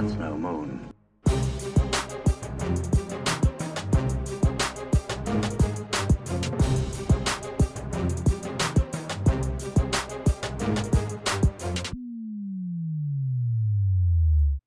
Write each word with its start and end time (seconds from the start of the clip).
That's 0.00 0.14
no 0.14 0.36
moon. 0.38 0.94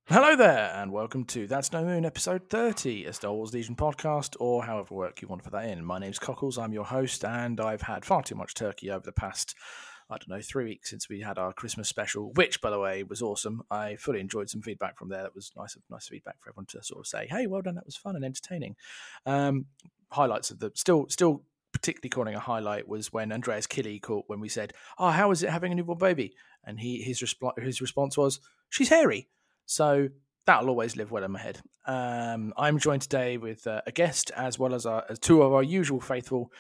Hello 0.09 0.35
there, 0.35 0.73
and 0.75 0.91
welcome 0.91 1.23
to 1.23 1.47
That's 1.47 1.71
No 1.71 1.85
Moon, 1.85 2.03
episode 2.03 2.49
30, 2.49 3.05
a 3.05 3.13
Star 3.13 3.31
Wars 3.31 3.53
Legion 3.53 3.77
podcast, 3.77 4.35
or 4.41 4.65
however 4.65 4.93
work 4.93 5.21
you 5.21 5.29
want 5.29 5.41
to 5.41 5.49
put 5.49 5.57
that 5.57 5.69
in. 5.69 5.85
My 5.85 5.97
name's 5.97 6.19
Cockles, 6.19 6.57
I'm 6.57 6.73
your 6.73 6.83
host, 6.83 7.23
and 7.23 7.61
I've 7.61 7.83
had 7.83 8.03
far 8.03 8.21
too 8.21 8.35
much 8.35 8.53
turkey 8.53 8.91
over 8.91 9.05
the 9.05 9.13
past, 9.13 9.55
I 10.11 10.17
don't 10.17 10.29
know, 10.29 10.41
three 10.41 10.65
weeks 10.65 10.89
since 10.89 11.07
we 11.07 11.21
had 11.21 11.37
our 11.37 11.53
Christmas 11.53 11.87
special, 11.87 12.31
which, 12.33 12.61
by 12.61 12.69
the 12.69 12.79
way, 12.79 13.03
was 13.03 13.21
awesome. 13.21 13.63
I 13.71 13.95
fully 13.95 14.19
enjoyed 14.19 14.49
some 14.49 14.61
feedback 14.61 14.97
from 14.97 15.09
there. 15.09 15.23
That 15.23 15.33
was 15.33 15.51
nice, 15.57 15.77
nice 15.89 16.07
feedback 16.07 16.35
for 16.41 16.49
everyone 16.49 16.65
to 16.67 16.83
sort 16.83 16.99
of 16.99 17.07
say, 17.07 17.27
hey, 17.29 17.47
well 17.47 17.61
done, 17.61 17.75
that 17.75 17.85
was 17.85 17.95
fun 17.95 18.15
and 18.15 18.25
entertaining. 18.25 18.75
Um, 19.25 19.65
highlights 20.11 20.51
of 20.51 20.59
the, 20.59 20.71
still, 20.75 21.07
still 21.07 21.43
particularly 21.71 22.09
calling 22.09 22.35
a 22.35 22.39
highlight 22.39 22.87
was 22.87 23.13
when 23.13 23.31
Andreas 23.31 23.67
Killy 23.67 23.99
caught 23.99 24.25
when 24.27 24.39
we 24.39 24.49
said, 24.49 24.73
"Oh, 24.97 25.09
how 25.09 25.31
is 25.31 25.41
it 25.43 25.49
having 25.49 25.71
a 25.71 25.75
newborn 25.75 25.97
baby?" 25.97 26.35
And 26.65 26.79
he 26.79 27.01
his 27.01 27.21
response 27.21 27.55
his 27.61 27.81
response 27.81 28.17
was, 28.17 28.39
"She's 28.69 28.89
hairy." 28.89 29.29
So 29.65 30.09
that'll 30.45 30.69
always 30.69 30.95
live 30.95 31.11
well 31.11 31.23
in 31.23 31.31
my 31.31 31.39
head. 31.39 31.59
Um, 31.85 32.53
I'm 32.57 32.77
joined 32.77 33.03
today 33.03 33.37
with 33.37 33.65
uh, 33.67 33.81
a 33.87 33.91
guest 33.91 34.31
as 34.35 34.59
well 34.59 34.73
as, 34.73 34.85
our, 34.85 35.05
as 35.09 35.19
two 35.19 35.41
of 35.43 35.53
our 35.53 35.63
usual 35.63 35.99
faithful. 35.99 36.51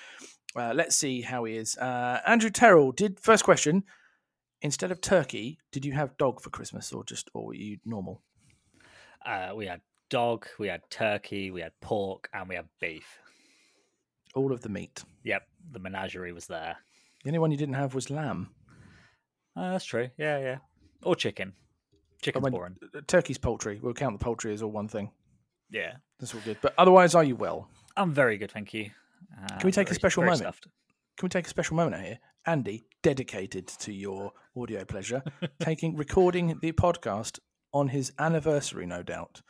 Uh, 0.55 0.73
let's 0.73 0.95
see 0.95 1.21
how 1.21 1.45
he 1.45 1.55
is. 1.55 1.77
Uh, 1.77 2.19
Andrew 2.25 2.49
Terrell 2.49 2.91
did 2.91 3.19
first 3.19 3.43
question. 3.43 3.83
Instead 4.61 4.91
of 4.91 5.01
turkey, 5.01 5.57
did 5.71 5.85
you 5.85 5.93
have 5.93 6.17
dog 6.17 6.39
for 6.41 6.49
Christmas 6.51 6.91
or 6.93 7.03
just 7.03 7.29
or 7.33 7.47
were 7.47 7.53
you 7.55 7.77
normal? 7.85 8.21
Uh, 9.25 9.53
we 9.55 9.65
had 9.65 9.81
dog, 10.09 10.45
we 10.59 10.67
had 10.67 10.81
turkey, 10.89 11.49
we 11.51 11.61
had 11.61 11.71
pork, 11.81 12.29
and 12.33 12.47
we 12.47 12.55
had 12.55 12.67
beef. 12.79 13.19
All 14.35 14.51
of 14.51 14.61
the 14.61 14.69
meat. 14.69 15.03
Yep, 15.23 15.43
the 15.71 15.79
menagerie 15.79 16.31
was 16.31 16.45
there. 16.47 16.77
The 17.23 17.29
only 17.29 17.39
one 17.39 17.51
you 17.51 17.57
didn't 17.57 17.75
have 17.75 17.95
was 17.95 18.09
lamb. 18.09 18.49
Uh, 19.55 19.71
that's 19.71 19.85
true. 19.85 20.09
Yeah, 20.17 20.37
yeah. 20.39 20.57
Or 21.03 21.15
chicken. 21.15 21.53
Chicken's 22.21 22.43
when- 22.43 22.53
boring. 22.53 22.75
Turkey's 23.07 23.37
poultry. 23.37 23.79
We'll 23.81 23.93
count 23.93 24.17
the 24.19 24.23
poultry 24.23 24.53
as 24.53 24.61
all 24.61 24.71
one 24.71 24.87
thing. 24.87 25.11
Yeah. 25.69 25.93
That's 26.19 26.35
all 26.35 26.41
good. 26.45 26.57
But 26.61 26.73
otherwise, 26.77 27.15
are 27.15 27.23
you 27.23 27.35
well? 27.35 27.67
I'm 27.97 28.13
very 28.13 28.37
good, 28.37 28.51
thank 28.51 28.73
you. 28.73 28.91
Uh, 29.43 29.57
Can 29.59 29.67
we 29.67 29.71
take 29.71 29.89
a 29.91 29.95
special 29.95 30.23
moment? 30.23 30.39
stuffed. 30.39 30.67
Can 31.17 31.25
we 31.25 31.29
take 31.29 31.45
a 31.45 31.49
special 31.49 31.75
moment 31.75 31.95
out 31.95 32.01
here? 32.03 32.19
Andy, 32.45 32.83
dedicated 33.03 33.67
to 33.67 33.93
your 33.93 34.31
audio 34.57 34.83
pleasure, 34.85 35.21
taking 35.59 35.95
recording 35.95 36.57
the 36.61 36.71
podcast 36.71 37.39
on 37.73 37.89
his 37.89 38.11
anniversary, 38.17 38.85
no 38.85 39.03
doubt. 39.03 39.41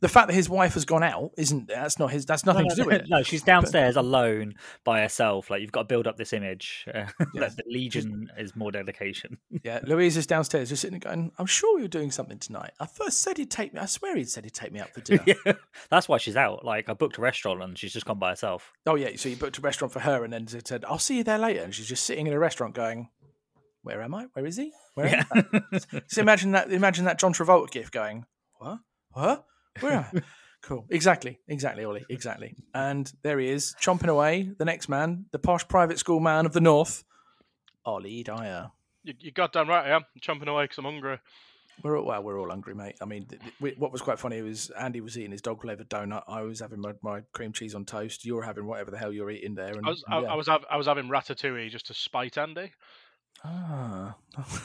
The 0.00 0.08
fact 0.08 0.28
that 0.28 0.34
his 0.34 0.48
wife 0.48 0.74
has 0.74 0.84
gone 0.84 1.02
out 1.02 1.32
isn't 1.36 1.68
that's 1.68 1.98
not 1.98 2.10
his 2.10 2.24
that's 2.24 2.46
nothing 2.46 2.64
no, 2.64 2.74
to 2.74 2.82
do 2.82 2.86
with 2.86 3.02
it. 3.02 3.06
No, 3.10 3.22
she's 3.22 3.42
downstairs 3.42 3.96
alone 3.96 4.54
by 4.82 5.02
herself. 5.02 5.50
Like 5.50 5.60
you've 5.60 5.72
got 5.72 5.82
to 5.82 5.86
build 5.86 6.06
up 6.06 6.16
this 6.16 6.32
image. 6.32 6.86
Uh, 6.92 7.06
Yes. 7.34 7.54
that 7.54 7.64
the 7.64 7.70
Legion 7.70 8.28
is 8.38 8.56
more 8.56 8.72
dedication. 8.72 9.38
Yeah, 9.62 9.80
Louise 9.84 10.16
is 10.16 10.26
downstairs 10.26 10.70
just 10.70 10.80
sitting 10.80 10.98
there 10.98 11.10
going, 11.12 11.32
I'm 11.38 11.46
sure 11.46 11.78
you're 11.78 11.88
doing 11.88 12.10
something 12.10 12.38
tonight. 12.38 12.70
I 12.80 12.86
first 12.86 13.20
said 13.20 13.36
he'd 13.36 13.50
take 13.50 13.74
me 13.74 13.80
I 13.80 13.86
swear 13.86 14.16
he'd 14.16 14.30
said 14.30 14.44
he'd 14.44 14.54
take 14.54 14.72
me 14.72 14.80
out 14.80 14.90
for 14.90 15.00
dinner. 15.00 15.22
yeah, 15.26 15.52
that's 15.90 16.08
why 16.08 16.16
she's 16.16 16.36
out. 16.36 16.64
Like 16.64 16.88
I 16.88 16.94
booked 16.94 17.18
a 17.18 17.20
restaurant 17.20 17.62
and 17.62 17.76
she's 17.78 17.92
just 17.92 18.06
gone 18.06 18.18
by 18.18 18.30
herself. 18.30 18.72
Oh 18.86 18.94
yeah, 18.94 19.10
so 19.16 19.28
you 19.28 19.36
booked 19.36 19.58
a 19.58 19.60
restaurant 19.60 19.92
for 19.92 20.00
her 20.00 20.24
and 20.24 20.32
then 20.32 20.46
said, 20.48 20.84
I'll 20.86 20.98
see 20.98 21.18
you 21.18 21.24
there 21.24 21.38
later. 21.38 21.62
And 21.62 21.74
she's 21.74 21.88
just 21.88 22.04
sitting 22.04 22.26
in 22.26 22.32
a 22.32 22.38
restaurant 22.38 22.74
going, 22.74 23.10
Where 23.82 24.00
am 24.02 24.14
I? 24.14 24.26
Where 24.32 24.46
is 24.46 24.56
he? 24.56 24.72
Where 24.94 25.06
Yeah. 25.08 25.24
So 26.08 26.20
imagine 26.22 26.52
that. 26.52 26.72
Imagine 26.72 27.04
that 27.04 27.18
John 27.18 27.32
Travolta 27.34 27.70
gift 27.70 27.92
going. 27.92 28.24
What? 28.58 28.78
What? 29.12 29.44
I? 29.84 30.22
cool. 30.62 30.86
Exactly. 30.90 31.38
Exactly, 31.48 31.84
Ollie. 31.84 32.04
Exactly. 32.08 32.54
And 32.74 33.10
there 33.22 33.38
he 33.38 33.48
is, 33.48 33.74
chomping 33.80 34.08
away. 34.08 34.50
The 34.58 34.64
next 34.64 34.88
man, 34.88 35.26
the 35.32 35.38
posh 35.38 35.66
private 35.68 35.98
school 35.98 36.20
man 36.20 36.46
of 36.46 36.52
the 36.52 36.60
north, 36.60 37.04
Ollie 37.84 38.22
Dyer. 38.22 38.70
You, 39.04 39.14
you 39.18 39.32
goddamn 39.32 39.68
right 39.68 39.86
I 39.86 39.96
am. 39.96 40.02
I'm 40.14 40.20
chomping 40.20 40.48
away 40.48 40.64
because 40.64 40.78
I'm 40.78 40.84
hungry. 40.84 41.18
We're 41.82 41.98
all, 41.98 42.04
well, 42.04 42.22
we're 42.22 42.38
all 42.38 42.50
hungry, 42.50 42.74
mate. 42.74 42.96
I 43.00 43.06
mean, 43.06 43.24
th- 43.24 43.40
th- 43.40 43.54
we- 43.58 43.74
what 43.78 43.90
was 43.90 44.02
quite 44.02 44.18
funny 44.18 44.42
was 44.42 44.68
Andy 44.70 45.00
was 45.00 45.16
eating 45.16 45.30
his 45.32 45.40
dog 45.40 45.62
flavored 45.62 45.88
donut. 45.88 46.24
I 46.28 46.42
was 46.42 46.60
having 46.60 46.80
my, 46.80 46.92
my 47.02 47.22
cream 47.32 47.52
cheese 47.54 47.74
on 47.74 47.86
toast. 47.86 48.26
You 48.26 48.34
were 48.34 48.42
having 48.42 48.66
whatever 48.66 48.90
the 48.90 48.98
hell 48.98 49.10
you're 49.12 49.30
eating 49.30 49.54
there. 49.54 49.72
And 49.72 49.86
I 49.86 49.88
was, 49.88 50.04
I, 50.06 50.20
yeah. 50.20 50.32
I 50.32 50.34
was, 50.34 50.46
hav- 50.46 50.66
I 50.70 50.76
was 50.76 50.86
having 50.86 51.08
ratatouille 51.08 51.70
just 51.70 51.86
to 51.86 51.94
spite 51.94 52.36
Andy. 52.36 52.72
Ah. 53.42 54.16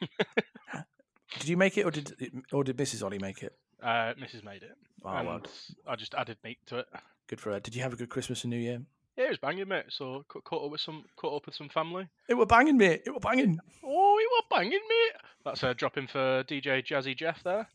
did 1.38 1.48
you 1.48 1.56
make 1.56 1.76
it, 1.78 1.84
or 1.84 1.90
did 1.90 2.12
or 2.52 2.64
did 2.64 2.76
Mrs. 2.76 3.04
Ollie 3.04 3.18
make 3.18 3.42
it? 3.42 3.52
Uh, 3.82 4.14
Mrs. 4.20 4.44
made 4.44 4.62
it, 4.62 4.76
Oh, 5.04 5.08
and 5.10 5.26
well, 5.28 5.40
I 5.86 5.94
just 5.96 6.14
added 6.14 6.36
meat 6.42 6.58
to 6.66 6.78
it. 6.78 6.86
good 7.28 7.40
for 7.40 7.52
her. 7.52 7.60
Did 7.60 7.76
you 7.76 7.82
have 7.82 7.92
a 7.92 7.96
good 7.96 8.08
Christmas 8.08 8.42
and 8.44 8.50
New 8.50 8.58
Year? 8.58 8.80
Yeah, 9.16 9.24
it 9.26 9.28
was 9.30 9.38
banging, 9.38 9.68
mate. 9.68 9.84
So 9.88 10.24
caught 10.28 10.64
up 10.64 10.70
with 10.70 10.80
some, 10.80 11.04
caught 11.16 11.34
up 11.36 11.46
with 11.46 11.54
some 11.54 11.68
family. 11.68 12.08
It 12.28 12.34
were 12.34 12.46
banging, 12.46 12.76
mate. 12.76 13.02
It 13.06 13.10
were 13.10 13.20
banging. 13.20 13.58
Oh, 13.84 14.18
it 14.18 14.28
was 14.30 14.44
banging, 14.50 14.72
mate. 14.88 15.20
That's 15.44 15.62
a 15.62 15.74
drop 15.74 15.96
in 15.96 16.06
for 16.06 16.44
DJ 16.44 16.84
Jazzy 16.86 17.16
Jeff 17.16 17.42
there, 17.44 17.68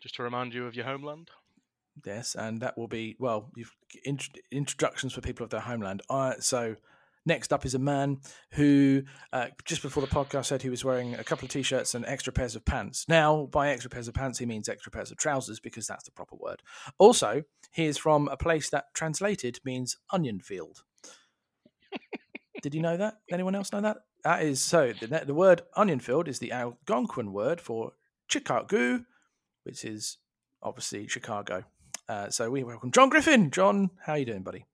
just 0.00 0.14
to 0.16 0.22
remind 0.22 0.52
you 0.54 0.66
of 0.66 0.74
your 0.74 0.84
homeland. 0.84 1.30
Yes, 2.04 2.34
and 2.34 2.60
that 2.62 2.76
will 2.76 2.88
be 2.88 3.14
well. 3.20 3.50
You've 3.56 3.72
int- 4.04 4.38
introductions 4.50 5.12
for 5.12 5.20
people 5.20 5.44
of 5.44 5.50
their 5.50 5.60
homeland. 5.60 6.02
Uh, 6.10 6.34
so 6.40 6.74
next 7.26 7.52
up 7.52 7.64
is 7.64 7.74
a 7.74 7.78
man 7.78 8.18
who 8.52 9.02
uh, 9.32 9.46
just 9.64 9.82
before 9.82 10.02
the 10.02 10.08
podcast 10.08 10.46
said 10.46 10.62
he 10.62 10.70
was 10.70 10.84
wearing 10.84 11.14
a 11.14 11.24
couple 11.24 11.46
of 11.46 11.50
t-shirts 11.50 11.94
and 11.94 12.04
extra 12.06 12.32
pairs 12.32 12.56
of 12.56 12.64
pants. 12.64 13.06
Now, 13.08 13.46
by 13.46 13.70
extra 13.70 13.90
pairs 13.90 14.08
of 14.08 14.14
pants, 14.14 14.38
he 14.38 14.46
means 14.46 14.68
extra 14.68 14.92
pairs 14.92 15.10
of 15.10 15.16
trousers 15.16 15.60
because 15.60 15.86
that's 15.86 16.04
the 16.04 16.10
proper 16.10 16.36
word. 16.36 16.62
Also, 16.98 17.42
he 17.72 17.86
is 17.86 17.98
from 17.98 18.28
a 18.28 18.36
place 18.36 18.70
that 18.70 18.94
translated 18.94 19.60
means 19.64 19.96
onion 20.10 20.40
field. 20.40 20.82
Did 22.62 22.74
you 22.74 22.82
know 22.82 22.96
that? 22.96 23.14
Anyone 23.30 23.54
else 23.54 23.72
know 23.72 23.80
that? 23.80 23.98
That 24.22 24.42
is 24.42 24.60
so. 24.60 24.92
The, 24.92 25.24
the 25.26 25.34
word 25.34 25.62
onion 25.76 26.00
field 26.00 26.28
is 26.28 26.38
the 26.38 26.52
Algonquin 26.52 27.32
word 27.32 27.60
for 27.60 27.92
Chicago, 28.26 29.04
which 29.64 29.84
is 29.84 30.18
obviously 30.62 31.06
Chicago. 31.08 31.64
Uh, 32.08 32.30
so 32.30 32.50
we 32.50 32.62
welcome 32.64 32.90
John 32.90 33.08
Griffin. 33.08 33.50
John, 33.50 33.90
how 34.04 34.12
are 34.12 34.18
you 34.18 34.24
doing, 34.24 34.42
buddy? 34.42 34.64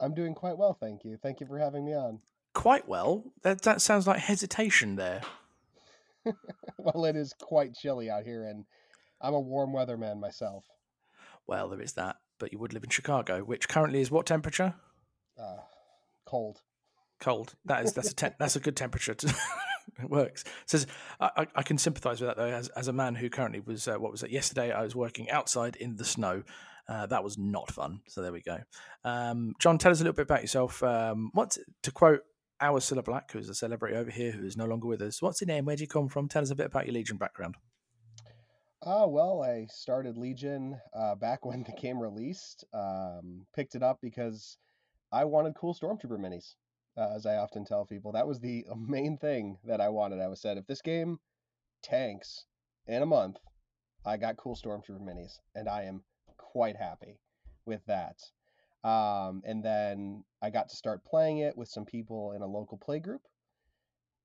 I'm 0.00 0.14
doing 0.14 0.34
quite 0.34 0.56
well, 0.56 0.74
thank 0.74 1.04
you. 1.04 1.16
Thank 1.22 1.40
you 1.40 1.46
for 1.46 1.58
having 1.58 1.84
me 1.84 1.94
on. 1.94 2.20
Quite 2.54 2.88
well. 2.88 3.24
That 3.42 3.62
that 3.62 3.80
sounds 3.80 4.06
like 4.06 4.20
hesitation 4.20 4.96
there. 4.96 5.22
well, 6.78 7.04
it 7.04 7.16
is 7.16 7.34
quite 7.40 7.74
chilly 7.74 8.10
out 8.10 8.24
here, 8.24 8.44
and 8.44 8.64
I'm 9.20 9.34
a 9.34 9.40
warm 9.40 9.72
weather 9.72 9.96
man 9.96 10.20
myself. 10.20 10.64
Well, 11.46 11.68
there 11.68 11.80
is 11.80 11.94
that. 11.94 12.16
But 12.38 12.52
you 12.52 12.58
would 12.58 12.72
live 12.72 12.84
in 12.84 12.90
Chicago, 12.90 13.40
which 13.40 13.68
currently 13.68 14.00
is 14.00 14.10
what 14.10 14.26
temperature? 14.26 14.74
Uh, 15.38 15.58
cold. 16.24 16.60
Cold. 17.20 17.54
That 17.64 17.84
is 17.84 17.92
that's 17.92 18.12
a 18.12 18.14
te- 18.14 18.36
that's 18.38 18.54
a 18.54 18.60
good 18.60 18.76
temperature. 18.76 19.14
To 19.14 19.26
it 19.98 20.08
works. 20.08 20.44
Says 20.66 20.86
I, 21.18 21.30
I, 21.36 21.46
I 21.56 21.62
can 21.62 21.78
sympathise 21.78 22.20
with 22.20 22.28
that 22.28 22.36
though. 22.36 22.46
As 22.46 22.68
as 22.68 22.86
a 22.86 22.92
man 22.92 23.16
who 23.16 23.28
currently 23.28 23.60
was 23.60 23.88
uh, 23.88 23.96
what 23.96 24.12
was 24.12 24.22
it 24.22 24.30
yesterday? 24.30 24.70
I 24.70 24.82
was 24.82 24.94
working 24.94 25.30
outside 25.30 25.74
in 25.76 25.96
the 25.96 26.04
snow. 26.04 26.44
Uh, 26.88 27.06
that 27.06 27.22
was 27.22 27.36
not 27.36 27.70
fun. 27.70 28.00
So 28.08 28.22
there 28.22 28.32
we 28.32 28.40
go. 28.40 28.58
Um, 29.04 29.54
John, 29.58 29.76
tell 29.76 29.92
us 29.92 30.00
a 30.00 30.04
little 30.04 30.16
bit 30.16 30.22
about 30.22 30.40
yourself. 30.40 30.82
Um, 30.82 31.30
what's 31.34 31.58
to 31.82 31.90
quote 31.90 32.22
our 32.60 32.80
Cilla 32.80 33.04
Black, 33.04 33.30
who's 33.32 33.48
a 33.48 33.54
celebrity 33.54 33.96
over 33.96 34.10
here, 34.10 34.32
who 34.32 34.46
is 34.46 34.56
no 34.56 34.64
longer 34.64 34.88
with 34.88 35.02
us. 35.02 35.22
What's 35.22 35.40
your 35.40 35.48
name? 35.48 35.64
Where 35.64 35.76
do 35.76 35.82
you 35.82 35.88
come 35.88 36.08
from? 36.08 36.28
Tell 36.28 36.42
us 36.42 36.50
a 36.50 36.56
bit 36.56 36.66
about 36.66 36.86
your 36.86 36.94
Legion 36.94 37.16
background. 37.16 37.56
Ah, 38.84 39.06
well, 39.06 39.42
I 39.42 39.66
started 39.68 40.16
Legion 40.16 40.78
uh, 40.94 41.14
back 41.14 41.44
when 41.44 41.62
the 41.62 41.72
game 41.72 42.00
released. 42.00 42.64
Um, 42.72 43.46
picked 43.54 43.74
it 43.74 43.82
up 43.82 43.98
because 44.00 44.56
I 45.12 45.24
wanted 45.24 45.54
cool 45.54 45.74
Stormtrooper 45.74 46.18
minis, 46.18 46.54
uh, 46.96 47.14
as 47.14 47.26
I 47.26 47.36
often 47.36 47.64
tell 47.64 47.84
people. 47.84 48.12
That 48.12 48.26
was 48.26 48.40
the 48.40 48.64
main 48.76 49.18
thing 49.18 49.58
that 49.64 49.80
I 49.80 49.88
wanted. 49.88 50.20
I 50.20 50.28
was 50.28 50.40
said, 50.40 50.58
if 50.58 50.66
this 50.66 50.82
game 50.82 51.18
tanks 51.82 52.46
in 52.86 53.02
a 53.02 53.06
month, 53.06 53.36
I 54.04 54.16
got 54.16 54.36
cool 54.36 54.56
Stormtrooper 54.56 55.00
minis, 55.00 55.38
and 55.54 55.68
I 55.68 55.84
am 55.84 56.02
quite 56.52 56.76
happy 56.76 57.20
with 57.66 57.84
that. 57.86 58.18
Um, 58.84 59.42
and 59.44 59.62
then 59.62 60.24
I 60.40 60.50
got 60.50 60.68
to 60.70 60.76
start 60.76 61.04
playing 61.04 61.38
it 61.38 61.56
with 61.56 61.68
some 61.68 61.84
people 61.84 62.32
in 62.32 62.42
a 62.42 62.46
local 62.46 62.78
play 62.78 63.00
group, 63.00 63.22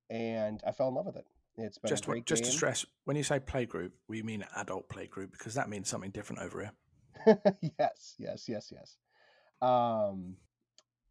and 0.08 0.60
I 0.66 0.72
fell 0.72 0.88
in 0.88 0.94
love 0.94 1.06
with 1.06 1.16
it. 1.16 1.26
It's 1.56 1.78
been 1.78 1.88
Just 1.88 2.04
just 2.24 2.42
game. 2.42 2.50
to 2.50 2.56
stress, 2.56 2.86
when 3.04 3.16
you 3.16 3.22
say 3.22 3.38
play 3.38 3.66
group, 3.66 3.92
we 4.08 4.22
mean 4.22 4.44
adult 4.56 4.88
play 4.88 5.06
group 5.06 5.32
because 5.32 5.54
that 5.54 5.68
means 5.68 5.88
something 5.88 6.10
different 6.10 6.42
over 6.42 6.60
here. 6.60 7.36
yes, 7.78 8.14
yes, 8.18 8.48
yes, 8.48 8.72
yes. 8.72 8.96
Um, 9.62 10.36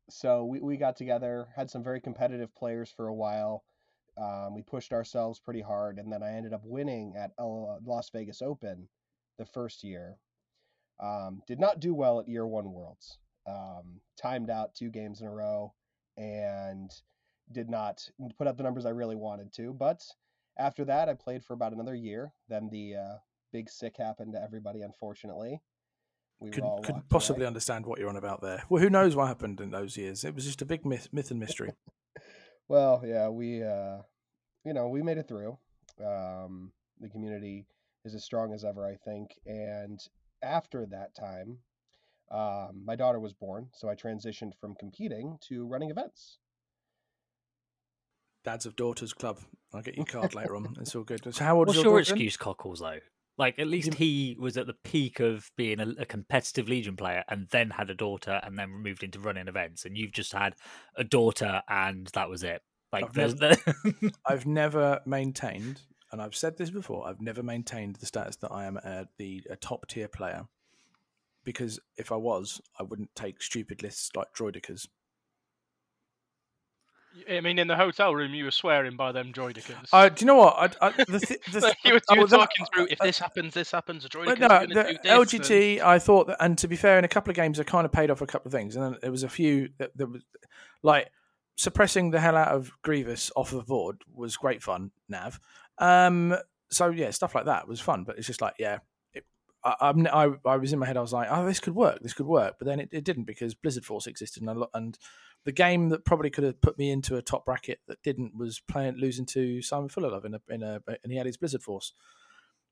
so 0.10 0.46
we, 0.46 0.60
we 0.60 0.78
got 0.78 0.98
together, 0.98 1.48
had 1.56 1.70
some 1.70 1.84
very 1.84 2.02
competitive 2.02 2.54
players 2.56 2.92
for 2.96 3.08
a 3.08 3.14
while. 3.14 3.64
Um, 4.18 4.54
we 4.54 4.62
pushed 4.62 4.94
ourselves 4.94 5.40
pretty 5.40 5.62
hard, 5.62 5.98
and 5.98 6.12
then 6.12 6.22
I 6.24 6.34
ended 6.34 6.54
up 6.54 6.62
winning 6.64 7.14
at 7.18 7.32
L- 7.40 7.80
Las 7.86 8.10
Vegas 8.12 8.42
Open 8.42 8.88
the 9.38 9.46
first 9.46 9.84
year. 9.84 10.18
Um, 11.04 11.42
did 11.48 11.60
not 11.60 11.80
do 11.80 11.94
well 11.94 12.20
at 12.20 12.30
Year 12.30 12.48
One 12.48 12.72
Worlds. 12.72 13.18
Um, 13.46 14.00
timed 14.18 14.50
out 14.50 14.74
two 14.74 14.90
games 14.90 15.20
in 15.20 15.28
a 15.28 15.32
row, 15.32 15.74
and 16.16 16.90
did 17.52 17.70
not 17.70 18.08
put 18.38 18.48
up 18.48 18.56
the 18.58 18.64
numbers 18.64 18.86
I 18.86 18.92
really 18.92 19.18
wanted 19.18 19.52
to. 19.56 19.74
But 19.74 20.02
after 20.58 20.86
that, 20.86 21.10
I 21.10 21.14
played 21.14 21.44
for 21.44 21.54
about 21.54 21.74
another 21.74 21.96
year. 21.96 22.32
Then 22.48 22.70
the 22.72 22.96
uh, 22.96 23.16
big 23.52 23.70
sick 23.70 23.96
happened 23.98 24.34
to 24.34 24.42
everybody. 24.42 24.82
Unfortunately, 24.82 25.60
we 26.40 26.52
Could, 26.52 26.64
were 26.64 26.70
all 26.70 26.82
could 26.84 27.10
possibly 27.10 27.42
away. 27.42 27.48
understand 27.48 27.86
what 27.86 28.00
you're 28.00 28.10
on 28.10 28.16
about 28.16 28.42
there. 28.42 28.64
Well, 28.70 28.82
who 28.82 28.90
knows 28.90 29.16
what 29.16 29.28
happened 29.28 29.60
in 29.60 29.72
those 29.72 29.98
years? 29.98 30.24
It 30.24 30.34
was 30.34 30.46
just 30.46 30.62
a 30.62 30.66
big 30.66 30.86
myth, 30.86 31.10
myth 31.12 31.32
and 31.32 31.40
mystery. 31.40 31.72
Well, 32.70 33.04
yeah, 33.06 33.28
we, 33.28 33.62
uh, 33.62 33.98
you 34.64 34.74
know, 34.74 34.88
we 34.88 35.04
made 35.04 35.18
it 35.18 35.28
through. 35.28 35.58
Um, 36.00 36.72
the 37.02 37.10
community 37.10 37.68
is 38.06 38.16
as 38.16 38.24
strong 38.24 38.54
as 38.54 38.64
ever, 38.64 38.88
I 38.88 38.96
think. 38.96 39.32
And 39.46 40.00
after 40.44 40.86
that 40.88 41.16
time, 41.16 41.60
um, 42.32 42.84
my 42.86 42.96
daughter 42.96 43.20
was 43.20 43.34
born, 43.34 43.70
so 43.74 43.90
I 43.90 43.96
transitioned 43.96 44.54
from 44.60 44.76
competing 44.76 45.38
to 45.50 45.66
running 45.66 45.90
events. 45.90 46.38
Dads 48.44 48.66
of 48.66 48.76
Daughters 48.76 49.14
Club. 49.14 49.40
I'll 49.74 49.82
get 49.82 49.96
your 49.96 50.06
card 50.06 50.36
later 50.36 50.56
on. 50.56 50.76
It's 50.80 50.96
all 50.96 51.04
good. 51.04 51.34
So 51.34 51.44
how 51.44 51.58
old 51.58 51.68
What's 51.68 51.78
is 51.78 51.84
your 51.84 51.94
daughter 51.94 52.06
then? 52.06 52.14
excuse, 52.14 52.38
Cockles? 52.38 52.80
Though, 52.80 53.00
like 53.38 53.58
at 53.58 53.68
least 53.68 53.94
he 53.96 54.36
was 54.40 54.58
at 54.58 54.68
the 54.68 54.76
peak 54.84 55.20
of 55.20 55.50
being 55.56 55.80
a, 55.80 55.88
a 56.00 56.06
competitive 56.06 56.68
Legion 56.68 56.96
player, 56.96 57.24
and 57.30 57.48
then 57.52 57.70
had 57.70 57.90
a 57.90 57.96
daughter, 57.96 58.42
and 58.44 58.58
then 58.60 58.70
moved 58.70 59.04
into 59.04 59.20
running 59.20 59.48
events. 59.48 59.86
And 59.86 59.98
you've 59.98 60.12
just 60.12 60.34
had 60.34 60.56
a 60.96 61.04
daughter, 61.04 61.62
and 61.70 62.08
that 62.14 62.30
was 62.30 62.44
it. 62.44 62.62
Like 62.92 63.06
I've 63.06 63.14
there's 63.14 63.36
the 63.36 64.12
I've 64.26 64.46
never 64.46 65.02
maintained, 65.06 65.82
and 66.14 66.22
I've 66.22 66.36
said 66.36 66.58
this 66.58 66.70
before, 66.70 67.08
I've 67.08 67.20
never 67.22 67.42
maintained 67.42 67.96
the 67.96 68.06
status 68.06 68.36
that 68.38 68.52
I 68.52 68.66
am 68.66 68.78
a, 68.78 69.08
the 69.18 69.44
a 69.50 69.56
top 69.56 69.88
tier 69.88 70.08
player. 70.08 70.46
Because 71.44 71.80
if 71.98 72.12
I 72.12 72.16
was, 72.16 72.62
I 72.80 72.84
wouldn't 72.84 73.14
take 73.16 73.42
stupid 73.42 73.82
lists 73.82 74.12
like 74.16 74.28
Droidekas. 74.34 74.88
I 77.30 77.42
mean, 77.42 77.58
in 77.60 77.68
the 77.68 77.76
hotel 77.76 78.14
room, 78.16 78.34
you 78.34 78.46
were 78.46 78.52
swearing 78.52 78.96
by 78.96 79.12
them 79.12 79.34
droidekas. 79.34 79.88
Uh, 79.92 80.10
do 80.10 80.16
you 80.24 80.28
know 80.28 80.36
what? 80.36 80.78
I, 80.82 80.88
I, 80.88 80.92
the, 81.04 81.20
thi- 81.20 81.38
the, 81.52 81.60
Like, 81.62 81.78
you 81.84 81.94
were, 81.94 82.02
you 82.12 82.18
were 82.18 82.22
was- 82.24 82.32
talking 82.32 82.66
through 82.74 82.88
if 82.92 83.00
this 83.00 83.20
happens, 83.20 83.54
this 83.54 83.72
happens. 83.72 84.08
Droidekas 84.08 84.40
no, 84.40 84.60
the 84.68 84.74
this. 84.74 84.98
and- 85.04 85.22
LGT, 85.28 85.82
I 85.82 86.00
thought, 86.00 86.28
that, 86.28 86.38
and 86.40 86.58
to 86.60 86.68
be 86.68 86.76
fair, 86.76 86.98
in 86.98 87.06
a 87.06 87.10
couple 87.10 87.30
of 87.32 87.36
games, 87.36 87.60
I 87.60 87.64
kind 87.64 87.86
of 87.86 87.92
paid 87.92 88.10
off 88.10 88.22
a 88.22 88.26
couple 88.28 88.50
of 88.50 88.54
things, 88.54 88.76
and 88.76 88.86
then 88.86 88.98
there 89.02 89.12
was 89.12 89.24
a 89.24 89.30
few 89.30 89.70
that, 89.80 89.96
that 89.98 90.08
was 90.08 90.24
like 90.82 91.10
suppressing 91.56 92.10
the 92.10 92.20
hell 92.20 92.36
out 92.36 92.48
of 92.50 92.72
Grievous 92.82 93.32
off 93.36 93.52
the 93.52 93.62
board 93.62 94.02
was 94.14 94.36
great 94.36 94.64
fun. 94.64 94.90
Nav, 95.08 95.40
um, 95.78 96.36
so 96.70 96.90
yeah, 96.90 97.12
stuff 97.12 97.36
like 97.36 97.46
that 97.46 97.68
was 97.68 97.80
fun, 97.80 98.04
but 98.04 98.18
it's 98.18 98.28
just 98.28 98.42
like 98.42 98.56
yeah. 98.60 98.80
It, 99.14 99.26
I, 99.64 99.76
I'm, 99.82 100.08
I, 100.08 100.32
I 100.46 100.58
was 100.58 100.74
in 100.74 100.80
my 100.80 100.86
head. 100.86 100.98
I 100.98 101.02
was 101.02 101.14
like, 101.14 101.28
"Oh, 101.30 101.46
this 101.46 101.60
could 101.60 101.76
work. 101.76 102.00
This 102.02 102.14
could 102.14 102.26
work," 102.26 102.56
but 102.60 102.68
then 102.68 102.80
it, 102.80 102.90
it 102.92 103.04
didn't 103.04 103.26
because 103.26 103.54
Blizzard 103.54 103.86
Force 103.86 104.08
existed, 104.08 104.42
and, 104.42 104.50
a 104.50 104.54
lot, 104.54 104.70
and 104.74 104.98
the 105.46 105.52
game 105.52 105.90
that 105.90 106.06
probably 106.06 106.30
could 106.30 106.44
have 106.44 106.62
put 106.62 106.78
me 106.78 106.90
into 106.92 107.18
a 107.18 107.22
top 107.22 107.46
bracket 107.46 107.80
that 107.88 108.02
didn't 108.04 108.36
was 108.38 108.62
playing 108.70 108.96
losing 108.96 109.26
to 109.28 109.62
Simon 109.62 109.90
Fullerlove 109.90 110.26
in 110.26 110.36
a 110.36 110.42
in 110.50 110.64
a 110.64 110.80
and 111.04 111.12
he 111.12 111.18
had 111.18 111.26
his 111.26 111.38
Blizzard 111.38 111.64
Force 111.64 111.94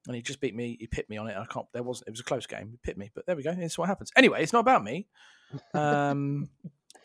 and 0.08 0.16
he 0.16 0.22
just 0.22 0.42
beat 0.42 0.56
me. 0.56 0.78
He 0.80 0.88
pit 0.88 1.10
me 1.10 1.18
on 1.18 1.28
it. 1.28 1.38
I 1.38 1.46
can't. 1.46 1.68
There 1.74 1.84
wasn't. 1.84 2.08
It 2.08 2.12
was 2.12 2.20
a 2.20 2.24
close 2.26 2.48
game. 2.48 2.70
He 2.72 2.80
pit 2.84 2.98
me, 2.98 3.12
but 3.14 3.26
there 3.26 3.36
we 3.36 3.44
go. 3.44 3.56
It's 3.58 3.78
what 3.78 3.88
happens. 3.88 4.12
Anyway, 4.16 4.42
it's 4.42 4.54
not 4.54 4.60
about 4.60 4.84
me. 4.84 5.08
Um, 5.74 6.50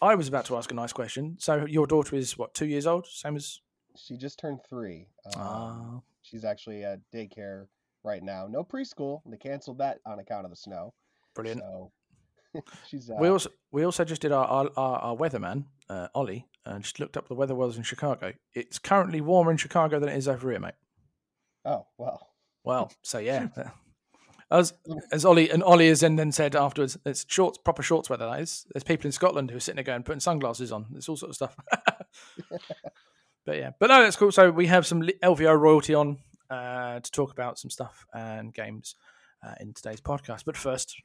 I 0.01 0.15
was 0.15 0.29
about 0.29 0.45
to 0.45 0.57
ask 0.57 0.71
a 0.71 0.75
nice 0.75 0.93
question. 0.93 1.37
So 1.41 1.67
your 1.67 1.89
daughter 1.89 2.15
is 2.15 2.39
what 2.39 2.55
two 2.55 2.67
years 2.67 2.87
old? 2.87 3.05
Same 3.09 3.35
as. 3.35 3.61
She 3.99 4.17
just 4.17 4.39
turned 4.39 4.61
three. 4.69 5.09
Um, 5.27 5.43
Ah, 5.43 6.01
she's 6.23 6.45
actually 6.45 6.85
at 6.85 7.01
daycare 7.15 7.67
right 8.05 8.23
now. 8.23 8.47
No 8.49 8.63
preschool. 8.65 9.21
They 9.27 9.37
canceled 9.37 9.79
that 9.79 9.99
on 10.07 10.19
account 10.19 10.45
of 10.45 10.51
the 10.51 10.57
snow. 10.57 10.95
brilliant. 11.35 11.61
So 11.61 11.93
she's. 12.89 13.11
Uh, 13.11 13.17
we 13.19 13.29
also 13.29 13.51
we 13.73 13.85
also 13.85 14.05
just 14.05 14.23
did 14.23 14.33
our 14.33 14.47
our, 14.47 14.71
our, 14.77 14.99
our 14.99 15.17
weatherman 15.17 15.65
uh, 15.89 16.09
Ollie 16.15 16.47
and 16.65 16.83
just 16.83 16.99
looked 17.01 17.17
up 17.17 17.29
the 17.29 17.35
weather 17.35 17.55
was 17.55 17.77
in 17.77 17.83
Chicago. 17.83 18.33
It's 18.55 18.79
currently 18.79 19.21
warmer 19.21 19.51
in 19.51 19.57
Chicago 19.57 19.99
than 19.99 20.09
it 20.09 20.17
is 20.17 20.29
over 20.29 20.51
here, 20.51 20.61
mate. 20.61 20.75
Oh 21.65 21.87
well. 21.99 22.29
Well, 22.65 22.93
so 23.03 23.19
yeah. 23.19 23.49
As 24.49 24.75
as 25.11 25.25
Ollie 25.25 25.51
and 25.51 25.61
Ollie 25.61 25.89
has 25.89 26.01
then, 26.01 26.15
then 26.15 26.31
said 26.31 26.55
afterwards, 26.55 26.97
it's 27.05 27.27
shorts, 27.29 27.59
proper 27.59 27.83
shorts 27.83 28.09
weather. 28.09 28.27
That 28.27 28.39
is. 28.39 28.65
There's 28.73 28.85
people 28.85 29.09
in 29.09 29.13
Scotland 29.13 29.51
who 29.51 29.57
are 29.57 29.61
sitting 29.61 29.75
there 29.75 29.83
going, 29.83 30.05
putting 30.05 30.21
sunglasses 30.21 30.71
on. 30.71 30.87
It's 30.95 31.09
all 31.09 31.17
sort 31.17 31.31
of 31.31 31.35
stuff. 31.35 31.57
but 33.47 33.57
yeah, 33.57 33.71
but 33.79 33.87
no, 33.87 34.03
that's 34.03 34.17
cool. 34.17 34.33
So 34.33 34.51
we 34.51 34.67
have 34.67 34.87
some 34.87 35.03
LVO 35.03 35.59
royalty 35.59 35.95
on 35.95 36.19
uh, 36.51 37.01
to 37.01 37.11
talk 37.11 37.33
about 37.33 37.59
some 37.59 37.71
stuff 37.71 38.05
and 38.13 38.53
games 38.53 38.97
uh, 39.47 39.55
in 39.61 39.73
today's 39.73 40.01
podcast. 40.01 40.45
But 40.45 40.57
first, 40.57 41.01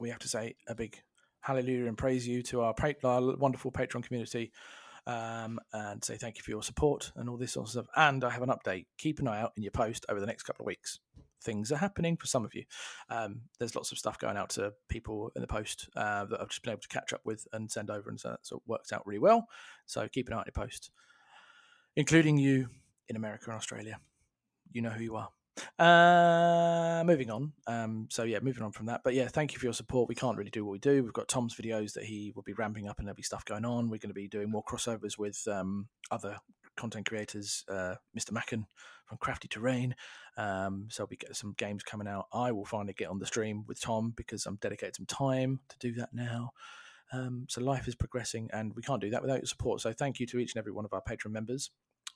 we 0.00 0.10
have 0.10 0.18
to 0.20 0.28
say 0.28 0.56
a 0.66 0.74
big 0.74 1.00
hallelujah 1.40 1.86
and 1.86 1.98
praise 1.98 2.26
you 2.26 2.42
to 2.44 2.62
our, 2.62 2.74
our 3.04 3.36
wonderful 3.36 3.70
Patreon 3.70 4.02
community. 4.02 4.50
Um, 5.06 5.60
and 5.74 6.02
say 6.02 6.16
thank 6.16 6.38
you 6.38 6.42
for 6.42 6.50
your 6.50 6.62
support 6.62 7.12
and 7.14 7.28
all 7.28 7.36
this 7.36 7.52
sort 7.52 7.66
of 7.66 7.70
stuff. 7.72 7.86
And 7.94 8.24
I 8.24 8.30
have 8.30 8.40
an 8.40 8.48
update. 8.48 8.86
Keep 8.96 9.18
an 9.18 9.28
eye 9.28 9.42
out 9.42 9.52
in 9.54 9.62
your 9.62 9.70
post 9.70 10.06
over 10.08 10.18
the 10.18 10.24
next 10.24 10.44
couple 10.44 10.62
of 10.62 10.66
weeks 10.66 10.98
things 11.44 11.70
are 11.70 11.76
happening 11.76 12.16
for 12.16 12.26
some 12.26 12.44
of 12.44 12.54
you. 12.54 12.64
Um, 13.10 13.42
there's 13.58 13.76
lots 13.76 13.92
of 13.92 13.98
stuff 13.98 14.18
going 14.18 14.36
out 14.36 14.50
to 14.50 14.72
people 14.88 15.30
in 15.36 15.42
the 15.42 15.46
post 15.48 15.88
uh, 15.96 16.24
that 16.26 16.40
I've 16.40 16.48
just 16.48 16.62
been 16.62 16.72
able 16.72 16.82
to 16.82 16.88
catch 16.88 17.12
up 17.12 17.20
with 17.24 17.46
and 17.52 17.70
send 17.70 17.90
over, 17.90 18.10
and 18.10 18.18
so 18.18 18.30
that 18.30 18.46
sort 18.46 18.62
of 18.62 18.68
works 18.68 18.92
out 18.92 19.06
really 19.06 19.18
well. 19.18 19.46
So 19.86 20.08
keep 20.08 20.28
an 20.28 20.34
eye 20.34 20.38
on 20.38 20.44
your 20.46 20.64
post, 20.64 20.90
including 21.96 22.38
you 22.38 22.68
in 23.08 23.16
America 23.16 23.44
and 23.46 23.54
Australia. 23.54 23.98
You 24.72 24.82
know 24.82 24.90
who 24.90 25.04
you 25.04 25.16
are. 25.16 25.28
Uh, 25.78 27.04
moving 27.04 27.30
on. 27.30 27.52
Um, 27.66 28.08
so 28.10 28.24
yeah, 28.24 28.40
moving 28.42 28.62
on 28.62 28.72
from 28.72 28.86
that. 28.86 29.02
But 29.04 29.14
yeah, 29.14 29.28
thank 29.28 29.52
you 29.52 29.58
for 29.58 29.66
your 29.66 29.72
support. 29.72 30.08
We 30.08 30.14
can't 30.14 30.36
really 30.36 30.50
do 30.50 30.64
what 30.64 30.72
we 30.72 30.78
do. 30.78 31.02
We've 31.02 31.12
got 31.12 31.28
Tom's 31.28 31.54
videos 31.54 31.92
that 31.94 32.04
he 32.04 32.32
will 32.34 32.42
be 32.42 32.54
ramping 32.54 32.88
up, 32.88 32.98
and 32.98 33.06
there'll 33.06 33.16
be 33.16 33.22
stuff 33.22 33.44
going 33.44 33.64
on. 33.64 33.90
We're 33.90 33.98
going 33.98 34.10
to 34.10 34.14
be 34.14 34.28
doing 34.28 34.50
more 34.50 34.64
crossovers 34.64 35.18
with 35.18 35.46
um, 35.48 35.88
other 36.10 36.38
content 36.76 37.06
creators, 37.06 37.64
uh, 37.68 37.94
Mr. 38.18 38.32
Macken 38.32 38.66
from 39.06 39.18
Crafty 39.18 39.48
Terrain. 39.48 39.94
Um, 40.36 40.88
so 40.90 41.06
we 41.08 41.16
get 41.16 41.36
some 41.36 41.54
games 41.56 41.82
coming 41.82 42.08
out. 42.08 42.26
I 42.32 42.52
will 42.52 42.64
finally 42.64 42.94
get 42.94 43.08
on 43.08 43.18
the 43.18 43.26
stream 43.26 43.64
with 43.66 43.80
Tom 43.80 44.12
because 44.16 44.46
I'm 44.46 44.56
dedicated 44.56 44.96
some 44.96 45.06
time 45.06 45.60
to 45.68 45.78
do 45.78 45.92
that 45.94 46.10
now. 46.12 46.52
Um, 47.12 47.46
so 47.48 47.60
life 47.60 47.86
is 47.86 47.94
progressing, 47.94 48.50
and 48.52 48.74
we 48.74 48.82
can't 48.82 49.00
do 49.00 49.10
that 49.10 49.22
without 49.22 49.38
your 49.38 49.46
support. 49.46 49.80
So 49.80 49.92
thank 49.92 50.18
you 50.18 50.26
to 50.26 50.38
each 50.38 50.54
and 50.54 50.58
every 50.58 50.72
one 50.72 50.84
of 50.84 50.92
our 50.92 51.02
Patreon 51.02 51.30
members. 51.30 51.70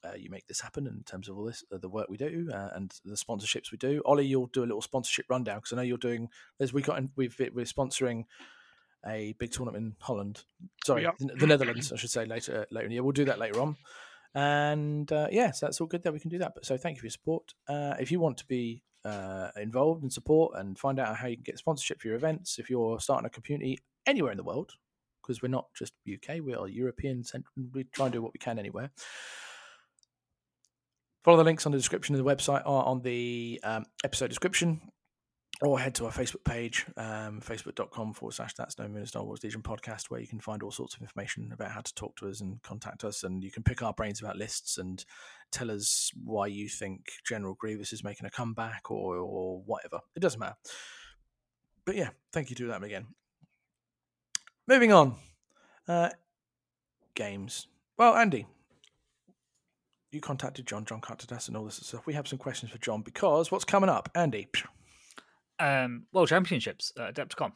Uh, 0.05 0.15
you 0.17 0.31
make 0.31 0.47
this 0.47 0.61
happen 0.61 0.87
in 0.87 1.03
terms 1.05 1.29
of 1.29 1.37
all 1.37 1.45
this, 1.45 1.65
uh, 1.73 1.79
the 1.79 1.89
work 1.89 2.09
we 2.09 2.17
do, 2.17 2.49
uh, 2.53 2.69
and 2.75 2.95
the 3.05 3.17
sponsorships 3.17 3.73
we 3.73 3.79
do. 3.79 4.01
Ollie, 4.05 4.27
you'll 4.27 4.47
do 4.47 4.63
a 4.63 4.67
little 4.67 4.83
sponsorship 4.83 5.27
rundown 5.29 5.59
because 5.59 5.73
I 5.73 5.77
know 5.77 5.83
you're 5.83 5.99
doing. 5.99 6.29
There's 6.59 6.73
we 6.73 6.83
got 6.83 7.03
we've 7.17 7.37
we're 7.39 7.65
sponsoring 7.65 8.25
a 9.07 9.35
big 9.39 9.51
tournament 9.51 9.85
in 9.85 9.97
Holland. 10.01 10.45
Sorry, 10.85 11.07
are. 11.07 11.15
the, 11.19 11.35
the 11.35 11.47
Netherlands, 11.47 11.93
I 11.93 11.97
should 11.97 12.11
say 12.11 12.25
later 12.25 12.67
later 12.71 12.87
in 12.87 12.91
the 12.91 12.95
year. 12.95 13.03
We'll 13.03 13.13
do 13.13 13.25
that 13.27 13.39
later 13.39 13.61
on. 13.61 13.77
And 14.39 15.11
uh, 15.11 15.27
yes, 15.33 15.59
that's 15.59 15.81
all 15.81 15.89
good 15.89 16.05
that 16.05 16.13
we 16.13 16.21
can 16.21 16.31
do 16.31 16.39
that. 16.39 16.55
But 16.55 16.65
so 16.65 16.77
thank 16.77 16.97
you 16.97 17.01
for 17.01 17.07
your 17.07 17.11
support. 17.11 17.55
Uh, 17.67 17.95
if 17.99 18.13
you 18.13 18.21
want 18.21 18.37
to 18.39 18.47
be 18.47 18.85
uh, 19.05 19.49
involved 19.57 20.05
and 20.05 20.13
support 20.13 20.53
and 20.57 20.79
find 20.79 21.01
out 21.01 21.17
how 21.17 21.27
you 21.27 21.35
can 21.35 21.43
get 21.43 21.59
sponsorship 21.59 22.01
for 22.01 22.07
your 22.07 22.17
events, 22.17 22.61
if 22.61 22.71
you're 22.71 23.01
starting 23.01 23.27
a 23.27 23.31
community 23.31 23.81
anywhere 24.07 24.31
in 24.31 24.37
the 24.37 24.45
world, 24.45 24.75
because 25.21 25.43
we're 25.43 25.49
not 25.49 25.67
just 25.77 25.93
UK, 26.09 26.37
we 26.41 26.55
are 26.55 26.69
European. 26.69 27.25
We 27.75 27.83
try 27.83 28.07
and 28.07 28.13
do 28.13 28.23
what 28.23 28.33
we 28.33 28.39
can 28.39 28.61
anywhere. 28.61 28.93
Follow 31.25 31.39
the 31.39 31.43
links 31.43 31.67
on 31.67 31.73
the 31.73 31.79
description 31.79 32.15
of 32.15 32.25
the 32.25 32.31
website 32.31 32.63
or 32.65 32.87
on 32.87 33.03
the 33.03 33.59
um, 33.65 33.87
episode 34.05 34.29
description 34.29 34.81
or 35.61 35.81
head 35.81 35.95
to 35.97 36.05
our 36.05 36.13
Facebook 36.13 36.45
page, 36.45 36.87
um, 36.97 37.41
facebook.com 37.41 38.13
forward 38.15 38.33
slash 38.33 38.55
that's 38.55 38.79
no 38.79 38.87
moon 38.87 39.07
Star 39.07 39.25
Wars 39.25 39.43
Legion 39.43 39.63
podcast, 39.63 40.05
where 40.09 40.21
you 40.21 40.29
can 40.29 40.41
find 40.41 40.63
all 40.63 40.71
sorts 40.71 40.95
of 40.95 41.03
information 41.03 41.51
about 41.53 41.73
how 41.73 41.81
to 41.81 41.95
talk 41.95 42.17
to 42.17 42.29
us 42.29 42.41
and 42.41 42.63
contact 42.63 43.03
us. 43.03 43.25
And 43.25 43.43
you 43.43 43.51
can 43.51 43.65
pick 43.65 43.83
our 43.83 43.93
brains 43.93 44.21
about 44.21 44.37
lists 44.37 44.79
and 44.79 45.05
tell 45.51 45.71
us 45.71 46.13
why 46.23 46.47
you 46.47 46.69
think 46.69 47.11
General 47.27 47.55
Grievous 47.55 47.93
is 47.93 48.05
making 48.05 48.27
a 48.27 48.31
comeback 48.31 48.91
or, 48.91 49.17
or 49.17 49.61
whatever. 49.67 49.99
It 50.15 50.21
doesn't 50.21 50.39
matter. 50.39 50.57
But 51.85 51.97
yeah, 51.97 52.11
thank 52.33 52.51
you 52.51 52.57
to 52.57 52.67
them 52.67 52.85
again. 52.85 53.07
Moving 54.69 54.93
on. 54.93 55.17
Uh, 55.89 56.11
games. 57.15 57.67
Well, 57.97 58.15
Andy, 58.15 58.47
you 60.13 60.21
contacted 60.21 60.67
John. 60.67 60.85
John 60.85 61.01
contacted 61.01 61.33
us 61.33 61.49
and 61.49 61.57
all 61.57 61.65
this 61.65 61.77
stuff. 61.77 62.07
We 62.07 62.15
have 62.15 62.29
some 62.29 62.39
questions 62.39 62.71
for 62.71 62.79
John 62.79 63.03
because 63.03 63.51
what's 63.51 63.65
coming 63.65 63.91
up, 63.91 64.09
Andy? 64.15 64.47
Um, 65.61 66.07
World 66.13 66.29
Championships 66.29 66.93
at 66.99 67.15
Adepticon. 67.15 67.53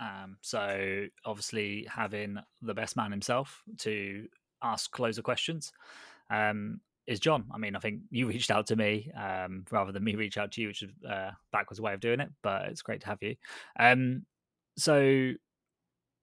Um, 0.00 0.36
so 0.40 1.06
obviously 1.24 1.86
having 1.90 2.38
the 2.60 2.74
best 2.74 2.96
man 2.96 3.10
himself 3.10 3.62
to 3.78 4.26
ask 4.62 4.90
of 4.98 5.24
questions 5.24 5.72
um, 6.30 6.80
is 7.06 7.20
John. 7.20 7.44
I 7.52 7.58
mean, 7.58 7.76
I 7.76 7.78
think 7.78 8.00
you 8.10 8.26
reached 8.28 8.50
out 8.50 8.66
to 8.68 8.76
me 8.76 9.10
um, 9.16 9.64
rather 9.70 9.92
than 9.92 10.04
me 10.04 10.14
reach 10.14 10.38
out 10.38 10.52
to 10.52 10.62
you, 10.62 10.68
which 10.68 10.82
is 10.82 10.90
uh, 11.08 11.30
backwards 11.52 11.80
way 11.80 11.94
of 11.94 12.00
doing 12.00 12.20
it. 12.20 12.30
But 12.42 12.66
it's 12.66 12.82
great 12.82 13.00
to 13.02 13.06
have 13.06 13.18
you. 13.20 13.36
Um, 13.78 14.24
so, 14.76 15.32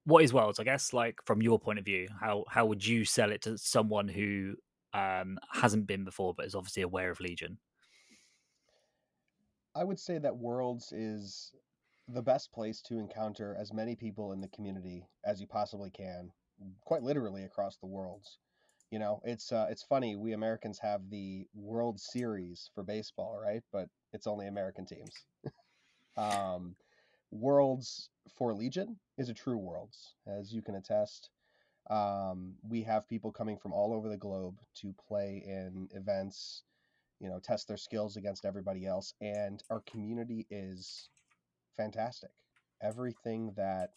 what 0.05 0.23
is 0.23 0.33
Worlds? 0.33 0.59
I 0.59 0.63
guess, 0.63 0.91
like 0.91 1.19
from 1.25 1.41
your 1.41 1.59
point 1.59 1.79
of 1.79 1.85
view, 1.85 2.07
how 2.19 2.45
how 2.49 2.65
would 2.65 2.85
you 2.85 3.05
sell 3.05 3.31
it 3.31 3.43
to 3.43 3.57
someone 3.57 4.07
who 4.07 4.55
um, 4.93 5.37
hasn't 5.51 5.87
been 5.87 6.03
before 6.03 6.33
but 6.33 6.45
is 6.45 6.55
obviously 6.55 6.83
aware 6.83 7.11
of 7.11 7.19
Legion? 7.19 7.57
I 9.79 9.85
would 9.85 9.99
say 9.99 10.17
that 10.17 10.35
Worlds 10.35 10.91
is 10.91 11.53
the 12.09 12.21
best 12.21 12.51
place 12.51 12.81
to 12.81 12.99
encounter 12.99 13.55
as 13.57 13.71
many 13.71 13.95
people 13.95 14.33
in 14.33 14.41
the 14.41 14.49
community 14.49 15.07
as 15.23 15.39
you 15.39 15.47
possibly 15.47 15.89
can, 15.89 16.33
quite 16.81 17.01
literally 17.01 17.43
across 17.45 17.77
the 17.77 17.87
worlds. 17.87 18.39
You 18.91 18.99
know, 18.99 19.21
it's 19.23 19.53
uh, 19.53 19.67
it's 19.69 19.83
funny 19.83 20.17
we 20.17 20.33
Americans 20.33 20.79
have 20.79 21.09
the 21.09 21.47
World 21.53 21.97
Series 21.97 22.69
for 22.75 22.83
baseball, 22.83 23.39
right? 23.41 23.63
But 23.71 23.87
It's 24.11 24.27
only 24.27 24.47
American 24.47 24.85
teams. 24.85 25.13
um, 26.17 26.75
Worlds 27.31 28.09
for 28.35 28.53
Legion 28.53 28.99
is 29.17 29.29
a 29.29 29.33
true 29.33 29.57
Worlds, 29.57 30.15
as 30.27 30.51
you 30.51 30.61
can 30.61 30.75
attest. 30.75 31.29
Um, 31.89 32.55
we 32.67 32.83
have 32.83 33.07
people 33.07 33.31
coming 33.31 33.57
from 33.57 33.71
all 33.71 33.93
over 33.93 34.09
the 34.09 34.17
globe 34.17 34.59
to 34.81 34.93
play 35.07 35.41
in 35.45 35.87
events, 35.93 36.63
you 37.19 37.29
know, 37.29 37.39
test 37.39 37.67
their 37.67 37.77
skills 37.77 38.15
against 38.15 38.45
everybody 38.45 38.85
else, 38.85 39.13
and 39.21 39.61
our 39.69 39.81
community 39.81 40.47
is 40.49 41.09
fantastic. 41.77 42.31
Everything 42.81 43.53
that 43.57 43.89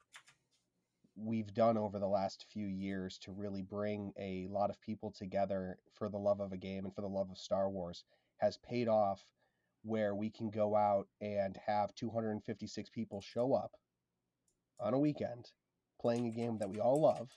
we've 1.16 1.52
done 1.52 1.76
over 1.76 1.98
the 1.98 2.08
last 2.08 2.46
few 2.52 2.66
years 2.66 3.18
to 3.18 3.32
really 3.32 3.62
bring 3.62 4.12
a 4.18 4.46
lot 4.50 4.70
of 4.70 4.80
people 4.80 5.10
together 5.10 5.78
for 5.94 6.08
the 6.08 6.18
love 6.18 6.40
of 6.40 6.52
a 6.52 6.56
game 6.56 6.84
and 6.84 6.94
for 6.94 7.02
the 7.02 7.08
love 7.08 7.30
of 7.30 7.38
Star 7.38 7.68
Wars 7.68 8.04
has 8.38 8.58
paid 8.58 8.88
off 8.88 9.22
where 9.82 10.14
we 10.14 10.30
can 10.30 10.48
go 10.48 10.74
out 10.74 11.06
and 11.20 11.58
have 11.66 11.94
256 11.94 12.90
people 12.90 13.20
show 13.20 13.52
up 13.52 13.72
on 14.80 14.94
a 14.94 14.98
weekend 14.98 15.50
playing 16.00 16.26
a 16.26 16.30
game 16.30 16.58
that 16.58 16.70
we 16.70 16.80
all 16.80 17.00
love 17.00 17.28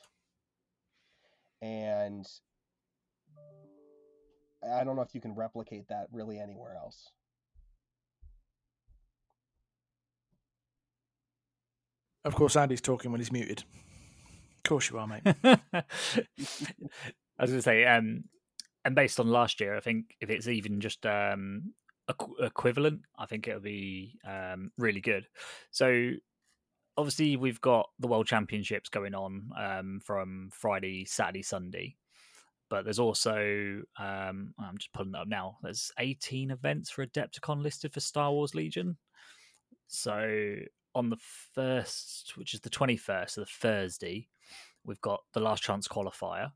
and 1.61 2.25
I 4.73 4.83
don't 4.83 4.95
know 4.95 5.01
if 5.01 5.13
you 5.13 5.21
can 5.21 5.35
replicate 5.35 5.87
that 5.89 6.07
really 6.11 6.39
anywhere 6.39 6.75
else. 6.75 7.09
Of 12.23 12.33
course, 12.33 12.55
Andy's 12.55 12.81
talking 12.81 13.11
when 13.11 13.21
he's 13.21 13.31
muted. 13.31 13.59
Of 13.59 14.69
course 14.69 14.89
you 14.89 14.97
are, 14.97 15.05
mate. 15.07 15.21
I 15.43 15.83
was 17.39 17.51
going 17.51 17.59
to 17.59 17.61
say, 17.61 17.85
um, 17.85 18.23
and 18.83 18.95
based 18.95 19.19
on 19.19 19.27
last 19.27 19.59
year, 19.61 19.75
I 19.75 19.79
think 19.79 20.15
if 20.19 20.31
it's 20.31 20.47
even 20.47 20.81
just 20.81 21.05
um, 21.05 21.73
equ- 22.09 22.43
equivalent, 22.43 23.01
I 23.17 23.27
think 23.27 23.47
it'll 23.47 23.59
be 23.61 24.17
um, 24.27 24.71
really 24.77 25.01
good. 25.01 25.27
So, 25.69 26.11
obviously, 26.97 27.35
we've 27.35 27.61
got 27.61 27.89
the 27.99 28.07
World 28.07 28.25
Championships 28.25 28.89
going 28.89 29.13
on 29.13 29.49
um, 29.55 29.99
from 30.03 30.49
Friday, 30.51 31.05
Saturday, 31.05 31.43
Sunday. 31.43 31.95
But 32.75 32.83
there's 32.83 32.99
also, 32.99 33.83
um, 33.97 34.53
I'm 34.59 34.77
just 34.77 34.91
pulling 34.91 35.13
it 35.15 35.21
up 35.21 35.29
now. 35.29 35.59
There's 35.63 35.93
18 35.97 36.51
events 36.51 36.89
for 36.89 37.05
Adepticon 37.05 37.63
listed 37.63 37.93
for 37.93 38.01
Star 38.01 38.33
Wars 38.33 38.53
Legion. 38.53 38.97
So 39.87 40.55
on 40.93 41.09
the 41.09 41.15
first, 41.53 42.33
which 42.35 42.53
is 42.53 42.59
the 42.59 42.69
21st, 42.69 43.29
so 43.29 43.41
the 43.41 43.47
Thursday, 43.47 44.27
we've 44.83 44.99
got 44.99 45.21
the 45.31 45.39
last 45.39 45.63
chance 45.63 45.87
qualifier. 45.87 46.51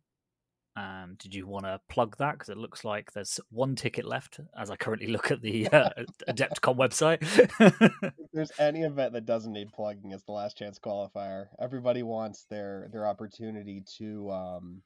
Um, 0.75 1.15
did 1.17 1.33
you 1.33 1.47
want 1.47 1.63
to 1.67 1.79
plug 1.87 2.17
that? 2.17 2.33
Because 2.33 2.49
it 2.49 2.57
looks 2.57 2.83
like 2.83 3.13
there's 3.13 3.39
one 3.49 3.77
ticket 3.77 4.03
left 4.03 4.41
as 4.57 4.69
I 4.69 4.75
currently 4.75 5.07
look 5.07 5.31
at 5.31 5.41
the 5.41 5.69
uh, 5.69 5.91
Adepticon 6.27 6.75
website. 6.75 7.19
if 7.21 8.13
there's 8.33 8.51
any 8.59 8.81
event 8.81 9.13
that 9.13 9.25
doesn't 9.25 9.53
need 9.53 9.71
plugging, 9.71 10.11
it's 10.11 10.25
the 10.25 10.33
last 10.33 10.57
chance 10.57 10.79
qualifier. 10.79 11.45
Everybody 11.61 12.03
wants 12.03 12.43
their 12.49 12.89
their 12.91 13.07
opportunity 13.07 13.85
to 13.99 14.29
um 14.31 14.81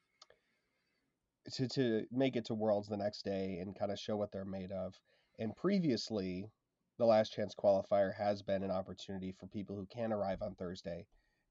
to 1.52 1.68
to 1.68 2.06
make 2.10 2.36
it 2.36 2.46
to 2.46 2.54
Worlds 2.54 2.88
the 2.88 2.96
next 2.96 3.24
day 3.24 3.58
and 3.60 3.78
kind 3.78 3.92
of 3.92 3.98
show 3.98 4.16
what 4.16 4.32
they're 4.32 4.44
made 4.44 4.72
of. 4.72 4.94
And 5.38 5.54
previously, 5.54 6.50
the 6.98 7.06
last 7.06 7.32
chance 7.32 7.54
qualifier 7.54 8.14
has 8.14 8.42
been 8.42 8.62
an 8.62 8.70
opportunity 8.70 9.32
for 9.32 9.46
people 9.46 9.76
who 9.76 9.86
can 9.86 10.12
arrive 10.12 10.42
on 10.42 10.54
Thursday 10.54 11.06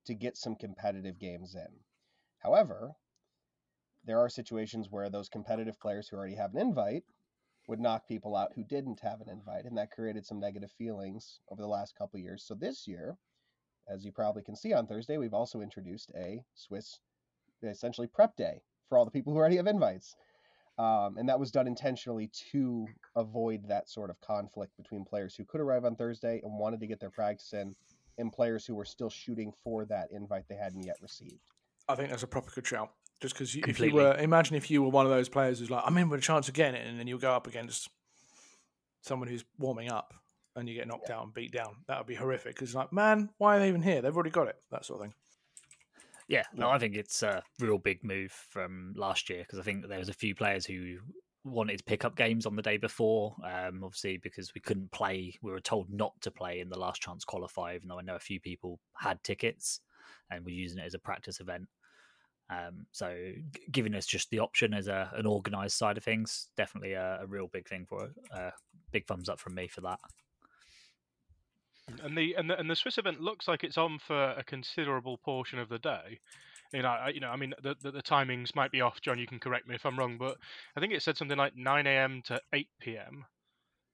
to 0.05 0.13
get 0.13 0.37
some 0.37 0.55
competitive 0.55 1.19
games 1.19 1.55
in. 1.55 1.79
However, 2.39 2.93
there 4.05 4.19
are 4.19 4.29
situations 4.29 4.87
where 4.89 5.09
those 5.09 5.29
competitive 5.29 5.79
players 5.79 6.07
who 6.07 6.17
already 6.17 6.35
have 6.35 6.53
an 6.53 6.61
invite 6.61 7.03
would 7.67 7.79
knock 7.79 8.07
people 8.07 8.35
out 8.35 8.53
who 8.53 8.63
didn't 8.63 8.99
have 9.01 9.21
an 9.21 9.29
invite, 9.29 9.65
and 9.65 9.77
that 9.77 9.91
created 9.91 10.25
some 10.25 10.39
negative 10.39 10.71
feelings 10.77 11.39
over 11.49 11.61
the 11.61 11.67
last 11.67 11.95
couple 11.95 12.19
years. 12.19 12.43
So 12.45 12.55
this 12.55 12.87
year, 12.87 13.17
as 13.87 14.03
you 14.03 14.11
probably 14.11 14.43
can 14.43 14.55
see 14.55 14.73
on 14.73 14.87
Thursday, 14.87 15.17
we've 15.17 15.33
also 15.33 15.61
introduced 15.61 16.11
a 16.15 16.43
Swiss 16.53 16.99
essentially 17.61 18.07
prep 18.07 18.35
day 18.35 18.61
for 18.93 18.99
all 18.99 19.05
the 19.05 19.11
people 19.11 19.33
who 19.33 19.39
already 19.39 19.57
have 19.57 19.65
invites. 19.65 20.15
Um, 20.77 21.17
and 21.17 21.27
that 21.27 21.39
was 21.39 21.49
done 21.49 21.65
intentionally 21.65 22.29
to 22.51 22.85
avoid 23.15 23.67
that 23.67 23.89
sort 23.89 24.11
of 24.11 24.21
conflict 24.21 24.77
between 24.77 25.03
players 25.03 25.35
who 25.35 25.45
could 25.45 25.61
arrive 25.61 25.83
on 25.83 25.95
Thursday 25.95 26.41
and 26.43 26.59
wanted 26.59 26.79
to 26.81 26.85
get 26.85 26.99
their 26.99 27.09
practice 27.09 27.53
in, 27.53 27.75
and 28.19 28.31
players 28.31 28.67
who 28.67 28.75
were 28.75 28.85
still 28.85 29.09
shooting 29.09 29.51
for 29.63 29.85
that 29.85 30.09
invite 30.11 30.43
they 30.47 30.55
hadn't 30.55 30.83
yet 30.83 30.97
received. 31.01 31.39
I 31.89 31.95
think 31.95 32.11
that's 32.11 32.21
a 32.21 32.27
proper 32.27 32.51
good 32.51 32.67
shout. 32.67 32.91
Just 33.19 33.33
because 33.33 33.55
if 33.55 33.79
you 33.79 33.93
were, 33.93 34.15
imagine 34.15 34.55
if 34.55 34.69
you 34.69 34.83
were 34.83 34.89
one 34.89 35.07
of 35.07 35.11
those 35.11 35.27
players 35.27 35.57
who's 35.57 35.71
like, 35.71 35.83
I'm 35.87 35.97
in 35.97 36.09
with 36.09 36.19
a 36.19 36.23
chance 36.23 36.47
of 36.47 36.53
getting 36.53 36.79
it, 36.79 36.85
and 36.85 36.99
then 36.99 37.07
you'll 37.07 37.17
go 37.17 37.31
up 37.31 37.47
against 37.47 37.89
someone 39.01 39.27
who's 39.27 39.43
warming 39.57 39.89
up 39.91 40.13
and 40.55 40.69
you 40.69 40.75
get 40.75 40.87
knocked 40.87 41.09
yeah. 41.09 41.15
out 41.15 41.23
and 41.23 41.33
beat 41.33 41.51
down. 41.51 41.77
That 41.87 41.97
would 41.97 42.07
be 42.07 42.15
horrific. 42.15 42.53
Because 42.53 42.75
like, 42.75 42.93
man, 42.93 43.31
why 43.39 43.57
are 43.57 43.59
they 43.59 43.69
even 43.69 43.81
here? 43.81 44.03
They've 44.03 44.15
already 44.15 44.29
got 44.29 44.49
it. 44.49 44.57
That 44.69 44.85
sort 44.85 45.01
of 45.01 45.05
thing. 45.07 45.13
Yeah, 46.33 46.45
no, 46.55 46.71
I 46.71 46.79
think 46.79 46.95
it's 46.95 47.21
a 47.21 47.43
real 47.59 47.77
big 47.77 48.03
move 48.03 48.31
from 48.31 48.95
last 48.97 49.29
year 49.29 49.41
because 49.41 49.59
I 49.59 49.61
think 49.61 49.87
there 49.87 49.99
was 49.99 50.09
a 50.09 50.13
few 50.13 50.33
players 50.33 50.65
who 50.65 50.97
wanted 51.43 51.77
to 51.77 51.83
pick 51.83 52.03
up 52.03 52.15
games 52.15 52.47
on 52.47 52.55
the 52.55 52.63
day 52.63 52.77
before. 52.77 53.35
Um, 53.45 53.83
obviously, 53.83 54.17
because 54.17 54.51
we 54.55 54.61
couldn't 54.61 54.91
play, 54.91 55.35
we 55.43 55.51
were 55.51 55.59
told 55.59 55.91
not 55.91 56.19
to 56.21 56.31
play 56.31 56.59
in 56.59 56.69
the 56.69 56.79
last 56.79 57.03
chance 57.03 57.23
qualifier, 57.23 57.75
even 57.75 57.87
though 57.87 57.99
I 57.99 58.01
know 58.01 58.15
a 58.15 58.19
few 58.19 58.39
people 58.39 58.79
had 58.97 59.23
tickets 59.23 59.81
and 60.31 60.43
were 60.43 60.49
using 60.49 60.79
it 60.79 60.87
as 60.87 60.95
a 60.95 60.99
practice 60.99 61.39
event. 61.39 61.67
Um, 62.49 62.87
so, 62.91 63.15
giving 63.71 63.93
us 63.93 64.07
just 64.07 64.31
the 64.31 64.39
option 64.39 64.73
as 64.73 64.87
a, 64.87 65.11
an 65.15 65.27
organised 65.27 65.77
side 65.77 65.97
of 65.97 66.03
things, 66.03 66.47
definitely 66.57 66.93
a, 66.93 67.19
a 67.21 67.27
real 67.27 67.47
big 67.47 67.67
thing 67.69 67.85
for 67.87 68.05
it. 68.05 68.11
Uh, 68.35 68.49
big 68.91 69.05
thumbs 69.05 69.29
up 69.29 69.39
from 69.39 69.53
me 69.53 69.67
for 69.67 69.81
that. 69.81 69.99
And 72.01 72.17
the 72.17 72.35
and 72.35 72.49
the 72.49 72.57
and 72.57 72.69
the 72.69 72.75
Swiss 72.75 72.97
event 72.97 73.21
looks 73.21 73.47
like 73.47 73.63
it's 73.63 73.77
on 73.77 73.99
for 73.99 74.31
a 74.31 74.43
considerable 74.43 75.17
portion 75.17 75.59
of 75.59 75.69
the 75.69 75.79
day. 75.79 76.19
You 76.73 76.81
know, 76.81 76.87
I, 76.87 77.09
you 77.09 77.19
know, 77.19 77.29
I 77.29 77.35
mean, 77.35 77.53
the, 77.61 77.75
the, 77.83 77.91
the 77.91 78.01
timings 78.01 78.55
might 78.55 78.71
be 78.71 78.81
off, 78.81 78.99
John. 78.99 79.19
You 79.19 79.27
can 79.27 79.39
correct 79.39 79.67
me 79.67 79.75
if 79.75 79.85
I'm 79.85 79.97
wrong, 79.97 80.17
but 80.17 80.37
I 80.75 80.79
think 80.79 80.91
it 80.91 81.03
said 81.03 81.17
something 81.17 81.37
like 81.37 81.55
9 81.55 81.85
a.m. 81.85 82.23
to 82.25 82.41
8 82.51 82.67
p.m. 82.81 83.25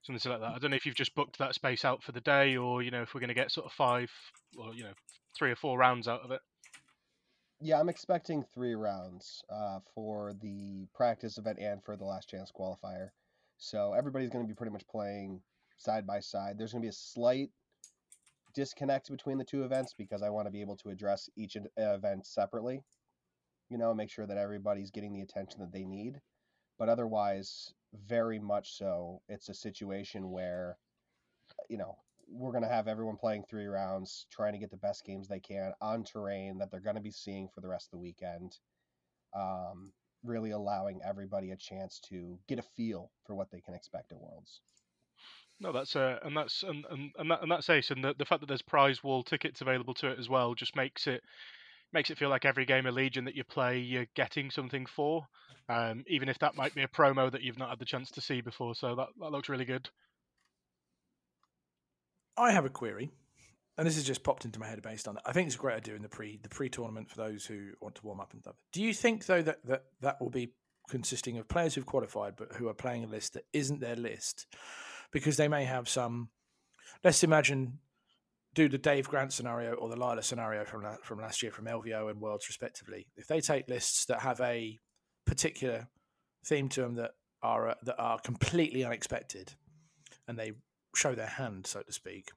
Something 0.00 0.32
like 0.32 0.40
that. 0.40 0.52
I 0.54 0.58
don't 0.58 0.70
know 0.70 0.78
if 0.78 0.86
you've 0.86 0.94
just 0.94 1.14
booked 1.14 1.38
that 1.38 1.54
space 1.54 1.84
out 1.84 2.02
for 2.02 2.12
the 2.12 2.22
day, 2.22 2.56
or 2.56 2.82
you 2.82 2.90
know, 2.90 3.02
if 3.02 3.12
we're 3.12 3.20
going 3.20 3.28
to 3.28 3.34
get 3.34 3.50
sort 3.50 3.66
of 3.66 3.72
five, 3.72 4.10
or 4.56 4.74
you 4.74 4.84
know, 4.84 4.94
three 5.36 5.50
or 5.50 5.56
four 5.56 5.76
rounds 5.76 6.08
out 6.08 6.22
of 6.22 6.30
it. 6.30 6.40
Yeah, 7.60 7.78
I'm 7.78 7.90
expecting 7.90 8.42
three 8.54 8.74
rounds 8.74 9.44
uh, 9.50 9.80
for 9.94 10.32
the 10.40 10.86
practice 10.94 11.36
event 11.36 11.58
and 11.60 11.84
for 11.84 11.96
the 11.96 12.06
last 12.06 12.30
chance 12.30 12.50
qualifier. 12.50 13.10
So 13.58 13.92
everybody's 13.92 14.30
going 14.30 14.44
to 14.44 14.48
be 14.48 14.54
pretty 14.54 14.72
much 14.72 14.88
playing 14.88 15.42
side 15.76 16.06
by 16.06 16.20
side. 16.20 16.56
There's 16.56 16.72
going 16.72 16.80
to 16.80 16.86
be 16.86 16.90
a 16.90 16.92
slight 16.92 17.50
disconnect 18.54 19.10
between 19.10 19.38
the 19.38 19.44
two 19.44 19.64
events 19.64 19.94
because 19.96 20.22
I 20.22 20.30
want 20.30 20.46
to 20.46 20.52
be 20.52 20.60
able 20.60 20.76
to 20.78 20.90
address 20.90 21.28
each 21.36 21.56
event 21.76 22.26
separately, 22.26 22.82
you 23.68 23.78
know, 23.78 23.94
make 23.94 24.10
sure 24.10 24.26
that 24.26 24.38
everybody's 24.38 24.90
getting 24.90 25.12
the 25.12 25.22
attention 25.22 25.60
that 25.60 25.72
they 25.72 25.84
need. 25.84 26.20
But 26.78 26.88
otherwise, 26.88 27.72
very 28.06 28.38
much 28.38 28.76
so, 28.76 29.20
it's 29.28 29.48
a 29.48 29.54
situation 29.54 30.30
where, 30.30 30.78
you 31.68 31.76
know, 31.76 31.96
we're 32.28 32.52
going 32.52 32.62
to 32.62 32.68
have 32.68 32.88
everyone 32.88 33.16
playing 33.16 33.44
three 33.48 33.66
rounds, 33.66 34.26
trying 34.30 34.52
to 34.52 34.58
get 34.58 34.70
the 34.70 34.76
best 34.76 35.04
games 35.04 35.28
they 35.28 35.40
can 35.40 35.72
on 35.80 36.04
terrain 36.04 36.58
that 36.58 36.70
they're 36.70 36.80
going 36.80 36.96
to 36.96 37.02
be 37.02 37.10
seeing 37.10 37.48
for 37.48 37.60
the 37.60 37.68
rest 37.68 37.88
of 37.88 37.92
the 37.92 38.02
weekend. 38.02 38.56
Um, 39.34 39.92
really 40.22 40.50
allowing 40.50 41.00
everybody 41.02 41.50
a 41.50 41.56
chance 41.56 42.00
to 42.10 42.38
get 42.48 42.58
a 42.58 42.62
feel 42.62 43.10
for 43.24 43.34
what 43.34 43.50
they 43.50 43.60
can 43.60 43.74
expect 43.74 44.12
at 44.12 44.18
Worlds. 44.20 44.60
No, 45.60 45.72
that's 45.72 45.94
uh, 45.94 46.18
and 46.22 46.34
that's 46.34 46.62
and, 46.62 46.86
and, 46.90 47.10
and, 47.18 47.30
that, 47.30 47.42
and 47.42 47.50
that's 47.50 47.68
ace. 47.68 47.90
And 47.90 48.02
the, 48.02 48.14
the 48.18 48.24
fact 48.24 48.40
that 48.40 48.46
there's 48.46 48.62
prize 48.62 49.04
wall 49.04 49.22
tickets 49.22 49.60
available 49.60 49.92
to 49.94 50.08
it 50.08 50.18
as 50.18 50.28
well 50.28 50.54
just 50.54 50.74
makes 50.74 51.06
it 51.06 51.22
makes 51.92 52.10
it 52.10 52.16
feel 52.18 52.30
like 52.30 52.46
every 52.46 52.64
game 52.64 52.86
of 52.86 52.94
Legion 52.94 53.26
that 53.26 53.34
you 53.34 53.44
play, 53.44 53.78
you're 53.78 54.06
getting 54.14 54.50
something 54.50 54.86
for, 54.86 55.26
um, 55.68 56.04
even 56.06 56.28
if 56.28 56.38
that 56.38 56.56
might 56.56 56.74
be 56.74 56.82
a 56.82 56.88
promo 56.88 57.30
that 57.30 57.42
you've 57.42 57.58
not 57.58 57.68
had 57.68 57.78
the 57.78 57.84
chance 57.84 58.10
to 58.12 58.20
see 58.20 58.40
before. 58.40 58.74
So 58.74 58.94
that 58.94 59.08
that 59.20 59.32
looks 59.32 59.50
really 59.50 59.66
good. 59.66 59.88
I 62.38 62.52
have 62.52 62.64
a 62.64 62.70
query, 62.70 63.10
and 63.76 63.86
this 63.86 63.96
has 63.96 64.04
just 64.04 64.22
popped 64.22 64.46
into 64.46 64.58
my 64.58 64.66
head 64.66 64.80
based 64.80 65.06
on 65.08 65.16
it. 65.16 65.22
I 65.26 65.32
think 65.32 65.46
it's 65.46 65.56
a 65.56 65.58
great 65.58 65.76
idea 65.76 65.94
in 65.94 66.02
the 66.02 66.08
pre 66.08 66.38
the 66.42 66.48
pre 66.48 66.70
tournament 66.70 67.10
for 67.10 67.18
those 67.18 67.44
who 67.44 67.72
want 67.82 67.96
to 67.96 68.06
warm 68.06 68.20
up 68.20 68.32
and 68.32 68.40
stuff. 68.40 68.56
Do 68.72 68.82
you 68.82 68.94
think 68.94 69.26
though 69.26 69.42
that 69.42 69.58
that 69.66 69.84
that 70.00 70.20
will 70.22 70.30
be 70.30 70.54
consisting 70.88 71.36
of 71.36 71.46
players 71.48 71.74
who've 71.74 71.86
qualified 71.86 72.34
but 72.36 72.52
who 72.54 72.66
are 72.68 72.74
playing 72.74 73.04
a 73.04 73.06
list 73.06 73.34
that 73.34 73.44
isn't 73.52 73.80
their 73.80 73.96
list? 73.96 74.46
Because 75.12 75.36
they 75.36 75.48
may 75.48 75.64
have 75.64 75.88
some. 75.88 76.30
Let's 77.02 77.22
imagine 77.22 77.78
do 78.54 78.68
the 78.68 78.78
Dave 78.78 79.08
Grant 79.08 79.32
scenario 79.32 79.74
or 79.74 79.88
the 79.88 79.96
Lila 79.96 80.22
scenario 80.22 80.64
from 80.64 80.84
from 81.02 81.20
last 81.20 81.42
year 81.42 81.52
from 81.52 81.66
LVO 81.66 82.10
and 82.10 82.20
Worlds 82.20 82.48
respectively. 82.48 83.06
If 83.16 83.26
they 83.26 83.40
take 83.40 83.68
lists 83.68 84.06
that 84.06 84.20
have 84.20 84.40
a 84.40 84.78
particular 85.26 85.88
theme 86.44 86.68
to 86.70 86.80
them 86.82 86.94
that 86.96 87.12
are 87.42 87.70
uh, 87.70 87.74
that 87.84 87.98
are 87.98 88.18
completely 88.18 88.84
unexpected, 88.84 89.54
and 90.26 90.38
they 90.38 90.52
show 90.94 91.14
their 91.14 91.26
hand, 91.26 91.66
so 91.66 91.82
to 91.82 91.92
speak, 91.92 92.30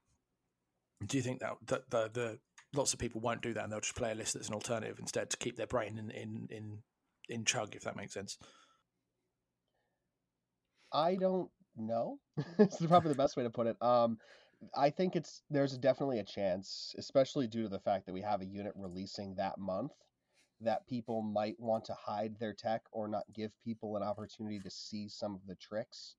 do 1.05 1.17
you 1.17 1.23
think 1.23 1.39
that, 1.39 1.53
that 1.67 1.89
the, 1.89 2.09
the 2.13 2.39
lots 2.75 2.93
of 2.93 2.99
people 2.99 3.21
won't 3.21 3.41
do 3.41 3.53
that 3.53 3.63
and 3.63 3.71
they'll 3.71 3.79
just 3.79 3.95
play 3.95 4.11
a 4.11 4.15
list 4.15 4.33
that's 4.33 4.47
an 4.47 4.53
alternative 4.53 4.99
instead 4.99 5.29
to 5.29 5.37
keep 5.37 5.57
their 5.57 5.67
brain 5.67 5.97
in 5.97 6.11
in 6.11 6.47
in, 6.49 6.77
in 7.27 7.45
chug, 7.45 7.75
if 7.75 7.83
that 7.83 7.95
makes 7.95 8.13
sense? 8.13 8.37
I 10.91 11.15
don't 11.15 11.49
no. 11.75 12.19
it's 12.59 12.85
probably 12.85 13.09
the 13.09 13.17
best 13.17 13.37
way 13.37 13.43
to 13.43 13.49
put 13.49 13.67
it. 13.67 13.81
Um, 13.81 14.17
I 14.75 14.89
think 14.89 15.15
it's 15.15 15.41
there's 15.49 15.77
definitely 15.77 16.19
a 16.19 16.23
chance, 16.23 16.95
especially 16.97 17.47
due 17.47 17.63
to 17.63 17.69
the 17.69 17.79
fact 17.79 18.05
that 18.05 18.13
we 18.13 18.21
have 18.21 18.41
a 18.41 18.45
unit 18.45 18.73
releasing 18.75 19.35
that 19.35 19.57
month, 19.57 19.91
that 20.61 20.87
people 20.87 21.21
might 21.21 21.59
want 21.59 21.85
to 21.85 21.93
hide 21.93 22.39
their 22.39 22.53
tech 22.53 22.81
or 22.91 23.07
not 23.07 23.23
give 23.33 23.51
people 23.63 23.97
an 23.97 24.03
opportunity 24.03 24.59
to 24.59 24.69
see 24.69 25.09
some 25.09 25.35
of 25.35 25.41
the 25.47 25.55
tricks 25.55 26.15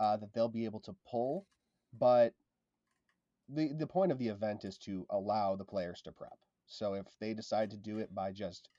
uh, 0.00 0.16
that 0.16 0.32
they'll 0.32 0.48
be 0.48 0.64
able 0.64 0.80
to 0.80 0.94
pull. 1.10 1.46
But 1.98 2.34
the 3.48 3.72
the 3.74 3.86
point 3.86 4.12
of 4.12 4.18
the 4.18 4.28
event 4.28 4.64
is 4.64 4.78
to 4.78 5.06
allow 5.10 5.56
the 5.56 5.64
players 5.64 6.00
to 6.02 6.12
prep. 6.12 6.38
So 6.66 6.94
if 6.94 7.06
they 7.20 7.34
decide 7.34 7.70
to 7.70 7.76
do 7.76 7.98
it 7.98 8.14
by 8.14 8.32
just 8.32 8.70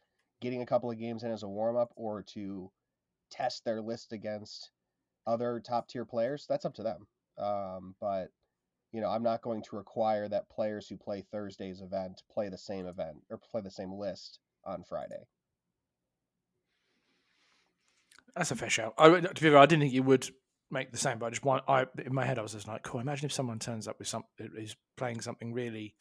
getting 0.42 0.62
a 0.62 0.66
couple 0.66 0.90
of 0.90 1.00
games 1.00 1.24
in 1.24 1.32
as 1.32 1.44
a 1.44 1.48
warm 1.48 1.78
up 1.78 1.92
or 1.96 2.24
to 2.24 2.72
test 3.30 3.64
their 3.64 3.82
list 3.82 4.12
against 4.12 4.72
other 5.28 5.60
top 5.60 5.88
tier 5.88 6.06
players, 6.06 6.46
that's 6.48 6.66
up 6.66 6.76
to 6.76 6.84
them. 6.84 7.08
Um, 7.38 7.96
but 8.00 8.32
you 8.92 9.02
know, 9.02 9.10
I'm 9.10 9.24
not 9.24 9.42
going 9.42 9.62
to 9.64 9.76
require 9.76 10.30
that 10.30 10.50
players 10.50 10.88
who 10.88 10.96
play 10.96 11.22
Thursday's 11.30 11.82
event 11.82 12.24
play 12.32 12.50
the 12.50 12.58
same 12.58 12.88
event 12.88 13.18
or 13.30 13.38
play 13.38 13.62
the 13.62 13.72
same 13.72 13.94
list 13.94 14.40
on 14.64 14.84
Friday. 14.84 15.28
That's 18.36 18.52
a 18.52 18.56
fair 18.56 18.70
shout. 18.70 18.94
I, 18.98 19.10
to 19.10 19.34
be 19.34 19.50
fair, 19.50 19.58
I 19.58 19.66
didn't 19.66 19.84
think 19.84 19.94
you 19.94 20.04
would 20.04 20.30
make 20.72 20.92
the 20.92 20.98
same, 20.98 21.20
but 21.20 21.28
I 21.28 21.30
just 21.30 21.44
want. 21.44 21.64
I 21.68 21.86
in 22.06 22.14
my 22.14 22.26
head, 22.26 22.40
I 22.40 22.42
was 22.42 22.54
just 22.54 22.68
like, 22.68 22.84
cool. 22.84 23.00
Imagine 23.00 23.26
if 23.26 23.34
someone 23.34 23.60
turns 23.60 23.88
up 23.88 24.00
with 24.00 24.08
some 24.08 24.24
is 24.38 24.76
playing 24.98 25.22
something 25.22 25.54
really, 25.54 25.96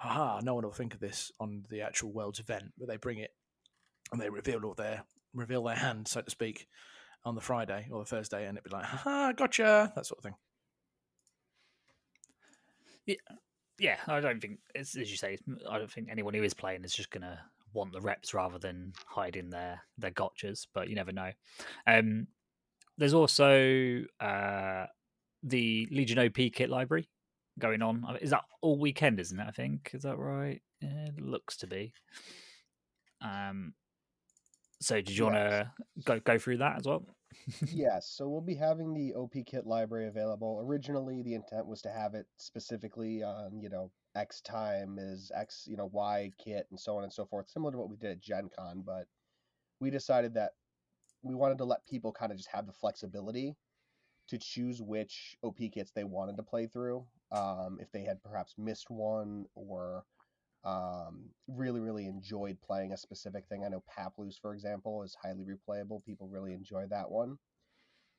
aha, 0.00 0.40
no 0.42 0.54
one 0.54 0.64
will 0.64 0.72
think 0.72 0.94
of 0.94 1.00
this 1.00 1.32
on 1.40 1.64
the 1.70 1.82
actual 1.82 2.12
world's 2.12 2.40
event, 2.40 2.72
but 2.78 2.88
they 2.88 2.96
bring 2.96 3.18
it 3.18 3.30
and 4.12 4.20
they 4.20 4.30
reveal 4.30 4.64
all 4.64 4.74
their 4.74 5.04
reveal 5.32 5.64
their 5.64 5.76
hand, 5.76 6.08
so 6.08 6.20
to 6.20 6.30
speak, 6.30 6.68
on 7.24 7.34
the 7.34 7.40
Friday 7.40 7.88
or 7.90 8.00
the 8.00 8.04
Thursday, 8.04 8.46
and 8.46 8.58
it'd 8.58 8.70
be 8.70 8.76
like, 8.76 8.84
"Ha, 8.84 9.32
gotcha, 9.32 9.92
that 9.94 10.06
sort 10.06 10.18
of 10.18 10.24
thing. 10.24 10.34
Yeah, 13.06 13.36
yeah. 13.78 13.96
I 14.06 14.20
don't 14.20 14.40
think 14.40 14.58
it's 14.74 14.96
as 14.96 15.10
you 15.10 15.16
say. 15.16 15.38
I 15.68 15.78
don't 15.78 15.90
think 15.90 16.08
anyone 16.10 16.34
who 16.34 16.42
is 16.42 16.54
playing 16.54 16.84
is 16.84 16.94
just 16.94 17.10
gonna 17.10 17.40
want 17.72 17.92
the 17.92 18.00
reps 18.00 18.32
rather 18.32 18.58
than 18.58 18.92
hiding 19.06 19.50
their 19.50 19.82
their 19.98 20.10
gotchas. 20.10 20.66
But 20.72 20.88
you 20.88 20.94
never 20.94 21.12
know. 21.12 21.32
Um, 21.86 22.28
there's 22.96 23.14
also 23.14 24.04
uh, 24.20 24.86
the 25.42 25.88
Legion 25.90 26.18
OP 26.18 26.52
kit 26.52 26.70
library 26.70 27.08
going 27.58 27.82
on. 27.82 28.04
Is 28.20 28.30
that 28.30 28.44
all 28.60 28.78
weekend? 28.78 29.20
Isn't 29.20 29.40
it? 29.40 29.46
I 29.46 29.50
think 29.50 29.90
is 29.92 30.02
that 30.02 30.16
right? 30.16 30.62
Yeah, 30.80 31.08
it 31.08 31.20
looks 31.20 31.56
to 31.58 31.66
be. 31.66 31.92
Um. 33.20 33.74
So, 34.84 34.96
did 34.96 35.16
you 35.16 35.24
yes. 35.24 35.32
want 35.32 35.34
to 35.36 35.72
go 36.04 36.20
go 36.20 36.38
through 36.38 36.58
that 36.58 36.76
as 36.76 36.86
well? 36.86 37.06
yes, 37.72 38.06
so 38.06 38.28
we'll 38.28 38.40
be 38.40 38.54
having 38.54 38.92
the 38.92 39.14
OP 39.14 39.32
kit 39.46 39.66
library 39.66 40.08
available. 40.08 40.60
Originally, 40.62 41.22
the 41.22 41.34
intent 41.34 41.66
was 41.66 41.80
to 41.82 41.90
have 41.90 42.14
it 42.14 42.26
specifically 42.36 43.22
on, 43.22 43.60
you 43.60 43.70
know, 43.70 43.90
X 44.14 44.42
time 44.42 44.98
is 44.98 45.32
X, 45.34 45.66
you 45.68 45.76
know, 45.76 45.88
Y 45.92 46.30
kit 46.38 46.66
and 46.70 46.78
so 46.78 46.96
on 46.96 47.02
and 47.02 47.12
so 47.12 47.24
forth, 47.24 47.48
similar 47.48 47.72
to 47.72 47.78
what 47.78 47.90
we 47.90 47.96
did 47.96 48.10
at 48.10 48.20
Gen 48.20 48.50
Con, 48.56 48.82
but 48.84 49.06
we 49.80 49.90
decided 49.90 50.34
that 50.34 50.52
we 51.22 51.34
wanted 51.34 51.58
to 51.58 51.64
let 51.64 51.86
people 51.86 52.12
kind 52.12 52.30
of 52.30 52.36
just 52.36 52.50
have 52.52 52.66
the 52.66 52.72
flexibility 52.72 53.56
to 54.28 54.38
choose 54.38 54.80
which 54.80 55.36
OP 55.42 55.58
kits 55.72 55.92
they 55.92 56.04
wanted 56.04 56.36
to 56.36 56.42
play 56.42 56.66
through. 56.66 57.04
Um, 57.32 57.78
if 57.80 57.90
they 57.90 58.02
had 58.02 58.22
perhaps 58.22 58.54
missed 58.58 58.90
one 58.90 59.46
or 59.54 60.04
um, 60.64 61.30
really, 61.46 61.80
really 61.80 62.06
enjoyed 62.06 62.58
playing 62.60 62.92
a 62.92 62.96
specific 62.96 63.46
thing. 63.48 63.64
I 63.64 63.68
know 63.68 63.82
Paplus, 63.86 64.38
for 64.40 64.54
example, 64.54 65.02
is 65.02 65.16
highly 65.22 65.44
replayable. 65.44 66.04
People 66.04 66.28
really 66.28 66.54
enjoy 66.54 66.86
that 66.90 67.10
one. 67.10 67.38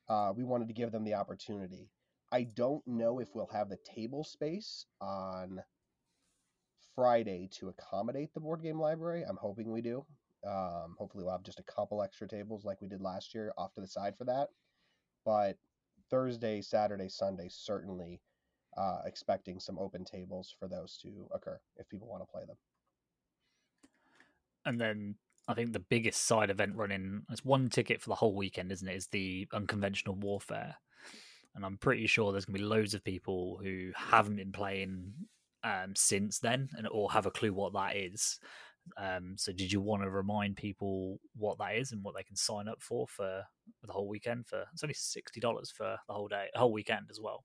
Uh, 0.08 0.32
we 0.36 0.43
wanted 0.43 0.67
to 0.67 0.74
give 0.74 0.91
them 0.91 1.04
the 1.04 1.15
opportunity. 1.15 1.89
I 2.32 2.43
don't 2.43 2.86
know 2.86 3.20
if 3.20 3.30
we'll 3.34 3.50
have 3.52 3.70
the 3.70 3.80
table 3.96 4.24
space 4.24 4.86
on 5.02 5.62
Friday 6.96 7.50
to 7.60 7.70
accommodate 7.70 8.34
the 8.34 8.39
board 8.39 8.62
game 8.62 8.80
library. 8.80 9.24
I'm 9.28 9.38
hoping 9.38 9.72
we 9.72 9.82
do. 9.82 10.06
Um, 10.46 10.96
hopefully, 11.00 11.24
we'll 11.24 11.34
have 11.34 11.43
just 11.43 11.60
a 11.60 11.63
couple 11.63 12.04
extra 12.04 12.28
tables 12.28 12.63
like 12.63 12.82
we 12.82 12.88
did 12.88 13.02
last 13.02 13.34
year 13.34 13.52
off 13.58 13.74
to 13.74 13.82
the 13.82 13.88
side 13.88 14.15
for 14.17 14.26
that. 14.26 14.50
But 15.26 15.58
Thursday, 16.12 16.62
Saturday, 16.62 17.10
Sunday, 17.10 17.48
certainly 17.50 18.22
uh, 18.78 19.00
expecting 19.06 19.60
some 19.60 19.80
open 19.80 20.04
tables 20.04 20.54
for 20.60 20.68
those 20.68 20.98
to 21.02 21.28
occur 21.34 21.60
if 21.78 21.88
people 21.90 22.08
want 22.08 22.22
to 22.24 22.32
play 22.32 22.44
them. 22.46 22.58
And 24.66 24.80
then 24.80 25.16
I 25.48 25.54
think 25.54 25.74
the 25.74 25.80
biggest 25.80 26.26
side 26.26 26.50
event 26.50 26.76
running 26.76 27.24
is 27.32 27.46
one 27.46 27.70
ticket 27.70 28.02
for 28.02 28.10
the 28.10 28.16
whole 28.16 28.36
weekend, 28.36 28.72
isn't 28.72 28.88
it? 28.88 28.96
Is 28.96 29.08
the 29.08 29.48
unconventional 29.54 30.16
warfare, 30.16 30.76
and 31.54 31.64
I'm 31.64 31.78
pretty 31.78 32.08
sure 32.08 32.32
there's 32.32 32.46
going 32.46 32.56
to 32.56 32.64
be 32.64 32.66
loads 32.66 32.94
of 32.94 33.04
people 33.04 33.60
who 33.62 33.92
haven't 33.96 34.38
been 34.38 34.52
playing 34.52 35.14
um, 35.64 35.94
since 35.96 36.40
then, 36.40 36.70
and 36.78 36.88
or 36.92 37.12
have 37.12 37.28
a 37.28 37.32
clue 37.32 37.54
what 37.54 37.74
that 37.74 37.96
is. 37.96 38.40
Um, 38.98 39.36
so, 39.38 39.52
did 39.52 39.72
you 39.72 39.82
want 39.82 40.04
to 40.04 40.10
remind 40.10 40.58
people 40.58 41.20
what 41.36 41.58
that 41.60 41.76
is 41.76 41.92
and 41.92 42.04
what 42.04 42.16
they 42.16 42.24
can 42.24 42.36
sign 42.36 42.68
up 42.68 42.82
for 42.82 43.08
for, 43.08 43.44
for 43.80 43.88
the 43.88 43.94
whole 43.94 44.08
weekend? 44.08 44.48
For 44.48 44.66
it's 44.74 44.84
only 44.84 44.96
sixty 44.96 45.40
dollars 45.40 45.72
for 45.72 45.98
the 46.08 46.14
whole 46.14 46.28
day, 46.28 46.48
whole 46.56 46.74
weekend 46.74 47.08
as 47.12 47.20
well. 47.22 47.44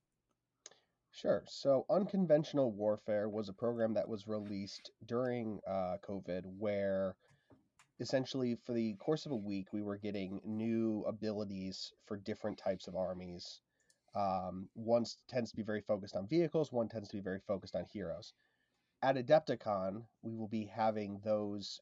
Sure. 1.12 1.44
So, 1.48 1.86
Unconventional 1.90 2.70
Warfare 2.70 3.28
was 3.28 3.48
a 3.48 3.52
program 3.52 3.94
that 3.94 4.08
was 4.08 4.28
released 4.28 4.92
during 5.04 5.60
uh, 5.66 5.96
COVID 6.02 6.46
where 6.56 7.16
essentially 7.98 8.54
for 8.54 8.72
the 8.72 8.94
course 8.94 9.26
of 9.26 9.32
a 9.32 9.36
week 9.36 9.72
we 9.72 9.82
were 9.82 9.98
getting 9.98 10.40
new 10.44 11.04
abilities 11.06 11.92
for 12.06 12.16
different 12.16 12.58
types 12.58 12.86
of 12.86 12.94
armies. 12.94 13.60
Um, 14.14 14.68
one 14.74 15.04
tends 15.28 15.50
to 15.50 15.56
be 15.56 15.62
very 15.64 15.80
focused 15.82 16.14
on 16.14 16.28
vehicles, 16.28 16.72
one 16.72 16.88
tends 16.88 17.08
to 17.08 17.16
be 17.16 17.22
very 17.22 17.40
focused 17.40 17.74
on 17.74 17.84
heroes. 17.92 18.32
At 19.02 19.16
Adepticon, 19.16 20.06
we 20.22 20.36
will 20.36 20.48
be 20.48 20.64
having 20.64 21.20
those 21.24 21.80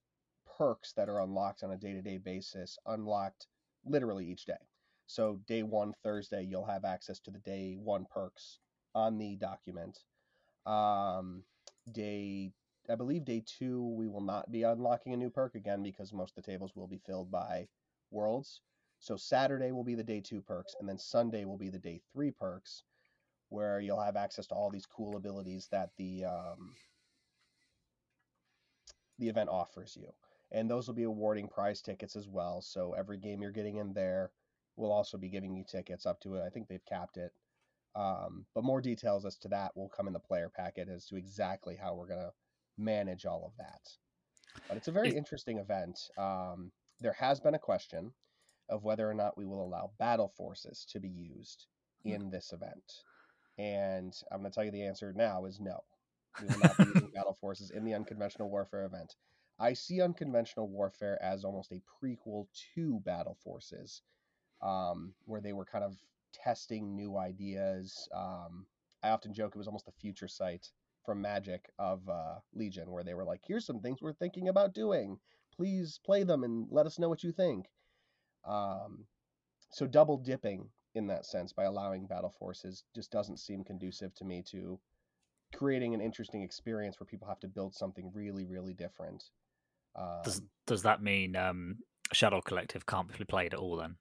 perks 0.57 0.95
that 0.95 1.09
are 1.09 1.21
unlocked 1.21 1.63
on 1.63 1.71
a 1.71 1.77
day 1.77 1.93
to 1.93 2.03
day 2.03 2.17
basis 2.17 2.79
unlocked 2.87 3.47
literally 3.85 4.27
each 4.27 4.47
day. 4.47 4.67
So, 5.07 5.37
day 5.47 5.63
one, 5.63 5.93
Thursday, 6.03 6.43
you'll 6.45 6.65
have 6.65 6.85
access 6.87 7.21
to 7.21 7.31
the 7.31 7.39
day 7.39 7.77
one 7.77 8.07
perks 8.11 8.59
on 8.95 9.19
the 9.19 9.37
document. 9.37 9.99
Um, 10.67 11.43
day, 11.93 12.53
I 12.91 12.95
believe 12.95 13.25
day 13.25 13.43
two, 13.47 13.87
we 13.97 14.09
will 14.09 14.21
not 14.21 14.51
be 14.51 14.63
unlocking 14.63 15.13
a 15.13 15.17
new 15.17 15.31
perk 15.31 15.55
again 15.55 15.83
because 15.83 16.13
most 16.13 16.37
of 16.37 16.45
the 16.45 16.51
tables 16.51 16.73
will 16.75 16.87
be 16.87 17.01
filled 17.07 17.31
by 17.31 17.69
worlds. 18.11 18.61
So 19.01 19.17
Saturday 19.17 19.73
will 19.73 19.85
be 19.85 19.95
the 19.95 20.03
day 20.03 20.21
two 20.21 20.41
perks, 20.41 20.75
and 20.81 20.89
then 20.89 20.99
Sunday 20.99 21.45
will 21.45 21.57
be 21.57 21.71
the 21.71 21.79
day 21.79 22.01
three 22.13 22.31
perks, 22.31 22.83
where 23.49 23.81
you'll 23.81 24.01
have 24.01 24.17
access 24.17 24.47
to 24.49 24.55
all 24.55 24.71
these 24.71 24.87
cool 24.87 25.17
abilities 25.17 25.69
that 25.71 25.91
the 25.97 26.25
um, 26.25 26.75
the 29.19 29.29
event 29.29 29.51
offers 29.51 29.97
you. 29.97 30.13
And 30.51 30.69
those 30.69 30.87
will 30.87 30.95
be 30.95 31.05
awarding 31.05 31.47
prize 31.49 31.83
tickets 31.83 32.17
as 32.17 32.27
well. 32.27 32.61
So 32.63 32.95
every 32.97 33.19
game 33.19 33.43
you're 33.43 33.53
getting 33.53 33.77
in 33.77 33.93
there 33.93 34.31
will 34.77 34.91
also 34.91 35.19
be 35.19 35.29
giving 35.29 35.55
you 35.55 35.65
tickets 35.65 36.07
up 36.07 36.21
to 36.21 36.37
it. 36.37 36.43
I 36.45 36.49
think 36.49 36.69
they've 36.69 36.85
capped 36.85 37.19
it 37.19 37.33
um, 37.99 38.47
but 38.55 38.63
more 38.63 38.81
details 38.81 39.25
as 39.25 39.37
to 39.39 39.49
that 39.49 39.77
will 39.77 39.89
come 39.89 40.07
in 40.07 40.13
the 40.13 40.21
player 40.21 40.49
packet 40.55 40.89
as 40.89 41.07
to 41.07 41.17
exactly 41.17 41.77
how 41.77 41.95
we're 41.95 42.07
going 42.07 42.21
to 42.21 42.33
manage 42.79 43.27
all 43.27 43.45
of 43.45 43.57
that. 43.59 43.81
But 44.69 44.77
it's 44.77 44.89
a 44.89 44.93
very 44.93 45.11
interesting 45.11 45.59
event. 45.59 45.99
Um, 46.17 46.71
there 47.01 47.15
has 47.15 47.41
been 47.41 47.55
a 47.55 47.59
question 47.59 48.13
of 48.69 48.85
whether 48.85 49.09
or 49.11 49.15
not 49.15 49.37
we 49.37 49.47
will 49.47 49.65
allow 49.65 49.91
battle 49.99 50.33
forces 50.37 50.87
to 50.93 51.01
be 51.01 51.09
used 51.09 51.67
hmm. 52.05 52.11
in 52.11 52.31
this 52.31 52.53
event. 52.53 52.85
And 53.59 54.15
I'm 54.31 54.41
going 54.41 54.53
to 54.53 54.55
tell 54.55 54.65
you 54.65 54.71
the 54.71 54.87
answer 54.87 55.13
now 55.17 55.47
is 55.47 55.59
no. 55.59 55.81
We 56.41 56.47
will 56.47 56.61
not 56.61 56.77
be 56.77 56.85
using 56.85 57.11
battle 57.15 57.37
forces 57.41 57.71
in 57.71 57.85
the 57.85 57.95
unconventional 57.95 58.49
warfare 58.49 58.85
event. 58.85 59.17
I 59.59 59.73
see 59.73 60.01
unconventional 60.01 60.69
warfare 60.69 61.21
as 61.21 61.45
almost 61.45 61.73
a 61.73 61.83
prequel 62.01 62.47
to 62.77 63.01
battle 63.05 63.37
forces, 63.43 64.03
um, 64.63 65.15
where 65.25 65.41
they 65.41 65.53
were 65.53 65.65
kind 65.65 65.83
of 65.83 65.97
testing 66.33 66.95
new 66.95 67.17
ideas. 67.17 68.09
Um, 68.15 68.67
I 69.03 69.11
often 69.11 69.33
joke 69.33 69.53
it 69.55 69.59
was 69.59 69.67
almost 69.67 69.87
the 69.87 69.93
Future 70.01 70.29
Sight 70.29 70.69
from 71.05 71.23
Magic 71.23 71.71
of 71.79 72.09
uh, 72.09 72.37
Legion, 72.55 72.91
where 72.91 73.05
they 73.05 73.15
were 73.15 73.25
like, 73.25 73.41
"Here's 73.47 73.67
some 73.67 73.81
things 73.81 74.03
we're 74.03 74.13
thinking 74.13 74.49
about 74.49 74.75
doing. 74.75 75.19
Please 75.57 76.01
play 76.05 76.23
them 76.23 76.45
and 76.45 76.67
let 76.71 76.87
us 76.87 76.99
know 76.99 77.09
what 77.09 77.23
you 77.23 77.33
think." 77.33 77.67
Um, 78.45 79.05
so 79.71 79.87
double 79.87 80.17
dipping 80.17 80.69
in 80.95 81.07
that 81.09 81.27
sense 81.27 81.53
by 81.53 81.65
allowing 81.65 82.07
battle 82.07 82.35
forces 82.39 82.85
just 82.95 83.11
doesn't 83.11 83.39
seem 83.39 83.63
conducive 83.65 84.15
to 84.15 84.25
me 84.25 84.43
to 84.51 84.81
creating 85.55 85.95
an 85.95 86.01
interesting 86.01 86.43
experience 86.43 86.99
where 86.99 87.07
people 87.07 87.29
have 87.29 87.41
to 87.41 87.49
build 87.49 87.75
something 87.75 88.11
really, 88.15 88.45
really 88.45 88.75
different. 88.75 89.25
Um, 89.97 90.21
does 90.25 90.43
Does 90.67 90.83
that 90.83 91.03
mean 91.03 91.37
um, 91.37 91.79
Shadow 92.13 92.41
Collective 92.41 92.87
can't 92.87 93.09
be 93.17 93.25
played 93.25 93.55
at 93.55 93.61
all 93.61 93.77
then? 93.77 93.97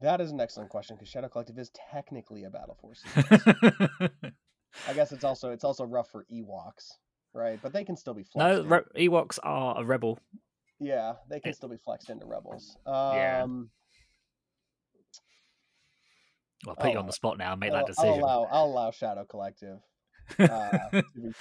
That 0.00 0.20
is 0.20 0.30
an 0.30 0.40
excellent 0.40 0.70
question 0.70 0.96
because 0.96 1.08
Shadow 1.08 1.28
Collective 1.28 1.58
is 1.58 1.70
technically 1.92 2.44
a 2.44 2.50
battle 2.50 2.76
force. 2.80 3.02
I 4.88 4.94
guess 4.94 5.12
it's 5.12 5.24
also 5.24 5.50
it's 5.50 5.64
also 5.64 5.84
rough 5.84 6.10
for 6.10 6.24
Ewoks, 6.32 6.92
right? 7.34 7.58
But 7.62 7.72
they 7.72 7.84
can 7.84 7.96
still 7.96 8.14
be 8.14 8.24
flexed. 8.24 8.64
No, 8.64 8.82
re- 8.94 9.08
Ewoks 9.08 9.38
are 9.42 9.80
a 9.80 9.84
rebel. 9.84 10.18
Yeah, 10.78 11.14
they 11.28 11.40
can 11.40 11.52
still 11.52 11.68
be 11.68 11.76
flexed 11.76 12.08
into 12.08 12.24
rebels. 12.24 12.76
Um, 12.86 13.14
yeah. 13.14 13.46
I'll 16.68 16.76
put 16.76 16.92
you 16.92 16.98
on 16.98 17.06
the 17.06 17.12
spot 17.12 17.38
now 17.38 17.52
and 17.52 17.60
make 17.60 17.72
I'll, 17.72 17.78
that 17.78 17.94
I'll 17.98 18.04
decision. 18.04 18.20
allow 18.20 18.48
I'll 18.50 18.66
allow 18.66 18.90
Shadow 18.90 19.24
Collective. 19.24 19.80
Uh, 20.38 20.78
to 20.92 21.04
be. 21.14 21.32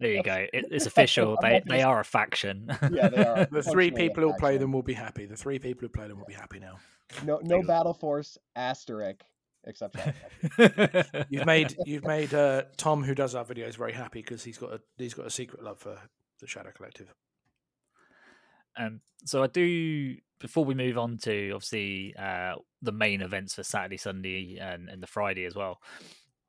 There 0.00 0.10
you 0.12 0.22
go. 0.22 0.46
It, 0.52 0.66
it's 0.70 0.86
official. 0.86 1.36
They 1.42 1.62
they 1.66 1.82
are 1.82 1.98
a 1.98 2.04
faction. 2.04 2.68
Yeah, 2.92 3.08
they 3.08 3.24
are. 3.24 3.46
The 3.50 3.62
three 3.62 3.90
people 3.90 4.22
who 4.22 4.36
play 4.38 4.56
them 4.56 4.72
will 4.72 4.82
be 4.82 4.94
happy. 4.94 5.26
The 5.26 5.36
three 5.36 5.58
people 5.58 5.82
who 5.82 5.88
play 5.88 6.06
them 6.06 6.18
will 6.18 6.26
be 6.26 6.34
happy 6.34 6.60
now. 6.60 6.78
No, 7.24 7.40
no 7.42 7.62
Battle 7.62 7.94
Force 7.94 8.38
asterisk 8.56 9.22
except 9.66 9.96
You've 11.30 11.46
made 11.46 11.74
you've 11.86 12.04
made 12.04 12.34
uh, 12.34 12.64
Tom, 12.76 13.02
who 13.02 13.14
does 13.14 13.34
our 13.34 13.44
videos, 13.44 13.76
very 13.76 13.92
happy 13.92 14.20
because 14.20 14.44
he's 14.44 14.58
got 14.58 14.72
a 14.72 14.80
he's 14.96 15.14
got 15.14 15.26
a 15.26 15.30
secret 15.30 15.62
love 15.62 15.78
for 15.78 15.98
the 16.40 16.46
Shadow 16.46 16.70
Collective. 16.74 17.12
Um, 18.76 19.00
so 19.24 19.42
I 19.42 19.46
do 19.46 20.16
before 20.40 20.64
we 20.64 20.74
move 20.74 20.98
on 20.98 21.18
to 21.18 21.52
obviously 21.52 22.14
uh, 22.18 22.54
the 22.82 22.92
main 22.92 23.22
events 23.22 23.54
for 23.54 23.62
Saturday, 23.62 23.96
Sunday, 23.96 24.58
and, 24.60 24.88
and 24.88 25.02
the 25.02 25.06
Friday 25.06 25.44
as 25.44 25.54
well. 25.54 25.80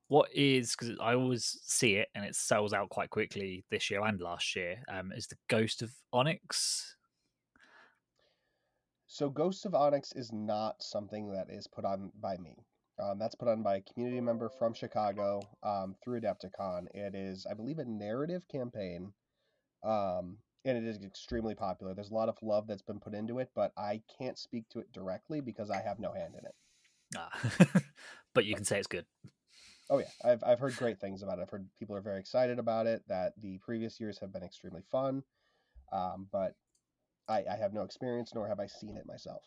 What 0.07 0.29
is 0.35 0.75
because 0.75 0.97
I 1.01 1.15
always 1.15 1.59
see 1.65 1.95
it 1.95 2.09
and 2.13 2.25
it 2.25 2.35
sells 2.35 2.73
out 2.73 2.89
quite 2.89 3.09
quickly 3.09 3.65
this 3.71 3.89
year 3.89 4.03
and 4.03 4.19
last 4.19 4.55
year. 4.55 4.77
Um, 4.91 5.11
is 5.15 5.27
the 5.27 5.37
Ghost 5.47 5.81
of 5.81 5.91
Onyx? 6.13 6.94
So 9.15 9.29
Ghosts 9.29 9.63
of 9.63 9.73
Onyx 9.73 10.11
is 10.11 10.33
not 10.33 10.83
something 10.83 11.31
that 11.31 11.49
is 11.49 11.67
put 11.67 11.85
on 11.85 12.11
by 12.19 12.35
me. 12.35 12.57
Um, 13.01 13.17
that's 13.17 13.33
put 13.33 13.47
on 13.47 13.63
by 13.63 13.77
a 13.77 13.81
community 13.81 14.19
member 14.19 14.49
from 14.49 14.73
Chicago 14.73 15.41
um, 15.63 15.95
through 16.03 16.19
Adepticon. 16.19 16.87
It 16.93 17.15
is, 17.15 17.47
I 17.49 17.53
believe, 17.53 17.79
a 17.79 17.85
narrative 17.85 18.45
campaign, 18.51 19.13
um, 19.85 20.39
and 20.65 20.77
it 20.77 20.83
is 20.83 21.01
extremely 21.01 21.55
popular. 21.55 21.93
There's 21.93 22.09
a 22.09 22.13
lot 22.13 22.27
of 22.27 22.35
love 22.41 22.67
that's 22.67 22.81
been 22.81 22.99
put 22.99 23.13
into 23.13 23.39
it, 23.39 23.51
but 23.55 23.71
I 23.77 24.01
can't 24.19 24.37
speak 24.37 24.67
to 24.71 24.79
it 24.79 24.91
directly 24.91 25.39
because 25.39 25.69
I 25.69 25.81
have 25.81 25.97
no 25.97 26.11
hand 26.11 26.33
in 26.37 26.45
it. 26.45 26.55
Ah. 27.15 27.81
but 28.33 28.43
you 28.43 28.53
can 28.53 28.65
say 28.65 28.79
it's 28.79 28.87
good. 28.87 29.05
Oh 29.89 29.99
yeah, 29.99 30.11
I've 30.25 30.43
I've 30.43 30.59
heard 30.59 30.75
great 30.75 30.99
things 30.99 31.23
about 31.23 31.39
it. 31.39 31.43
I've 31.43 31.49
heard 31.49 31.69
people 31.79 31.95
are 31.95 32.01
very 32.01 32.19
excited 32.19 32.59
about 32.59 32.85
it. 32.85 33.01
That 33.07 33.31
the 33.41 33.59
previous 33.59 33.97
years 33.97 34.19
have 34.19 34.33
been 34.33 34.43
extremely 34.43 34.83
fun, 34.91 35.23
um, 35.93 36.27
but 36.33 36.55
I, 37.27 37.43
I 37.51 37.55
have 37.59 37.73
no 37.73 37.83
experience 37.83 38.33
nor 38.33 38.47
have 38.47 38.59
I 38.59 38.67
seen 38.67 38.97
it 38.97 39.05
myself. 39.05 39.43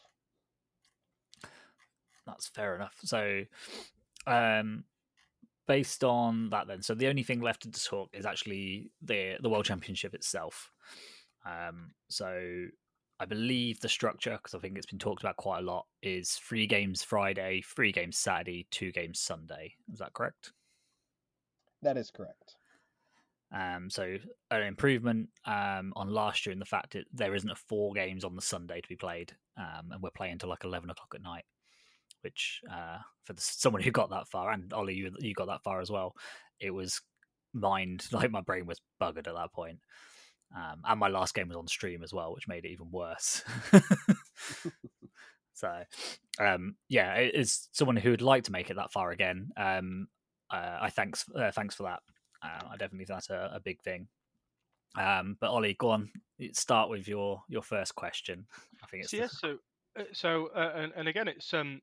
That's 2.27 2.47
fair 2.49 2.75
enough. 2.75 2.97
So, 3.05 3.45
um, 4.27 4.85
based 5.67 6.05
on 6.05 6.51
that, 6.51 6.67
then, 6.67 6.83
so 6.83 6.95
the 6.95 7.09
only 7.09 7.23
thing 7.23 7.41
left 7.41 7.63
to 7.63 7.85
talk 7.85 8.11
is 8.13 8.27
actually 8.27 8.91
the 9.01 9.37
the 9.41 9.49
World 9.49 9.65
Championship 9.65 10.15
itself. 10.15 10.71
Um, 11.47 11.93
so, 12.11 12.67
I 13.19 13.25
believe 13.25 13.81
the 13.81 13.89
structure, 13.89 14.37
because 14.37 14.55
I 14.55 14.59
think 14.59 14.77
it's 14.77 14.87
been 14.87 14.99
talked 14.99 15.23
about 15.23 15.37
quite 15.37 15.61
a 15.61 15.63
lot, 15.63 15.87
is 16.03 16.33
three 16.33 16.67
games 16.67 17.03
Friday, 17.03 17.63
three 17.63 17.93
games 17.93 18.19
Saturday, 18.19 18.67
two 18.71 18.93
games 18.93 19.21
Sunday. 19.21 19.75
Is 19.91 19.99
that 20.01 20.13
correct? 20.13 20.53
That 21.81 21.97
is 21.97 22.11
correct. 22.11 22.58
Um, 23.55 23.89
so 23.89 24.17
an 24.51 24.63
improvement 24.63 25.31
um, 25.47 25.93
on 25.97 26.11
last 26.11 26.45
year 26.45 26.53
in 26.53 26.59
the 26.59 26.67
fact 26.67 26.93
that 26.93 27.07
there 27.13 27.35
isn't 27.35 27.51
a 27.51 27.55
four 27.55 27.95
games 27.95 28.25
on 28.25 28.37
the 28.37 28.43
Sunday 28.43 28.81
to 28.81 28.89
be 28.89 28.97
played, 28.97 29.33
um, 29.57 29.91
and 29.91 30.03
we're 30.03 30.11
playing 30.11 30.39
till 30.39 30.51
like 30.51 30.65
eleven 30.65 30.91
o'clock 30.91 31.13
at 31.15 31.23
night. 31.23 31.45
Which 32.23 32.61
uh, 32.71 32.99
for 33.25 33.33
the, 33.33 33.41
someone 33.41 33.83
who 33.83 33.91
got 33.91 34.11
that 34.11 34.29
far, 34.29 34.51
and 34.51 34.73
Ollie, 34.73 34.95
you, 34.95 35.11
you 35.21 35.35
got 35.35 35.47
that 35.47 35.63
far 35.63 35.81
as 35.81 35.91
well, 35.91 36.15
it 36.61 36.71
was 36.71 37.01
mind 37.55 38.05
like 38.13 38.31
my 38.31 38.41
brain 38.41 38.67
was 38.67 38.81
buggered 39.01 39.29
at 39.29 39.35
that 39.35 39.53
point. 39.53 39.79
Um, 40.57 40.81
and 40.85 40.99
my 40.99 41.09
last 41.09 41.35
game 41.35 41.49
was 41.49 41.57
on 41.59 41.67
stream 41.67 42.03
as 42.03 42.13
well, 42.13 42.33
which 42.35 42.49
made 42.49 42.65
it 42.65 42.71
even 42.71 42.91
worse. 42.91 43.45
so, 45.53 45.83
um, 46.41 46.77
yeah, 46.89 47.19
is 47.19 47.69
someone 47.73 47.97
who 47.97 48.11
would 48.11 48.23
like 48.23 48.45
to 48.45 48.53
make 48.53 48.71
it 48.71 48.77
that 48.77 48.93
far 48.93 49.11
again. 49.11 49.51
Um, 49.59 50.09
uh, 50.51 50.79
I 50.81 50.91
thanks 50.91 51.27
uh, 51.39 51.51
thanks 51.51 51.75
for 51.75 51.83
that. 51.83 52.01
Uh, 52.43 52.69
I 52.71 52.77
definitely 52.77 53.07
think 53.07 53.09
that's 53.09 53.31
a, 53.31 53.51
a 53.55 53.61
big 53.61 53.81
thing. 53.81 54.09
Um, 54.97 55.37
but 55.41 55.51
Ollie, 55.51 55.75
go 55.75 55.91
on. 55.91 56.11
Start 56.53 56.91
with 56.91 57.09
your 57.09 57.43
your 57.49 57.63
first 57.63 57.95
question. 57.95 58.47
I 58.83 58.87
think 58.87 59.05
it's 59.05 59.13
So 59.13 59.17
the- 59.17 59.23
yes, 59.23 59.33
so 59.41 59.59
uh, 59.99 60.05
so 60.13 60.47
uh, 60.55 60.73
and, 60.77 60.93
and 60.97 61.09
again, 61.09 61.29
it's 61.29 61.53
um, 61.55 61.81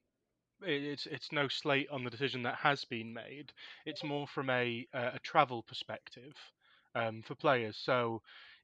it's 0.62 1.06
it's 1.06 1.32
no 1.32 1.48
slate 1.48 1.90
on 1.90 2.04
the 2.04 2.10
decision 2.10 2.44
that 2.44 2.56
has 2.56 2.86
been 2.86 3.14
made. 3.14 3.52
It's 3.86 4.04
more 4.04 4.28
from 4.28 4.50
a 4.50 4.88
uh, 4.94 5.12
a 5.16 5.20
travel 5.20 5.64
perspective 5.64 6.34
um, 6.96 7.22
for 7.26 7.36
players. 7.36 7.78
So 7.78 8.22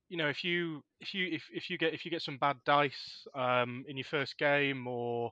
you 0.09 0.17
know, 0.17 0.27
if 0.29 0.43
you 0.43 0.83
if 0.99 1.13
you 1.13 1.27
if, 1.31 1.43
if 1.53 1.69
you 1.69 1.77
get 1.77 1.93
if 1.93 2.05
you 2.05 2.11
get 2.11 2.21
some 2.21 2.37
bad 2.37 2.57
dice 2.65 3.25
um, 3.35 3.85
in 3.87 3.97
your 3.97 4.05
first 4.05 4.37
game, 4.37 4.87
or 4.87 5.31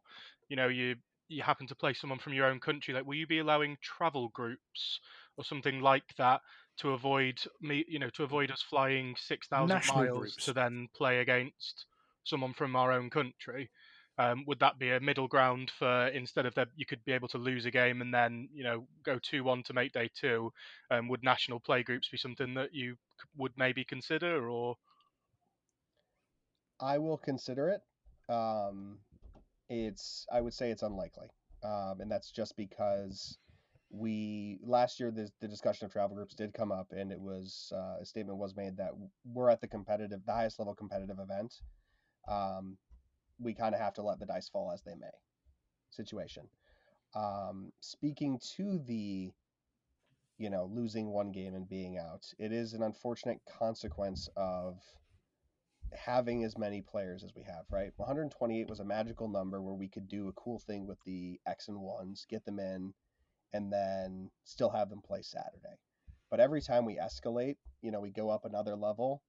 you 0.49 0.55
know 0.55 0.67
you 0.67 0.95
you 1.27 1.43
happen 1.43 1.67
to 1.67 1.75
play 1.75 1.93
someone 1.93 2.19
from 2.19 2.33
your 2.33 2.47
own 2.47 2.59
country, 2.59 2.93
like 2.93 3.05
will 3.05 3.15
you 3.15 3.27
be 3.27 3.39
allowing 3.39 3.77
travel 3.81 4.29
groups 4.29 4.99
or 5.39 5.45
something 5.45 5.79
like 5.79 6.13
that 6.17 6.41
to 6.79 6.91
avoid 6.91 7.39
me, 7.61 7.85
you 7.87 7.97
know, 7.97 8.09
to 8.09 8.23
avoid 8.23 8.51
us 8.51 8.61
flying 8.61 9.15
six 9.17 9.47
thousand 9.47 9.81
miles 9.87 10.19
groups. 10.19 10.45
to 10.45 10.53
then 10.53 10.89
play 10.93 11.19
against 11.21 11.85
someone 12.25 12.53
from 12.53 12.75
our 12.75 12.91
own 12.91 13.09
country? 13.09 13.69
Um, 14.17 14.43
would 14.47 14.59
that 14.59 14.77
be 14.77 14.91
a 14.91 14.99
middle 14.99 15.29
ground 15.29 15.71
for 15.79 16.07
instead 16.09 16.45
of 16.45 16.53
that 16.55 16.67
you 16.75 16.85
could 16.85 17.03
be 17.05 17.13
able 17.13 17.29
to 17.29 17.37
lose 17.37 17.65
a 17.65 17.71
game 17.71 18.01
and 18.01 18.13
then 18.13 18.49
you 18.53 18.65
know 18.65 18.85
go 19.03 19.17
two 19.17 19.45
one 19.45 19.63
to 19.63 19.73
make 19.73 19.93
day 19.93 20.09
two? 20.13 20.51
Um, 20.91 21.07
would 21.07 21.23
national 21.23 21.61
play 21.61 21.83
groups 21.83 22.09
be 22.09 22.17
something 22.17 22.53
that 22.55 22.73
you 22.73 22.97
would 23.37 23.53
maybe 23.55 23.85
consider 23.85 24.49
or? 24.49 24.75
I 26.81 26.97
will 26.97 27.17
consider 27.17 27.69
it. 27.69 27.81
Um, 28.33 28.99
it's 29.69 30.25
I 30.31 30.41
would 30.41 30.53
say 30.53 30.69
it's 30.69 30.83
unlikely, 30.83 31.27
um, 31.63 32.01
and 32.01 32.11
that's 32.11 32.29
just 32.31 32.57
because 32.57 33.37
we 33.91 34.59
last 34.63 34.99
year 34.99 35.11
the, 35.11 35.29
the 35.41 35.47
discussion 35.47 35.85
of 35.85 35.91
travel 35.91 36.15
groups 36.15 36.35
did 36.35 36.53
come 36.53 36.71
up, 36.71 36.87
and 36.91 37.11
it 37.11 37.19
was 37.19 37.71
uh, 37.75 38.01
a 38.01 38.05
statement 38.05 38.37
was 38.37 38.55
made 38.55 38.77
that 38.77 38.91
we're 39.25 39.49
at 39.49 39.61
the 39.61 39.67
competitive, 39.67 40.19
the 40.25 40.33
highest 40.33 40.59
level 40.59 40.75
competitive 40.75 41.17
event. 41.19 41.53
Um, 42.27 42.77
we 43.39 43.53
kind 43.53 43.73
of 43.73 43.81
have 43.81 43.93
to 43.95 44.03
let 44.03 44.19
the 44.19 44.25
dice 44.25 44.49
fall 44.49 44.71
as 44.71 44.81
they 44.83 44.95
may 44.95 45.07
situation. 45.89 46.43
Um, 47.15 47.71
speaking 47.79 48.39
to 48.57 48.79
the, 48.85 49.31
you 50.37 50.49
know, 50.49 50.69
losing 50.71 51.07
one 51.07 51.31
game 51.31 51.55
and 51.55 51.67
being 51.67 51.97
out, 51.97 52.23
it 52.37 52.51
is 52.51 52.73
an 52.73 52.83
unfortunate 52.83 53.39
consequence 53.57 54.29
of 54.35 54.77
having 55.93 56.43
as 56.43 56.57
many 56.57 56.81
players 56.81 57.23
as 57.23 57.31
we 57.35 57.43
have, 57.43 57.65
right? 57.71 57.91
128 57.97 58.69
was 58.69 58.79
a 58.79 58.85
magical 58.85 59.27
number 59.27 59.61
where 59.61 59.73
we 59.73 59.87
could 59.87 60.07
do 60.07 60.27
a 60.27 60.33
cool 60.33 60.59
thing 60.59 60.85
with 60.85 60.99
the 61.05 61.39
X 61.47 61.67
and 61.67 61.79
ones, 61.79 62.27
get 62.29 62.45
them 62.45 62.59
in, 62.59 62.93
and 63.53 63.71
then 63.71 64.29
still 64.43 64.69
have 64.69 64.89
them 64.89 65.01
play 65.01 65.21
Saturday. 65.21 65.77
But 66.29 66.39
every 66.39 66.61
time 66.61 66.85
we 66.85 66.97
escalate, 66.97 67.57
you 67.81 67.91
know, 67.91 67.99
we 67.99 68.11
go 68.11 68.29
up 68.29 68.45
another 68.45 68.75
level, 68.75 69.23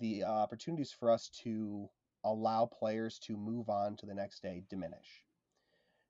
the 0.00 0.24
uh, 0.24 0.30
opportunities 0.30 0.92
for 0.92 1.10
us 1.10 1.30
to 1.42 1.88
allow 2.24 2.66
players 2.66 3.18
to 3.20 3.36
move 3.36 3.68
on 3.68 3.96
to 3.96 4.06
the 4.06 4.14
next 4.14 4.42
day 4.42 4.62
diminish. 4.68 5.24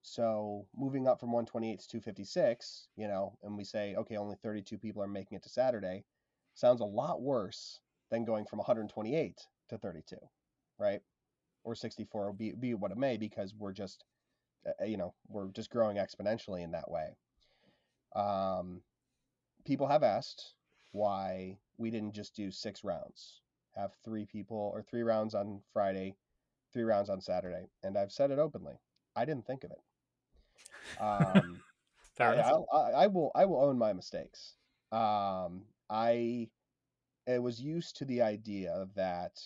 So 0.02 0.66
moving 0.76 1.06
up 1.06 1.20
from 1.20 1.32
128 1.32 1.80
to 1.80 1.88
256, 1.88 2.88
you 2.96 3.08
know, 3.08 3.36
and 3.42 3.56
we 3.56 3.64
say, 3.64 3.94
okay, 3.96 4.16
only 4.16 4.36
32 4.42 4.78
people 4.78 5.02
are 5.02 5.08
making 5.08 5.36
it 5.36 5.42
to 5.42 5.48
Saturday, 5.48 6.04
sounds 6.54 6.80
a 6.80 6.84
lot 6.84 7.20
worse 7.20 7.80
than 8.10 8.24
going 8.24 8.46
from 8.46 8.58
128 8.58 9.36
to 9.68 9.78
32, 9.78 10.16
right? 10.78 11.00
Or 11.64 11.74
64, 11.74 12.32
be, 12.32 12.52
be 12.52 12.74
what 12.74 12.90
it 12.90 12.96
may, 12.96 13.16
because 13.16 13.54
we're 13.54 13.72
just, 13.72 14.04
uh, 14.66 14.84
you 14.84 14.96
know, 14.96 15.14
we're 15.28 15.48
just 15.48 15.70
growing 15.70 15.96
exponentially 15.96 16.62
in 16.62 16.70
that 16.72 16.90
way. 16.90 17.16
Um, 18.14 18.82
people 19.64 19.86
have 19.86 20.02
asked 20.02 20.54
why 20.92 21.58
we 21.76 21.90
didn't 21.90 22.14
just 22.14 22.34
do 22.34 22.50
six 22.50 22.84
rounds, 22.84 23.40
have 23.76 23.92
three 24.04 24.24
people 24.24 24.70
or 24.74 24.82
three 24.82 25.02
rounds 25.02 25.34
on 25.34 25.60
Friday, 25.72 26.16
three 26.72 26.84
rounds 26.84 27.10
on 27.10 27.20
Saturday, 27.20 27.68
and 27.82 27.96
I've 27.96 28.12
said 28.12 28.30
it 28.30 28.38
openly. 28.38 28.74
I 29.14 29.24
didn't 29.24 29.46
think 29.46 29.64
of 29.64 29.70
it. 29.70 31.00
Um, 31.00 31.60
I. 32.72 32.76
I, 32.76 32.90
I 33.02 33.06
will 33.06 33.30
I 33.34 33.44
will 33.44 33.62
own 33.62 33.78
my 33.78 33.92
mistakes. 33.92 34.54
Um, 34.90 35.62
I 35.90 36.48
it 37.26 37.42
was 37.42 37.60
used 37.60 37.96
to 37.96 38.04
the 38.06 38.22
idea 38.22 38.86
that 38.96 39.38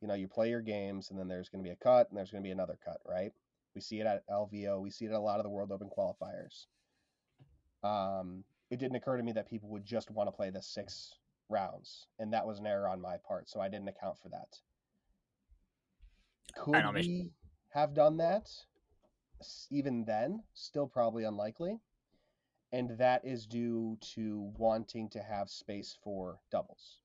you 0.00 0.08
know 0.08 0.14
you 0.14 0.28
play 0.28 0.50
your 0.50 0.62
games 0.62 1.10
and 1.10 1.18
then 1.18 1.28
there's 1.28 1.48
going 1.48 1.62
to 1.62 1.68
be 1.68 1.72
a 1.72 1.76
cut 1.76 2.08
and 2.08 2.16
there's 2.16 2.30
going 2.30 2.42
to 2.42 2.46
be 2.46 2.52
another 2.52 2.78
cut, 2.84 3.00
right? 3.06 3.32
We 3.74 3.80
see 3.80 4.00
it 4.00 4.06
at 4.06 4.26
LVO, 4.28 4.80
we 4.80 4.90
see 4.90 5.06
it 5.06 5.10
at 5.10 5.16
a 5.16 5.20
lot 5.20 5.38
of 5.38 5.44
the 5.44 5.50
World 5.50 5.72
Open 5.72 5.90
qualifiers. 5.90 6.66
Um, 7.84 8.44
it 8.70 8.78
didn't 8.78 8.96
occur 8.96 9.16
to 9.16 9.22
me 9.22 9.32
that 9.32 9.48
people 9.48 9.68
would 9.70 9.84
just 9.84 10.10
want 10.10 10.28
to 10.28 10.32
play 10.32 10.50
the 10.50 10.62
six 10.62 11.14
rounds, 11.48 12.06
and 12.18 12.32
that 12.32 12.46
was 12.46 12.58
an 12.58 12.66
error 12.66 12.88
on 12.88 13.00
my 13.00 13.16
part, 13.28 13.48
so 13.48 13.60
I 13.60 13.68
didn't 13.68 13.88
account 13.88 14.18
for 14.18 14.30
that. 14.30 14.58
Could 16.56 16.94
we 16.94 17.30
have 17.72 17.94
done 17.94 18.16
that? 18.16 18.48
Even 19.70 20.04
then, 20.04 20.42
still 20.54 20.86
probably 20.86 21.24
unlikely 21.24 21.78
and 22.74 22.98
that 22.98 23.24
is 23.24 23.46
due 23.46 23.96
to 24.00 24.52
wanting 24.58 25.08
to 25.08 25.22
have 25.22 25.48
space 25.48 25.96
for 26.02 26.40
doubles. 26.50 26.98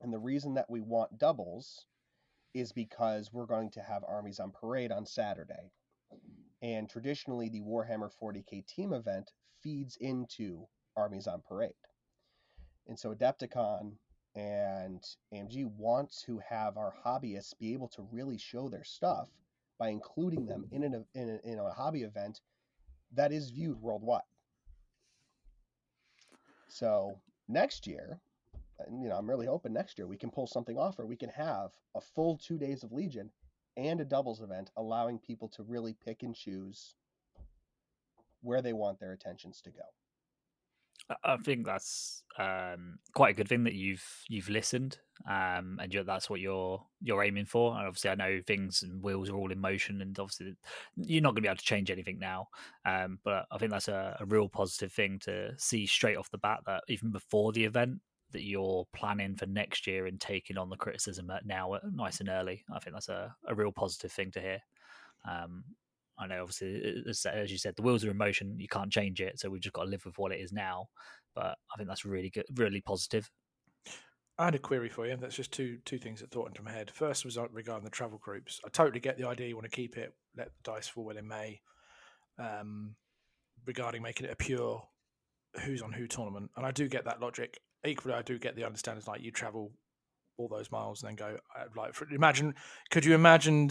And 0.00 0.10
the 0.10 0.18
reason 0.18 0.54
that 0.54 0.70
we 0.70 0.80
want 0.80 1.18
doubles 1.18 1.84
is 2.54 2.72
because 2.72 3.34
we're 3.34 3.44
going 3.44 3.70
to 3.72 3.82
have 3.82 4.02
armies 4.08 4.40
on 4.40 4.50
parade 4.50 4.90
on 4.90 5.04
Saturday. 5.04 5.70
And 6.62 6.88
traditionally, 6.88 7.50
the 7.50 7.60
Warhammer 7.60 8.10
40k 8.18 8.66
team 8.66 8.94
event 8.94 9.32
feeds 9.62 9.96
into 10.00 10.66
Armies 10.96 11.26
on 11.26 11.42
Parade. 11.48 11.72
And 12.88 12.98
so 12.98 13.14
Adepticon 13.14 13.92
and 14.34 15.02
AMG 15.32 15.66
want 15.76 16.12
to 16.24 16.40
have 16.48 16.76
our 16.76 16.94
hobbyists 17.04 17.58
be 17.58 17.72
able 17.74 17.88
to 17.88 18.06
really 18.10 18.38
show 18.38 18.68
their 18.68 18.84
stuff 18.84 19.28
by 19.78 19.88
including 19.88 20.46
them 20.46 20.66
in, 20.70 20.84
an, 20.84 21.04
in, 21.14 21.28
a, 21.28 21.48
in 21.48 21.58
a 21.58 21.70
hobby 21.72 22.02
event 22.02 22.40
that 23.14 23.32
is 23.32 23.50
viewed 23.50 23.80
worldwide. 23.80 24.22
So 26.68 27.18
next 27.48 27.86
year, 27.86 28.20
you 28.90 29.08
know, 29.08 29.16
I'm 29.16 29.28
really 29.28 29.46
hoping 29.46 29.72
next 29.72 29.98
year 29.98 30.06
we 30.06 30.16
can 30.16 30.30
pull 30.30 30.46
something 30.46 30.78
off 30.78 30.98
where 30.98 31.06
we 31.06 31.16
can 31.16 31.28
have 31.30 31.70
a 31.94 32.00
full 32.00 32.38
two 32.38 32.58
days 32.58 32.82
of 32.82 32.92
Legion 32.92 33.30
and 33.76 34.00
a 34.00 34.04
doubles 34.04 34.40
event, 34.40 34.70
allowing 34.76 35.18
people 35.18 35.48
to 35.48 35.62
really 35.62 35.94
pick 36.04 36.22
and 36.22 36.34
choose 36.34 36.94
where 38.42 38.62
they 38.62 38.72
want 38.72 39.00
their 39.00 39.12
attentions 39.12 39.60
to 39.62 39.70
go. 39.70 39.82
I 41.24 41.36
think 41.38 41.66
that's 41.66 42.22
um, 42.38 42.98
quite 43.14 43.30
a 43.30 43.34
good 43.34 43.48
thing 43.48 43.64
that 43.64 43.74
you've 43.74 44.04
you've 44.28 44.48
listened, 44.48 44.98
um, 45.28 45.78
and 45.80 45.92
that's 46.06 46.30
what 46.30 46.40
you're 46.40 46.82
you're 47.00 47.22
aiming 47.22 47.46
for. 47.46 47.76
And 47.76 47.86
obviously, 47.86 48.10
I 48.10 48.14
know 48.14 48.40
things 48.46 48.82
and 48.82 49.02
wheels 49.02 49.28
are 49.28 49.36
all 49.36 49.50
in 49.50 49.60
motion, 49.60 50.00
and 50.00 50.18
obviously, 50.18 50.54
you're 50.96 51.22
not 51.22 51.30
going 51.30 51.36
to 51.36 51.42
be 51.42 51.48
able 51.48 51.56
to 51.56 51.64
change 51.64 51.90
anything 51.90 52.18
now. 52.18 52.48
Um, 52.86 53.18
but 53.24 53.46
I 53.50 53.58
think 53.58 53.72
that's 53.72 53.88
a, 53.88 54.16
a, 54.20 54.26
real 54.26 54.48
positive 54.48 54.92
thing 54.92 55.18
to 55.24 55.52
see 55.58 55.86
straight 55.86 56.16
off 56.16 56.30
the 56.30 56.38
bat 56.38 56.60
that 56.66 56.84
even 56.88 57.10
before 57.10 57.52
the 57.52 57.64
event, 57.64 58.00
that 58.32 58.44
you're 58.44 58.86
planning 58.94 59.36
for 59.36 59.46
next 59.46 59.86
year 59.86 60.06
and 60.06 60.20
taking 60.20 60.56
on 60.56 60.70
the 60.70 60.76
criticism 60.76 61.30
now, 61.44 61.78
nice 61.92 62.20
and 62.20 62.28
early. 62.28 62.64
I 62.72 62.78
think 62.78 62.94
that's 62.94 63.08
a, 63.08 63.34
a 63.46 63.54
real 63.54 63.72
positive 63.72 64.12
thing 64.12 64.30
to 64.32 64.40
hear. 64.40 64.58
Um, 65.28 65.64
I 66.18 66.26
know, 66.26 66.42
obviously, 66.42 67.02
as 67.06 67.50
you 67.50 67.58
said, 67.58 67.74
the 67.76 67.82
wheels 67.82 68.04
are 68.04 68.10
in 68.10 68.16
motion. 68.16 68.58
You 68.58 68.68
can't 68.68 68.92
change 68.92 69.20
it, 69.20 69.40
so 69.40 69.48
we've 69.48 69.62
just 69.62 69.72
got 69.72 69.84
to 69.84 69.90
live 69.90 70.04
with 70.04 70.18
what 70.18 70.32
it 70.32 70.40
is 70.40 70.52
now. 70.52 70.86
But 71.34 71.56
I 71.72 71.76
think 71.76 71.88
that's 71.88 72.04
really 72.04 72.30
good, 72.30 72.44
really 72.54 72.80
positive. 72.80 73.30
I 74.38 74.46
had 74.46 74.54
a 74.54 74.58
query 74.58 74.88
for 74.88 75.06
you. 75.06 75.16
That's 75.16 75.36
just 75.36 75.52
two 75.52 75.78
two 75.84 75.98
things 75.98 76.20
that 76.20 76.30
thought 76.30 76.48
into 76.48 76.62
my 76.62 76.72
head. 76.72 76.90
First 76.90 77.24
was 77.24 77.38
regarding 77.52 77.84
the 77.84 77.90
travel 77.90 78.18
groups. 78.18 78.60
I 78.64 78.68
totally 78.68 79.00
get 79.00 79.16
the 79.16 79.28
idea. 79.28 79.48
You 79.48 79.56
want 79.56 79.70
to 79.70 79.76
keep 79.76 79.96
it, 79.96 80.14
let 80.36 80.48
the 80.48 80.72
dice 80.72 80.88
fall 80.88 81.16
in 81.16 81.26
May. 81.26 81.60
Um, 82.38 82.96
regarding 83.66 84.02
making 84.02 84.26
it 84.26 84.32
a 84.32 84.36
pure 84.36 84.82
who's 85.60 85.82
on 85.82 85.92
who 85.92 86.06
tournament, 86.06 86.50
and 86.56 86.66
I 86.66 86.70
do 86.70 86.88
get 86.88 87.04
that 87.04 87.20
logic. 87.20 87.60
Equally, 87.86 88.14
I 88.14 88.22
do 88.22 88.38
get 88.38 88.56
the 88.56 88.64
understanding 88.64 89.04
like 89.06 89.22
you 89.22 89.30
travel 89.30 89.72
all 90.38 90.48
those 90.48 90.70
miles 90.70 91.02
and 91.02 91.10
then 91.10 91.16
go. 91.16 91.36
Uh, 91.58 91.64
like, 91.76 91.94
for, 91.94 92.08
imagine, 92.10 92.54
could 92.90 93.04
you 93.04 93.14
imagine 93.14 93.70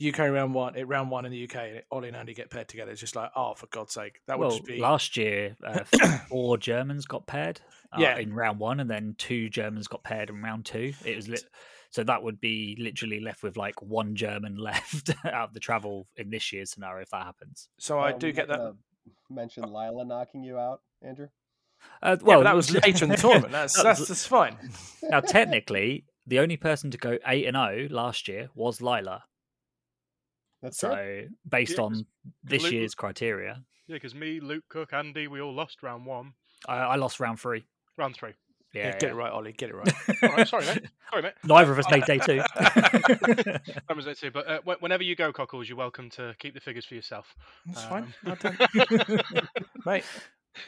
UK 0.00 0.18
round 0.18 0.54
one, 0.54 0.76
it 0.76 0.86
round 0.86 1.10
one 1.10 1.24
in 1.24 1.32
the 1.32 1.44
UK, 1.44 1.56
and 1.56 1.82
Ollie 1.90 2.08
and 2.08 2.16
Andy 2.16 2.32
get 2.32 2.50
paired 2.50 2.68
together. 2.68 2.92
It's 2.92 3.00
just 3.00 3.16
like, 3.16 3.30
oh, 3.34 3.54
for 3.54 3.66
God's 3.66 3.92
sake, 3.92 4.20
that 4.26 4.38
well, 4.38 4.50
would 4.50 4.64
be. 4.64 4.78
Last 4.78 5.16
year, 5.16 5.56
uh, 5.64 5.84
four 6.28 6.56
Germans 6.56 7.06
got 7.06 7.26
paired, 7.26 7.60
uh, 7.92 8.00
yeah. 8.00 8.16
in 8.16 8.32
round 8.32 8.60
one, 8.60 8.78
and 8.78 8.88
then 8.88 9.16
two 9.18 9.48
Germans 9.48 9.88
got 9.88 10.04
paired 10.04 10.30
in 10.30 10.40
round 10.40 10.66
two. 10.66 10.92
It 11.04 11.16
was 11.16 11.28
lit. 11.28 11.44
So 11.90 12.04
that 12.04 12.22
would 12.22 12.40
be 12.40 12.76
literally 12.78 13.18
left 13.20 13.42
with 13.42 13.56
like 13.56 13.80
one 13.82 14.14
German 14.14 14.56
left 14.58 15.10
out 15.24 15.48
of 15.48 15.54
the 15.54 15.60
travel 15.60 16.06
in 16.16 16.30
this 16.30 16.52
year's 16.52 16.70
scenario 16.70 17.02
if 17.02 17.10
that 17.10 17.24
happens. 17.24 17.68
So 17.78 17.98
I 17.98 18.12
do 18.12 18.30
get 18.32 18.48
that. 18.48 18.76
Mention 19.30 19.64
Lila 19.64 20.04
knocking 20.04 20.42
you 20.42 20.58
out, 20.58 20.82
Andrew. 21.02 21.28
Uh, 22.02 22.16
well, 22.22 22.38
yeah, 22.38 22.44
that 22.44 22.56
was 22.56 22.72
later 22.84 23.04
in 23.04 23.10
the 23.10 23.16
tournament. 23.16 23.52
That's, 23.52 23.82
that's, 23.82 24.06
that's 24.06 24.26
fine. 24.26 24.56
Now, 25.02 25.20
technically, 25.20 26.04
the 26.26 26.40
only 26.40 26.56
person 26.56 26.90
to 26.90 26.98
go 26.98 27.18
eight 27.26 27.46
and 27.46 27.56
zero 27.56 27.88
oh 27.90 27.94
last 27.94 28.28
year 28.28 28.50
was 28.54 28.82
Lila. 28.82 29.24
That's 30.62 30.78
so 30.78 30.94
true. 30.94 31.28
based 31.48 31.78
yeah, 31.78 31.84
on 31.84 32.06
this 32.42 32.62
Luke, 32.64 32.72
year's 32.72 32.94
criteria. 32.94 33.62
Yeah, 33.86 33.96
because 33.96 34.14
me, 34.14 34.40
Luke 34.40 34.64
Cook, 34.68 34.92
Andy, 34.92 35.28
we 35.28 35.40
all 35.40 35.54
lost 35.54 35.82
round 35.82 36.04
one. 36.04 36.32
I, 36.66 36.76
I 36.76 36.96
lost 36.96 37.20
round 37.20 37.40
three. 37.40 37.64
Round 37.96 38.14
three. 38.14 38.34
Yeah, 38.74 38.88
yeah, 38.88 38.98
get 38.98 39.10
it 39.10 39.14
right, 39.14 39.32
Ollie. 39.32 39.52
Get 39.52 39.70
it 39.70 39.76
right. 39.76 39.92
right. 40.22 40.46
Sorry, 40.46 40.66
mate. 40.66 40.82
Sorry, 41.10 41.22
mate. 41.22 41.32
Neither 41.42 41.72
of 41.72 41.78
us 41.78 41.90
made 41.90 42.04
day 42.04 42.18
two. 42.18 42.36
that 42.58 43.94
was 43.96 44.04
day 44.04 44.14
two. 44.14 44.30
But 44.30 44.46
uh, 44.46 44.60
whenever 44.80 45.02
you 45.02 45.16
go, 45.16 45.32
Cockles, 45.32 45.68
you're 45.68 45.78
welcome 45.78 46.10
to 46.10 46.34
keep 46.38 46.52
the 46.52 46.60
figures 46.60 46.84
for 46.84 46.94
yourself. 46.94 47.34
That's 47.64 47.84
um... 47.84 48.12
fine, 48.24 49.18
mate. 49.86 50.04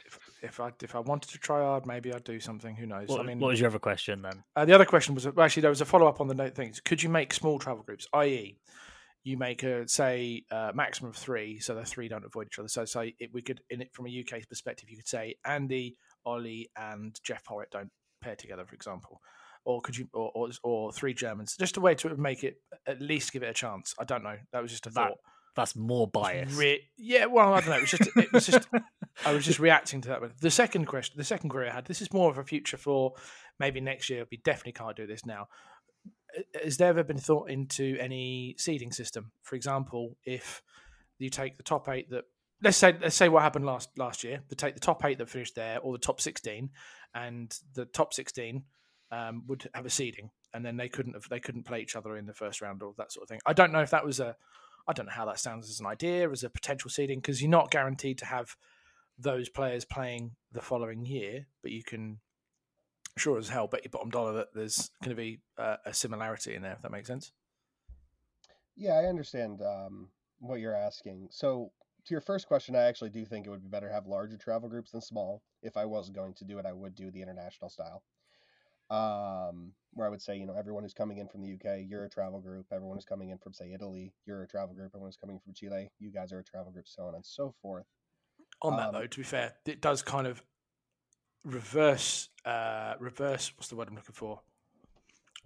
If, 0.07 0.19
if, 0.43 0.61
I 0.61 0.71
if 0.83 0.95
I 0.95 1.01
wanted 1.01 1.31
to 1.31 1.39
try 1.39 1.61
hard, 1.61 1.85
maybe 1.85 2.13
I'd 2.13 2.25
do 2.25 2.41
something. 2.41 2.75
Who 2.77 2.87
knows? 2.87 3.09
What, 3.09 3.21
I 3.21 3.25
mean, 3.25 3.39
what 3.39 3.49
was 3.49 3.61
your 3.61 3.69
other 3.69 3.79
question 3.79 4.23
then? 4.23 4.45
Uh, 4.57 4.65
the 4.65 4.73
other 4.73 4.87
question 4.87 5.15
was 5.15 5.27
actually 5.27 5.61
there 5.61 5.71
was 5.71 5.81
a 5.81 5.87
follow 5.87 6.07
up 6.07 6.21
on 6.23 6.29
the 6.29 6.35
note 6.35 6.55
things. 6.55 6.81
Could 6.81 7.03
you 7.03 7.11
make 7.11 7.35
small 7.35 7.59
travel 7.59 7.83
groups, 7.83 8.07
i.e., 8.15 8.57
you 9.25 9.37
make 9.37 9.63
a 9.63 9.87
say 9.87 10.45
a 10.51 10.73
maximum 10.75 11.11
of 11.11 11.17
three, 11.17 11.59
so 11.59 11.75
the 11.75 11.85
three 11.85 12.09
don't 12.09 12.25
avoid 12.25 12.47
each 12.47 12.59
other. 12.59 12.69
So 12.69 12.85
say 12.85 13.15
it, 13.19 13.31
we 13.33 13.43
could, 13.43 13.61
in 13.71 13.83
it 13.83 13.93
from 13.93 14.07
a 14.07 14.21
UK 14.21 14.49
perspective, 14.49 14.89
you 14.89 14.97
could 14.97 15.09
say 15.09 15.35
Andy, 15.45 15.97
Ollie, 16.25 16.71
and 16.77 17.19
Jeff 17.23 17.45
Horrett 17.47 17.71
don't 17.71 17.91
pair 18.23 18.37
together, 18.37 18.65
for 18.65 18.75
example, 18.75 19.21
or 19.65 19.81
could 19.83 19.97
you, 19.97 20.09
or 20.15 20.31
or, 20.35 20.49
or 20.63 20.93
three 20.93 21.13
Germans, 21.13 21.57
just 21.59 21.77
a 21.77 21.81
way 21.81 21.95
to 21.97 22.17
make 22.17 22.45
it 22.45 22.57
at 22.87 23.01
least 23.01 23.33
give 23.33 23.43
it 23.43 23.51
a 23.51 23.55
chance. 23.55 23.95
I 23.99 24.05
don't 24.05 24.23
know. 24.23 24.37
That 24.53 24.63
was 24.63 24.71
just 24.71 24.87
a 24.87 24.91
that, 24.91 25.09
thought. 25.09 25.19
That's 25.57 25.77
more 25.77 26.07
bias. 26.07 26.53
Re- 26.55 26.83
yeah, 26.97 27.27
well, 27.27 27.53
I 27.53 27.61
don't 27.61 27.71
know. 27.71 27.77
It 27.77 27.81
was 27.83 27.91
just, 27.91 28.17
it 28.17 28.33
was 28.33 28.47
just, 28.47 28.69
I 29.27 29.33
was 29.35 29.45
just 29.45 29.59
reacting 29.59 30.01
to 30.03 30.09
that. 30.09 30.41
The 30.41 30.51
second 30.51 30.87
question, 30.87 31.19
the 31.19 31.25
second 31.25 31.51
query 31.51 31.69
I 31.69 31.75
had, 31.75 31.87
this 31.87 32.01
is 32.01 32.13
more 32.13 32.31
of 32.31 32.39
a 32.39 32.45
future 32.45 32.77
for 32.77 33.15
maybe 33.59 33.81
next 33.81 34.09
year. 34.09 34.25
We 34.31 34.39
definitely 34.39 34.73
can't 34.73 34.97
do 34.97 35.07
this 35.07 35.27
now 35.27 35.49
has 36.63 36.77
there 36.77 36.89
ever 36.89 37.05
been 37.05 37.19
thought 37.19 37.51
into 37.51 37.97
any 37.99 38.55
seeding 38.59 38.93
system? 38.93 39.33
For 39.43 39.57
example, 39.57 40.17
if 40.25 40.63
you 41.19 41.31
take 41.31 41.57
the 41.57 41.63
top 41.63 41.89
eight 41.89 42.11
that 42.11 42.25
let's 42.63 42.77
say 42.77 42.97
let's 43.01 43.17
say 43.17 43.29
what 43.29 43.43
happened 43.43 43.67
last 43.67 43.91
last 43.97 44.25
year, 44.25 44.41
to 44.49 44.55
take 44.55 44.75
the 44.75 44.81
top 44.81 45.05
eight 45.05 45.19
that 45.19 45.29
finished 45.29 45.55
there, 45.55 45.79
or 45.81 45.93
the 45.93 45.99
top 45.99 46.21
sixteen, 46.21 46.71
and 47.15 47.57
the 47.75 47.85
top 47.87 48.15
sixteen 48.15 48.65
um, 49.11 49.45
would 49.47 49.69
have 49.75 49.87
a 49.87 49.91
seeding, 49.91 50.31
and 50.55 50.65
then 50.65 50.77
they 50.77 50.89
couldn't 50.89 51.15
have 51.15 51.29
they 51.29 51.41
couldn't 51.41 51.65
play 51.65 51.81
each 51.81 51.97
other 51.97 52.17
in 52.17 52.27
the 52.27 52.35
first 52.35 52.61
round 52.61 52.83
or 52.83 52.95
that 52.99 53.13
sort 53.13 53.25
of 53.25 53.29
thing. 53.29 53.41
I 53.47 53.53
don't 53.53 53.73
know 53.73 53.83
if 53.83 53.91
that 53.91 54.05
was 54.05 54.21
a 54.21 54.37
I 54.89 54.93
don't 54.93 55.07
know 55.07 55.13
how 55.13 55.27
that 55.27 55.39
sounds 55.39 55.69
as 55.69 55.81
an 55.81 55.87
idea 55.87 56.31
as 56.31 56.45
a 56.45 56.51
potential 56.51 56.91
seeding 56.91 57.21
because 57.21 57.41
you're 57.41 57.51
not 57.51 57.71
guaranteed 57.71 58.19
to 58.19 58.27
have 58.27 58.57
those 59.19 59.49
players 59.49 59.85
playing 59.85 60.33
the 60.53 60.63
following 60.63 61.05
year, 61.05 61.47
but 61.63 61.71
you 61.71 61.83
can 61.83 62.19
sure 63.21 63.39
as 63.39 63.49
hell 63.49 63.67
bet 63.67 63.85
your 63.85 63.91
bottom 63.91 64.11
dollar 64.11 64.33
that 64.33 64.49
there's 64.55 64.91
going 65.03 65.15
to 65.15 65.21
be 65.21 65.41
uh, 65.59 65.77
a 65.85 65.95
similarity 65.95 66.55
in 66.55 66.63
there. 66.63 66.73
If 66.73 66.83
that 66.83 66.91
makes 66.91 67.09
sense. 67.09 67.33
Yeah, 68.77 68.95
I 68.95 69.05
understand 69.05 69.61
um, 69.63 70.09
what 70.39 70.61
you're 70.61 70.75
asking. 70.75 71.29
So, 71.31 71.71
to 72.07 72.15
your 72.15 72.23
first 72.23 72.49
question, 72.49 72.75
I 72.75 72.85
actually 72.85 73.11
do 73.11 73.27
think 73.27 73.47
it 73.47 73.51
would 73.51 73.63
be 73.63 73.69
better 73.69 73.89
to 73.89 73.95
have 73.95 74.07
larger 74.07 74.39
travel 74.39 74.71
groups 74.71 74.93
than 74.93 75.03
small. 75.03 75.43
If 75.63 75.77
I 75.77 75.85
was 75.85 76.09
going 76.09 76.33
to 76.35 76.45
do 76.45 76.59
it, 76.59 76.65
I 76.65 76.73
would 76.73 76.95
do 76.95 77.11
the 77.11 77.21
international 77.21 77.69
style, 77.69 78.03
um, 78.89 79.73
where 79.93 80.07
I 80.07 80.11
would 80.11 80.23
say, 80.23 80.39
you 80.39 80.47
know, 80.47 80.55
everyone 80.55 80.83
who's 80.83 80.95
coming 80.95 81.19
in 81.19 81.29
from 81.29 81.43
the 81.43 81.53
UK, 81.53 81.81
you're 81.87 82.07
a 82.07 82.09
travel 82.09 82.41
group. 82.41 82.67
Everyone 82.73 82.97
who's 82.97 83.05
coming 83.05 83.29
in 83.29 83.37
from, 83.39 83.53
say, 83.53 83.73
Italy, 83.75 84.15
you're 84.27 84.43
a 84.43 84.49
travel 84.49 84.75
group. 84.75 84.93
Everyone 84.95 85.09
who's 85.09 85.19
coming 85.19 85.39
from 85.45 85.53
Chile, 85.53 85.91
you 85.99 86.11
guys 86.11 86.33
are 86.33 86.39
a 86.39 86.45
travel 86.45 86.73
group, 86.73 86.89
so 86.89 87.03
on 87.03 87.15
and 87.15 87.27
so 87.27 87.55
forth. 87.61 87.85
On 88.63 88.77
that 88.79 88.89
um, 88.89 88.95
though, 88.95 89.07
to 89.07 89.19
be 89.19 89.25
fair, 89.25 89.53
it 89.67 89.83
does 89.83 90.01
kind 90.01 90.27
of 90.27 90.43
reverse 91.45 92.29
uh 92.45 92.95
reverse 92.99 93.53
what's 93.57 93.69
the 93.69 93.77
word 93.77 93.89
i'm 93.89 93.95
looking 93.95 94.15
for? 94.15 94.41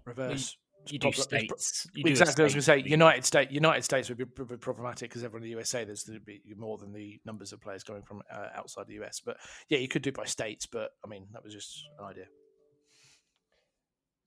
Reverse 0.05 0.57
you, 0.87 0.93
you 0.93 0.99
do 0.99 1.11
states. 1.11 1.87
You 1.93 2.03
exactly 2.05 2.35
do 2.35 2.43
i 2.43 2.45
was 2.45 2.53
going 2.53 2.59
to 2.59 2.61
say 2.61 2.89
united 2.89 3.25
states 3.25 3.51
united 3.51 3.83
states 3.83 4.09
would 4.09 4.17
be, 4.17 4.25
be 4.25 4.57
problematic 4.57 5.09
because 5.09 5.23
everyone 5.23 5.43
in 5.43 5.51
the 5.51 5.57
usa 5.57 5.83
there's 5.83 6.03
to 6.03 6.19
be 6.19 6.41
more 6.55 6.77
than 6.77 6.91
the 6.91 7.19
numbers 7.25 7.53
of 7.53 7.61
players 7.61 7.83
going 7.83 8.03
from 8.03 8.21
uh, 8.31 8.47
outside 8.55 8.85
the 8.87 8.95
us 8.95 9.21
but 9.23 9.37
yeah 9.69 9.77
you 9.77 9.87
could 9.87 10.01
do 10.01 10.09
it 10.09 10.15
by 10.15 10.25
states 10.25 10.65
but 10.65 10.91
i 11.03 11.07
mean 11.07 11.27
that 11.33 11.43
was 11.43 11.53
just 11.53 11.85
an 11.99 12.05
idea. 12.05 12.25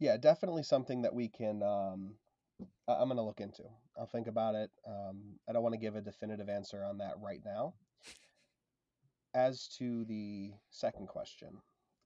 Yeah 0.00 0.16
definitely 0.16 0.62
something 0.62 1.02
that 1.02 1.14
we 1.14 1.28
can 1.28 1.62
um 1.62 2.14
i'm 2.88 3.08
going 3.08 3.16
to 3.16 3.22
look 3.22 3.40
into. 3.40 3.62
I'll 3.98 4.06
think 4.06 4.26
about 4.26 4.54
it. 4.54 4.70
Um 4.86 5.38
i 5.48 5.52
don't 5.52 5.62
want 5.62 5.74
to 5.74 5.80
give 5.80 5.96
a 5.96 6.00
definitive 6.00 6.48
answer 6.48 6.84
on 6.84 6.98
that 6.98 7.14
right 7.20 7.40
now 7.44 7.74
as 9.34 9.68
to 9.78 10.04
the 10.04 10.52
second 10.70 11.08
question, 11.08 11.48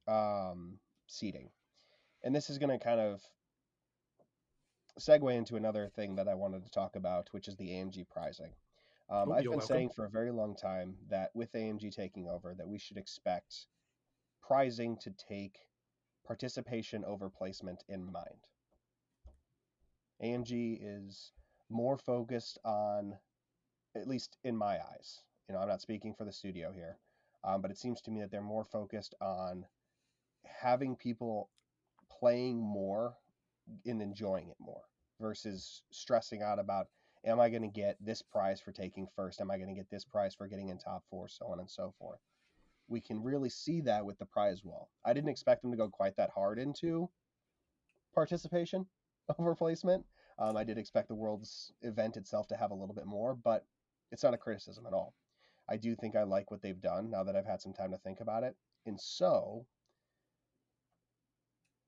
um, 0.09 0.79
seeding, 1.07 1.51
and 2.23 2.35
this 2.35 2.51
is 2.51 2.59
going 2.59 2.77
to 2.77 2.85
kind 2.85 3.01
of 3.01 3.21
segue 5.01 5.35
into 5.35 5.57
another 5.57 5.89
thing 5.89 6.17
that 6.17 6.29
I 6.29 6.35
wanted 6.35 6.65
to 6.65 6.71
talk 6.71 6.97
about, 6.97 7.29
which 7.33 7.49
is 7.49 7.57
the 7.57 7.69
AMG 7.69 8.09
prizing. 8.09 8.53
Um, 9.09 9.29
oh, 9.29 9.33
I've 9.33 9.43
been 9.43 9.51
welcome. 9.51 9.67
saying 9.67 9.91
for 9.91 10.05
a 10.05 10.11
very 10.11 10.31
long 10.31 10.55
time 10.55 10.97
that 11.11 11.31
with 11.35 11.53
AMG 11.53 11.95
taking 11.95 12.29
over, 12.29 12.55
that 12.57 12.69
we 12.69 12.79
should 12.79 12.97
expect 12.97 13.67
prizing 14.47 14.97
to 15.03 15.11
take 15.29 15.59
participation 16.27 17.05
over 17.05 17.29
placement 17.29 17.85
in 17.89 18.11
mind. 18.11 18.49
AMG 20.23 20.79
is 20.81 21.33
more 21.69 21.97
focused 21.97 22.59
on, 22.65 23.15
at 23.97 24.07
least 24.07 24.37
in 24.45 24.57
my 24.57 24.79
eyes, 24.79 25.23
you 25.49 25.55
know, 25.55 25.61
I'm 25.61 25.69
not 25.69 25.81
speaking 25.81 26.15
for 26.15 26.25
the 26.25 26.33
studio 26.33 26.73
here, 26.73 26.97
um, 27.45 27.63
but 27.63 27.71
it 27.71 27.79
seems 27.79 28.01
to 28.03 28.11
me 28.11 28.21
that 28.21 28.31
they're 28.31 28.41
more 28.41 28.65
focused 28.65 29.15
on 29.21 29.65
having 30.45 30.97
people 30.97 31.51
playing 32.21 32.59
more 32.59 33.15
and 33.87 34.03
enjoying 34.03 34.49
it 34.49 34.57
more 34.59 34.83
versus 35.21 35.83
stressing 35.91 36.43
out 36.43 36.59
about 36.59 36.89
Am 37.25 37.39
I 37.39 37.51
going 37.51 37.63
to 37.63 37.69
get 37.69 37.97
this 38.01 38.21
prize 38.21 38.61
for 38.61 38.73
taking 38.73 39.07
first? 39.15 39.41
Am 39.41 39.51
I 39.51 39.57
going 39.57 39.69
to 39.69 39.75
get 39.75 39.89
this 39.91 40.05
prize 40.05 40.35
for 40.35 40.49
getting 40.49 40.71
in 40.71 40.79
top 40.79 41.05
four? 41.09 41.29
So 41.29 41.47
on 41.47 41.61
and 41.61 41.71
so 41.71 41.95
forth. 41.99 42.19
We 42.89 43.01
can 43.01 43.23
really 43.23 43.49
see 43.49 43.81
that 43.83 44.05
with 44.05 44.19
the 44.19 44.27
prize 44.27 44.65
wall. 44.65 44.91
I 45.05 45.13
didn't 45.13 45.31
expect 45.31 45.63
them 45.63 45.71
to 45.71 45.77
go 45.77 45.89
quite 45.89 46.17
that 46.17 46.31
hard 46.31 46.59
into 46.59 47.09
participation 48.13 48.87
over 49.39 49.55
placement. 49.55 50.05
Um, 50.39 50.57
I 50.57 50.65
did 50.65 50.79
expect 50.79 51.09
the 51.09 51.15
Worlds 51.15 51.73
event 51.83 52.17
itself 52.17 52.49
to 52.49 52.57
have 52.57 52.73
a 52.73 52.75
little 52.75 52.95
bit 52.95 53.07
more, 53.07 53.35
but 53.37 53.65
it's 54.11 54.25
not 54.25 54.35
a 54.35 54.39
criticism 54.39 54.87
at 54.87 54.93
all. 54.93 55.15
I 55.69 55.77
do 55.77 55.95
think 55.95 56.17
I 56.17 56.25
like 56.25 56.51
what 56.51 56.63
they've 56.63 56.81
done 56.81 57.11
now 57.11 57.25
that 57.25 57.37
I've 57.37 57.47
had 57.47 57.61
some 57.61 57.73
time 57.73 57.93
to 57.93 57.99
think 57.99 58.21
about 58.21 58.45
it. 58.45 58.57
And 58.87 59.01
so, 59.01 59.67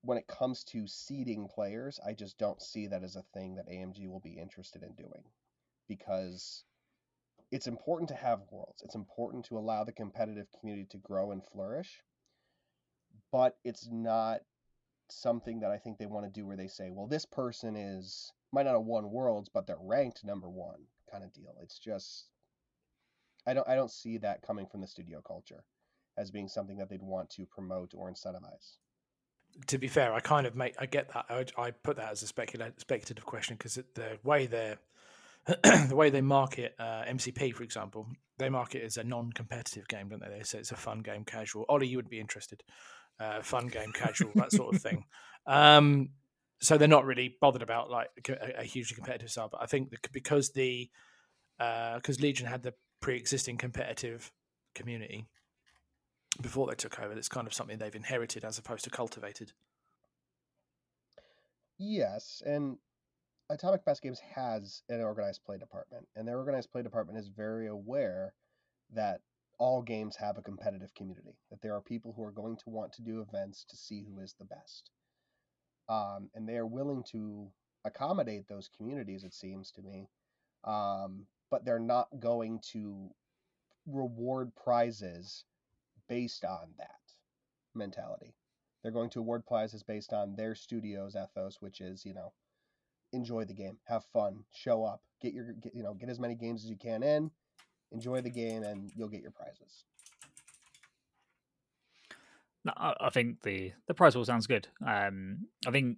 when 0.01 0.17
it 0.17 0.27
comes 0.27 0.63
to 0.65 0.87
seeding 0.87 1.47
players, 1.47 1.99
I 2.05 2.13
just 2.13 2.37
don't 2.37 2.61
see 2.61 2.87
that 2.87 3.03
as 3.03 3.15
a 3.15 3.25
thing 3.33 3.55
that 3.55 3.69
AMG 3.69 4.07
will 4.07 4.19
be 4.19 4.37
interested 4.37 4.83
in 4.83 4.93
doing 4.93 5.23
because 5.87 6.63
it's 7.51 7.67
important 7.67 8.09
to 8.09 8.15
have 8.15 8.41
worlds. 8.51 8.81
It's 8.83 8.95
important 8.95 9.45
to 9.45 9.57
allow 9.57 9.83
the 9.83 9.91
competitive 9.91 10.47
community 10.59 10.87
to 10.91 10.97
grow 10.97 11.31
and 11.31 11.43
flourish, 11.43 12.01
but 13.31 13.57
it's 13.63 13.87
not 13.91 14.41
something 15.09 15.59
that 15.59 15.71
I 15.71 15.77
think 15.77 15.97
they 15.97 16.05
want 16.05 16.25
to 16.25 16.31
do 16.31 16.45
where 16.45 16.57
they 16.57 16.67
say, 16.67 16.89
well, 16.89 17.07
this 17.07 17.25
person 17.25 17.75
is 17.75 18.31
might 18.51 18.63
not 18.63 18.73
have 18.73 18.83
won 18.83 19.11
worlds, 19.11 19.49
but 19.53 19.67
they're 19.67 19.77
ranked 19.79 20.23
number 20.23 20.49
one 20.49 20.79
kind 21.11 21.23
of 21.23 21.33
deal. 21.33 21.55
It's 21.61 21.79
just 21.79 22.29
I 23.47 23.53
don't 23.53 23.67
I 23.67 23.75
don't 23.75 23.91
see 23.91 24.17
that 24.17 24.41
coming 24.41 24.65
from 24.65 24.81
the 24.81 24.87
studio 24.87 25.21
culture 25.25 25.63
as 26.17 26.31
being 26.31 26.47
something 26.47 26.77
that 26.77 26.89
they'd 26.89 27.01
want 27.01 27.29
to 27.31 27.45
promote 27.45 27.93
or 27.95 28.09
incentivize. 28.09 28.77
To 29.67 29.77
be 29.77 29.87
fair, 29.87 30.13
I 30.13 30.19
kind 30.19 30.47
of 30.47 30.55
make 30.55 30.75
I 30.79 30.85
get 30.85 31.13
that. 31.13 31.25
I, 31.29 31.45
I 31.61 31.71
put 31.71 31.97
that 31.97 32.11
as 32.11 32.23
a 32.23 32.27
speculative 32.27 32.73
speculative 32.77 33.25
question 33.25 33.55
because 33.55 33.75
the 33.75 34.17
way 34.23 34.47
they're 34.47 34.77
the 35.45 35.95
way 35.95 36.09
they 36.09 36.21
market 36.21 36.75
uh, 36.79 37.03
MCP, 37.07 37.53
for 37.53 37.63
example, 37.63 38.07
they 38.39 38.49
market 38.49 38.81
it 38.81 38.85
as 38.85 38.97
a 38.97 39.03
non-competitive 39.03 39.87
game, 39.87 40.09
don't 40.09 40.19
they? 40.19 40.29
They 40.29 40.43
say 40.43 40.57
it's 40.57 40.71
a 40.71 40.75
fun 40.75 41.01
game, 41.01 41.23
casual. 41.23 41.65
Ollie, 41.69 41.87
you 41.87 41.97
would 41.97 42.09
be 42.09 42.19
interested. 42.19 42.63
Uh, 43.19 43.41
fun 43.41 43.67
game, 43.67 43.91
casual, 43.93 44.31
that 44.35 44.51
sort 44.51 44.75
of 44.75 44.81
thing. 44.81 45.05
Um, 45.47 46.09
so 46.59 46.75
they're 46.75 46.87
not 46.87 47.05
really 47.05 47.35
bothered 47.39 47.61
about 47.61 47.91
like 47.91 48.09
a, 48.29 48.61
a 48.61 48.63
hugely 48.63 48.95
competitive 48.95 49.29
style. 49.29 49.47
But 49.51 49.61
I 49.61 49.67
think 49.67 49.93
because 50.11 50.53
the 50.53 50.89
because 51.59 52.17
uh, 52.17 52.21
Legion 52.21 52.47
had 52.47 52.63
the 52.63 52.73
pre-existing 53.05 53.55
competitive 53.55 54.31
community 54.73 55.27
before 56.41 56.65
they 56.65 56.73
took 56.73 56.99
over, 56.99 57.13
it's 57.13 57.29
kind 57.29 57.45
of 57.45 57.53
something 57.53 57.77
they've 57.77 57.93
inherited 57.93 58.43
as 58.43 58.57
opposed 58.57 58.83
to 58.83 58.89
cultivated. 58.89 59.51
Yes, 61.77 62.41
and 62.43 62.77
Atomic 63.51 63.81
Mass 63.85 63.99
Games 63.99 64.19
has 64.33 64.81
an 64.89 65.01
organized 65.01 65.43
play 65.45 65.59
department, 65.59 66.07
and 66.15 66.27
their 66.27 66.39
organized 66.39 66.71
play 66.71 66.81
department 66.81 67.19
is 67.19 67.27
very 67.27 67.67
aware 67.67 68.33
that 68.91 69.21
all 69.59 69.83
games 69.83 70.15
have 70.15 70.39
a 70.39 70.41
competitive 70.41 70.91
community, 70.95 71.37
that 71.51 71.61
there 71.61 71.75
are 71.75 71.81
people 71.81 72.11
who 72.17 72.23
are 72.23 72.31
going 72.31 72.57
to 72.57 72.71
want 72.71 72.91
to 72.93 73.03
do 73.03 73.21
events 73.21 73.67
to 73.69 73.77
see 73.77 74.03
who 74.03 74.19
is 74.19 74.33
the 74.39 74.45
best. 74.45 74.89
Um, 75.87 76.31
and 76.33 76.49
they 76.49 76.57
are 76.57 76.65
willing 76.65 77.03
to 77.11 77.51
accommodate 77.85 78.47
those 78.47 78.67
communities, 78.75 79.23
it 79.23 79.35
seems 79.35 79.69
to 79.73 79.83
me, 79.83 80.09
um, 80.63 81.27
but 81.51 81.65
they're 81.65 81.79
not 81.79 82.07
going 82.19 82.59
to 82.71 83.09
reward 83.87 84.51
prizes 84.55 85.45
based 86.07 86.43
on 86.43 86.69
that 86.77 86.89
mentality. 87.73 88.35
They're 88.81 88.91
going 88.91 89.09
to 89.11 89.19
award 89.19 89.45
prizes 89.45 89.83
based 89.83 90.13
on 90.13 90.35
their 90.35 90.55
studio's 90.55 91.15
ethos, 91.15 91.57
which 91.59 91.81
is, 91.81 92.05
you 92.05 92.13
know, 92.13 92.33
enjoy 93.13 93.45
the 93.45 93.53
game, 93.53 93.77
have 93.85 94.03
fun, 94.13 94.43
show 94.51 94.83
up, 94.83 95.01
get 95.21 95.33
your 95.33 95.53
get, 95.53 95.73
you 95.73 95.83
know 95.83 95.93
get 95.93 96.09
as 96.09 96.19
many 96.19 96.35
games 96.35 96.63
as 96.63 96.69
you 96.69 96.77
can 96.77 97.03
in, 97.03 97.31
enjoy 97.91 98.21
the 98.21 98.29
game, 98.29 98.63
and 98.63 98.91
you'll 98.95 99.09
get 99.09 99.21
your 99.21 99.31
prizes. 99.31 99.85
No, 102.63 102.73
I 102.75 103.09
think 103.09 103.41
the 103.43 103.73
the 103.87 103.93
prize 103.93 104.15
wall 104.15 104.25
sounds 104.25 104.47
good. 104.47 104.67
Um, 104.85 105.47
I 105.67 105.71
think 105.71 105.97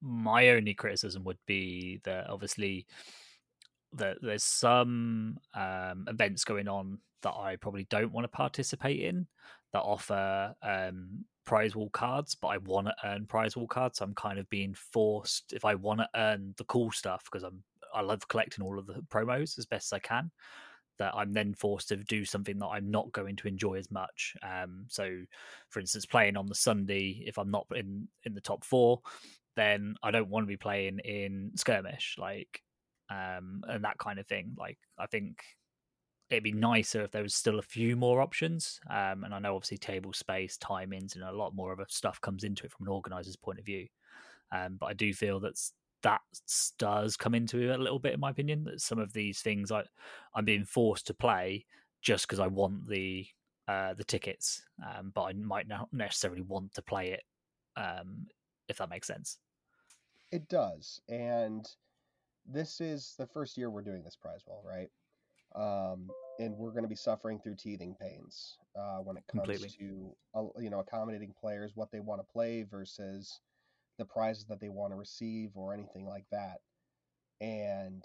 my 0.00 0.48
only 0.50 0.74
criticism 0.74 1.22
would 1.24 1.38
be 1.46 2.00
that 2.04 2.28
obviously 2.28 2.86
that 3.94 4.18
there's 4.22 4.44
some 4.44 5.38
um, 5.54 6.06
events 6.08 6.44
going 6.44 6.68
on 6.68 6.98
that 7.22 7.34
I 7.34 7.56
probably 7.56 7.86
don't 7.90 8.12
want 8.12 8.24
to 8.24 8.28
participate 8.28 9.00
in 9.00 9.26
that 9.72 9.80
offer 9.80 10.54
um, 10.62 11.24
prize 11.44 11.74
wall 11.74 11.90
cards, 11.90 12.34
but 12.34 12.48
I 12.48 12.58
want 12.58 12.88
to 12.88 12.94
earn 13.04 13.26
prize 13.26 13.56
wall 13.56 13.66
cards. 13.66 13.98
So 13.98 14.04
I'm 14.04 14.14
kind 14.14 14.38
of 14.38 14.48
being 14.50 14.74
forced 14.74 15.52
if 15.52 15.64
I 15.64 15.74
want 15.74 16.00
to 16.00 16.08
earn 16.14 16.54
the 16.56 16.64
cool 16.64 16.90
stuff 16.90 17.24
because 17.24 17.42
I'm 17.42 17.62
I 17.94 18.00
love 18.00 18.26
collecting 18.28 18.64
all 18.64 18.78
of 18.78 18.86
the 18.86 19.04
promos 19.10 19.58
as 19.58 19.66
best 19.66 19.92
as 19.92 19.96
I 19.96 20.00
can. 20.00 20.30
That 20.98 21.14
I'm 21.14 21.32
then 21.32 21.54
forced 21.54 21.88
to 21.88 21.96
do 21.96 22.24
something 22.24 22.58
that 22.58 22.66
I'm 22.66 22.90
not 22.90 23.10
going 23.12 23.34
to 23.36 23.48
enjoy 23.48 23.74
as 23.74 23.90
much. 23.90 24.36
Um, 24.42 24.84
so, 24.88 25.22
for 25.70 25.80
instance, 25.80 26.06
playing 26.06 26.36
on 26.36 26.46
the 26.46 26.54
Sunday, 26.54 27.24
if 27.26 27.38
I'm 27.38 27.50
not 27.50 27.66
in 27.74 28.08
in 28.24 28.34
the 28.34 28.40
top 28.40 28.64
four, 28.64 29.00
then 29.56 29.94
I 30.02 30.10
don't 30.10 30.28
want 30.28 30.44
to 30.44 30.48
be 30.48 30.56
playing 30.56 30.98
in 31.00 31.52
skirmish, 31.56 32.16
like, 32.18 32.62
um, 33.10 33.62
and 33.68 33.84
that 33.84 33.98
kind 33.98 34.18
of 34.18 34.26
thing. 34.26 34.54
Like, 34.58 34.78
I 34.98 35.06
think 35.06 35.44
it'd 36.30 36.42
be 36.42 36.52
nicer 36.52 37.02
if 37.02 37.10
there 37.10 37.22
was 37.22 37.34
still 37.34 37.58
a 37.58 37.62
few 37.62 37.94
more 37.96 38.20
options. 38.20 38.80
Um, 38.88 39.24
and 39.24 39.34
I 39.34 39.38
know 39.38 39.54
obviously 39.54 39.78
table 39.78 40.12
space, 40.12 40.56
timings, 40.58 41.14
and 41.14 41.24
a 41.24 41.32
lot 41.32 41.54
more 41.54 41.72
of 41.72 41.90
stuff 41.90 42.20
comes 42.20 42.44
into 42.44 42.64
it 42.64 42.72
from 42.72 42.86
an 42.86 42.92
organizer's 42.92 43.36
point 43.36 43.58
of 43.58 43.66
view. 43.66 43.86
Um, 44.50 44.76
but 44.76 44.86
I 44.86 44.92
do 44.94 45.12
feel 45.14 45.40
that 45.40 45.60
that 46.02 46.20
does 46.78 47.16
come 47.16 47.34
into 47.34 47.60
it 47.60 47.78
a 47.78 47.82
little 47.82 47.98
bit, 47.98 48.14
in 48.14 48.20
my 48.20 48.30
opinion. 48.30 48.64
That 48.64 48.80
some 48.80 48.98
of 48.98 49.12
these 49.12 49.40
things 49.40 49.70
I 49.70 49.84
I'm 50.34 50.44
being 50.44 50.64
forced 50.64 51.06
to 51.08 51.14
play 51.14 51.66
just 52.00 52.26
because 52.26 52.40
I 52.40 52.48
want 52.48 52.88
the 52.88 53.26
uh, 53.68 53.94
the 53.94 54.04
tickets, 54.04 54.62
um, 54.84 55.12
but 55.14 55.22
I 55.22 55.32
might 55.34 55.68
not 55.68 55.88
necessarily 55.92 56.42
want 56.42 56.74
to 56.74 56.82
play 56.82 57.12
it. 57.12 57.22
Um, 57.76 58.26
if 58.68 58.78
that 58.78 58.90
makes 58.90 59.06
sense. 59.06 59.38
It 60.30 60.48
does, 60.48 61.00
and 61.08 61.66
this 62.46 62.80
is 62.80 63.14
the 63.18 63.26
first 63.26 63.56
year 63.56 63.70
we're 63.70 63.82
doing 63.82 64.02
this 64.02 64.16
prize 64.16 64.42
wall, 64.46 64.64
right? 64.66 64.90
Um, 65.54 66.10
and 66.38 66.56
we're 66.56 66.70
going 66.70 66.84
to 66.84 66.88
be 66.88 66.96
suffering 66.96 67.38
through 67.38 67.56
teething 67.56 67.94
pains 68.00 68.56
uh, 68.76 68.98
when 68.98 69.16
it 69.16 69.24
comes 69.30 69.44
Completely. 69.44 69.68
to 69.78 70.16
uh, 70.34 70.60
you 70.60 70.70
know 70.70 70.80
accommodating 70.80 71.34
players 71.38 71.72
what 71.74 71.92
they 71.92 72.00
want 72.00 72.20
to 72.20 72.32
play 72.32 72.62
versus 72.62 73.40
the 73.98 74.04
prizes 74.04 74.46
that 74.46 74.60
they 74.60 74.70
want 74.70 74.92
to 74.92 74.96
receive 74.96 75.50
or 75.54 75.74
anything 75.74 76.06
like 76.06 76.24
that. 76.30 76.58
And 77.40 78.02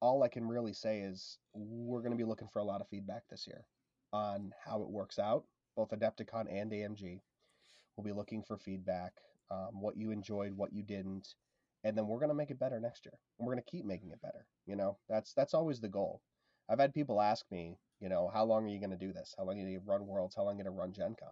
all 0.00 0.22
I 0.24 0.28
can 0.28 0.46
really 0.48 0.72
say 0.72 1.00
is 1.00 1.38
we're 1.54 2.00
going 2.00 2.10
to 2.10 2.16
be 2.16 2.24
looking 2.24 2.48
for 2.52 2.58
a 2.58 2.64
lot 2.64 2.80
of 2.80 2.88
feedback 2.88 3.22
this 3.30 3.46
year 3.46 3.64
on 4.12 4.52
how 4.64 4.82
it 4.82 4.90
works 4.90 5.18
out, 5.18 5.44
both 5.76 5.90
Adepticon 5.90 6.46
and 6.50 6.72
AMG. 6.72 7.20
We'll 7.96 8.04
be 8.04 8.12
looking 8.12 8.42
for 8.42 8.58
feedback, 8.58 9.12
um, 9.50 9.80
what 9.80 9.96
you 9.96 10.10
enjoyed, 10.10 10.52
what 10.52 10.72
you 10.72 10.82
didn't, 10.82 11.28
and 11.84 11.96
then 11.96 12.06
we're 12.06 12.18
going 12.18 12.28
to 12.28 12.34
make 12.34 12.50
it 12.50 12.58
better 12.58 12.80
next 12.80 13.04
year. 13.04 13.18
And 13.38 13.46
we're 13.46 13.54
going 13.54 13.64
to 13.64 13.70
keep 13.70 13.84
making 13.84 14.10
it 14.10 14.22
better. 14.22 14.46
You 14.66 14.76
know, 14.76 14.98
that's 15.08 15.34
that's 15.34 15.54
always 15.54 15.80
the 15.80 15.88
goal. 15.88 16.20
I've 16.68 16.78
had 16.78 16.94
people 16.94 17.20
ask 17.20 17.44
me, 17.50 17.76
you 18.00 18.08
know, 18.08 18.30
how 18.32 18.44
long 18.44 18.64
are 18.64 18.68
you 18.68 18.78
going 18.78 18.90
to 18.90 18.96
do 18.96 19.12
this? 19.12 19.34
How 19.36 19.44
long 19.44 19.56
are 19.56 19.58
you 19.58 19.64
going 19.64 19.80
to 19.80 19.90
run 19.90 20.06
Worlds? 20.06 20.34
How 20.36 20.42
long 20.42 20.54
are 20.54 20.58
you 20.58 20.64
going 20.64 20.74
to 20.74 20.80
run 20.80 20.92
Gen 20.92 21.16
Con? 21.18 21.28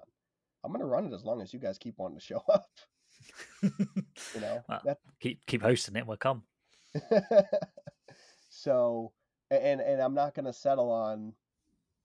I'm 0.65 0.73
going 0.73 0.81
to 0.81 0.87
run 0.87 1.07
it 1.07 1.15
as 1.15 1.25
long 1.25 1.41
as 1.41 1.53
you 1.53 1.59
guys 1.59 1.79
keep 1.79 1.95
wanting 1.99 2.19
to 2.19 2.25
show 2.25 2.43
up. 2.49 2.69
you 3.63 4.41
know, 4.41 4.63
well, 4.69 4.81
that... 4.85 4.99
keep 5.21 5.45
keep 5.47 5.63
hosting 5.63 5.97
it. 5.97 6.07
We'll 6.07 6.17
come. 6.17 6.43
so, 8.51 9.13
and 9.51 9.81
and 9.81 10.03
I'm 10.03 10.15
not 10.15 10.35
going 10.35 10.47
to 10.47 10.53
settle 10.53 10.91
on 10.91 11.33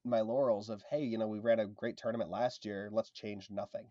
my 0.04 0.22
laurels 0.22 0.70
of 0.70 0.84
hey, 0.90 1.04
you 1.04 1.18
know, 1.18 1.28
we 1.28 1.40
ran 1.40 1.60
a 1.60 1.66
great 1.66 1.98
tournament 1.98 2.30
last 2.30 2.66
year. 2.66 2.90
Let's 2.92 3.10
change 3.10 3.50
nothing. 3.50 3.86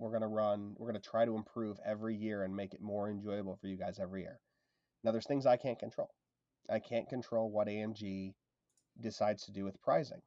We're 0.00 0.10
going 0.10 0.22
to 0.22 0.28
run. 0.28 0.74
We're 0.78 0.90
going 0.90 1.02
to 1.02 1.10
try 1.10 1.26
to 1.26 1.36
improve 1.36 1.78
every 1.86 2.16
year 2.16 2.44
and 2.44 2.56
make 2.56 2.74
it 2.74 2.82
more 2.82 3.10
enjoyable 3.10 3.56
for 3.60 3.68
you 3.68 3.76
guys 3.78 4.00
every 4.00 4.22
year. 4.22 4.40
Now, 5.04 5.12
there's 5.12 5.28
things 5.28 5.46
I 5.46 5.58
can't 5.58 5.78
control. 5.78 6.10
I 6.70 6.80
can't 6.80 7.08
control 7.08 7.50
what 7.52 7.68
AMG 7.68 8.34
decides 9.00 9.44
to 9.46 9.52
do 9.52 9.64
with 9.64 9.80
pricing 9.82 10.22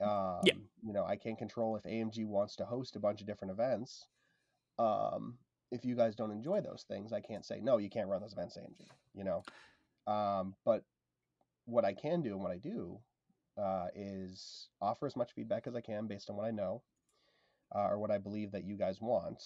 Um, 0.00 0.40
yeah. 0.44 0.54
You 0.84 0.94
know, 0.94 1.04
I 1.06 1.16
can't 1.16 1.38
control 1.38 1.76
if 1.76 1.84
AMG 1.84 2.26
wants 2.26 2.56
to 2.56 2.66
host 2.66 2.96
a 2.96 3.00
bunch 3.00 3.20
of 3.22 3.28
different 3.28 3.52
events. 3.52 4.06
Um, 4.78 5.38
if 5.72 5.84
you 5.84 5.96
guys 5.96 6.16
don't 6.16 6.32
enjoy 6.32 6.62
those 6.62 6.84
things, 6.88 7.12
I 7.12 7.20
can't 7.20 7.44
say 7.46 7.60
no. 7.62 7.78
You 7.78 7.90
can't 7.90 8.08
run 8.08 8.22
those 8.22 8.34
events, 8.34 8.58
AMG. 8.58 8.86
You 9.14 9.24
know, 9.24 9.44
um, 10.12 10.54
but 10.64 10.84
what 11.66 11.84
I 11.84 11.94
can 11.94 12.22
do 12.22 12.34
and 12.34 12.42
what 12.42 12.52
I 12.52 12.58
do 12.58 13.00
uh, 13.58 13.88
is 13.96 14.68
offer 14.80 15.06
as 15.06 15.16
much 15.16 15.32
feedback 15.34 15.66
as 15.66 15.76
I 15.76 15.82
can 15.82 16.06
based 16.08 16.30
on 16.30 16.36
what 16.36 16.46
I 16.46 16.52
know 16.52 16.82
uh, 17.74 17.88
or 17.88 17.98
what 17.98 18.10
I 18.10 18.18
believe 18.18 18.52
that 18.52 18.64
you 18.64 18.76
guys 18.76 19.00
want, 19.00 19.42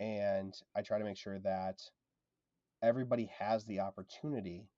and 0.00 0.54
I 0.76 0.82
try 0.82 0.98
to 0.98 1.04
make 1.04 1.16
sure 1.16 1.38
that 1.40 1.80
everybody 2.82 3.30
has 3.38 3.64
the 3.64 3.80
opportunity 3.80 4.68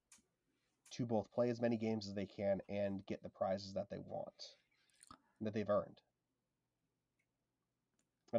to 0.92 1.04
both 1.04 1.32
play 1.32 1.50
as 1.50 1.60
many 1.60 1.76
games 1.76 2.06
as 2.06 2.14
they 2.14 2.26
can 2.26 2.60
and 2.68 3.04
get 3.06 3.22
the 3.22 3.28
prizes 3.28 3.72
that 3.74 3.90
they 3.90 3.98
want 4.06 4.56
that 5.40 5.52
they've 5.52 5.68
earned. 5.68 6.00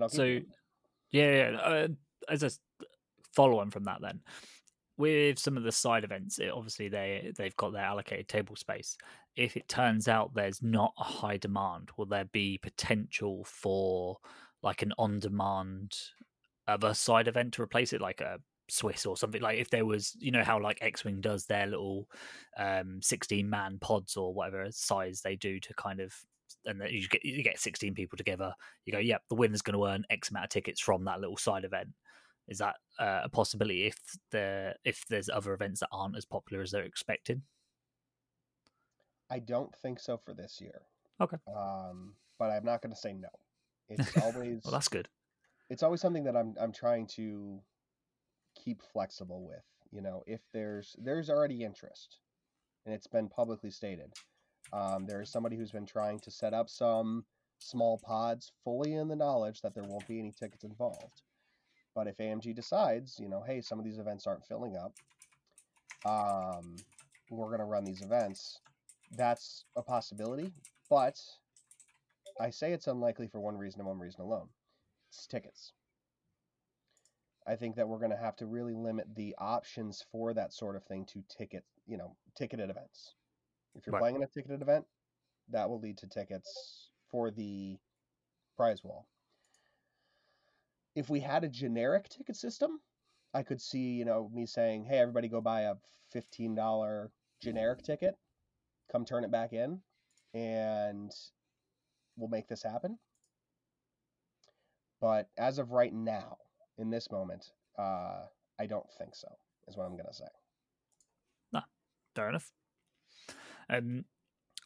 so, 0.09 0.23
yeah, 1.11 1.49
yeah. 1.51 1.57
Uh, 1.57 1.87
as 2.29 2.43
a 2.43 2.51
follow 3.33 3.59
on 3.59 3.69
from 3.69 3.83
that, 3.85 4.01
then 4.01 4.21
with 4.97 5.37
some 5.37 5.57
of 5.57 5.63
the 5.63 5.71
side 5.71 6.03
events, 6.03 6.39
it, 6.39 6.51
obviously 6.51 6.89
they 6.89 7.31
they've 7.37 7.55
got 7.55 7.73
their 7.73 7.83
allocated 7.83 8.27
table 8.27 8.55
space. 8.55 8.97
If 9.35 9.55
it 9.55 9.67
turns 9.67 10.07
out 10.07 10.33
there's 10.33 10.61
not 10.61 10.93
a 10.97 11.03
high 11.03 11.37
demand, 11.37 11.89
will 11.97 12.07
there 12.07 12.25
be 12.25 12.57
potential 12.57 13.43
for 13.45 14.17
like 14.63 14.81
an 14.81 14.93
on-demand 14.97 15.95
other 16.67 16.93
side 16.93 17.27
event 17.27 17.53
to 17.53 17.61
replace 17.61 17.93
it, 17.93 18.01
like 18.01 18.21
a 18.21 18.39
Swiss 18.69 19.05
or 19.05 19.15
something? 19.15 19.41
Like 19.41 19.59
if 19.59 19.69
there 19.69 19.85
was, 19.85 20.15
you 20.19 20.31
know, 20.31 20.43
how 20.43 20.59
like 20.59 20.79
X 20.81 21.05
Wing 21.05 21.21
does 21.21 21.45
their 21.45 21.67
little 21.67 22.09
um, 22.57 22.99
sixteen-man 23.01 23.77
pods 23.79 24.17
or 24.17 24.33
whatever 24.33 24.67
size 24.71 25.21
they 25.21 25.35
do 25.35 25.59
to 25.59 25.73
kind 25.75 25.99
of 25.99 26.13
and 26.65 26.81
then 26.81 26.89
you 26.91 27.07
get 27.07 27.23
you 27.23 27.43
get 27.43 27.59
16 27.59 27.93
people 27.93 28.17
together 28.17 28.53
you 28.85 28.93
go 28.93 28.99
yep 28.99 29.21
the 29.29 29.35
winner's 29.35 29.61
going 29.61 29.77
to 29.77 29.85
earn 29.85 30.05
x 30.09 30.29
amount 30.29 30.45
of 30.45 30.49
tickets 30.49 30.79
from 30.79 31.03
that 31.03 31.19
little 31.19 31.37
side 31.37 31.65
event 31.65 31.89
is 32.47 32.59
that 32.59 32.75
uh, 32.99 33.21
a 33.23 33.29
possibility 33.29 33.85
if 33.85 33.97
the 34.31 34.75
if 34.83 35.03
there's 35.09 35.29
other 35.29 35.53
events 35.53 35.81
that 35.81 35.89
aren't 35.91 36.17
as 36.17 36.25
popular 36.25 36.61
as 36.61 36.71
they're 36.71 36.83
expected 36.83 37.41
I 39.29 39.39
don't 39.39 39.75
think 39.75 39.99
so 39.99 40.17
for 40.17 40.33
this 40.33 40.61
year. 40.61 40.83
Okay. 41.19 41.35
Um, 41.53 42.13
but 42.39 42.49
I'm 42.49 42.63
not 42.63 42.81
going 42.81 42.93
to 42.93 42.99
say 42.99 43.13
no. 43.13 43.27
It's 43.89 44.17
always 44.17 44.61
well 44.63 44.71
that's 44.73 44.87
good 44.87 45.09
it's 45.69 45.83
always 45.83 46.01
something 46.01 46.23
that 46.23 46.35
I'm 46.35 46.55
I'm 46.59 46.71
trying 46.71 47.07
to 47.15 47.59
keep 48.55 48.81
flexible 48.81 49.45
with. 49.45 49.63
You 49.91 50.01
know, 50.01 50.23
if 50.27 50.41
there's 50.53 50.95
there's 50.99 51.29
already 51.29 51.63
interest, 51.63 52.19
and 52.85 52.93
it's 52.93 53.07
been 53.07 53.29
publicly 53.29 53.71
stated. 53.71 54.13
Um, 54.73 55.05
there 55.05 55.21
is 55.21 55.29
somebody 55.29 55.55
who's 55.55 55.71
been 55.71 55.85
trying 55.85 56.19
to 56.19 56.31
set 56.31 56.53
up 56.53 56.69
some 56.69 57.25
small 57.59 57.97
pods, 57.97 58.51
fully 58.63 58.95
in 58.95 59.07
the 59.07 59.15
knowledge 59.15 59.61
that 59.61 59.73
there 59.73 59.85
won't 59.85 60.07
be 60.07 60.19
any 60.19 60.31
tickets 60.31 60.65
involved. 60.65 61.21
But 61.97 62.05
if 62.05 62.17
AMG 62.17 62.53
decides, 62.53 63.19
you 63.19 63.27
know, 63.27 63.41
hey, 63.41 63.59
some 63.59 63.79
of 63.79 63.83
these 63.83 63.97
events 63.97 64.27
aren't 64.27 64.45
filling 64.45 64.77
up, 64.77 64.93
um, 66.05 66.75
we're 67.31 67.47
going 67.47 67.57
to 67.57 67.65
run 67.65 67.85
these 67.85 68.03
events. 68.03 68.59
That's 69.17 69.65
a 69.75 69.81
possibility, 69.81 70.53
but 70.91 71.19
I 72.39 72.51
say 72.51 72.71
it's 72.71 72.85
unlikely 72.85 73.29
for 73.29 73.39
one 73.39 73.57
reason 73.57 73.79
and 73.79 73.87
one 73.87 73.97
reason 73.97 74.21
alone. 74.21 74.47
It's 75.09 75.25
tickets. 75.25 75.73
I 77.47 77.55
think 77.55 77.75
that 77.77 77.87
we're 77.87 77.97
going 77.97 78.11
to 78.11 78.17
have 78.17 78.35
to 78.35 78.45
really 78.45 78.75
limit 78.75 79.07
the 79.15 79.33
options 79.39 80.05
for 80.11 80.35
that 80.35 80.53
sort 80.53 80.75
of 80.75 80.83
thing 80.83 81.03
to 81.13 81.23
ticket, 81.35 81.63
you 81.87 81.97
know, 81.97 82.15
ticketed 82.37 82.69
events. 82.69 83.15
If 83.73 83.87
you're 83.87 83.93
Right. 83.93 84.01
playing 84.01 84.17
in 84.17 84.23
a 84.23 84.27
ticketed 84.27 84.61
event, 84.61 84.85
that 85.49 85.67
will 85.67 85.79
lead 85.79 85.97
to 85.97 86.07
tickets 86.07 86.91
for 87.09 87.31
the 87.31 87.79
prize 88.55 88.83
wall. 88.83 89.07
If 90.97 91.09
we 91.09 91.19
had 91.19 91.43
a 91.43 91.47
generic 91.47 92.09
ticket 92.09 92.35
system, 92.35 92.79
I 93.33 93.43
could 93.43 93.61
see, 93.61 93.93
you 93.93 94.03
know, 94.03 94.29
me 94.33 94.47
saying, 94.47 94.85
"Hey, 94.85 94.97
everybody, 94.97 95.27
go 95.27 95.39
buy 95.39 95.61
a 95.61 95.75
fifteen 96.11 96.55
dollar 96.55 97.11
generic 97.39 97.83
ticket, 97.83 98.15
come 98.91 99.05
turn 99.05 99.23
it 99.23 99.31
back 99.31 99.53
in, 99.53 99.79
and 100.33 101.11
we'll 102.15 102.29
make 102.29 102.47
this 102.47 102.63
happen." 102.63 102.97
But 104.99 105.29
as 105.37 105.59
of 105.59 105.71
right 105.71 105.93
now, 105.93 106.37
in 106.79 106.89
this 106.89 107.11
moment, 107.11 107.51
uh, 107.77 108.25
I 108.57 108.65
don't 108.65 108.91
think 108.97 109.13
so. 109.15 109.27
Is 109.67 109.77
what 109.77 109.85
I'm 109.85 109.97
gonna 109.97 110.13
say. 110.13 110.25
Nah, 111.53 111.61
fair 112.15 112.29
enough 112.29 112.51
um 113.69 114.05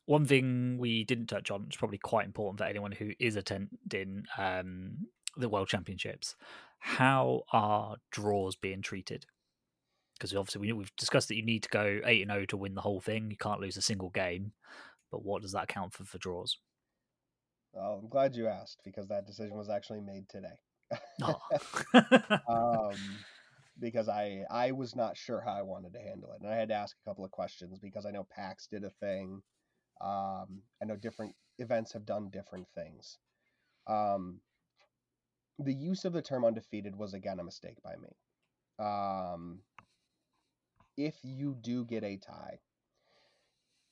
one 0.06 0.26
thing 0.26 0.78
we 0.78 1.04
didn't 1.04 1.28
touch 1.28 1.52
on, 1.52 1.68
is 1.70 1.78
probably 1.78 1.98
quite 1.98 2.26
important 2.26 2.60
for 2.60 2.66
anyone 2.66 2.92
who 2.92 3.12
is 3.20 3.36
attending 3.36 4.26
um, 4.38 4.98
the 5.38 5.50
World 5.50 5.68
Championships. 5.68 6.36
How 6.80 7.44
are 7.52 7.98
draws 8.12 8.56
being 8.56 8.82
treated? 8.82 9.26
Because 10.14 10.36
obviously 10.36 10.62
we, 10.62 10.74
we've 10.74 10.96
discussed 10.96 11.28
that 11.30 11.36
you 11.36 11.46
need 11.46 11.64
to 11.64 11.70
go 11.70 12.00
eight 12.06 12.22
and 12.22 12.32
zero 12.32 12.46
to 12.46 12.58
win 12.58 12.76
the 12.76 12.82
whole 12.82 13.00
thing. 13.00 13.32
You 13.32 13.38
can't 13.38 13.62
lose 13.62 13.78
a 13.78 13.82
single 13.82 14.10
game. 14.10 14.54
But 15.12 15.26
what 15.26 15.42
does 15.42 15.52
that 15.52 15.68
count 15.68 15.94
for 15.94 16.06
for 16.06 16.18
draws? 16.18 16.58
Well, 17.74 18.00
I'm 18.02 18.10
glad 18.10 18.36
you 18.36 18.48
asked 18.48 18.82
because 18.84 19.08
that 19.08 19.28
decision 19.28 19.58
was 19.58 19.70
actually 19.70 20.02
made 20.02 20.28
today. 20.30 20.60
Oh. 21.22 21.40
um, 22.94 22.98
because 23.80 24.10
I 24.10 24.44
I 24.50 24.72
was 24.72 24.96
not 24.96 25.18
sure 25.18 25.42
how 25.42 25.54
I 25.54 25.62
wanted 25.62 25.94
to 25.94 26.00
handle 26.00 26.32
it, 26.34 26.42
and 26.42 26.52
I 26.52 26.56
had 26.56 26.70
to 26.70 26.76
ask 26.76 26.96
a 26.96 27.10
couple 27.10 27.26
of 27.26 27.32
questions 27.32 27.80
because 27.80 28.06
I 28.06 28.12
know 28.12 28.28
PAX 28.30 28.68
did 28.68 28.84
a 28.84 28.90
thing. 28.90 29.42
Um, 30.02 30.62
I 30.82 30.86
know 30.86 30.96
different 30.96 31.36
events 31.60 31.94
have 31.94 32.06
done 32.06 32.30
different 32.30 32.68
things. 32.76 33.18
Um, 33.88 34.40
the 35.62 35.74
use 35.74 36.06
of 36.06 36.14
the 36.14 36.22
term 36.22 36.46
undefeated 36.46 36.96
was 36.96 37.14
again 37.14 37.40
a 37.40 37.44
mistake 37.44 37.78
by 37.84 37.96
me. 37.96 38.16
Um, 38.80 39.60
if 40.98 41.16
you 41.24 41.56
do 41.62 41.86
get 41.86 42.04
a 42.04 42.18
tie, 42.18 42.60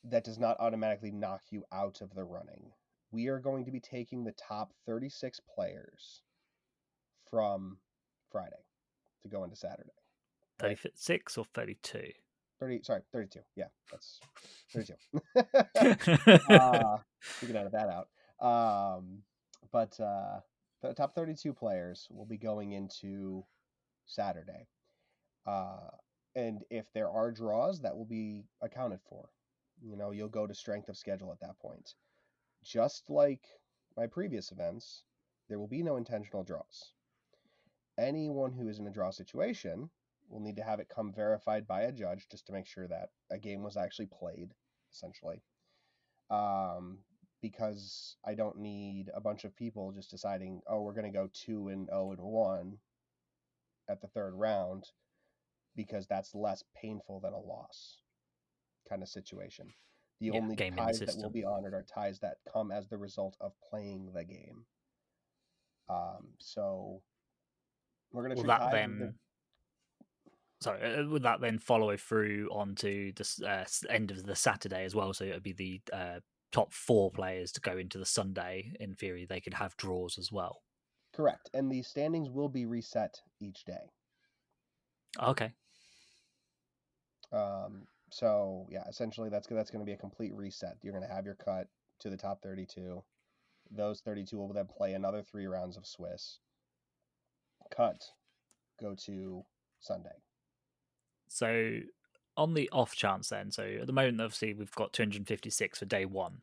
that 0.05 0.23
does 0.23 0.39
not 0.39 0.57
automatically 0.59 1.11
knock 1.11 1.41
you 1.49 1.63
out 1.71 2.01
of 2.01 2.13
the 2.15 2.23
running. 2.23 2.71
We 3.11 3.27
are 3.27 3.39
going 3.39 3.65
to 3.65 3.71
be 3.71 3.79
taking 3.79 4.23
the 4.23 4.33
top 4.33 4.71
36 4.85 5.39
players 5.55 6.21
from 7.29 7.77
Friday 8.31 8.63
to 9.23 9.29
go 9.29 9.43
into 9.43 9.55
Saturday. 9.55 9.89
Thirty 10.59 10.75
six 10.93 11.37
or 11.37 11.45
thirty 11.45 11.77
two? 11.81 12.11
30, 12.59 12.81
sorry, 12.83 13.01
32. 13.13 13.39
Yeah, 13.55 13.65
that's 13.89 14.19
32. 14.73 14.93
uh, 16.53 16.97
we 17.41 17.47
can 17.47 17.55
edit 17.55 17.71
that 17.71 17.87
out. 17.89 18.09
Um, 18.45 19.19
but 19.71 19.97
uh, 19.99 20.39
the 20.81 20.93
top 20.93 21.13
32 21.15 21.53
players 21.53 22.07
will 22.09 22.25
be 22.25 22.37
going 22.37 22.71
into 22.71 23.45
Saturday. 24.05 24.67
Uh, 25.45 25.89
and 26.35 26.63
if 26.69 26.85
there 26.93 27.09
are 27.09 27.31
draws, 27.31 27.81
that 27.81 27.95
will 27.95 28.05
be 28.05 28.45
accounted 28.61 28.99
for. 29.09 29.29
You 29.81 29.97
know, 29.97 30.11
you'll 30.11 30.29
go 30.29 30.47
to 30.47 30.53
strength 30.53 30.89
of 30.89 30.97
schedule 30.97 31.31
at 31.31 31.39
that 31.41 31.59
point. 31.59 31.93
Just 32.63 33.09
like 33.09 33.41
my 33.97 34.07
previous 34.07 34.51
events, 34.51 35.03
there 35.47 35.59
will 35.59 35.67
be 35.67 35.83
no 35.83 35.97
intentional 35.97 36.43
draws. 36.43 36.93
Anyone 37.97 38.51
who 38.51 38.69
is 38.69 38.79
in 38.79 38.87
a 38.87 38.91
draw 38.91 39.11
situation 39.11 39.89
will 40.29 40.39
need 40.39 40.57
to 40.57 40.63
have 40.63 40.79
it 40.79 40.89
come 40.93 41.11
verified 41.11 41.67
by 41.67 41.81
a 41.81 41.91
judge 41.91 42.27
just 42.29 42.45
to 42.47 42.53
make 42.53 42.67
sure 42.67 42.87
that 42.87 43.09
a 43.31 43.37
game 43.37 43.63
was 43.63 43.75
actually 43.75 44.05
played, 44.07 44.53
essentially. 44.93 45.41
Um, 46.29 46.99
because 47.41 48.17
I 48.25 48.33
don't 48.33 48.57
need 48.57 49.09
a 49.13 49.21
bunch 49.21 49.43
of 49.43 49.55
people 49.55 49.91
just 49.91 50.11
deciding, 50.11 50.61
oh, 50.67 50.81
we're 50.81 50.93
going 50.93 51.11
to 51.11 51.17
go 51.17 51.29
two 51.33 51.69
and 51.69 51.89
oh 51.91 52.11
and 52.11 52.21
one 52.21 52.77
at 53.89 54.01
the 54.01 54.07
third 54.07 54.33
round, 54.33 54.85
because 55.75 56.07
that's 56.07 56.35
less 56.35 56.63
painful 56.79 57.19
than 57.21 57.33
a 57.33 57.39
loss 57.39 57.97
kind 58.87 59.01
of 59.01 59.09
situation. 59.09 59.73
The 60.19 60.27
Yeah, 60.27 60.39
only 60.41 60.55
in 60.61 60.75
the 60.75 60.81
ties 60.81 60.99
that 60.99 61.15
will 61.17 61.29
be 61.29 61.45
honored 61.45 61.73
are 61.73 61.83
ties 61.83 62.19
that 62.19 62.37
come 62.51 62.71
as 62.71 62.87
the 62.87 62.97
result 62.97 63.37
of 63.39 63.53
playing 63.69 64.11
the 64.13 64.25
game. 64.25 64.65
Um, 65.89 66.27
so 66.39 67.01
we're 68.11 68.23
going 68.23 68.35
to 68.35 68.41
treat 68.41 68.47
that 68.47 68.59
ties 68.59 68.71
the- 68.71 68.95
then? 68.99 69.13
Sorry, 70.61 70.95
uh, 70.95 71.05
would 71.05 71.23
that 71.23 71.39
then 71.39 71.57
follow 71.57 71.95
through 71.95 72.49
onto 72.51 73.13
the 73.13 73.47
uh, 73.47 73.63
end 73.89 74.11
of 74.11 74.23
the 74.25 74.35
Saturday 74.35 74.83
as 74.83 74.93
well? 74.93 75.13
So 75.13 75.23
it 75.23 75.33
would 75.33 75.41
be 75.41 75.53
the 75.53 75.81
uh, 75.93 76.19
top 76.51 76.73
four 76.73 77.11
players 77.11 77.51
to 77.53 77.61
go 77.61 77.77
into 77.77 77.97
the 77.97 78.05
Sunday. 78.05 78.73
In 78.79 78.95
theory, 78.95 79.25
they 79.25 79.41
could 79.41 79.55
have 79.55 79.77
draws 79.77 80.17
as 80.17 80.31
well. 80.31 80.63
Correct. 81.13 81.51
And 81.53 81.71
the 81.71 81.83
standings 81.83 82.31
will 82.31 82.49
be 82.49 82.65
reset 82.65 83.21
each 83.39 83.63
day. 83.63 83.91
Okay, 85.19 85.53
Um, 87.31 87.87
so 88.11 88.67
yeah, 88.69 88.87
essentially 88.87 89.29
that's 89.29 89.47
that's 89.47 89.71
going 89.71 89.81
to 89.81 89.85
be 89.85 89.93
a 89.93 89.97
complete 89.97 90.33
reset. 90.33 90.77
You're 90.81 90.93
going 90.93 91.07
to 91.07 91.13
have 91.13 91.25
your 91.25 91.35
cut 91.35 91.67
to 91.99 92.09
the 92.09 92.17
top 92.17 92.41
32. 92.41 93.03
Those 93.71 94.01
32 94.01 94.37
will 94.37 94.53
then 94.53 94.67
play 94.67 94.93
another 94.93 95.21
three 95.23 95.45
rounds 95.47 95.77
of 95.77 95.85
Swiss. 95.85 96.39
Cut, 97.71 98.11
go 98.79 98.95
to 98.95 99.45
Sunday. 99.79 100.21
so 101.27 101.79
on 102.39 102.53
the 102.53 102.69
off 102.71 102.95
chance 102.95 103.29
then, 103.29 103.51
so 103.51 103.63
at 103.63 103.85
the 103.85 103.93
moment, 103.93 104.21
obviously 104.21 104.53
we've 104.53 104.71
got 104.71 104.93
256 104.93 105.79
for 105.79 105.85
day 105.85 106.05
one, 106.05 106.41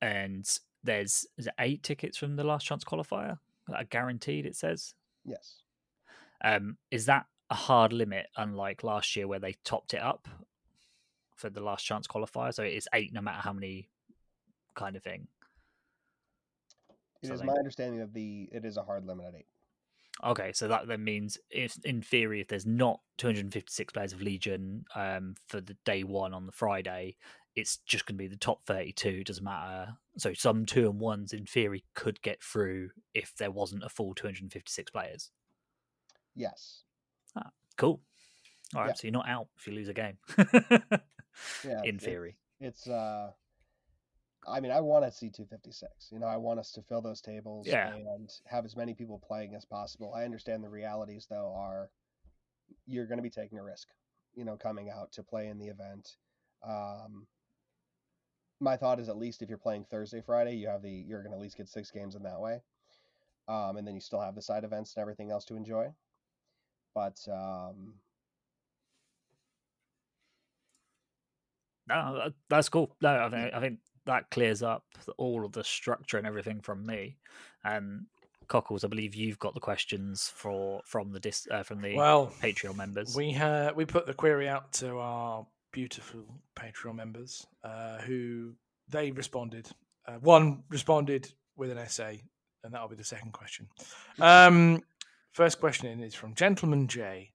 and 0.00 0.48
there's 0.84 1.26
is 1.36 1.48
it 1.48 1.54
eight 1.58 1.82
tickets 1.82 2.16
from 2.16 2.36
the 2.36 2.44
last 2.44 2.64
chance 2.64 2.84
qualifier 2.84 3.38
that 3.68 3.76
are 3.76 3.84
guaranteed. 3.84 4.46
It 4.46 4.56
says. 4.56 4.94
Yes. 5.24 5.56
Um, 6.44 6.76
is 6.90 7.06
that 7.06 7.26
a 7.50 7.54
hard 7.54 7.92
limit, 7.92 8.26
unlike 8.36 8.82
last 8.82 9.14
year 9.14 9.28
where 9.28 9.38
they 9.38 9.54
topped 9.64 9.94
it 9.94 10.02
up 10.02 10.26
for 11.36 11.50
the 11.50 11.60
last 11.60 11.84
chance 11.84 12.06
qualifier? 12.06 12.54
So 12.54 12.62
it's 12.62 12.88
eight 12.94 13.12
no 13.12 13.20
matter 13.20 13.40
how 13.40 13.52
many 13.52 13.88
kind 14.74 14.96
of 14.96 15.02
thing. 15.02 15.26
It 17.22 17.28
So 17.28 17.34
is 17.34 17.42
my 17.42 17.52
understanding 17.52 18.00
that 18.00 18.14
the 18.14 18.48
it 18.52 18.64
is 18.64 18.76
a 18.76 18.82
hard 18.82 19.04
limit 19.04 19.26
at 19.26 19.34
eight. 19.36 19.46
Okay, 20.24 20.52
so 20.52 20.68
that 20.68 20.86
then 20.86 21.02
means, 21.02 21.36
if 21.50 21.76
in 21.84 22.00
theory, 22.00 22.40
if 22.40 22.48
there's 22.48 22.66
not 22.66 23.00
256 23.18 23.92
players 23.92 24.12
of 24.12 24.22
Legion 24.22 24.84
um, 24.94 25.34
for 25.48 25.60
the 25.60 25.76
day 25.84 26.04
one 26.04 26.32
on 26.32 26.46
the 26.46 26.52
Friday, 26.52 27.16
it's 27.56 27.78
just 27.78 28.06
going 28.06 28.14
to 28.16 28.22
be 28.22 28.28
the 28.28 28.36
top 28.36 28.62
32. 28.64 29.24
Doesn't 29.24 29.42
matter. 29.44 29.94
So 30.18 30.32
some 30.32 30.64
two 30.64 30.88
and 30.88 31.00
ones, 31.00 31.32
in 31.32 31.44
theory, 31.44 31.84
could 31.94 32.22
get 32.22 32.42
through 32.42 32.90
if 33.14 33.34
there 33.36 33.50
wasn't 33.50 33.82
a 33.84 33.88
full 33.88 34.14
256 34.14 34.90
players. 34.92 35.30
Yes. 36.36 36.84
Cool. 37.76 38.00
All 38.74 38.82
right, 38.82 38.88
Yeah. 38.88 38.94
so 38.94 39.00
you're 39.04 39.12
not 39.12 39.28
out 39.28 39.48
if 39.58 39.66
you 39.66 39.72
lose 39.72 39.88
a 39.88 39.92
game. 39.94 40.18
Yeah, 41.64 41.80
in 41.84 41.98
theory. 41.98 42.36
it's 42.60 42.86
uh 42.86 43.32
I 44.46 44.60
mean, 44.60 44.72
I 44.72 44.80
want 44.80 45.04
to 45.04 45.12
see 45.12 45.30
256. 45.30 46.10
You 46.10 46.18
know, 46.18 46.26
I 46.26 46.36
want 46.36 46.58
us 46.58 46.72
to 46.72 46.82
fill 46.82 47.00
those 47.00 47.20
tables 47.20 47.66
Yeah. 47.66 47.92
and 47.94 48.30
have 48.46 48.64
as 48.64 48.76
many 48.76 48.94
people 48.94 49.18
playing 49.18 49.54
as 49.54 49.64
possible. 49.64 50.12
I 50.14 50.24
understand 50.24 50.64
the 50.64 50.68
realities 50.68 51.26
though 51.28 51.54
are 51.56 51.90
you're 52.86 53.06
going 53.06 53.18
to 53.18 53.22
be 53.22 53.30
taking 53.30 53.58
a 53.58 53.62
risk, 53.62 53.88
you 54.34 54.44
know, 54.44 54.56
coming 54.56 54.90
out 54.90 55.12
to 55.12 55.22
play 55.22 55.48
in 55.48 55.58
the 55.58 55.68
event. 55.68 56.16
Um 56.66 57.26
my 58.60 58.76
thought 58.76 59.00
is 59.00 59.08
at 59.08 59.16
least 59.16 59.42
if 59.42 59.48
you're 59.48 59.58
playing 59.58 59.84
Thursday, 59.84 60.20
Friday, 60.20 60.54
you 60.54 60.68
have 60.68 60.82
the 60.82 60.90
you're 60.90 61.22
going 61.22 61.32
to 61.32 61.36
at 61.36 61.42
least 61.42 61.56
get 61.56 61.68
6 61.68 61.90
games 61.90 62.14
in 62.14 62.22
that 62.24 62.40
way. 62.40 62.60
Um 63.48 63.76
and 63.76 63.86
then 63.86 63.94
you 63.94 64.00
still 64.00 64.20
have 64.20 64.34
the 64.34 64.42
side 64.42 64.64
events 64.64 64.94
and 64.96 65.02
everything 65.02 65.30
else 65.30 65.44
to 65.46 65.56
enjoy. 65.56 65.92
But 66.94 67.18
um 67.28 67.94
No, 71.88 72.30
that's 72.48 72.68
cool. 72.68 72.96
No, 73.00 73.26
I 73.26 73.28
think 73.30 73.54
I 73.54 73.60
think 73.60 73.78
that 74.06 74.30
clears 74.30 74.62
up 74.62 74.84
all 75.16 75.44
of 75.44 75.52
the 75.52 75.64
structure 75.64 76.18
and 76.18 76.26
everything 76.26 76.60
from 76.60 76.84
me. 76.84 77.16
And 77.64 78.06
Cockles, 78.48 78.84
I 78.84 78.88
believe 78.88 79.14
you've 79.14 79.38
got 79.38 79.54
the 79.54 79.60
questions 79.60 80.30
for 80.34 80.82
from 80.84 81.12
the 81.12 81.20
dis, 81.20 81.46
uh, 81.50 81.62
from 81.62 81.80
the 81.80 81.96
Well, 81.96 82.32
Patreon 82.42 82.76
members. 82.76 83.16
We 83.16 83.34
uh, 83.34 83.72
we 83.74 83.84
put 83.84 84.06
the 84.06 84.14
query 84.14 84.48
out 84.48 84.72
to 84.74 84.98
our 84.98 85.46
beautiful 85.72 86.24
Patreon 86.54 86.94
members, 86.94 87.46
uh, 87.64 87.98
who 87.98 88.52
they 88.88 89.10
responded. 89.10 89.68
Uh, 90.06 90.14
one 90.20 90.64
responded 90.68 91.32
with 91.56 91.70
an 91.70 91.78
essay, 91.78 92.22
and 92.64 92.74
that'll 92.74 92.88
be 92.88 92.96
the 92.96 93.04
second 93.04 93.32
question. 93.32 93.68
Um, 94.20 94.82
first 95.32 95.60
question 95.60 95.86
in 95.86 96.02
is 96.02 96.14
from 96.14 96.34
Gentleman 96.34 96.88
J. 96.88 97.32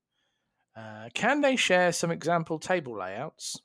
Uh, 0.76 1.10
can 1.16 1.42
they 1.42 1.56
share 1.56 1.92
some 1.92 2.12
example 2.12 2.60
table 2.60 2.96
layouts 2.96 3.60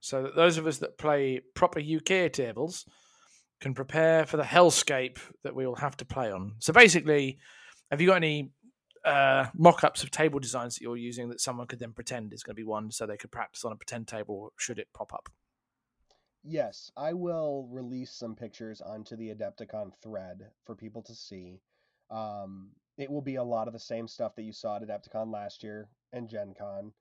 so 0.00 0.22
that 0.22 0.36
those 0.36 0.58
of 0.58 0.66
us 0.66 0.78
that 0.78 0.98
play 0.98 1.40
proper 1.54 1.80
UK 1.80 2.32
tables 2.32 2.84
can 3.60 3.74
prepare 3.74 4.24
for 4.24 4.36
the 4.36 4.42
hellscape 4.42 5.18
that 5.42 5.54
we 5.54 5.66
will 5.66 5.76
have 5.76 5.96
to 5.98 6.04
play 6.04 6.30
on? 6.30 6.54
So 6.58 6.72
basically, 6.72 7.38
have 7.90 8.00
you 8.00 8.06
got 8.06 8.16
any 8.16 8.52
uh, 9.04 9.46
mock-ups 9.54 10.02
of 10.02 10.10
table 10.10 10.38
designs 10.38 10.74
that 10.74 10.82
you're 10.82 10.96
using 10.96 11.28
that 11.28 11.40
someone 11.40 11.66
could 11.66 11.78
then 11.78 11.92
pretend 11.92 12.32
is 12.32 12.42
going 12.42 12.54
to 12.54 12.60
be 12.60 12.64
one, 12.64 12.90
so 12.90 13.06
they 13.06 13.16
could 13.16 13.32
practice 13.32 13.64
on 13.64 13.72
a 13.72 13.76
pretend 13.76 14.06
table 14.06 14.52
should 14.56 14.78
it 14.78 14.88
pop 14.94 15.12
up. 15.12 15.28
Yes, 16.44 16.90
I 16.96 17.12
will 17.12 17.68
release 17.70 18.12
some 18.12 18.34
pictures 18.34 18.80
onto 18.80 19.16
the 19.16 19.34
Adepticon 19.34 19.92
thread 20.02 20.50
for 20.64 20.74
people 20.74 21.02
to 21.02 21.14
see. 21.14 21.60
Um, 22.10 22.70
it 22.96 23.10
will 23.10 23.22
be 23.22 23.36
a 23.36 23.44
lot 23.44 23.66
of 23.66 23.74
the 23.74 23.80
same 23.80 24.08
stuff 24.08 24.34
that 24.36 24.44
you 24.44 24.52
saw 24.52 24.76
at 24.76 24.82
Adepticon 24.82 25.32
last 25.32 25.62
year 25.62 25.88
and 26.12 26.28
Gen 26.28 26.54
Con. 26.58 26.92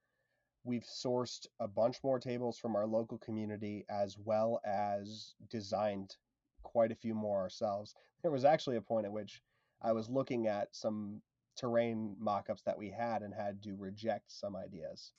We've 0.68 0.84
sourced 0.84 1.48
a 1.62 1.68
bunch 1.68 1.98
more 2.04 2.20
tables 2.20 2.58
from 2.58 2.76
our 2.76 2.86
local 2.86 3.18
community 3.20 3.86
as 3.90 4.18
well 4.18 4.60
as 4.66 5.34
designed 5.50 6.18
quite 6.62 6.92
a 6.92 6.96
few 6.96 7.16
more 7.16 7.40
ourselves. 7.42 7.96
There 8.24 8.32
was 8.32 8.46
actually 8.46 8.78
a 8.78 8.82
point 8.82 9.06
at 9.06 9.12
which 9.12 9.42
I 9.82 9.92
was 9.94 10.10
looking 10.10 10.48
at 10.48 10.76
some 10.76 11.22
terrain 11.56 12.16
mock-ups 12.20 12.64
that 12.64 12.78
we 12.78 12.90
had 12.90 13.22
and 13.22 13.32
had 13.34 13.62
to 13.64 13.76
reject 13.78 14.32
some 14.32 14.56
ideas. 14.56 15.14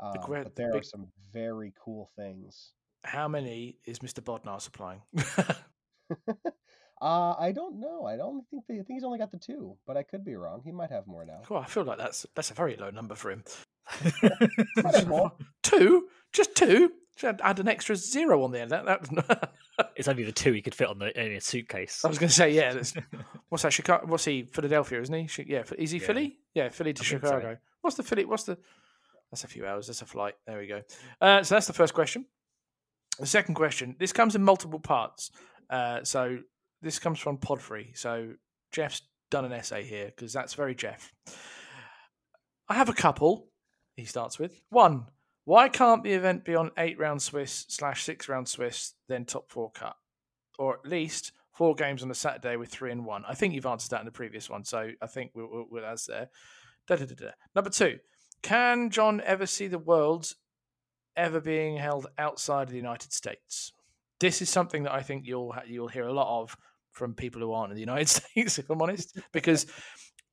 Um, 0.00 0.12
que- 0.12 0.44
but 0.44 0.54
the 0.54 0.62
there 0.62 0.76
are 0.76 0.82
some 0.82 1.08
very 1.32 1.74
cool 1.84 2.08
things 2.16 2.72
How 3.04 3.28
many 3.28 3.76
is 3.84 3.98
Mr. 3.98 4.22
Bodnar 4.22 4.60
supplying? 4.60 5.02
Uh, 7.00 7.34
I 7.38 7.52
don't 7.52 7.80
know. 7.80 8.04
I 8.04 8.16
don't 8.16 8.44
think 8.50 8.64
they, 8.68 8.74
I 8.74 8.82
think 8.82 8.90
he's 8.98 9.04
only 9.04 9.18
got 9.18 9.30
the 9.30 9.38
two, 9.38 9.76
but 9.86 9.96
I 9.96 10.02
could 10.02 10.22
be 10.22 10.36
wrong. 10.36 10.60
He 10.62 10.70
might 10.70 10.90
have 10.90 11.06
more 11.06 11.24
now. 11.24 11.40
well, 11.48 11.60
I 11.60 11.66
feel 11.66 11.84
like 11.84 11.96
that's 11.96 12.26
that's 12.34 12.50
a 12.50 12.54
very 12.54 12.76
low 12.76 12.90
number 12.90 13.14
for 13.14 13.30
him. 13.30 13.42
Might 15.06 15.30
two, 15.62 16.08
just 16.32 16.54
two. 16.54 16.92
Should 17.16 17.40
add 17.44 17.58
an 17.60 17.68
extra 17.68 17.96
zero 17.96 18.42
on 18.44 18.50
the 18.50 18.60
end. 18.60 18.70
That, 18.70 18.86
that 18.86 19.50
it's 19.96 20.08
only 20.08 20.22
the 20.24 20.32
two 20.32 20.52
he 20.52 20.62
could 20.62 20.74
fit 20.74 20.88
on 20.88 20.98
the 20.98 21.20
in 21.22 21.32
a 21.32 21.40
suitcase. 21.40 22.02
I 22.02 22.08
was 22.08 22.18
going 22.18 22.30
to 22.30 22.34
say, 22.34 22.50
yeah. 22.54 22.72
That's, 22.72 22.94
what's 23.50 23.62
that? 23.62 23.74
Chicago? 23.74 24.06
What's 24.06 24.24
he? 24.24 24.44
Philadelphia, 24.44 25.02
isn't 25.02 25.28
he? 25.28 25.44
Yeah. 25.46 25.64
Is 25.76 25.90
he 25.90 25.98
Yeah. 25.98 26.06
Philly? 26.06 26.38
Yeah, 26.54 26.68
Philly 26.70 26.94
to 26.94 27.02
I 27.02 27.04
think 27.04 27.20
so. 27.22 27.28
Chicago. 27.28 27.58
What's 27.82 27.96
the 27.96 28.02
Philly? 28.02 28.24
What's 28.24 28.44
the? 28.44 28.56
That's 29.30 29.44
a 29.44 29.48
few 29.48 29.66
hours. 29.66 29.88
That's 29.88 30.00
a 30.00 30.06
flight. 30.06 30.34
There 30.46 30.58
we 30.58 30.66
go. 30.66 30.80
Uh, 31.20 31.42
so 31.42 31.56
that's 31.56 31.66
the 31.66 31.74
first 31.74 31.92
question. 31.92 32.24
The 33.18 33.26
second 33.26 33.54
question. 33.54 33.96
This 33.98 34.14
comes 34.14 34.34
in 34.34 34.42
multiple 34.42 34.80
parts. 34.80 35.30
Uh, 35.68 36.02
so 36.04 36.38
this 36.80 36.98
comes 36.98 37.18
from 37.18 37.36
Podfree. 37.36 37.96
So 37.98 38.30
Jeff's 38.72 39.02
done 39.30 39.44
an 39.44 39.52
essay 39.52 39.84
here 39.84 40.06
because 40.06 40.32
that's 40.32 40.54
very 40.54 40.74
Jeff. 40.74 41.12
I 42.66 42.74
have 42.74 42.88
a 42.88 42.94
couple. 42.94 43.48
He 44.00 44.06
starts 44.06 44.38
with 44.38 44.62
one. 44.70 45.04
Why 45.44 45.68
can't 45.68 46.02
the 46.02 46.12
event 46.12 46.44
be 46.44 46.54
on 46.54 46.70
eight 46.78 46.98
round 46.98 47.20
Swiss 47.20 47.66
slash 47.68 48.04
six 48.04 48.28
round 48.28 48.48
Swiss, 48.48 48.94
then 49.08 49.24
top 49.24 49.50
four 49.50 49.70
cut, 49.70 49.96
or 50.58 50.74
at 50.74 50.90
least 50.90 51.32
four 51.52 51.74
games 51.74 52.02
on 52.02 52.10
a 52.10 52.14
Saturday 52.14 52.56
with 52.56 52.70
three 52.70 52.92
and 52.92 53.04
one? 53.04 53.24
I 53.28 53.34
think 53.34 53.54
you've 53.54 53.66
answered 53.66 53.90
that 53.90 54.00
in 54.00 54.06
the 54.06 54.12
previous 54.12 54.48
one, 54.48 54.64
so 54.64 54.90
I 55.02 55.06
think 55.06 55.32
we'll, 55.34 55.48
we'll, 55.50 55.66
we'll 55.70 55.82
that's 55.82 56.06
there. 56.06 56.30
Da, 56.86 56.96
da, 56.96 57.04
da. 57.04 57.30
Number 57.54 57.70
two, 57.70 57.98
can 58.42 58.90
John 58.90 59.20
ever 59.24 59.44
see 59.44 59.66
the 59.66 59.78
Worlds 59.78 60.36
ever 61.16 61.40
being 61.40 61.76
held 61.76 62.06
outside 62.18 62.64
of 62.64 62.70
the 62.70 62.76
United 62.76 63.12
States? 63.12 63.72
This 64.18 64.40
is 64.40 64.48
something 64.48 64.84
that 64.84 64.94
I 64.94 65.02
think 65.02 65.26
you'll 65.26 65.54
you'll 65.66 65.88
hear 65.88 66.06
a 66.06 66.12
lot 66.12 66.40
of 66.40 66.56
from 66.92 67.14
people 67.14 67.40
who 67.40 67.52
aren't 67.52 67.72
in 67.72 67.76
the 67.76 67.80
United 67.80 68.08
States, 68.08 68.58
if 68.58 68.70
I'm 68.70 68.82
honest, 68.82 69.18
because 69.32 69.66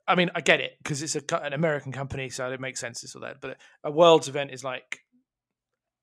I 0.07 0.15
mean 0.15 0.29
I 0.35 0.41
get 0.41 0.61
it 0.61 0.77
because 0.81 1.01
it's 1.01 1.15
a, 1.15 1.41
an 1.41 1.53
American 1.53 1.91
company, 1.91 2.29
so 2.29 2.51
it 2.51 2.59
makes 2.59 2.79
sense 2.79 3.01
this 3.01 3.15
or 3.15 3.19
that. 3.19 3.41
But 3.41 3.57
a 3.83 3.91
Worlds 3.91 4.27
event 4.27 4.51
is 4.51 4.63
like 4.63 4.99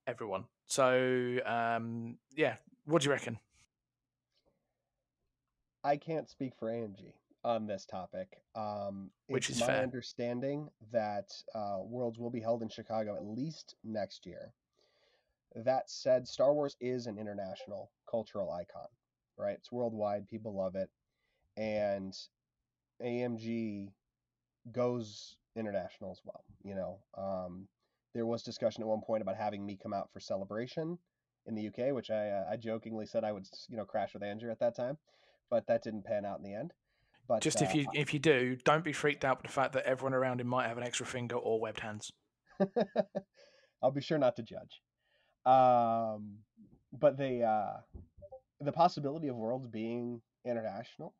everyone. 0.06 0.44
So 0.66 1.38
um, 1.46 2.18
yeah, 2.36 2.56
what 2.84 3.02
do 3.02 3.06
you 3.06 3.12
reckon? 3.12 3.38
I 5.82 5.96
can't 5.96 6.28
speak 6.30 6.54
for 6.58 6.68
AMG 6.70 7.12
on 7.44 7.66
this 7.66 7.84
topic. 7.84 8.38
Um, 8.56 9.10
Which 9.26 9.50
it's 9.50 9.58
is 9.58 9.60
my 9.60 9.66
fair. 9.68 9.82
understanding 9.82 10.70
that 10.92 11.30
uh, 11.54 11.78
Worlds 11.82 12.18
will 12.18 12.30
be 12.30 12.40
held 12.40 12.62
in 12.62 12.68
Chicago 12.68 13.16
at 13.16 13.24
least 13.24 13.76
next 13.84 14.24
year. 14.26 14.52
That 15.54 15.88
said, 15.90 16.26
Star 16.26 16.52
Wars 16.52 16.76
is 16.80 17.06
an 17.06 17.18
international 17.18 17.90
cultural 18.10 18.50
icon, 18.50 18.88
right? 19.36 19.56
It's 19.56 19.70
worldwide. 19.70 20.26
People 20.26 20.54
love 20.54 20.74
it. 20.74 20.90
And 21.56 22.16
AMG 23.02 23.88
goes 24.72 25.36
international 25.56 26.10
as 26.10 26.20
well. 26.24 26.44
You 26.62 26.74
know, 26.74 26.98
um, 27.16 27.68
there 28.14 28.26
was 28.26 28.42
discussion 28.42 28.82
at 28.82 28.88
one 28.88 29.02
point 29.02 29.22
about 29.22 29.36
having 29.36 29.64
me 29.64 29.78
come 29.80 29.92
out 29.92 30.10
for 30.12 30.20
celebration 30.20 30.98
in 31.46 31.54
the 31.54 31.68
UK, 31.68 31.94
which 31.94 32.10
I, 32.10 32.28
uh, 32.30 32.44
I 32.52 32.56
jokingly 32.56 33.06
said 33.06 33.24
I 33.24 33.32
would, 33.32 33.46
you 33.68 33.76
know, 33.76 33.84
crash 33.84 34.14
with 34.14 34.22
Andrew 34.22 34.50
at 34.50 34.60
that 34.60 34.76
time, 34.76 34.98
but 35.50 35.66
that 35.66 35.82
didn't 35.82 36.04
pan 36.04 36.24
out 36.24 36.38
in 36.38 36.44
the 36.44 36.54
end. 36.54 36.72
But 37.26 37.42
Just 37.42 37.62
uh, 37.62 37.64
if 37.64 37.74
you 37.74 37.86
if 37.94 38.12
you 38.12 38.20
do, 38.20 38.56
don't 38.64 38.84
be 38.84 38.92
freaked 38.92 39.24
out 39.24 39.38
by 39.38 39.48
the 39.48 39.52
fact 39.52 39.72
that 39.72 39.86
everyone 39.86 40.12
around 40.12 40.40
him 40.40 40.46
might 40.46 40.68
have 40.68 40.76
an 40.76 40.84
extra 40.84 41.06
finger 41.06 41.36
or 41.36 41.58
webbed 41.58 41.80
hands. 41.80 42.12
I'll 43.82 43.90
be 43.90 44.02
sure 44.02 44.18
not 44.18 44.36
to 44.36 44.42
judge. 44.42 44.82
Um, 45.46 46.38
but 46.92 47.16
the 47.16 47.42
uh, 47.42 47.80
the 48.60 48.72
possibility 48.72 49.28
of 49.28 49.36
worlds 49.36 49.66
being 49.68 50.20
international, 50.44 51.14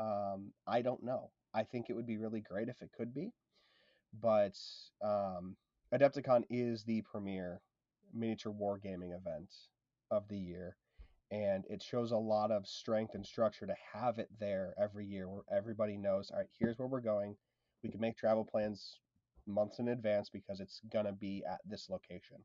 um, 0.00 0.52
I 0.66 0.82
don't 0.82 1.02
know. 1.02 1.30
I 1.54 1.64
think 1.64 1.86
it 1.88 1.94
would 1.94 2.06
be 2.06 2.18
really 2.18 2.40
great 2.40 2.68
if 2.68 2.82
it 2.82 2.90
could 2.96 3.14
be, 3.14 3.32
but 4.20 4.56
um, 5.02 5.56
Adepticon 5.94 6.42
is 6.50 6.84
the 6.84 7.02
premier 7.02 7.60
miniature 8.12 8.52
wargaming 8.52 9.16
event 9.16 9.52
of 10.10 10.28
the 10.28 10.36
year, 10.36 10.76
and 11.30 11.64
it 11.68 11.82
shows 11.82 12.12
a 12.12 12.16
lot 12.16 12.50
of 12.50 12.66
strength 12.66 13.14
and 13.14 13.26
structure 13.26 13.66
to 13.66 13.74
have 13.92 14.18
it 14.18 14.28
there 14.38 14.74
every 14.80 15.06
year, 15.06 15.28
where 15.28 15.42
everybody 15.50 15.96
knows, 15.96 16.30
all 16.30 16.38
right, 16.38 16.48
here's 16.58 16.78
where 16.78 16.88
we're 16.88 17.00
going. 17.00 17.36
We 17.82 17.90
can 17.90 18.00
make 18.00 18.16
travel 18.16 18.44
plans 18.44 18.98
months 19.46 19.78
in 19.78 19.88
advance 19.88 20.28
because 20.30 20.60
it's 20.60 20.80
gonna 20.92 21.12
be 21.12 21.42
at 21.50 21.60
this 21.66 21.88
location. 21.88 22.38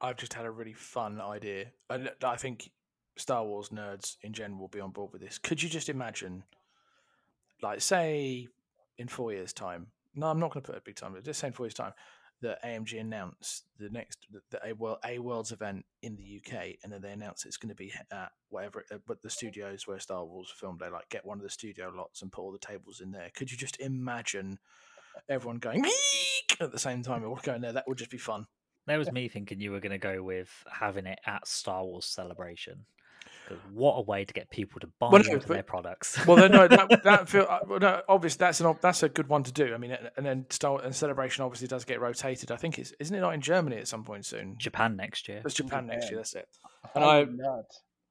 I've 0.00 0.16
just 0.16 0.34
had 0.34 0.46
a 0.46 0.50
really 0.50 0.72
fun 0.72 1.20
idea. 1.20 1.66
and 1.88 2.10
I 2.24 2.36
think 2.36 2.70
Star 3.16 3.44
Wars 3.44 3.68
nerds 3.68 4.16
in 4.22 4.32
general 4.32 4.60
will 4.60 4.68
be 4.68 4.80
on 4.80 4.90
board 4.90 5.12
with 5.12 5.20
this. 5.20 5.38
Could 5.38 5.62
you 5.62 5.68
just 5.68 5.88
imagine, 5.88 6.44
like, 7.62 7.80
say, 7.80 8.48
in 8.98 9.08
four 9.08 9.32
years' 9.32 9.52
time? 9.52 9.88
No, 10.14 10.26
I'm 10.26 10.40
not 10.40 10.52
going 10.52 10.62
to 10.62 10.66
put 10.72 10.78
a 10.78 10.82
big 10.82 10.96
time, 10.96 11.12
but 11.12 11.24
just 11.24 11.40
say 11.40 11.48
in 11.48 11.52
four 11.52 11.66
years' 11.66 11.74
time 11.74 11.92
that 12.42 12.62
AMG 12.64 13.00
announced 13.00 13.64
the 13.78 13.88
next 13.88 14.26
the, 14.50 14.58
a 14.64 14.72
world 14.74 14.98
a 15.06 15.18
world's 15.18 15.52
event 15.52 15.84
in 16.02 16.16
the 16.16 16.40
UK, 16.40 16.74
and 16.82 16.92
then 16.92 17.00
they 17.00 17.12
announce 17.12 17.46
it's 17.46 17.56
going 17.56 17.68
to 17.68 17.74
be 17.74 17.92
at 18.10 18.32
whatever, 18.50 18.84
but 19.06 19.22
the 19.22 19.30
studios 19.30 19.86
where 19.86 19.98
Star 19.98 20.24
Wars 20.24 20.52
filmed, 20.54 20.80
they 20.80 20.90
like 20.90 21.08
get 21.08 21.24
one 21.24 21.38
of 21.38 21.44
the 21.44 21.50
studio 21.50 21.92
lots 21.94 22.20
and 22.20 22.32
put 22.32 22.42
all 22.42 22.52
the 22.52 22.58
tables 22.58 23.00
in 23.00 23.12
there. 23.12 23.30
Could 23.34 23.50
you 23.50 23.56
just 23.56 23.80
imagine 23.80 24.58
everyone 25.28 25.58
going 25.58 25.84
"Eek!" 25.84 26.56
at 26.60 26.72
the 26.72 26.78
same 26.78 27.02
time 27.02 27.24
or 27.24 27.38
going 27.42 27.62
there? 27.62 27.72
That 27.72 27.88
would 27.88 27.98
just 27.98 28.10
be 28.10 28.18
fun. 28.18 28.46
There 28.86 28.98
was 28.98 29.12
me 29.12 29.28
thinking 29.28 29.60
you 29.60 29.70
were 29.70 29.80
going 29.80 29.92
to 29.92 29.98
go 29.98 30.22
with 30.24 30.50
having 30.70 31.06
it 31.06 31.20
at 31.24 31.46
Star 31.46 31.84
Wars 31.84 32.04
Celebration 32.04 32.84
Because 33.52 33.72
what 33.72 33.94
a 33.94 34.02
way 34.02 34.24
to 34.24 34.32
get 34.34 34.50
people 34.50 34.80
to 34.80 34.86
buy 34.98 35.08
Well, 35.10 35.22
no, 35.22 35.32
into 35.34 35.46
but- 35.46 35.54
their 35.54 35.62
products. 35.62 36.26
Well, 36.26 36.36
then, 36.36 36.52
no, 36.52 36.68
that, 36.68 37.02
that 37.04 37.28
feel 37.28 37.46
uh, 37.48 37.78
no, 37.78 38.02
obviously 38.08 38.38
that's 38.38 38.60
an 38.60 38.74
that's 38.80 39.02
a 39.02 39.08
good 39.08 39.28
one 39.28 39.42
to 39.44 39.52
do. 39.52 39.74
I 39.74 39.78
mean, 39.78 39.96
and 40.16 40.24
then 40.26 40.46
Star 40.50 40.80
and 40.82 40.94
Celebration 40.94 41.44
obviously 41.44 41.68
does 41.68 41.84
get 41.84 42.00
rotated. 42.00 42.50
I 42.50 42.56
think 42.56 42.78
it's 42.78 42.92
isn't 43.00 43.14
it 43.14 43.20
not 43.20 43.34
in 43.34 43.40
Germany 43.40 43.76
at 43.76 43.88
some 43.88 44.04
point 44.04 44.26
soon? 44.26 44.56
Japan 44.58 44.96
next 44.96 45.28
year. 45.28 45.42
It's 45.44 45.54
Japan 45.54 45.86
next 45.86 46.10
year. 46.10 46.18
That's 46.18 46.34
it. 46.34 46.48
And 46.94 47.04
I 47.04 47.08
I- 47.08 47.18
would 47.20 47.36
not 47.38 47.64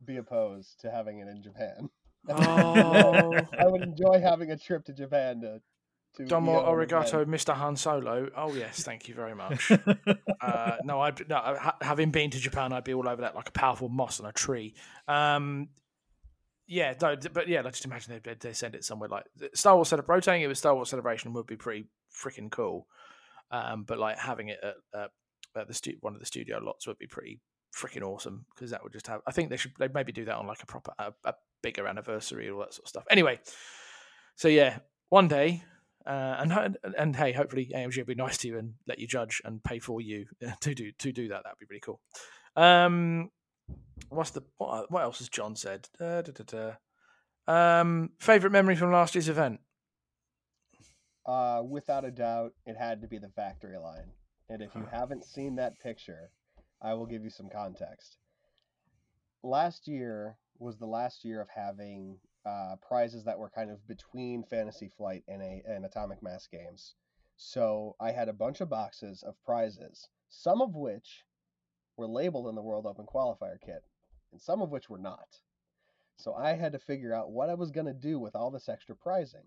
be 0.06 0.18
opposed 0.18 0.80
to 0.82 0.92
having 0.92 1.20
it 1.20 1.28
in 1.28 1.44
Japan. 1.44 1.90
Oh, 2.30 3.34
I 3.60 3.68
would 3.68 3.82
enjoy 3.84 4.20
having 4.22 4.52
a 4.52 4.58
trip 4.58 4.86
to 4.86 4.94
Japan 4.94 5.42
to. 5.42 5.60
Domo 6.28 6.64
Arigato, 6.66 7.26
Mr. 7.26 7.54
Han 7.54 7.76
Solo. 7.76 8.30
Oh 8.36 8.54
yes, 8.54 8.84
thank 8.84 9.08
you 9.08 9.16
very 9.16 9.34
much. 9.34 9.72
uh, 10.42 10.78
no, 10.84 11.02
I 11.02 11.14
no, 11.30 11.36
ha- 11.36 11.78
having 11.82 12.12
been 12.12 12.30
to 12.32 12.40
Japan, 12.40 12.74
I'd 12.74 12.84
be 12.84 12.94
all 12.94 13.08
over 13.08 13.22
that 13.22 13.36
like 13.36 13.50
a 13.50 13.54
powerful 13.54 13.90
moss 13.90 14.20
on 14.20 14.26
a 14.26 14.32
tree. 14.32 14.74
Um, 15.08 15.70
yeah, 16.68 16.94
no, 17.02 17.16
but 17.34 17.48
yeah, 17.48 17.62
let's 17.62 17.78
just 17.78 17.86
imagine 17.86 18.22
they 18.24 18.34
they 18.34 18.54
send 18.54 18.76
it 18.76 18.84
somewhere 18.84 19.10
like 19.10 19.26
Star 19.54 19.76
Wars 19.76 19.90
Celebration. 19.90 20.14
Rotating 20.14 20.42
it 20.44 20.48
with 20.48 20.58
Star 20.58 20.76
Wars 20.76 20.90
Celebration 20.90 21.34
would 21.34 21.48
be 21.48 21.58
pretty 21.58 21.88
freaking 22.14 22.52
cool. 22.52 22.88
Um, 23.52 23.84
but 23.84 24.00
like 24.00 24.18
having 24.18 24.50
it 24.50 24.60
at, 24.64 24.76
at, 24.98 25.10
at 25.56 25.68
the 25.68 25.74
stu- 25.74 25.98
one 26.00 26.14
of 26.14 26.20
the 26.20 26.26
studio 26.26 26.60
lots 26.64 26.88
would 26.88 26.98
be 26.98 27.08
pretty 27.08 27.42
freaking 27.76 28.04
awesome 28.04 28.46
because 28.54 28.72
that 28.72 28.84
would 28.84 28.94
just 28.94 29.08
have. 29.08 29.22
I 29.28 29.32
think 29.32 29.50
they 29.50 29.58
should 29.58 29.74
they 29.80 29.90
maybe 29.94 30.12
do 30.12 30.26
that 30.26 30.36
on 30.36 30.48
like 30.48 30.64
a 30.64 30.66
proper 30.66 30.94
a, 30.98 31.14
a 31.26 31.34
bigger 31.62 31.88
anniversary 31.88 32.50
all 32.50 32.60
that 32.60 32.74
sort 32.74 32.86
of 32.86 32.90
stuff. 32.90 33.06
Anyway, 33.10 33.40
so 34.36 34.48
yeah, 34.48 34.80
one 35.10 35.28
day. 35.28 35.64
Uh, 36.06 36.36
and 36.40 36.78
and 36.98 37.16
hey, 37.16 37.32
hopefully 37.32 37.72
AMG 37.76 37.98
will 37.98 38.06
be 38.06 38.16
nice 38.16 38.38
to 38.40 38.48
you 38.48 38.58
and 38.58 38.74
let 38.88 39.00
you 39.00 39.08
judge 39.08 39.42
and 39.46 39.64
pay 39.64 39.80
for 39.80 40.02
you 40.02 40.26
to 40.62 40.74
do 40.74 40.92
to 40.92 41.12
do 41.12 41.28
that. 41.30 41.44
That'd 41.44 41.60
be 41.60 41.68
really 41.70 41.82
cool. 41.82 42.00
Um, 42.56 43.30
what's 44.10 44.32
the 44.32 44.42
what, 44.58 44.92
what 44.92 45.04
else 45.04 45.20
has 45.20 45.30
John 45.30 45.56
said? 45.56 45.90
Da, 46.00 46.22
da, 46.22 46.32
da. 46.46 46.72
Um, 47.48 48.12
favorite 48.20 48.52
memory 48.52 48.76
from 48.76 48.92
last 48.92 49.16
year's 49.16 49.30
event? 49.30 49.60
Uh, 51.26 51.62
without 51.68 52.06
a 52.06 52.12
doubt, 52.12 52.54
it 52.66 52.76
had 52.78 53.02
to 53.02 53.08
be 53.08 53.18
the 53.18 53.30
factory 53.30 53.78
line. 53.78 54.12
And 54.50 54.62
if 54.62 54.76
you 54.76 54.86
haven't 54.92 55.24
seen 55.24 55.56
that 55.56 55.80
picture, 55.80 56.32
I 56.82 56.94
will 56.94 57.06
give 57.06 57.24
you 57.24 57.30
some 57.30 57.50
context. 57.50 58.18
Last 59.44 59.88
year 59.88 60.38
was 60.60 60.78
the 60.78 60.86
last 60.86 61.24
year 61.24 61.42
of 61.42 61.48
having 61.50 62.18
uh, 62.46 62.76
prizes 62.88 63.24
that 63.26 63.38
were 63.38 63.50
kind 63.50 63.70
of 63.70 63.88
between 63.88 64.44
Fantasy 64.44 64.90
Flight 64.98 65.24
and 65.28 65.42
a 65.42 65.62
and 65.68 65.86
Atomic 65.86 66.24
Mass 66.24 66.48
games. 66.48 66.96
So 67.38 67.96
I 68.00 68.12
had 68.12 68.30
a 68.30 68.34
bunch 68.34 68.62
of 68.62 68.70
boxes 68.70 69.24
of 69.24 69.42
prizes, 69.44 70.08
some 70.30 70.62
of 70.62 70.76
which 70.76 71.24
were 71.98 72.08
labeled 72.08 72.48
in 72.48 72.56
the 72.56 72.62
World 72.62 72.86
Open 72.86 73.06
Qualifier 73.06 73.60
kit, 73.64 73.84
and 74.32 74.42
some 74.42 74.62
of 74.62 74.70
which 74.70 74.90
were 74.90 74.98
not. 74.98 75.40
So 76.18 76.34
I 76.34 76.54
had 76.54 76.74
to 76.74 76.80
figure 76.80 77.14
out 77.14 77.32
what 77.32 77.50
I 77.50 77.56
was 77.56 77.72
going 77.72 77.88
to 77.88 77.94
do 77.94 78.20
with 78.20 78.36
all 78.36 78.52
this 78.52 78.70
extra 78.70 78.96
prizing. 78.96 79.46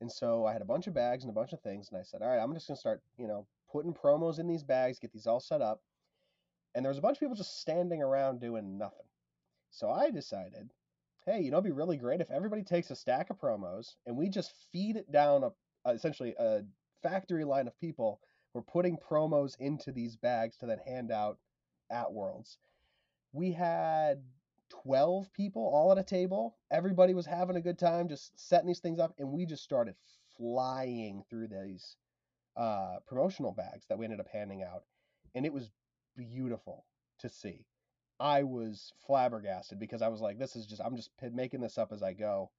And 0.00 0.10
so 0.10 0.46
I 0.46 0.52
had 0.52 0.62
a 0.62 0.66
bunch 0.66 0.86
of 0.86 0.94
bags 0.94 1.22
and 1.22 1.30
a 1.30 1.34
bunch 1.34 1.52
of 1.52 1.60
things, 1.60 1.88
and 1.90 1.98
I 1.98 2.02
said, 2.02 2.22
all 2.22 2.28
right, 2.28 2.42
I'm 2.42 2.54
just 2.54 2.66
going 2.66 2.76
to 2.76 2.80
start, 2.80 3.02
you 3.18 3.28
know, 3.28 3.46
putting 3.70 3.94
promos 3.94 4.38
in 4.38 4.48
these 4.48 4.64
bags, 4.64 4.98
get 4.98 5.12
these 5.12 5.26
all 5.26 5.38
set 5.38 5.62
up. 5.62 5.80
And 6.74 6.84
there 6.84 6.90
was 6.90 6.98
a 6.98 7.02
bunch 7.02 7.16
of 7.16 7.20
people 7.20 7.36
just 7.36 7.60
standing 7.60 8.02
around 8.02 8.40
doing 8.40 8.78
nothing. 8.78 9.06
So 9.70 9.90
I 9.90 10.10
decided, 10.10 10.72
hey, 11.26 11.40
you 11.40 11.50
know, 11.50 11.58
it'd 11.58 11.64
be 11.64 11.70
really 11.70 11.96
great 11.96 12.20
if 12.20 12.30
everybody 12.30 12.62
takes 12.62 12.90
a 12.90 12.96
stack 12.96 13.30
of 13.30 13.38
promos 13.38 13.94
and 14.06 14.16
we 14.16 14.28
just 14.28 14.52
feed 14.72 14.96
it 14.96 15.10
down 15.12 15.44
a, 15.44 15.90
essentially 15.90 16.34
a 16.38 16.62
factory 17.02 17.44
line 17.44 17.66
of 17.66 17.78
people. 17.80 18.20
We're 18.54 18.62
putting 18.62 18.96
promos 18.98 19.56
into 19.60 19.92
these 19.92 20.16
bags 20.16 20.56
to 20.58 20.66
then 20.66 20.78
hand 20.86 21.10
out 21.10 21.38
at 21.90 22.12
Worlds. 22.12 22.58
We 23.32 23.52
had 23.52 24.22
12 24.82 25.32
people 25.32 25.62
all 25.62 25.92
at 25.92 25.98
a 25.98 26.02
table. 26.02 26.56
Everybody 26.70 27.14
was 27.14 27.26
having 27.26 27.56
a 27.56 27.62
good 27.62 27.78
time, 27.78 28.08
just 28.08 28.38
setting 28.38 28.66
these 28.66 28.80
things 28.80 28.98
up, 28.98 29.14
and 29.18 29.30
we 29.30 29.46
just 29.46 29.62
started 29.62 29.94
flying 30.36 31.24
through 31.30 31.48
these 31.48 31.96
uh, 32.56 32.96
promotional 33.06 33.52
bags 33.52 33.86
that 33.88 33.98
we 33.98 34.04
ended 34.04 34.20
up 34.20 34.28
handing 34.32 34.62
out. 34.62 34.84
And 35.34 35.46
it 35.46 35.52
was 35.52 35.70
beautiful 36.16 36.84
to 37.20 37.28
see. 37.28 37.64
I 38.20 38.44
was 38.44 38.92
flabbergasted 39.06 39.78
because 39.78 40.02
I 40.02 40.08
was 40.08 40.20
like, 40.20 40.38
this 40.38 40.56
is 40.56 40.66
just, 40.66 40.80
I'm 40.80 40.96
just 40.96 41.10
making 41.32 41.60
this 41.60 41.78
up 41.78 41.92
as 41.92 42.02
I 42.02 42.12
go. 42.12 42.50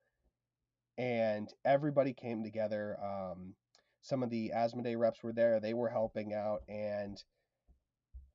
And 0.98 1.50
everybody 1.66 2.14
came 2.14 2.44
together. 2.44 2.98
Um, 3.04 3.56
some 4.02 4.24
of 4.24 4.30
the 4.30 4.52
Asmodee 4.56 4.98
reps 4.98 5.24
were 5.24 5.34
there, 5.34 5.60
they 5.60 5.74
were 5.74 5.90
helping 5.90 6.34
out. 6.34 6.62
And 6.68 7.22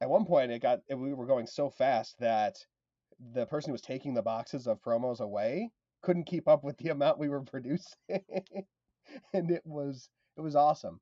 at 0.01 0.09
one 0.09 0.25
point, 0.25 0.51
it 0.51 0.63
got, 0.63 0.81
we 0.89 1.13
were 1.13 1.27
going 1.27 1.47
so 1.47 1.69
fast 1.71 2.19
that 2.21 2.57
the 3.35 3.47
person 3.47 3.71
who 3.71 3.73
was 3.73 3.83
taking 3.83 4.15
the 4.15 4.23
boxes 4.23 4.67
of 4.67 4.81
promos 4.81 5.21
away 5.21 5.71
couldn't 6.03 6.25
keep 6.25 6.49
up 6.49 6.65
with 6.65 6.77
the 6.79 6.89
amount 6.91 7.19
we 7.19 7.29
were 7.29 7.43
producing 7.43 7.99
and 9.33 9.51
it 9.51 9.63
was 9.65 10.09
it 10.37 10.41
was 10.41 10.57
awesome 10.57 11.01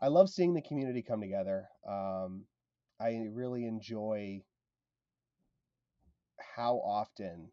i 0.00 0.08
love 0.08 0.28
seeing 0.28 0.54
the 0.54 0.62
community 0.62 1.02
come 1.02 1.20
together 1.20 1.68
um, 1.88 2.44
i 3.00 3.26
really 3.32 3.64
enjoy 3.64 4.42
how 6.56 6.76
often 6.76 7.48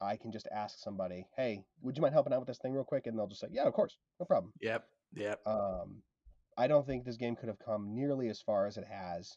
i 0.00 0.16
can 0.16 0.32
just 0.32 0.48
ask 0.54 0.78
somebody 0.78 1.26
hey 1.36 1.64
would 1.82 1.96
you 1.96 2.02
mind 2.02 2.14
helping 2.14 2.32
out 2.32 2.40
with 2.40 2.48
this 2.48 2.58
thing 2.58 2.72
real 2.72 2.84
quick 2.84 3.06
and 3.06 3.18
they'll 3.18 3.26
just 3.26 3.40
say 3.40 3.48
yeah 3.52 3.64
of 3.66 3.72
course 3.72 3.96
no 4.20 4.26
problem 4.26 4.52
Yep, 4.60 4.84
yep. 5.14 5.40
um, 5.46 6.02
I 6.56 6.66
don't 6.66 6.86
think 6.86 7.04
this 7.04 7.16
game 7.16 7.36
could 7.36 7.48
have 7.48 7.58
come 7.58 7.94
nearly 7.94 8.28
as 8.28 8.40
far 8.40 8.66
as 8.66 8.76
it 8.76 8.84
has 8.88 9.36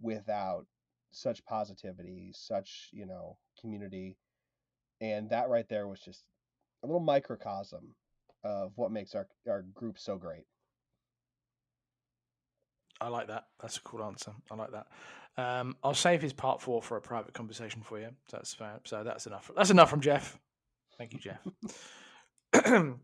without 0.00 0.66
such 1.10 1.44
positivity, 1.44 2.32
such 2.34 2.88
you 2.92 3.06
know 3.06 3.38
community, 3.60 4.16
and 5.00 5.30
that 5.30 5.48
right 5.48 5.68
there 5.68 5.86
was 5.88 6.00
just 6.00 6.24
a 6.82 6.86
little 6.86 7.00
microcosm 7.00 7.94
of 8.44 8.72
what 8.76 8.90
makes 8.92 9.14
our 9.14 9.28
our 9.48 9.62
group 9.62 9.98
so 9.98 10.16
great. 10.16 10.44
I 13.00 13.08
like 13.08 13.28
that. 13.28 13.44
That's 13.60 13.76
a 13.76 13.82
cool 13.82 14.02
answer. 14.02 14.32
I 14.50 14.56
like 14.56 14.72
that. 14.72 14.86
Um, 15.38 15.76
I'll 15.82 15.94
save 15.94 16.20
his 16.20 16.32
part 16.32 16.60
four 16.60 16.82
for 16.82 16.96
a 16.96 17.00
private 17.00 17.32
conversation 17.32 17.82
for 17.82 17.98
you. 17.98 18.08
So 18.28 18.36
that's 18.36 18.54
fair. 18.54 18.80
So 18.84 19.04
that's 19.04 19.26
enough. 19.26 19.50
That's 19.56 19.70
enough 19.70 19.88
from 19.88 20.00
Jeff. 20.00 20.38
Thank 20.98 21.12
you, 21.12 21.20
Jeff. 21.20 21.46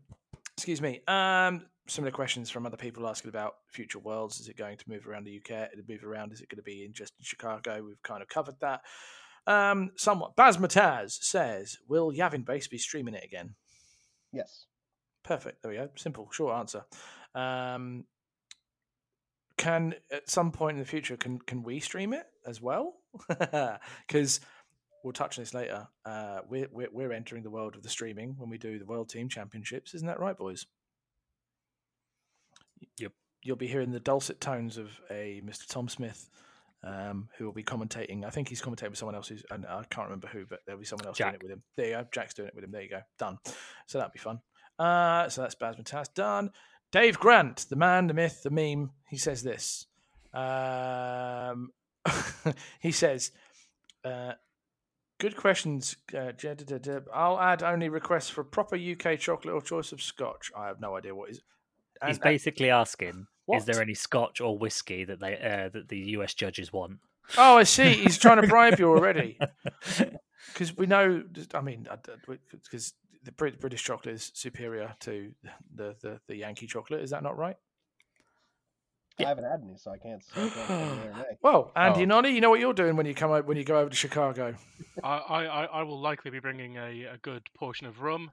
Excuse 0.57 0.81
me. 0.81 1.01
Um, 1.07 1.65
similar 1.87 2.11
questions 2.11 2.49
from 2.49 2.65
other 2.65 2.77
people 2.77 3.07
asking 3.07 3.29
about 3.29 3.55
future 3.71 3.99
worlds. 3.99 4.39
Is 4.39 4.49
it 4.49 4.57
going 4.57 4.77
to 4.77 4.85
move 4.87 5.07
around 5.07 5.23
the 5.23 5.37
UK? 5.37 5.71
Did 5.71 5.79
it 5.79 5.89
move 5.89 6.03
around? 6.03 6.33
Is 6.33 6.41
it 6.41 6.49
going 6.49 6.57
to 6.57 6.63
be 6.63 6.83
in 6.83 6.93
just 6.93 7.13
in 7.17 7.23
Chicago? 7.23 7.81
We've 7.83 8.03
kind 8.03 8.21
of 8.21 8.27
covered 8.27 8.55
that. 8.61 8.81
Um, 9.47 9.91
somewhat. 9.95 10.35
Baz 10.35 10.57
Mataz 10.57 11.11
says, 11.21 11.77
"Will 11.87 12.11
Yavin 12.11 12.45
Base 12.45 12.67
be 12.67 12.79
streaming 12.79 13.13
it 13.13 13.23
again?" 13.23 13.55
Yes, 14.33 14.65
Perfect. 15.25 15.63
There 15.63 15.71
we 15.71 15.77
go. 15.77 15.89
Simple, 15.95 16.29
short 16.31 16.55
answer. 16.55 16.85
Um, 17.33 18.05
can 19.57 19.95
at 20.11 20.29
some 20.29 20.51
point 20.51 20.75
in 20.75 20.79
the 20.79 20.89
future 20.89 21.17
can 21.17 21.39
can 21.39 21.63
we 21.63 21.79
stream 21.79 22.13
it 22.13 22.25
as 22.45 22.61
well? 22.61 22.93
Because 24.07 24.41
we'll 25.03 25.13
touch 25.13 25.37
on 25.37 25.43
this 25.43 25.53
later. 25.53 25.87
Uh, 26.03 26.39
we're, 26.49 26.67
we're 26.71 26.89
we're 26.91 27.13
entering 27.13 27.43
the 27.43 27.49
world 27.49 27.75
of 27.75 27.83
the 27.83 27.89
streaming 27.89 28.35
when 28.37 28.49
we 28.49 28.57
do 28.57 28.79
the 28.79 28.85
World 28.85 29.09
Team 29.09 29.29
Championships. 29.29 29.93
Isn't 29.93 30.07
that 30.07 30.19
right, 30.19 30.37
boys? 30.37 30.65
Yep. 32.99 33.11
You'll 33.43 33.55
be 33.55 33.67
hearing 33.67 33.91
the 33.91 33.99
dulcet 33.99 34.41
tones 34.41 34.77
of 34.77 34.89
a 35.09 35.41
Mr. 35.45 35.67
Tom 35.67 35.87
Smith. 35.87 36.29
Um, 36.83 37.29
who 37.37 37.45
will 37.45 37.51
be 37.51 37.63
commentating? 37.63 38.25
I 38.25 38.29
think 38.29 38.47
he's 38.47 38.61
commentating 38.61 38.89
with 38.89 38.99
someone 38.99 39.15
else. 39.15 39.27
Who's, 39.27 39.43
and 39.49 39.65
I 39.65 39.83
can't 39.89 40.07
remember 40.07 40.27
who, 40.27 40.45
but 40.47 40.59
there'll 40.65 40.79
be 40.79 40.85
someone 40.85 41.07
else 41.07 41.17
doing 41.17 41.33
it 41.33 41.41
with 41.41 41.51
him. 41.51 41.63
There 41.77 41.87
you 41.87 41.93
go. 41.93 42.05
Jack's 42.11 42.35
doing 42.35 42.49
it 42.49 42.55
with 42.55 42.63
him. 42.63 42.71
There 42.71 42.81
you 42.83 42.89
go. 42.89 43.01
Done. 43.17 43.39
So 43.87 43.97
that'd 43.97 44.13
be 44.13 44.19
fun. 44.19 44.39
Uh, 44.77 45.29
so 45.29 45.41
that's 45.41 45.55
Baz 45.55 45.77
Mataz 45.77 46.13
done. 46.13 46.51
Dave 46.95 47.19
Grant, 47.19 47.65
the 47.69 47.75
man, 47.75 48.07
the 48.07 48.13
myth, 48.13 48.41
the 48.41 48.49
meme. 48.49 48.91
He 49.09 49.17
says 49.17 49.43
this. 49.43 49.85
Um, 50.33 51.73
he 52.79 52.93
says, 52.93 53.31
uh, 54.05 54.35
"Good 55.19 55.35
questions. 55.35 55.97
Uh. 56.17 56.31
I'll 57.13 57.37
add 57.37 57.63
only 57.63 57.89
requests 57.89 58.29
for 58.29 58.45
proper 58.45 58.77
UK 58.77 59.19
chocolate 59.19 59.53
or 59.53 59.61
choice 59.61 59.91
of 59.91 60.01
Scotch. 60.01 60.53
I 60.57 60.67
have 60.67 60.79
no 60.79 60.95
idea 60.95 61.13
what 61.13 61.31
is. 61.31 61.41
He's 62.07 62.15
and- 62.15 62.23
basically 62.23 62.69
asking, 62.69 63.27
What? 63.45 63.57
is 63.57 63.65
there 63.65 63.81
any 63.81 63.93
Scotch 63.93 64.39
or 64.39 64.57
whiskey 64.57 65.03
that 65.03 65.19
they 65.19 65.35
uh, 65.35 65.67
that 65.73 65.89
the 65.89 65.99
US 65.99 66.33
judges 66.33 66.71
want? 66.71 66.99
Oh, 67.37 67.57
I 67.57 67.63
see. 67.63 67.91
He's 67.91 68.17
trying 68.17 68.39
to 68.41 68.47
bribe 68.47 68.79
you 68.79 68.89
already. 68.89 69.37
Because 70.53 70.77
we 70.77 70.85
know, 70.85 71.23
I 71.53 71.61
mean, 71.61 71.87
because 72.51 72.93
the 73.25 73.31
British 73.33 73.83
chocolate 73.83 74.15
is 74.15 74.31
superior 74.33 74.95
to 75.01 75.31
the, 75.75 75.95
the, 76.01 76.19
the 76.27 76.35
Yankee 76.37 76.67
chocolate. 76.67 77.01
Is 77.01 77.09
that 77.09 77.23
not 77.23 77.37
right? 77.37 77.57
I 79.19 79.23
haven't 79.23 79.45
had 79.45 79.61
any, 79.63 79.77
so 79.77 79.91
I 79.91 79.97
can't. 79.97 80.21
So 80.23 80.31
I 80.45 80.49
can't 80.49 80.67
say 80.67 80.75
yea 80.75 81.07
or 81.09 81.13
nay. 81.17 81.37
Well, 81.41 81.71
Andy 81.75 82.01
Oh. 82.01 82.05
Nonny, 82.05 82.31
you 82.31 82.41
know 82.41 82.49
what 82.49 82.59
you're 82.59 82.73
doing 82.73 82.97
when 82.97 83.05
you 83.05 83.13
come 83.15 83.31
out, 83.31 83.45
when 83.45 83.55
you 83.57 83.63
go 83.63 83.79
over 83.79 83.89
to 83.89 83.95
Chicago. 83.95 84.55
I, 85.03 85.17
I, 85.17 85.45
I- 85.45 85.65
I 85.65 85.83
will 85.83 85.99
likely 86.01 86.31
be 86.31 86.39
bringing 86.39 86.75
a, 86.77 87.03
a 87.13 87.17
good 87.21 87.43
portion 87.55 87.87
of 87.87 88.01
rum. 88.01 88.31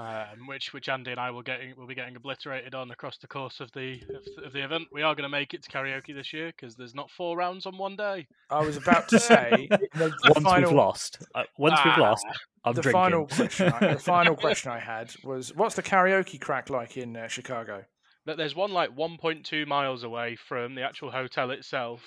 Um, 0.00 0.46
which 0.46 0.72
which 0.72 0.88
Andy 0.88 1.10
and 1.10 1.20
I 1.20 1.30
will 1.30 1.42
getting 1.42 1.74
will 1.76 1.86
be 1.86 1.94
getting 1.94 2.16
obliterated 2.16 2.74
on 2.74 2.90
across 2.90 3.18
the 3.18 3.26
course 3.26 3.60
of 3.60 3.70
the 3.72 4.00
of, 4.38 4.44
of 4.46 4.52
the 4.52 4.64
event. 4.64 4.88
We 4.92 5.02
are 5.02 5.14
going 5.14 5.24
to 5.24 5.28
make 5.28 5.54
it 5.54 5.62
to 5.64 5.70
karaoke 5.70 6.14
this 6.14 6.32
year 6.32 6.52
because 6.56 6.74
there's 6.76 6.94
not 6.94 7.10
four 7.10 7.36
rounds 7.36 7.66
on 7.66 7.76
one 7.78 7.96
day. 7.96 8.26
I 8.50 8.60
was 8.64 8.76
about 8.76 9.08
to 9.08 9.18
say 9.20 9.68
the, 9.70 9.78
the 9.98 10.32
Once 10.34 10.44
final, 10.44 10.70
we've 10.70 10.76
lost, 10.76 11.18
uh, 11.34 11.44
once 11.58 11.78
we've 11.84 11.94
Ah. 11.96 12.00
lost, 12.00 12.26
I'm 12.64 12.74
the 12.74 12.82
drinking. 12.82 13.00
final 13.00 13.26
question. 13.26 13.72
I, 13.72 13.92
the 13.94 13.98
final 14.00 14.36
question 14.44 14.72
I 14.72 14.78
had 14.78 15.12
was, 15.24 15.54
"What's 15.54 15.74
the 15.76 15.82
karaoke 15.82 16.40
crack 16.40 16.70
like 16.70 16.96
in 16.96 17.16
uh, 17.16 17.28
Chicago?" 17.28 17.84
That 18.26 18.36
there's 18.36 18.54
one 18.54 18.72
like 18.72 18.90
1.2 18.94 19.66
miles 19.66 20.02
away 20.04 20.36
from 20.36 20.74
the 20.74 20.82
actual 20.82 21.10
hotel 21.10 21.50
itself. 21.50 22.00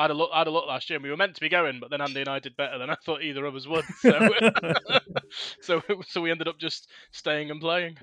I 0.00 0.04
had 0.04 0.12
a 0.12 0.14
look. 0.14 0.30
I 0.32 0.38
had 0.38 0.46
a 0.46 0.50
look 0.50 0.66
last 0.66 0.88
year. 0.88 0.96
and 0.96 1.04
We 1.04 1.10
were 1.10 1.16
meant 1.18 1.34
to 1.34 1.42
be 1.42 1.50
going, 1.50 1.78
but 1.78 1.90
then 1.90 2.00
Andy 2.00 2.20
and 2.20 2.28
I 2.28 2.38
did 2.38 2.56
better 2.56 2.78
than 2.78 2.88
I 2.88 2.94
thought 3.04 3.22
either 3.22 3.44
of 3.44 3.54
us 3.54 3.66
would. 3.66 3.84
So, 5.60 5.82
so, 5.88 6.02
so 6.08 6.20
we 6.22 6.30
ended 6.30 6.48
up 6.48 6.58
just 6.58 6.88
staying 7.12 7.50
and 7.50 7.60
playing. 7.60 7.98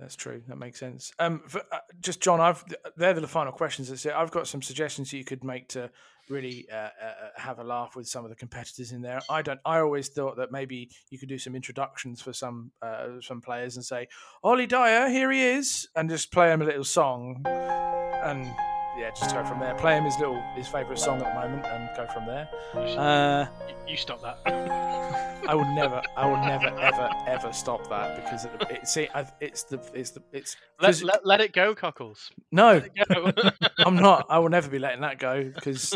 That's 0.00 0.16
true. 0.16 0.42
That 0.48 0.58
makes 0.58 0.80
sense. 0.80 1.12
Um, 1.20 1.42
for, 1.46 1.62
uh, 1.70 1.78
just 2.00 2.20
John, 2.20 2.40
I've 2.40 2.64
they're 2.96 3.14
the 3.14 3.28
final 3.28 3.52
questions. 3.52 3.88
That's 3.88 4.04
it. 4.04 4.12
I've 4.12 4.32
got 4.32 4.48
some 4.48 4.62
suggestions 4.62 5.12
that 5.12 5.16
you 5.16 5.24
could 5.24 5.44
make 5.44 5.68
to 5.68 5.90
really 6.28 6.66
uh, 6.72 6.76
uh, 6.76 6.88
have 7.36 7.60
a 7.60 7.64
laugh 7.64 7.94
with 7.94 8.08
some 8.08 8.24
of 8.24 8.30
the 8.30 8.36
competitors 8.36 8.90
in 8.90 9.00
there. 9.00 9.20
I 9.30 9.42
don't. 9.42 9.60
I 9.64 9.78
always 9.78 10.08
thought 10.08 10.36
that 10.38 10.50
maybe 10.50 10.90
you 11.10 11.18
could 11.18 11.28
do 11.28 11.38
some 11.38 11.54
introductions 11.54 12.20
for 12.20 12.32
some 12.32 12.72
uh, 12.82 13.20
some 13.20 13.40
players 13.40 13.76
and 13.76 13.84
say, 13.84 14.08
"Ollie 14.42 14.66
Dyer, 14.66 15.08
here 15.08 15.30
he 15.30 15.42
is," 15.42 15.88
and 15.94 16.10
just 16.10 16.32
play 16.32 16.52
him 16.52 16.62
a 16.62 16.64
little 16.64 16.84
song, 16.84 17.42
and 17.46 18.52
yeah, 18.98 19.10
just 19.10 19.34
go 19.34 19.44
from 19.44 19.58
there. 19.60 19.74
Play 19.74 19.96
him 19.96 20.04
his 20.04 20.18
little 20.18 20.40
his 20.54 20.68
favourite 20.68 20.98
song 20.98 21.20
at 21.22 21.28
the 21.34 21.40
moment, 21.40 21.64
and 21.66 21.88
go 21.96 22.06
from 22.12 22.26
there. 22.26 22.48
You, 22.74 22.80
Uh, 22.80 23.46
you 23.88 23.96
stop 23.96 24.20
that. 24.22 24.38
I 25.48 25.54
will 25.54 25.74
never, 25.74 26.00
I 26.16 26.26
will 26.26 26.36
never, 26.36 26.66
ever, 26.78 27.08
ever 27.26 27.52
stop 27.52 27.88
that 27.88 28.22
because 28.22 28.44
it, 28.44 28.50
it, 28.70 28.86
see, 28.88 29.08
I, 29.14 29.26
it's 29.40 29.64
the, 29.64 29.80
it's 29.92 30.10
the, 30.10 30.22
it's. 30.32 30.56
let, 30.80 30.86
'cause- 30.88 31.02
let, 31.02 31.26
let 31.26 31.40
it 31.40 31.52
go, 31.52 31.74
cockles. 31.74 32.30
no, 32.52 32.80
go. 33.08 33.32
I'm 33.78 33.96
not. 33.96 34.26
I 34.30 34.38
will 34.38 34.50
never 34.50 34.68
be 34.68 34.78
letting 34.78 35.00
that 35.00 35.18
go 35.18 35.42
because 35.44 35.94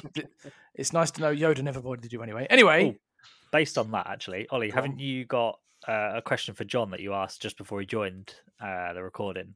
it's 0.74 0.92
nice 0.92 1.10
to 1.12 1.20
know 1.20 1.34
Yoda 1.34 1.62
never 1.62 1.80
bothered 1.80 2.12
you 2.12 2.22
anyway. 2.22 2.46
Anyway, 2.50 2.86
Ooh. 2.90 2.96
Based 3.52 3.78
on 3.78 3.92
that, 3.92 4.08
actually, 4.08 4.48
Ollie, 4.50 4.70
haven't 4.70 4.98
you 4.98 5.24
got 5.24 5.60
uh, 5.86 6.14
a 6.16 6.22
question 6.22 6.54
for 6.54 6.64
John 6.64 6.90
that 6.90 7.00
you 7.00 7.14
asked 7.14 7.40
just 7.40 7.56
before 7.56 7.78
he 7.80 7.86
joined 7.86 8.34
uh, 8.60 8.92
the 8.92 9.02
recording? 9.02 9.54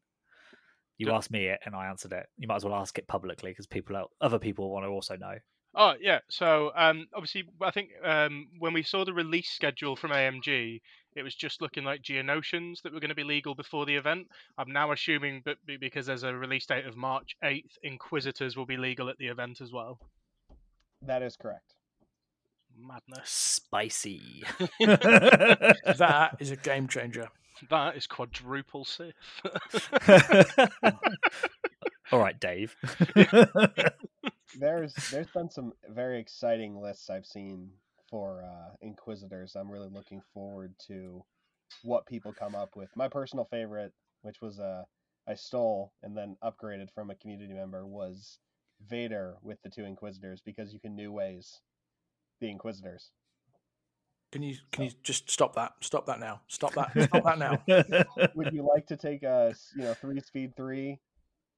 You 1.00 1.06
Do- 1.06 1.12
asked 1.12 1.30
me 1.30 1.46
it, 1.46 1.60
and 1.64 1.74
I 1.74 1.86
answered 1.86 2.12
it. 2.12 2.26
You 2.36 2.46
might 2.46 2.56
as 2.56 2.64
well 2.66 2.74
ask 2.74 2.98
it 2.98 3.08
publicly 3.08 3.52
because 3.52 3.66
people, 3.66 3.96
el- 3.96 4.10
other 4.20 4.38
people, 4.38 4.70
want 4.70 4.84
to 4.84 4.90
also 4.90 5.16
know. 5.16 5.38
Oh 5.74 5.94
yeah, 5.98 6.18
so 6.28 6.72
um, 6.76 7.06
obviously 7.14 7.44
I 7.62 7.70
think 7.70 7.88
um, 8.04 8.48
when 8.58 8.74
we 8.74 8.82
saw 8.82 9.06
the 9.06 9.14
release 9.14 9.48
schedule 9.48 9.96
from 9.96 10.10
AMG, 10.10 10.82
it 11.16 11.22
was 11.22 11.34
just 11.34 11.62
looking 11.62 11.84
like 11.84 12.02
Geonosians 12.02 12.82
that 12.82 12.92
were 12.92 13.00
going 13.00 13.08
to 13.08 13.14
be 13.14 13.24
legal 13.24 13.54
before 13.54 13.86
the 13.86 13.94
event. 13.96 14.26
I'm 14.58 14.72
now 14.72 14.92
assuming, 14.92 15.40
but 15.42 15.56
because 15.80 16.04
there's 16.04 16.22
a 16.22 16.34
release 16.34 16.66
date 16.66 16.84
of 16.84 16.96
March 16.98 17.34
8th, 17.42 17.78
Inquisitors 17.82 18.58
will 18.58 18.66
be 18.66 18.76
legal 18.76 19.08
at 19.08 19.16
the 19.16 19.28
event 19.28 19.62
as 19.62 19.72
well. 19.72 20.00
That 21.00 21.22
is 21.22 21.34
correct. 21.34 21.72
Madness. 22.76 23.30
Spicy. 23.30 24.42
that 24.80 26.36
is 26.40 26.50
a 26.50 26.56
game 26.56 26.88
changer. 26.88 27.28
That 27.68 27.96
is 27.96 28.06
quadruple 28.06 28.84
Sith. 28.84 29.14
All 32.12 32.18
right, 32.18 32.38
Dave. 32.40 32.74
There's 34.58 34.92
there's 35.12 35.28
been 35.28 35.48
some 35.48 35.72
very 35.88 36.18
exciting 36.18 36.80
lists 36.80 37.08
I've 37.08 37.26
seen 37.26 37.70
for 38.10 38.42
uh, 38.42 38.74
Inquisitors. 38.80 39.54
I'm 39.54 39.70
really 39.70 39.88
looking 39.88 40.20
forward 40.34 40.74
to 40.88 41.24
what 41.82 42.06
people 42.06 42.32
come 42.32 42.56
up 42.56 42.74
with. 42.74 42.88
My 42.96 43.08
personal 43.08 43.44
favorite, 43.44 43.92
which 44.22 44.40
was 44.40 44.58
uh, 44.58 44.82
I 45.28 45.34
stole 45.34 45.92
and 46.02 46.16
then 46.16 46.36
upgraded 46.42 46.90
from 46.92 47.10
a 47.10 47.14
community 47.14 47.52
member, 47.52 47.86
was 47.86 48.38
Vader 48.88 49.36
with 49.42 49.58
the 49.62 49.70
two 49.70 49.84
Inquisitors 49.84 50.42
because 50.44 50.72
you 50.72 50.80
can 50.80 50.96
new 50.96 51.12
ways 51.12 51.60
the 52.40 52.50
Inquisitors. 52.50 53.10
Can 54.32 54.42
you 54.42 54.56
can 54.70 54.84
you 54.84 54.90
just 55.02 55.28
stop 55.28 55.54
that? 55.56 55.72
Stop 55.80 56.06
that 56.06 56.20
now. 56.20 56.40
Stop 56.46 56.74
that. 56.74 56.90
Stop 57.08 57.24
that 57.24 57.38
now. 57.38 58.28
Would 58.34 58.52
you 58.52 58.66
like 58.66 58.86
to 58.86 58.96
take 58.96 59.22
a 59.22 59.54
you 59.76 59.82
know 59.82 59.94
three 59.94 60.20
speed 60.20 60.56
three 60.56 60.98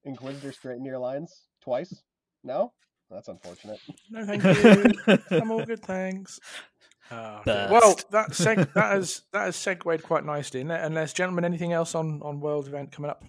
Inquisitor 0.05 0.51
straight 0.51 0.77
into 0.77 0.89
your 0.89 0.99
lines 0.99 1.43
twice? 1.61 2.01
No, 2.43 2.73
that's 3.09 3.27
unfortunate. 3.27 3.79
No, 4.09 4.25
thank 4.25 4.43
you. 4.43 5.17
I'm 5.31 5.51
all 5.51 5.65
good, 5.65 5.81
thanks. 5.81 6.39
Ah, 7.11 7.41
Dear. 7.43 7.67
well, 7.69 7.99
that 8.11 8.29
seg- 8.29 8.73
that 8.73 8.93
has 8.93 9.23
that 9.33 9.41
has 9.41 9.57
segued 9.57 10.03
quite 10.03 10.23
nicely. 10.25 10.61
Unless, 10.61 11.11
gentlemen, 11.11 11.43
anything 11.43 11.73
else 11.73 11.95
on 11.95 12.21
on 12.23 12.39
World 12.39 12.65
Event 12.65 12.93
coming 12.93 13.11
up? 13.11 13.25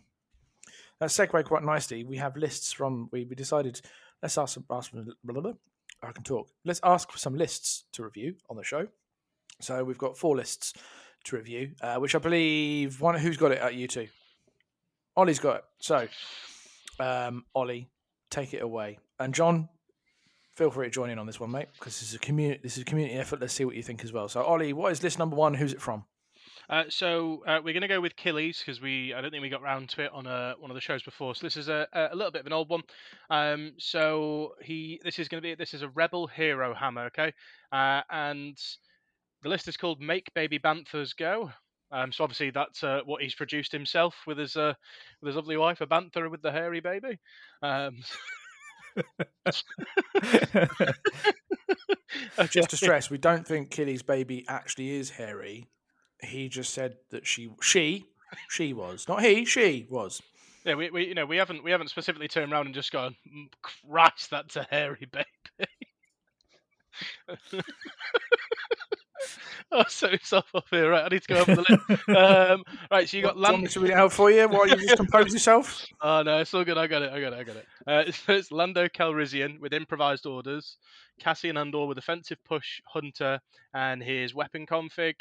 That 1.01 1.11
segued 1.11 1.45
quite 1.47 1.64
nicely. 1.64 2.05
We 2.05 2.16
have 2.18 2.36
lists 2.36 2.72
from. 2.72 3.09
We, 3.11 3.24
we 3.24 3.34
decided 3.34 3.80
let's 4.22 4.38
ask 4.38 4.55
some, 4.55 4.64
ask 4.70 4.92
blah, 4.92 5.03
blah, 5.24 5.40
blah. 5.40 5.53
I 6.03 6.12
can 6.12 6.22
talk. 6.22 6.49
Let's 6.64 6.80
ask 6.84 7.11
for 7.11 7.18
some 7.18 7.34
lists 7.34 7.84
to 7.92 8.05
review 8.05 8.36
on 8.49 8.57
the 8.57 8.64
show. 8.64 8.86
So 9.61 9.85
we've 9.85 9.99
got 9.99 10.17
four 10.17 10.37
lists 10.37 10.75
to 11.25 11.37
review, 11.37 11.73
uh, 11.81 11.97
which 11.97 12.15
I 12.15 12.19
believe 12.19 13.01
one. 13.01 13.15
Who's 13.17 13.37
got 13.37 13.53
it 13.53 13.59
at 13.59 13.75
you 13.75 13.89
two? 13.89 14.09
Ollie's 15.17 15.39
got 15.39 15.57
it. 15.57 15.65
So, 15.79 16.09
um, 17.01 17.45
Ollie, 17.55 17.89
take 18.31 18.53
it 18.53 18.63
away. 18.63 18.99
And 19.19 19.33
John, 19.33 19.69
feel 20.57 20.71
free 20.71 20.87
to 20.87 20.91
join 20.91 21.11
in 21.11 21.19
on 21.19 21.27
this 21.27 21.39
one, 21.39 21.51
mate, 21.51 21.69
because 21.79 22.01
this 22.01 22.09
is 22.09 22.15
a 22.15 22.19
community. 22.19 22.61
This 22.63 22.77
is 22.77 22.83
a 22.83 22.85
community 22.85 23.17
effort. 23.17 23.41
Let's 23.41 23.55
see 23.55 23.65
what 23.65 23.77
you 23.77 23.83
think 23.83 24.05
as 24.05 24.13
well. 24.13 24.29
So, 24.29 24.43
Ollie, 24.43 24.73
what 24.73 24.93
is 24.93 25.03
list 25.03 25.19
number 25.19 25.37
one? 25.37 25.55
Who's 25.55 25.73
it 25.73 25.81
from? 25.81 26.05
Uh, 26.71 26.85
so 26.89 27.43
uh, 27.47 27.61
we're 27.63 27.75
going 27.75 27.83
to 27.83 27.89
go 27.89 28.01
with 28.01 28.17
Killies 28.17 28.59
because 28.59 28.81
we 28.81 29.13
I 29.13 29.21
don't 29.21 29.31
think 29.31 29.43
we 29.43 29.51
got 29.51 29.63
round 29.63 29.91
to 29.91 30.05
it 30.05 30.11
on 30.13 30.27
a, 30.27 30.55
one 30.59 30.71
of 30.71 30.75
the 30.75 30.81
shows 30.81 31.03
before. 31.03 31.35
So 31.35 31.47
this 31.47 31.57
is 31.57 31.69
a, 31.69 31.87
a 31.93 32.17
little 32.17 32.31
bit 32.31 32.41
of 32.41 32.47
an 32.47 32.53
old 32.53 32.71
one. 32.71 32.83
Um, 33.31 33.73
so 33.79 34.55
he 34.63 35.01
this 35.05 35.19
is 35.19 35.29
going 35.29 35.43
to 35.43 35.47
be 35.47 35.55
this 35.55 35.75
is 35.75 35.83
a 35.83 35.89
Rebel 35.91 36.27
Hero 36.27 36.75
Hammer, 36.75 37.07
okay? 37.07 37.33
Uh, 37.71 38.01
and 38.11 38.57
the 39.45 39.51
list 39.51 39.68
is 39.68 39.76
called 39.76 40.01
Make 40.01 40.34
Baby 40.34 40.59
Banthas 40.59 41.16
Go. 41.16 41.53
Um, 41.92 42.11
so 42.11 42.24
obviously 42.24 42.51
that's 42.51 42.82
uh, 42.82 43.03
what 43.05 43.22
he's 43.22 43.36
produced 43.36 43.70
himself 43.70 44.16
with 44.26 44.38
his 44.38 44.57
uh, 44.57 44.74
with 45.20 45.28
his 45.28 45.36
lovely 45.36 45.57
wife, 45.57 45.80
a 45.80 45.86
bantha 45.86 46.28
with 46.28 46.42
the 46.42 46.51
hairy 46.51 46.80
baby. 46.80 47.20
Um, 47.62 47.99
Just 52.49 52.70
to 52.70 52.76
stress, 52.76 53.11
we 53.11 53.18
don't 53.18 53.47
think 53.47 53.70
Killy's 53.70 54.03
baby 54.03 54.45
actually 54.49 54.90
is 54.90 55.11
hairy. 55.11 55.68
He 56.22 56.49
just 56.49 56.72
said 56.72 56.97
that 57.11 57.26
she 57.26 57.51
she 57.61 58.05
she 58.49 58.72
was 58.72 59.07
not 59.09 59.22
he 59.22 59.45
she 59.45 59.86
was. 59.90 60.22
Yeah, 60.64 60.74
we, 60.74 60.90
we 60.90 61.09
you 61.09 61.14
know 61.14 61.26
we 61.26 61.36
haven't 61.36 61.62
we 61.62 61.70
haven't 61.70 61.88
specifically 61.88 62.28
turned 62.28 62.53
around 62.53 62.66
and 62.66 62.74
just 62.74 62.92
gone, 62.92 63.14
"Mm, 63.28 63.49
Christ, 63.62 64.30
that's 64.30 64.57
a 64.57 64.66
hairy 64.70 65.07
baby. 65.12 65.68
oh, 69.72 69.85
set 69.89 70.11
himself 70.11 70.47
off 70.55 70.64
here. 70.70 70.91
Right, 70.91 71.05
I 71.05 71.09
need 71.09 71.22
to 71.22 71.29
go 71.29 71.41
over 71.41 71.55
the 71.55 71.62
list. 71.68 72.09
Um, 72.09 72.62
right, 72.91 73.09
so 73.09 73.16
you 73.16 73.22
got 73.22 73.35
Do 73.35 73.41
you 73.41 73.45
want 73.45 73.59
Land. 73.61 73.70
to 73.70 73.81
read 73.81 73.91
it 73.91 73.97
out 73.97 74.12
for 74.12 74.31
you 74.31 74.49
while 74.49 74.68
you 74.68 74.77
just 74.77 74.97
compose 74.97 75.33
yourself? 75.33 75.85
Oh 76.01 76.22
no, 76.22 76.39
it's 76.39 76.53
all 76.55 76.64
good. 76.64 76.79
I 76.79 76.87
got 76.87 77.03
it. 77.03 77.12
I 77.12 77.20
got 77.20 77.33
it. 77.33 77.39
I 77.39 77.43
got 77.45 77.57
it. 77.57 77.66
Uh, 77.87 78.12
so 78.12 78.33
it's 78.35 78.53
Lando 78.53 78.89
Calrissian 78.89 79.59
with 79.61 79.72
improvised 79.72 80.27
orders, 80.27 80.77
Cassian 81.20 81.57
Andor 81.57 81.87
with 81.87 81.99
offensive 81.99 82.39
push 82.45 82.81
hunter 82.87 83.41
and 83.75 84.03
his 84.03 84.35
weapon 84.35 84.66
config, 84.66 85.14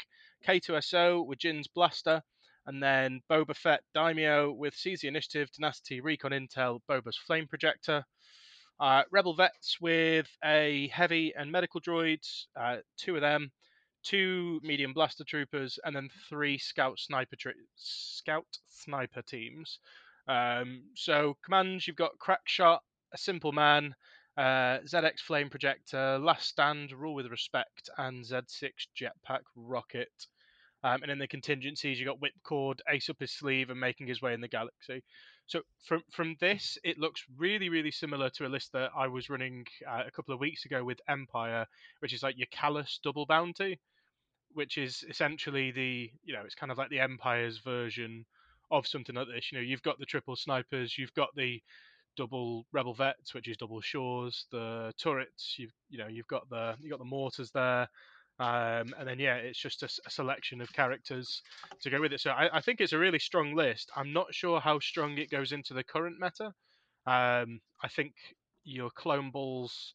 K2SO 0.46 1.26
with 1.26 1.38
Jyn's 1.38 1.68
blaster, 1.68 2.22
and 2.66 2.82
then 2.82 3.20
Boba 3.30 3.56
Fett 3.56 3.80
Daimyo 3.94 4.52
with 4.52 4.74
seize 4.74 5.00
the 5.00 5.08
initiative, 5.08 5.50
tenacity, 5.50 6.00
recon 6.00 6.32
intel, 6.32 6.80
Boba's 6.88 7.16
flame 7.16 7.46
projector. 7.46 8.04
Uh, 8.80 9.02
Rebel 9.12 9.34
vets 9.34 9.80
with 9.80 10.26
a 10.44 10.88
heavy 10.92 11.32
and 11.36 11.50
medical 11.52 11.80
droids, 11.80 12.46
uh, 12.58 12.78
two 12.96 13.14
of 13.14 13.20
them, 13.20 13.52
two 14.04 14.60
medium 14.62 14.92
blaster 14.92 15.24
troopers, 15.24 15.78
and 15.84 15.94
then 15.96 16.08
three 16.28 16.58
scout 16.58 16.98
sniper 16.98 17.36
tri- 17.36 17.52
scout 17.76 18.58
sniper 18.68 19.22
teams. 19.22 19.78
Um, 20.28 20.84
so 20.94 21.36
commands, 21.44 21.86
you've 21.86 21.96
got 21.96 22.18
crack 22.18 22.42
shot, 22.46 22.82
a 23.12 23.18
simple 23.18 23.52
man, 23.52 23.94
uh, 24.36 24.80
ZX 24.86 25.20
flame 25.20 25.50
projector, 25.50 26.18
last 26.18 26.48
stand, 26.48 26.92
rule 26.92 27.14
with 27.14 27.26
respect, 27.26 27.88
and 27.98 28.24
Z6 28.24 28.70
jetpack 29.00 29.42
rocket. 29.54 30.26
Um, 30.82 31.02
and 31.02 31.10
in 31.10 31.18
the 31.18 31.26
contingencies, 31.26 31.98
you've 31.98 32.08
got 32.08 32.20
whipcord, 32.20 32.80
ace 32.90 33.08
up 33.08 33.20
his 33.20 33.32
sleeve, 33.32 33.70
and 33.70 33.80
making 33.80 34.06
his 34.06 34.20
way 34.20 34.34
in 34.34 34.40
the 34.40 34.48
galaxy. 34.48 35.02
So 35.46 35.60
from 35.86 36.02
from 36.10 36.36
this, 36.40 36.78
it 36.84 36.98
looks 36.98 37.24
really 37.36 37.68
really 37.68 37.90
similar 37.90 38.30
to 38.30 38.46
a 38.46 38.48
list 38.48 38.72
that 38.72 38.90
I 38.96 39.08
was 39.08 39.28
running 39.28 39.66
uh, 39.86 40.04
a 40.06 40.10
couple 40.10 40.34
of 40.34 40.40
weeks 40.40 40.64
ago 40.64 40.84
with 40.84 41.00
Empire, 41.08 41.66
which 42.00 42.12
is 42.12 42.22
like 42.22 42.36
your 42.38 42.48
Kallus 42.48 42.98
double 43.02 43.26
bounty, 43.26 43.78
which 44.54 44.78
is 44.78 45.04
essentially 45.08 45.70
the 45.72 46.10
you 46.24 46.34
know 46.34 46.42
it's 46.44 46.54
kind 46.54 46.72
of 46.72 46.78
like 46.78 46.90
the 46.90 47.00
Empire's 47.00 47.58
version 47.58 48.24
of 48.70 48.86
something 48.86 49.14
like 49.16 49.28
this. 49.28 49.52
You 49.52 49.58
know, 49.58 49.64
you've 49.64 49.82
got 49.82 49.98
the 49.98 50.06
triple 50.06 50.36
snipers, 50.36 50.96
you've 50.98 51.14
got 51.14 51.30
the 51.36 51.62
double 52.16 52.66
rebel 52.72 52.94
vets, 52.94 53.34
which 53.34 53.48
is 53.48 53.56
double 53.56 53.80
shores, 53.80 54.46
the 54.52 54.92
turrets. 54.98 55.56
You've 55.58 55.74
you 55.88 55.98
know 55.98 56.08
you've 56.08 56.28
got 56.28 56.48
the 56.50 56.76
you 56.80 56.90
got 56.90 56.98
the 57.00 57.04
mortars 57.04 57.50
there, 57.52 57.88
Um, 58.38 58.94
and 58.98 59.06
then 59.06 59.18
yeah, 59.20 59.36
it's 59.36 59.58
just 59.60 59.82
a 59.84 59.88
selection 60.10 60.60
of 60.60 60.72
characters 60.72 61.42
to 61.82 61.90
go 61.90 62.00
with 62.00 62.12
it. 62.12 62.20
So 62.20 62.30
I, 62.32 62.58
I 62.58 62.60
think 62.60 62.80
it's 62.80 62.92
a 62.92 62.98
really 62.98 63.20
strong 63.20 63.54
list. 63.54 63.90
I'm 63.96 64.12
not 64.12 64.34
sure 64.34 64.60
how 64.60 64.80
strong 64.80 65.18
it 65.18 65.30
goes 65.30 65.52
into 65.52 65.74
the 65.74 65.84
current 65.84 66.16
meta. 66.20 66.52
Um, 67.06 67.60
I 67.82 67.88
think 67.88 68.14
your 68.64 68.90
clone 68.90 69.30
balls, 69.30 69.94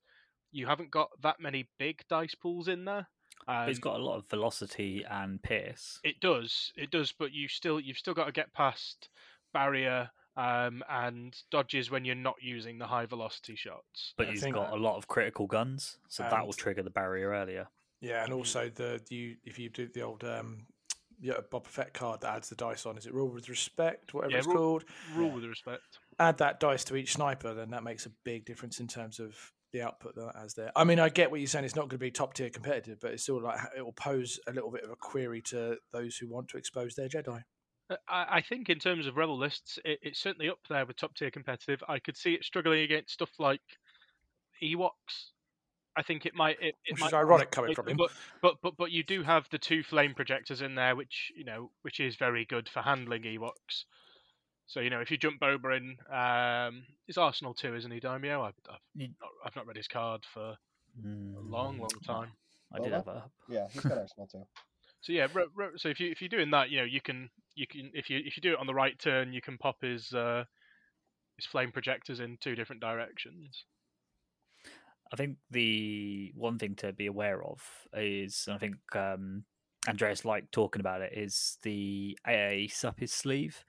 you 0.52 0.68
haven't 0.68 0.92
got 0.92 1.10
that 1.22 1.40
many 1.42 1.70
big 1.80 2.02
dice 2.10 2.36
pools 2.36 2.68
in 2.70 2.86
there. 2.86 3.08
Um, 3.48 3.66
But 3.66 3.70
it's 3.70 3.80
got 3.80 4.00
a 4.00 4.04
lot 4.04 4.18
of 4.18 4.28
velocity 4.30 5.04
and 5.10 5.42
pierce. 5.42 6.00
it 6.04 6.20
does, 6.20 6.72
it 6.76 6.92
does, 6.92 7.12
but 7.12 7.32
you 7.32 7.48
still 7.48 7.80
you've 7.80 7.98
still 7.98 8.14
got 8.14 8.26
to 8.26 8.32
get 8.32 8.54
past 8.54 9.10
barrier 9.54 10.12
um, 10.38 10.84
and 10.90 11.36
dodges 11.52 11.90
when 11.92 12.06
you're 12.06 12.16
not 12.16 12.36
using 12.42 12.78
the 12.78 12.86
high 12.88 13.06
velocity 13.06 13.56
shots. 13.56 14.14
But 14.18 14.28
I 14.28 14.32
he's 14.32 14.42
think 14.42 14.56
got 14.56 14.70
that- 14.70 14.78
a 14.78 14.82
lot 14.82 14.98
of 14.98 15.08
critical 15.08 15.48
guns, 15.48 15.98
so 16.08 16.24
that 16.24 16.46
will 16.46 16.54
trigger 16.54 16.84
the 16.84 16.90
barrier 16.92 17.32
earlier. 17.32 17.68
Yeah, 18.02 18.24
and 18.24 18.32
also 18.34 18.70
the 18.70 19.02
you 19.10 19.36
if 19.44 19.58
you 19.60 19.70
do 19.70 19.88
the 19.94 20.02
old 20.04 20.24
um, 20.24 20.68
yeah 21.20 21.34
Boba 21.52 21.68
Fett 21.68 21.94
card 21.94 22.22
that 22.22 22.36
adds 22.36 22.50
the 22.50 22.56
dice 22.56 22.86
on, 22.86 22.98
is 22.98 23.06
it 23.06 23.14
rule 23.14 23.30
with 23.30 23.50
respect, 23.50 24.14
whatever 24.14 24.32
Yeah, 24.32 24.38
it's 24.38 24.48
rule- 24.48 24.56
called? 24.56 24.86
Rule 25.16 25.28
Yeah. 25.30 25.34
with 25.36 25.44
respect. 25.46 26.00
Add 26.20 26.38
that 26.38 26.60
dice 26.60 26.84
to 26.86 26.96
each 26.96 27.14
sniper, 27.14 27.54
then 27.54 27.72
that 27.72 27.84
makes 27.84 28.06
a 28.06 28.10
big 28.24 28.46
difference 28.46 28.80
in 28.80 28.88
terms 28.88 29.20
of 29.20 29.52
the 29.74 29.82
output 29.82 30.16
that 30.16 30.34
has 30.36 30.54
there. 30.54 30.72
I 30.76 30.84
mean, 30.84 31.00
I 31.00 31.10
get 31.10 31.32
what 31.32 31.40
you're 31.40 31.48
saying; 31.48 31.66
it's 31.66 31.76
not 31.76 31.84
going 31.84 31.90
to 31.92 31.98
be 31.98 32.12
top 32.12 32.34
tier 32.34 32.50
competitive, 32.50 33.00
but 33.00 33.12
it's 33.12 33.24
still 33.24 33.42
like 33.42 33.60
it 33.78 33.82
will 33.84 33.94
pose 33.94 34.40
a 34.48 34.52
little 34.52 34.72
bit 34.72 34.84
of 34.84 34.90
a 34.90 34.96
query 34.96 35.42
to 35.44 35.78
those 35.92 36.18
who 36.18 36.28
want 36.28 36.48
to 36.50 36.58
expose 36.58 36.96
their 36.96 37.10
Jedi. 37.10 37.44
Uh, 37.90 37.96
I, 38.08 38.38
I 38.38 38.42
think 38.42 38.70
in 38.70 38.80
terms 38.80 39.08
of 39.08 39.18
rebel 39.18 39.38
lists, 39.38 39.80
it, 39.86 40.00
it's 40.02 40.20
certainly 40.20 40.50
up 40.50 40.60
there 40.70 40.86
with 40.86 40.98
top 40.98 41.16
tier 41.16 41.32
competitive. 41.32 41.84
I 41.88 42.00
could 42.00 42.18
see 42.18 42.34
it 42.34 42.44
struggling 42.44 42.82
against 42.82 43.14
stuff 43.14 43.32
like 43.40 43.62
Ewoks. 44.64 45.32
I 45.98 46.04
think 46.04 46.26
it 46.26 46.36
might. 46.36 46.58
It, 46.62 46.76
it 46.86 46.94
Which 46.94 47.02
might 47.02 47.08
is 47.08 47.14
ironic 47.14 47.52
coming 47.52 47.72
it- 47.72 47.76
from 47.76 47.88
him. 47.90 47.98
But, 47.98 48.12
but 48.42 48.56
but 48.62 48.78
but 48.78 48.92
you 48.92 49.04
do 49.04 49.24
have 49.24 49.48
the 49.52 49.58
two 49.58 49.84
flame 49.84 50.14
projectors 50.14 50.62
in 50.62 50.76
there, 50.76 50.96
which 50.96 51.32
you 51.36 51.44
know, 51.44 51.72
which 51.82 52.00
is 52.00 52.16
very 52.16 52.46
good 52.46 52.70
for 52.70 52.82
handling 52.82 53.24
Ewoks. 53.24 53.86
So 54.70 54.82
you 54.82 54.92
know, 54.92 55.00
if 55.02 55.10
you 55.10 55.18
jump 55.18 55.42
Boba 55.42 55.78
in, 55.78 55.98
um, 56.16 56.84
it's 57.08 57.18
Arsenal 57.18 57.56
too, 57.56 57.76
isn't 57.76 57.90
he, 57.90 58.00
Daimyo? 58.00 58.44
I've, 58.44 58.54
I've, 58.70 58.78
You- 58.94 59.08
not, 59.20 59.30
I've 59.44 59.56
not 59.56 59.66
read 59.66 59.78
his 59.78 59.88
card 59.88 60.24
for 60.32 60.52
a 60.52 60.58
Mm, 61.06 61.52
long, 61.52 61.80
long 61.80 61.90
time. 62.06 62.30
I 62.72 62.78
did 62.78 62.92
Boba? 62.94 62.94
have 62.94 63.08
it. 63.08 63.54
Yeah, 63.54 63.68
he's 63.74 63.84
got 63.84 63.98
Arsenal 63.98 64.28
too. 64.28 64.46
So 65.02 65.14
yeah, 65.14 65.28
ro- 65.34 65.48
ro- 65.56 65.78
so 65.78 65.88
if 65.88 66.02
you 66.02 66.12
if 66.12 66.22
you're 66.22 66.28
doing 66.30 66.52
that, 66.52 66.70
you 66.70 66.78
know, 66.80 66.84
you 66.84 67.00
can 67.00 67.30
you 67.56 67.66
can 67.68 67.90
if 67.94 68.10
you 68.10 68.20
if 68.24 68.36
you 68.36 68.42
do 68.42 68.52
it 68.52 68.60
on 68.60 68.68
the 68.68 68.74
right 68.74 69.00
turn, 69.00 69.32
you 69.32 69.42
can 69.42 69.58
pop 69.58 69.78
his 69.82 70.12
uh, 70.14 70.44
his 71.38 71.46
flame 71.46 71.72
projectors 71.72 72.20
in 72.20 72.38
two 72.42 72.54
different 72.54 72.82
directions. 72.82 73.64
I 75.14 75.16
think 75.16 75.38
the 75.50 76.34
one 76.36 76.60
thing 76.60 76.76
to 76.76 76.92
be 76.92 77.06
aware 77.06 77.42
of 77.44 77.62
is, 77.94 78.44
and 78.48 78.56
I 78.56 78.60
think 78.60 78.76
um, 78.94 79.46
Andreas 79.88 80.26
liked 80.26 80.52
talking 80.52 80.82
about 80.82 81.02
it, 81.02 81.14
is 81.16 81.58
the 81.64 82.20
ace 82.28 82.84
up 82.84 83.00
his 83.00 83.14
sleeve. 83.14 83.64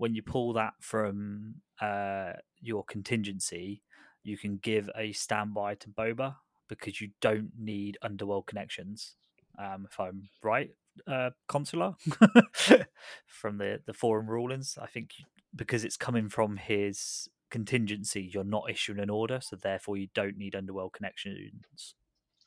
When 0.00 0.14
you 0.14 0.22
pull 0.22 0.54
that 0.54 0.72
from 0.80 1.56
uh, 1.78 2.32
your 2.58 2.84
contingency, 2.84 3.82
you 4.22 4.38
can 4.38 4.56
give 4.56 4.88
a 4.96 5.12
standby 5.12 5.74
to 5.74 5.90
Boba 5.90 6.36
because 6.70 7.02
you 7.02 7.10
don't 7.20 7.50
need 7.58 7.98
underworld 8.00 8.46
connections. 8.46 9.16
Um, 9.58 9.86
if 9.90 10.00
I'm 10.00 10.30
right, 10.42 10.70
uh, 11.06 11.32
Consular, 11.48 11.96
from 13.26 13.58
the 13.58 13.82
the 13.84 13.92
forum 13.92 14.26
rulings, 14.26 14.78
I 14.80 14.86
think 14.86 15.10
because 15.54 15.84
it's 15.84 15.98
coming 15.98 16.30
from 16.30 16.56
his 16.56 17.28
contingency, 17.50 18.30
you're 18.32 18.42
not 18.42 18.70
issuing 18.70 19.00
an 19.00 19.10
order, 19.10 19.38
so 19.42 19.54
therefore 19.54 19.98
you 19.98 20.08
don't 20.14 20.38
need 20.38 20.54
underworld 20.54 20.94
connections 20.94 21.94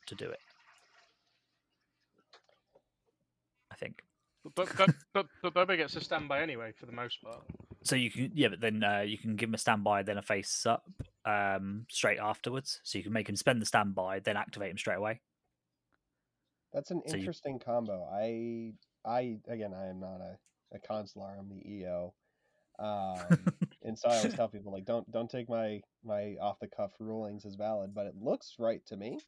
to 0.06 0.16
do 0.16 0.28
it. 0.28 0.40
I 3.70 3.76
think. 3.76 4.02
But 4.44 4.54
but 4.54 4.76
but 4.76 4.90
but, 5.14 5.26
but 5.42 5.54
Boba 5.54 5.76
gets 5.76 5.96
a 5.96 6.00
standby 6.00 6.42
anyway 6.42 6.72
for 6.78 6.86
the 6.86 6.92
most 6.92 7.22
part. 7.22 7.42
So 7.82 7.96
you 7.96 8.10
can, 8.10 8.30
yeah, 8.34 8.48
but 8.48 8.60
then 8.60 8.82
uh, 8.84 9.00
you 9.00 9.18
can 9.18 9.36
give 9.36 9.48
him 9.48 9.54
a 9.54 9.58
standby, 9.58 10.02
then 10.02 10.18
a 10.18 10.22
face 10.22 10.64
up 10.66 10.84
um, 11.24 11.86
straight 11.90 12.18
afterwards. 12.18 12.80
So 12.82 12.98
you 12.98 13.04
can 13.04 13.12
make 13.12 13.28
him 13.28 13.36
spend 13.36 13.60
the 13.60 13.66
standby, 13.66 14.20
then 14.20 14.36
activate 14.36 14.70
him 14.70 14.78
straight 14.78 14.96
away. 14.96 15.20
That's 16.72 16.90
an 16.90 17.02
So 17.06 17.14
you- 17.16 17.20
interesting 17.20 17.58
combo. 17.58 18.08
I 18.12 18.72
I 19.04 19.38
again 19.48 19.72
I 19.74 19.88
am 19.88 20.00
not 20.00 20.20
a, 20.20 20.38
a 20.74 20.78
consular, 20.78 21.36
I'm 21.38 21.48
the 21.48 21.66
EO. 21.70 22.14
Um, 22.78 23.16
and 23.82 23.98
so 23.98 24.08
I 24.08 24.16
always 24.16 24.34
tell 24.34 24.48
people 24.48 24.72
like 24.72 24.84
don't 24.84 25.08
don't 25.10 25.30
take 25.30 25.48
my 25.48 25.80
my 26.04 26.36
off 26.40 26.58
the 26.60 26.68
cuff 26.68 26.92
rulings 26.98 27.44
as 27.46 27.54
valid, 27.54 27.94
but 27.94 28.06
it 28.06 28.14
looks 28.20 28.56
right 28.58 28.84
to 28.86 28.96
me. 28.96 29.20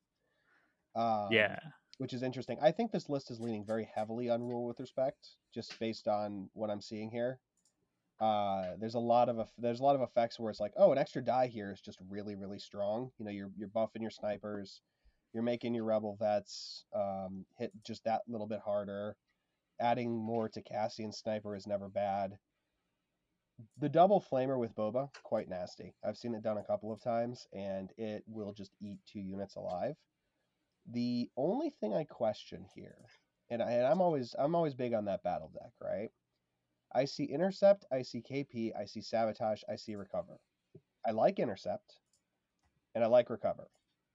Um, 0.94 1.28
yeah, 1.30 1.58
which 1.98 2.12
is 2.12 2.22
interesting. 2.22 2.58
I 2.60 2.72
think 2.72 2.92
this 2.92 3.08
list 3.08 3.30
is 3.30 3.40
leaning 3.40 3.64
very 3.64 3.88
heavily 3.94 4.28
on 4.28 4.42
rule 4.42 4.66
with 4.66 4.80
respect, 4.80 5.28
just 5.54 5.78
based 5.78 6.08
on 6.08 6.50
what 6.52 6.70
I'm 6.70 6.80
seeing 6.80 7.10
here. 7.10 7.38
Uh, 8.20 8.72
there's 8.78 8.94
a 8.94 8.98
lot 8.98 9.28
of 9.28 9.48
there's 9.58 9.80
a 9.80 9.82
lot 9.82 9.94
of 9.94 10.02
effects 10.02 10.38
where 10.38 10.50
it's 10.50 10.60
like, 10.60 10.72
oh, 10.76 10.92
an 10.92 10.98
extra 10.98 11.22
die 11.22 11.48
here 11.48 11.70
is 11.70 11.80
just 11.80 11.98
really 12.08 12.34
really 12.34 12.58
strong. 12.58 13.10
You 13.18 13.24
know, 13.24 13.30
you're 13.30 13.50
you're 13.56 13.68
buffing 13.68 14.00
your 14.00 14.10
snipers, 14.10 14.80
you're 15.32 15.42
making 15.42 15.74
your 15.74 15.84
rebel 15.84 16.16
vets 16.18 16.84
um, 16.94 17.44
hit 17.58 17.72
just 17.86 18.04
that 18.04 18.22
little 18.26 18.46
bit 18.46 18.60
harder. 18.64 19.16
Adding 19.78 20.16
more 20.16 20.48
to 20.48 20.62
Cassian 20.62 21.12
sniper 21.12 21.54
is 21.54 21.66
never 21.66 21.88
bad. 21.90 22.38
The 23.78 23.88
double 23.88 24.20
flamer 24.20 24.58
with 24.58 24.74
Boba, 24.74 25.10
quite 25.22 25.48
nasty. 25.48 25.94
I've 26.04 26.16
seen 26.16 26.34
it 26.34 26.42
done 26.42 26.58
a 26.58 26.64
couple 26.64 26.92
of 26.92 27.02
times, 27.02 27.46
and 27.52 27.90
it 27.98 28.22
will 28.26 28.52
just 28.52 28.72
eat 28.82 28.98
two 29.06 29.20
units 29.20 29.56
alive. 29.56 29.96
The 30.92 31.28
only 31.36 31.70
thing 31.80 31.94
I 31.94 32.04
question 32.04 32.64
here, 32.74 32.96
and, 33.50 33.62
I, 33.62 33.70
and 33.72 33.86
I'm 33.86 34.00
always 34.00 34.34
I'm 34.38 34.54
always 34.54 34.74
big 34.74 34.94
on 34.94 35.04
that 35.06 35.22
battle 35.22 35.50
deck, 35.52 35.72
right? 35.82 36.10
I 36.94 37.04
see 37.04 37.24
intercept, 37.24 37.84
I 37.92 38.02
see 38.02 38.22
KP, 38.22 38.70
I 38.78 38.84
see 38.84 39.00
sabotage, 39.00 39.62
I 39.68 39.76
see 39.76 39.96
recover. 39.96 40.38
I 41.06 41.10
like 41.10 41.38
intercept, 41.38 42.00
and 42.94 43.02
I 43.02 43.06
like 43.08 43.30
recover 43.30 43.68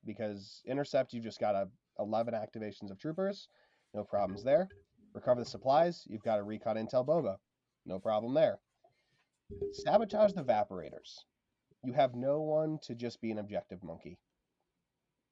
because 0.06 0.62
intercept 0.66 1.14
you've 1.14 1.24
just 1.24 1.40
got 1.40 1.56
a 1.56 1.68
11 2.00 2.34
activations 2.34 2.90
of 2.90 2.98
troopers, 2.98 3.48
no 3.94 4.04
problems 4.04 4.44
there. 4.44 4.68
Recover 5.14 5.42
the 5.42 5.46
supplies, 5.50 6.06
you've 6.08 6.24
got 6.24 6.40
a 6.40 6.44
recon 6.44 6.78
intel 6.78 7.06
boba, 7.06 7.36
no 7.86 8.00
problem 8.00 8.34
there. 8.34 8.60
Sabotage 9.74 10.34
the 10.34 10.44
evaporators. 10.44 11.20
You 11.84 11.94
have 11.94 12.16
no 12.16 12.42
one 12.42 12.80
to 12.84 12.96
just 12.96 13.20
be 13.22 13.32
an 13.32 13.40
objective 13.40 13.84
monkey. 13.84 14.18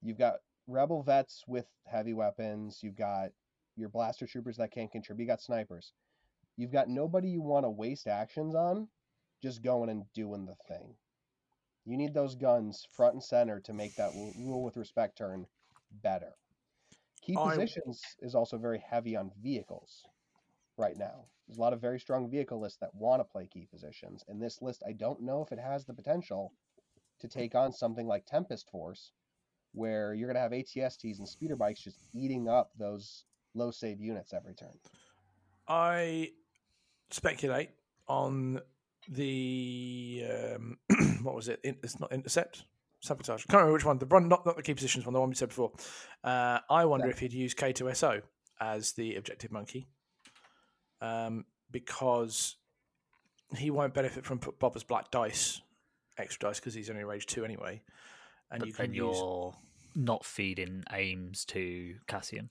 You've 0.01 0.17
got 0.17 0.39
rebel 0.69 1.01
vets 1.03 1.43
with 1.47 1.65
heavy 1.85 2.13
weapons. 2.13 2.79
You've 2.81 2.95
got 2.95 3.31
your 3.75 3.89
blaster 3.89 4.27
troopers 4.27 4.57
that 4.57 4.71
can't 4.71 4.91
contribute. 4.91 5.25
You 5.25 5.31
got 5.31 5.41
snipers. 5.41 5.93
You've 6.57 6.71
got 6.71 6.89
nobody 6.89 7.29
you 7.29 7.41
want 7.41 7.65
to 7.65 7.69
waste 7.69 8.07
actions 8.07 8.53
on, 8.53 8.87
just 9.41 9.63
going 9.63 9.89
and 9.89 10.03
doing 10.13 10.45
the 10.45 10.55
thing. 10.67 10.95
You 11.85 11.97
need 11.97 12.13
those 12.13 12.35
guns 12.35 12.87
front 12.91 13.13
and 13.13 13.23
center 13.23 13.59
to 13.61 13.73
make 13.73 13.95
that 13.95 14.11
rule 14.13 14.63
with 14.63 14.77
respect 14.77 15.17
turn 15.17 15.47
better. 16.03 16.33
Key 17.21 17.35
oh, 17.37 17.45
I- 17.45 17.55
positions 17.55 18.01
is 18.21 18.35
also 18.35 18.57
very 18.57 18.79
heavy 18.79 19.15
on 19.15 19.31
vehicles 19.41 20.05
right 20.77 20.97
now. 20.97 21.25
There's 21.47 21.57
a 21.57 21.61
lot 21.61 21.73
of 21.73 21.81
very 21.81 21.99
strong 21.99 22.29
vehicle 22.29 22.59
lists 22.59 22.77
that 22.79 22.93
want 22.93 23.21
to 23.21 23.23
play 23.23 23.47
key 23.47 23.67
positions, 23.71 24.23
and 24.27 24.39
this 24.39 24.61
list 24.61 24.83
I 24.87 24.91
don't 24.91 25.21
know 25.21 25.41
if 25.41 25.51
it 25.51 25.59
has 25.59 25.85
the 25.85 25.95
potential 25.95 26.53
to 27.21 27.27
take 27.27 27.55
on 27.55 27.71
something 27.71 28.07
like 28.07 28.25
Tempest 28.25 28.69
Force, 28.69 29.11
where 29.73 30.13
you're 30.13 30.27
going 30.31 30.35
to 30.35 30.41
have 30.41 30.51
ATSTs 30.51 31.19
and 31.19 31.27
speeder 31.27 31.55
bikes 31.55 31.81
just 31.81 31.99
eating 32.13 32.47
up 32.49 32.71
those 32.77 33.25
low 33.53 33.71
save 33.71 33.99
units 33.99 34.33
every 34.33 34.53
turn. 34.53 34.73
I 35.67 36.31
speculate 37.11 37.69
on 38.07 38.61
the 39.07 40.25
um, 40.55 40.77
what 41.21 41.35
was 41.35 41.47
it? 41.47 41.59
It's 41.63 41.99
not 41.99 42.11
intercept, 42.11 42.63
sabotage. 43.01 43.43
I 43.47 43.51
can't 43.51 43.61
remember 43.61 43.73
which 43.73 43.85
one. 43.85 43.97
The 43.99 44.05
one, 44.05 44.27
not 44.27 44.45
not 44.45 44.55
the 44.57 44.63
key 44.63 44.73
positions 44.73 45.05
one. 45.05 45.13
The 45.13 45.19
one 45.19 45.29
we 45.29 45.35
said 45.35 45.49
before. 45.49 45.71
Uh, 46.23 46.59
I 46.69 46.85
wonder 46.85 47.07
Yeah. 47.07 47.11
if 47.13 47.19
he'd 47.19 47.33
use 47.33 47.53
K2SO 47.53 48.21
as 48.59 48.93
the 48.93 49.15
objective 49.15 49.51
monkey, 49.51 49.87
um, 51.01 51.45
because 51.71 52.55
he 53.57 53.71
won't 53.71 53.93
benefit 53.93 54.25
from 54.25 54.39
Boba's 54.39 54.83
black 54.83 55.11
dice, 55.11 55.61
extra 56.17 56.49
dice, 56.49 56.59
because 56.59 56.73
he's 56.73 56.89
only 56.89 57.03
range 57.03 57.25
two 57.25 57.45
anyway. 57.45 57.81
And 58.51 58.59
but 58.59 58.67
you 58.67 58.73
then 58.73 58.93
you're 58.93 59.53
not 59.95 60.25
feeding 60.25 60.83
aims 60.91 61.45
to 61.45 61.95
Cassian. 62.07 62.49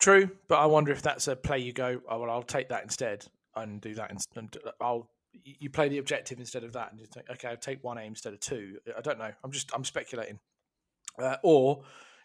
True, 0.00 0.30
but 0.48 0.56
I 0.56 0.66
wonder 0.66 0.92
if 0.92 1.02
that's 1.02 1.28
a 1.28 1.36
play 1.36 1.58
you 1.58 1.72
go. 1.72 2.00
Oh 2.08 2.20
well, 2.20 2.30
I'll 2.30 2.42
take 2.42 2.68
that 2.68 2.82
instead 2.82 3.26
and 3.56 3.80
do 3.80 3.94
that. 3.94 4.10
Inst- 4.10 4.30
and 4.36 4.56
I'll 4.80 5.10
you 5.42 5.70
play 5.70 5.88
the 5.88 5.98
objective 5.98 6.38
instead 6.38 6.64
of 6.64 6.72
that, 6.72 6.90
and 6.90 7.00
you 7.00 7.06
think, 7.06 7.28
okay, 7.30 7.48
I'll 7.48 7.56
take 7.56 7.82
one 7.82 7.98
aim 7.98 8.08
instead 8.08 8.32
of 8.32 8.40
two. 8.40 8.78
I 8.96 9.00
don't 9.00 9.18
know. 9.18 9.30
I'm 9.42 9.50
just 9.50 9.70
I'm 9.74 9.84
speculating. 9.84 10.38
Uh, 11.18 11.36
or 11.42 11.82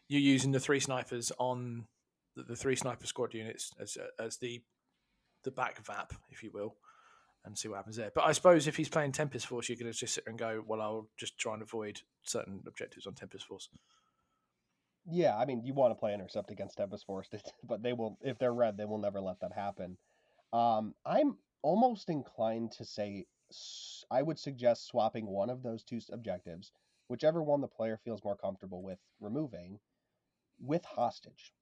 you're 0.08 0.22
using 0.22 0.52
the 0.52 0.60
three 0.60 0.80
snipers 0.80 1.32
on 1.38 1.86
the, 2.36 2.44
the 2.44 2.56
three 2.56 2.76
sniper 2.76 3.06
squad 3.06 3.34
units 3.34 3.72
as 3.80 3.98
as 4.20 4.38
the 4.38 4.62
the 5.44 5.52
back 5.52 5.84
vap, 5.86 6.12
if 6.30 6.44
you 6.44 6.52
will, 6.54 6.76
and 7.50 7.58
see 7.58 7.68
what 7.68 7.78
happens 7.78 7.98
there. 7.98 8.12
But 8.14 8.26
I 8.26 8.32
suppose 8.32 8.68
if 8.68 8.78
he's 8.78 8.90
playing 8.90 9.12
Tempest 9.12 9.48
Force, 9.48 9.68
you're 9.68 9.78
going 9.78 9.92
to 9.92 9.98
just 9.98 10.14
sit 10.14 10.24
and 10.28 10.38
go, 10.38 10.64
well, 10.66 10.82
I'll 10.82 11.08
just 11.18 11.38
try 11.38 11.54
and 11.54 11.62
avoid 11.62 12.02
certain 12.24 12.62
objectives 12.66 13.06
on 13.06 13.14
Tempest 13.14 13.46
Force. 13.46 13.70
Yeah, 15.10 15.36
I 15.36 15.46
mean, 15.46 15.64
you 15.66 15.74
want 15.74 15.92
to 15.92 16.00
play 16.00 16.14
intercept 16.14 16.52
against 16.52 16.78
Tempest 16.78 17.06
Force, 17.06 17.28
but 17.64 17.84
they 17.84 17.94
will 17.94 18.18
if 18.22 18.38
they're 18.38 18.54
red, 18.54 18.78
they 18.78 18.86
will 18.86 19.00
never 19.00 19.20
let 19.20 19.40
that 19.42 19.54
happen. 19.54 19.98
Um, 20.54 20.94
I'm 21.06 21.38
almost 21.62 22.10
inclined 22.10 22.72
to 22.74 22.86
say 22.86 23.26
I 24.12 24.22
would 24.22 24.40
suggest 24.40 24.88
swapping 24.88 25.26
one 25.26 25.50
of 25.50 25.64
those 25.64 25.84
two 25.84 26.00
objectives, 26.12 26.72
whichever 27.08 27.42
one 27.42 27.62
the 27.62 27.68
player 27.68 28.00
feels 28.04 28.24
more 28.24 28.38
comfortable 28.38 28.84
with 28.84 29.00
removing, 29.20 29.80
with 30.60 30.86
hostage. 30.86 31.54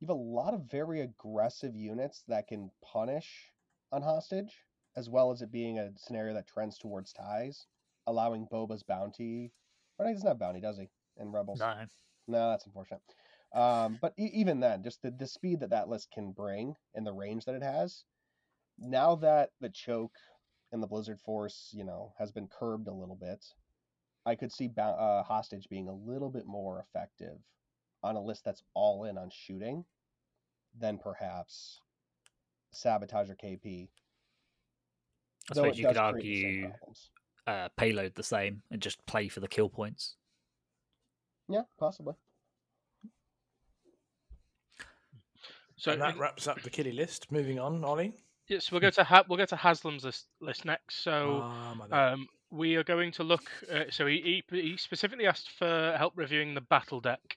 You 0.00 0.06
have 0.06 0.16
a 0.16 0.20
lot 0.20 0.54
of 0.54 0.70
very 0.70 1.00
aggressive 1.00 1.74
units 1.74 2.22
that 2.28 2.48
can 2.48 2.70
punish 2.82 3.52
on 3.92 4.02
hostage, 4.02 4.64
as 4.96 5.08
well 5.08 5.30
as 5.30 5.42
it 5.42 5.50
being 5.52 5.78
a 5.78 5.90
scenario 5.96 6.34
that 6.34 6.46
trends 6.46 6.78
towards 6.78 7.12
ties, 7.12 7.66
allowing 8.06 8.46
Boba's 8.50 8.82
bounty. 8.82 9.52
Or 9.98 10.06
he 10.06 10.12
doesn't 10.12 10.26
have 10.26 10.38
bounty, 10.38 10.60
does 10.60 10.78
he? 10.78 10.88
In 11.16 11.30
Rebels? 11.30 11.60
No. 11.60 11.86
No, 12.26 12.50
that's 12.50 12.66
unfortunate. 12.66 13.02
Um, 13.52 13.98
but 14.00 14.14
e- 14.18 14.30
even 14.32 14.60
then, 14.60 14.82
just 14.82 15.02
the, 15.02 15.10
the 15.10 15.26
speed 15.26 15.60
that 15.60 15.70
that 15.70 15.88
list 15.88 16.10
can 16.12 16.32
bring 16.32 16.74
and 16.94 17.06
the 17.06 17.12
range 17.12 17.44
that 17.44 17.54
it 17.56 17.62
has, 17.62 18.04
now 18.78 19.16
that 19.16 19.50
the 19.60 19.68
choke 19.68 20.16
and 20.72 20.82
the 20.82 20.86
Blizzard 20.86 21.20
Force, 21.20 21.70
you 21.72 21.84
know, 21.84 22.12
has 22.18 22.30
been 22.30 22.46
curbed 22.48 22.86
a 22.86 22.92
little 22.92 23.16
bit, 23.16 23.44
I 24.24 24.36
could 24.36 24.52
see 24.52 24.70
uh, 24.78 25.22
Hostage 25.22 25.68
being 25.68 25.88
a 25.88 25.94
little 25.94 26.30
bit 26.30 26.46
more 26.46 26.78
effective 26.80 27.38
on 28.02 28.16
a 28.16 28.22
list 28.22 28.44
that's 28.44 28.62
all 28.74 29.04
in 29.04 29.18
on 29.18 29.30
shooting 29.30 29.84
than 30.78 30.98
perhaps 30.98 31.80
Sabotage 32.72 33.30
or 33.30 33.34
KP. 33.34 33.88
I 35.50 35.54
suppose 35.54 35.78
you 35.78 35.86
could 35.86 35.96
argue 35.96 36.72
uh, 37.46 37.68
payload 37.76 38.14
the 38.14 38.22
same 38.22 38.62
and 38.70 38.80
just 38.80 39.04
play 39.06 39.28
for 39.28 39.40
the 39.40 39.48
kill 39.48 39.68
points. 39.68 40.14
Yeah, 41.48 41.62
possibly. 41.78 42.14
So 45.76 45.92
and 45.92 46.02
that 46.02 46.18
wraps 46.18 46.46
up 46.46 46.60
the 46.62 46.70
killy 46.70 46.92
list. 46.92 47.32
Moving 47.32 47.58
on, 47.58 47.82
Ollie. 47.84 48.12
Yes, 48.48 48.70
we'll 48.70 48.80
go 48.80 48.90
to 48.90 49.04
ha- 49.04 49.24
we'll 49.28 49.38
go 49.38 49.46
to 49.46 49.56
Haslam's 49.56 50.04
list, 50.04 50.26
list 50.40 50.64
next. 50.64 51.02
So 51.02 51.40
ah, 51.42 52.12
um, 52.12 52.26
we 52.50 52.76
are 52.76 52.84
going 52.84 53.12
to 53.12 53.24
look. 53.24 53.50
Uh, 53.72 53.84
so 53.90 54.06
he, 54.06 54.42
he, 54.50 54.60
he 54.60 54.76
specifically 54.76 55.26
asked 55.26 55.50
for 55.58 55.94
help 55.96 56.12
reviewing 56.16 56.54
the 56.54 56.60
battle 56.60 57.00
deck. 57.00 57.36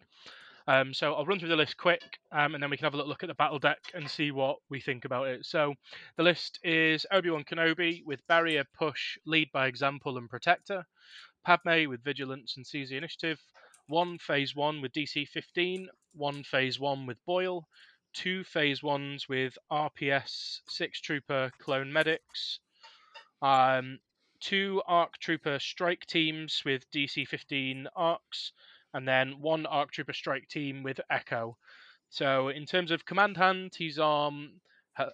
Um, 0.67 0.93
so 0.93 1.13
I'll 1.13 1.25
run 1.25 1.39
through 1.39 1.49
the 1.49 1.55
list 1.55 1.77
quick, 1.77 2.19
um, 2.31 2.53
and 2.53 2.63
then 2.63 2.69
we 2.69 2.77
can 2.77 2.85
have 2.85 2.93
a 2.93 2.97
little 2.97 3.09
look 3.09 3.23
at 3.23 3.27
the 3.27 3.35
battle 3.35 3.59
deck 3.59 3.79
and 3.93 4.09
see 4.09 4.31
what 4.31 4.57
we 4.69 4.79
think 4.79 5.05
about 5.05 5.27
it. 5.27 5.45
So 5.45 5.73
the 6.17 6.23
list 6.23 6.59
is 6.63 7.05
Obi 7.11 7.29
Wan 7.29 7.43
Kenobi 7.43 8.01
with 8.05 8.25
Barrier, 8.27 8.63
Push, 8.77 9.17
Lead 9.25 9.49
by 9.51 9.67
Example, 9.67 10.17
and 10.17 10.29
Protector. 10.29 10.85
Padme 11.45 11.89
with 11.89 12.03
Vigilance 12.03 12.55
and 12.55 12.65
Seize 12.65 12.89
the 12.89 12.97
Initiative. 12.97 13.39
One 13.87 14.17
Phase 14.17 14.55
One 14.55 14.81
with 14.81 14.93
DC 14.93 15.27
15. 15.27 15.89
One 16.13 16.43
Phase 16.43 16.79
One 16.79 17.05
with 17.05 17.17
Boil 17.25 17.67
two 18.13 18.43
phase 18.43 18.83
ones 18.83 19.27
with 19.27 19.57
RPS 19.71 20.59
six 20.69 21.01
trooper 21.01 21.51
clone 21.59 21.91
medics, 21.91 22.59
um, 23.41 23.99
two 24.39 24.81
ARC 24.87 25.17
trooper 25.19 25.59
strike 25.59 26.05
teams 26.05 26.61
with 26.63 26.89
DC 26.91 27.27
15 27.27 27.87
ARCs, 27.95 28.53
and 28.93 29.07
then 29.07 29.35
one 29.39 29.65
ARC 29.65 29.91
trooper 29.91 30.13
strike 30.13 30.47
team 30.47 30.83
with 30.83 30.99
Echo. 31.09 31.57
So 32.09 32.49
in 32.49 32.65
terms 32.65 32.91
of 32.91 33.05
command 33.05 33.37
hand, 33.37 33.73
he's 33.77 33.99
um 33.99 34.61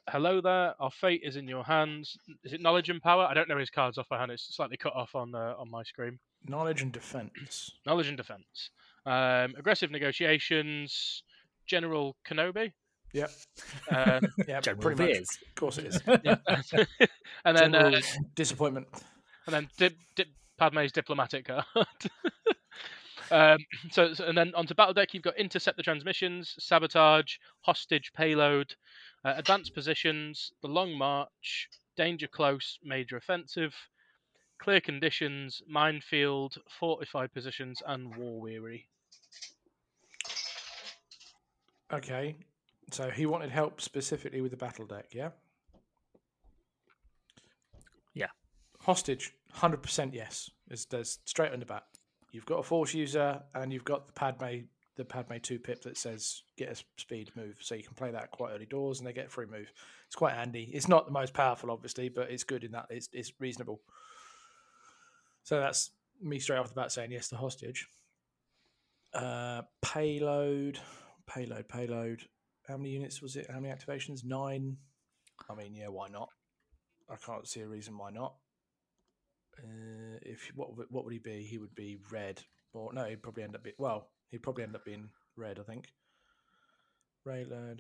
hello 0.10 0.42
there. 0.42 0.76
Our 0.80 0.92
fate 0.92 1.22
is 1.24 1.36
in 1.36 1.48
your 1.48 1.64
hands. 1.64 2.18
Is 2.44 2.54
it 2.54 2.62
knowledge 2.62 2.90
and 2.90 3.02
power? 3.02 3.24
I 3.24 3.34
don't 3.34 3.48
know 3.48 3.58
his 3.58 3.70
cards 3.70 3.98
off 3.98 4.10
by 4.10 4.20
hand. 4.20 4.32
It's 4.32 4.56
slightly 4.56 4.78
cut 4.78 4.94
off 4.94 5.16
on 5.16 5.34
uh, 5.34 5.56
on 5.58 5.70
my 5.70 5.84
screen. 5.84 6.20
Knowledge 6.46 6.82
and 6.82 6.92
defense. 6.92 7.72
Knowledge 7.86 8.08
and 8.08 8.18
defense. 8.18 8.70
Um, 9.06 9.56
aggressive 9.58 9.92
negotiations. 9.92 11.24
General 11.66 12.16
Kenobi. 12.28 12.72
Yep. 13.14 13.32
Um, 13.92 14.22
yeah, 14.48 14.62
General 14.62 14.82
pretty 14.82 15.14
much. 15.14 15.28
Of 15.48 15.56
course 15.56 15.78
it 15.78 15.86
is. 15.86 16.02
and 17.46 17.58
then 17.58 17.76
uh, 17.76 18.02
disappointment. 18.36 18.88
And 19.46 19.54
then 19.54 19.70
dip, 19.78 19.96
dip, 20.16 20.28
Padme's 20.58 20.92
diplomatic 20.92 21.48
card. 21.48 21.66
Um, 23.32 23.58
so, 23.92 24.14
so, 24.14 24.26
and 24.26 24.38
then 24.38 24.54
onto 24.56 24.74
battle 24.74 24.94
deck, 24.94 25.14
you've 25.14 25.24
got 25.24 25.38
intercept 25.38 25.78
the 25.78 25.84
transmissions, 25.84 26.56
sabotage, 26.60 27.36
hostage 27.62 28.12
payload, 28.16 28.76
uh, 29.26 29.34
advanced 29.38 29.74
positions, 29.74 30.52
the 30.62 30.68
long 30.68 30.98
march, 30.98 31.70
danger 31.98 32.28
close, 32.28 32.78
major 32.84 33.18
offensive, 33.18 33.74
clear 34.60 34.82
conditions, 34.82 35.62
minefield, 35.68 36.58
fortified 36.80 37.34
positions, 37.34 37.82
and 37.88 38.16
war 38.16 38.40
weary. 38.40 38.88
Okay, 41.92 42.36
so 42.92 43.10
he 43.10 43.26
wanted 43.26 43.50
help 43.50 43.82
specifically 43.82 44.42
with 44.42 44.52
the 44.52 44.58
battle 44.58 44.86
deck, 44.86 45.08
yeah? 45.12 45.30
Yeah. 48.14 48.28
Hostage, 48.82 49.34
100% 49.56 50.14
yes. 50.14 50.52
Is 50.70 50.86
there's 50.86 51.20
straight 51.26 51.52
on 51.52 51.60
the 51.60 51.66
bat. 51.66 51.84
You've 52.32 52.46
got 52.46 52.60
a 52.60 52.64
force 52.64 52.94
user 52.94 53.42
and 53.56 53.74
you've 53.74 53.86
got 53.86 54.08
the 54.08 54.14
Padme 54.14 54.66
the 54.98 55.06
Padme 55.06 55.38
2 55.42 55.60
pip 55.60 55.82
that 55.84 55.96
says 55.96 56.44
get 56.58 56.70
a 56.70 57.00
speed 57.00 57.32
move. 57.34 57.56
So 57.62 57.74
you 57.74 57.84
can 57.84 57.94
play 57.94 58.12
that 58.12 58.32
quite 58.32 58.52
early 58.52 58.66
doors 58.66 59.00
and 59.00 59.08
they 59.08 59.14
get 59.14 59.32
free 59.32 59.46
move. 59.46 59.72
It's 60.08 60.16
quite 60.16 60.34
handy. 60.34 60.70
It's 60.74 60.90
not 60.90 61.06
the 61.06 61.12
most 61.14 61.34
powerful, 61.34 61.72
obviously, 61.72 62.10
but 62.10 62.30
it's 62.30 62.44
good 62.44 62.66
in 62.66 62.74
that 62.74 62.88
it's, 62.90 63.08
it's 63.14 63.32
reasonable. 63.40 63.80
So 65.44 65.58
that's 65.62 65.92
me 66.22 66.38
straight 66.40 66.58
off 66.58 66.68
the 66.68 66.74
bat 66.74 66.92
saying 66.92 67.14
yes 67.14 67.30
to 67.30 67.38
hostage. 67.38 67.88
Uh, 69.14 69.62
payload, 69.82 70.80
payload, 71.28 71.70
payload 71.70 72.26
how 72.70 72.78
many 72.78 72.92
units 72.92 73.20
was 73.20 73.36
it? 73.36 73.48
How 73.50 73.60
many 73.60 73.74
activations? 73.74 74.24
Nine. 74.24 74.78
I 75.50 75.56
mean, 75.56 75.74
yeah, 75.74 75.88
why 75.88 76.08
not? 76.08 76.30
I 77.10 77.16
can't 77.16 77.48
see 77.48 77.62
a 77.62 77.68
reason 77.68 77.98
why 77.98 78.12
not. 78.12 78.36
Uh, 79.64 80.18
if 80.22 80.52
what 80.56 80.70
what 80.92 81.04
would 81.04 81.14
he 81.14 81.20
be? 81.20 81.44
He 81.44 81.58
would 81.58 81.76
be 81.76 81.98
red, 82.12 82.42
or 82.74 82.94
no, 82.94 83.06
he'd 83.06 83.24
probably 83.24 83.44
end 83.44 83.56
up 83.56 83.64
being 83.64 83.76
well. 83.78 84.10
He'd 84.30 84.44
probably 84.44 84.64
end 84.64 84.76
up 84.76 84.86
being 84.86 85.10
red, 85.36 85.60
I 85.60 85.64
think. 85.64 85.88
Raylan. 87.28 87.80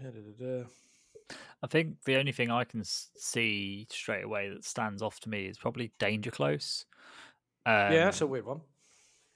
I 1.61 1.67
think 1.67 2.01
the 2.05 2.17
only 2.17 2.31
thing 2.31 2.51
I 2.51 2.63
can 2.63 2.83
see 2.83 3.87
straight 3.89 4.23
away 4.23 4.49
that 4.49 4.63
stands 4.63 5.01
off 5.01 5.19
to 5.21 5.29
me 5.29 5.45
is 5.45 5.57
probably 5.57 5.91
danger 5.99 6.31
close. 6.31 6.85
Um, 7.65 7.93
yeah, 7.93 8.05
that's 8.05 8.21
a 8.21 8.27
weird 8.27 8.45
one. 8.45 8.61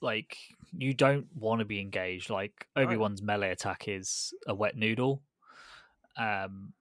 Like 0.02 0.38
you 0.78 0.94
don't 0.94 1.28
want 1.36 1.60
to 1.60 1.66
be 1.66 1.80
engaged. 1.80 2.30
Like 2.30 2.68
Obi 2.76 2.98
Wan's 2.98 3.22
right. 3.22 3.28
melee 3.28 3.52
attack 3.52 3.88
is 3.88 4.34
a 4.48 4.56
wet 4.56 4.76
noodle, 4.76 5.22
um, 6.18 6.74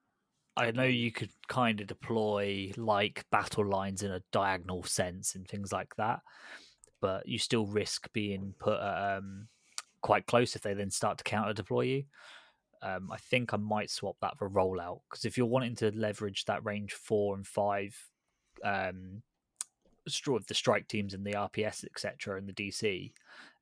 I 0.55 0.71
know 0.71 0.83
you 0.83 1.11
could 1.11 1.31
kind 1.47 1.81
of 1.81 1.87
deploy 1.87 2.71
like 2.77 3.25
battle 3.31 3.65
lines 3.65 4.03
in 4.03 4.11
a 4.11 4.21
diagonal 4.31 4.83
sense 4.83 5.35
and 5.35 5.47
things 5.47 5.71
like 5.71 5.95
that, 5.95 6.19
but 7.01 7.27
you 7.27 7.39
still 7.39 7.65
risk 7.65 8.11
being 8.13 8.53
put 8.59 8.77
um, 8.77 9.47
quite 10.01 10.27
close 10.27 10.55
if 10.55 10.61
they 10.61 10.73
then 10.73 10.91
start 10.91 11.17
to 11.17 11.23
counter 11.23 11.53
deploy 11.53 11.81
you. 11.81 12.03
Um, 12.83 13.09
I 13.11 13.17
think 13.17 13.53
I 13.53 13.57
might 13.57 13.89
swap 13.89 14.17
that 14.21 14.37
for 14.37 14.49
rollout 14.49 14.99
because 15.09 15.25
if 15.25 15.37
you're 15.37 15.47
wanting 15.47 15.75
to 15.77 15.91
leverage 15.95 16.45
that 16.45 16.63
range 16.65 16.93
four 16.93 17.35
and 17.35 17.47
five, 17.47 17.97
um, 18.63 19.23
with 20.27 20.47
the 20.47 20.53
strike 20.53 20.87
teams 20.87 21.13
and 21.13 21.25
the 21.25 21.31
RPS 21.31 21.85
etc. 21.85 22.37
and 22.37 22.47
the 22.47 22.53
DC, 22.53 23.11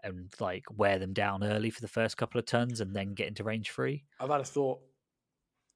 and 0.04 0.34
like 0.40 0.66
wear 0.76 0.98
them 0.98 1.14
down 1.14 1.44
early 1.44 1.70
for 1.70 1.82
the 1.82 1.88
first 1.88 2.18
couple 2.18 2.40
of 2.40 2.46
turns 2.46 2.82
and 2.82 2.96
then 2.96 3.14
get 3.14 3.28
into 3.28 3.44
range 3.44 3.70
three. 3.70 4.04
I've 4.20 4.30
had 4.30 4.42
a 4.42 4.46
thought 4.46 4.82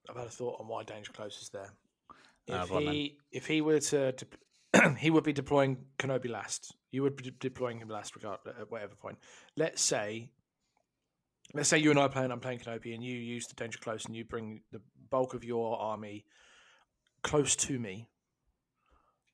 I've 0.09 0.15
had 0.15 0.27
a 0.27 0.31
thought 0.31 0.59
on 0.59 0.67
why 0.67 0.83
Danger 0.83 1.11
Close 1.11 1.41
is 1.41 1.49
there. 1.49 1.71
Ah, 2.49 2.63
if 2.63 2.71
uh, 2.71 2.77
he 2.79 3.17
if 3.31 3.47
he 3.47 3.61
were 3.61 3.79
to, 3.79 4.11
to 4.11 4.25
he 4.99 5.09
would 5.09 5.23
be 5.23 5.33
deploying 5.33 5.77
Kenobi 5.97 6.29
last. 6.29 6.75
You 6.91 7.03
would 7.03 7.15
be 7.15 7.33
deploying 7.39 7.79
him 7.79 7.89
last, 7.89 8.15
regard 8.15 8.39
at 8.47 8.71
whatever 8.71 8.95
point. 8.95 9.17
Let's 9.57 9.81
say, 9.81 10.29
let's 11.53 11.69
say 11.69 11.77
you 11.77 11.89
and 11.89 11.99
I 11.99 12.03
are 12.03 12.09
playing. 12.09 12.31
I'm 12.31 12.39
playing 12.39 12.59
Kenobi, 12.59 12.93
and 12.93 13.03
you 13.03 13.15
use 13.15 13.47
the 13.47 13.55
Danger 13.55 13.79
Close, 13.79 14.05
and 14.05 14.15
you 14.15 14.23
bring 14.23 14.61
the 14.71 14.81
bulk 15.09 15.33
of 15.33 15.43
your 15.43 15.77
army 15.79 16.25
close 17.23 17.55
to 17.55 17.79
me. 17.79 18.07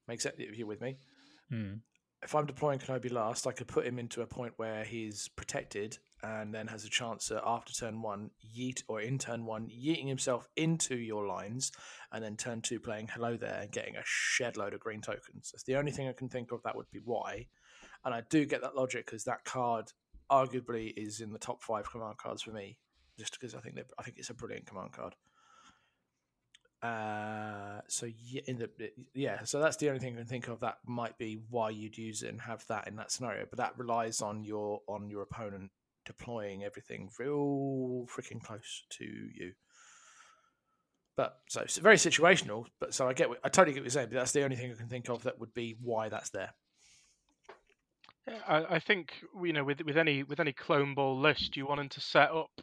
Makes 0.07 0.23
sense 0.23 0.35
if 0.39 0.57
you're 0.57 0.67
with 0.67 0.81
me. 0.81 0.97
Hmm. 1.49 1.73
If 2.23 2.35
I'm 2.35 2.45
deploying 2.45 2.79
Kenobi 2.79 3.11
last, 3.11 3.47
I 3.47 3.51
could 3.51 3.67
put 3.67 3.85
him 3.85 3.99
into 3.99 4.21
a 4.21 4.27
point 4.27 4.53
where 4.57 4.83
he's 4.83 5.27
protected 5.35 5.97
and 6.23 6.53
then 6.53 6.67
has 6.67 6.85
a 6.85 6.89
chance 6.89 7.31
at 7.31 7.41
after 7.45 7.73
turn 7.73 8.01
one, 8.01 8.29
yeet 8.55 8.83
or 8.87 9.01
in 9.01 9.17
turn 9.17 9.45
one, 9.45 9.67
yeeting 9.67 10.07
himself 10.07 10.47
into 10.55 10.95
your 10.95 11.25
lines, 11.25 11.71
and 12.11 12.23
then 12.23 12.37
turn 12.37 12.61
two 12.61 12.79
playing 12.79 13.07
hello 13.07 13.37
there 13.37 13.59
and 13.61 13.71
getting 13.71 13.95
a 13.95 14.03
shed 14.05 14.57
load 14.57 14.73
of 14.73 14.79
green 14.79 15.01
tokens. 15.01 15.51
That's 15.51 15.63
the 15.63 15.75
only 15.75 15.91
thing 15.91 16.07
I 16.07 16.13
can 16.13 16.29
think 16.29 16.51
of 16.51 16.61
that 16.63 16.75
would 16.75 16.89
be 16.91 16.99
why. 17.03 17.47
And 18.05 18.13
I 18.13 18.21
do 18.29 18.45
get 18.45 18.61
that 18.61 18.75
logic 18.75 19.05
because 19.05 19.23
that 19.23 19.45
card 19.45 19.91
arguably 20.31 20.93
is 20.95 21.21
in 21.21 21.33
the 21.33 21.39
top 21.39 21.61
five 21.63 21.89
command 21.89 22.17
cards 22.17 22.43
for 22.43 22.51
me, 22.51 22.77
just 23.17 23.33
because 23.33 23.55
I 23.55 23.59
think 23.59 23.77
I 23.97 24.03
think 24.03 24.17
it's 24.17 24.29
a 24.29 24.35
brilliant 24.35 24.67
command 24.67 24.91
card. 24.93 25.15
Uh, 26.83 27.81
so 27.87 28.07
yeah, 28.25 28.41
in 28.47 28.57
the 28.57 28.69
yeah, 29.13 29.43
so 29.43 29.59
that's 29.59 29.77
the 29.77 29.87
only 29.89 29.99
thing 29.99 30.15
I 30.15 30.17
can 30.17 30.25
think 30.25 30.47
of 30.47 30.61
that 30.61 30.77
might 30.85 31.17
be 31.17 31.39
why 31.49 31.69
you'd 31.69 31.97
use 31.97 32.23
it 32.23 32.29
and 32.29 32.41
have 32.41 32.65
that 32.67 32.87
in 32.87 32.95
that 32.95 33.11
scenario. 33.11 33.45
But 33.47 33.57
that 33.57 33.77
relies 33.77 34.21
on 34.21 34.43
your 34.43 34.81
on 34.87 35.09
your 35.09 35.21
opponent 35.21 35.69
deploying 36.05 36.63
everything 36.63 37.09
real 37.19 38.05
freaking 38.07 38.41
close 38.41 38.83
to 38.89 39.05
you. 39.05 39.53
But 41.17 41.37
so 41.49 41.61
it's 41.61 41.77
very 41.77 41.97
situational. 41.97 42.65
But 42.79 42.93
so 42.93 43.07
I 43.07 43.13
get, 43.13 43.29
I 43.43 43.49
totally 43.49 43.73
get 43.73 43.81
what 43.81 43.85
you're 43.85 43.91
saying. 43.91 44.09
But 44.09 44.15
that's 44.15 44.31
the 44.31 44.43
only 44.43 44.55
thing 44.55 44.71
I 44.71 44.75
can 44.75 44.87
think 44.87 45.09
of 45.09 45.23
that 45.23 45.39
would 45.39 45.53
be 45.53 45.75
why 45.81 46.09
that's 46.09 46.29
there. 46.29 46.53
I, 48.47 48.75
I 48.75 48.79
think 48.79 49.13
you 49.43 49.53
know 49.53 49.63
with 49.63 49.81
with 49.83 49.97
any 49.97 50.23
with 50.23 50.39
any 50.39 50.53
clone 50.53 50.93
ball 50.93 51.19
list, 51.19 51.57
you 51.57 51.65
want 51.65 51.79
them 51.79 51.89
to 51.89 52.01
set 52.01 52.31
up, 52.31 52.61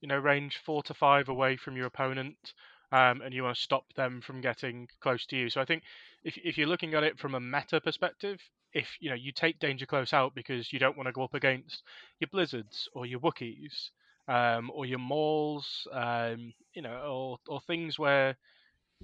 you 0.00 0.08
know, 0.08 0.18
range 0.18 0.60
four 0.64 0.82
to 0.84 0.94
five 0.94 1.28
away 1.28 1.56
from 1.56 1.76
your 1.76 1.86
opponent, 1.86 2.54
um, 2.92 3.20
and 3.22 3.32
you 3.32 3.42
want 3.42 3.56
to 3.56 3.62
stop 3.62 3.84
them 3.94 4.20
from 4.20 4.40
getting 4.40 4.88
close 5.00 5.26
to 5.26 5.36
you. 5.36 5.50
So 5.50 5.60
I 5.60 5.64
think 5.64 5.82
if 6.24 6.36
if 6.42 6.58
you're 6.58 6.68
looking 6.68 6.94
at 6.94 7.04
it 7.04 7.18
from 7.18 7.34
a 7.34 7.40
meta 7.40 7.80
perspective, 7.80 8.40
if 8.72 8.88
you 9.00 9.10
know 9.10 9.16
you 9.16 9.32
take 9.32 9.58
danger 9.58 9.86
close 9.86 10.12
out 10.12 10.34
because 10.34 10.72
you 10.72 10.78
don't 10.78 10.96
want 10.96 11.06
to 11.06 11.12
go 11.12 11.24
up 11.24 11.34
against 11.34 11.82
your 12.18 12.28
blizzards 12.32 12.88
or 12.94 13.06
your 13.06 13.20
Wookiees 13.20 13.90
um, 14.28 14.70
or 14.72 14.86
your 14.86 14.98
mauls, 14.98 15.86
um, 15.92 16.52
you 16.74 16.82
know, 16.82 17.00
or 17.08 17.38
or 17.48 17.60
things 17.60 17.98
where 17.98 18.36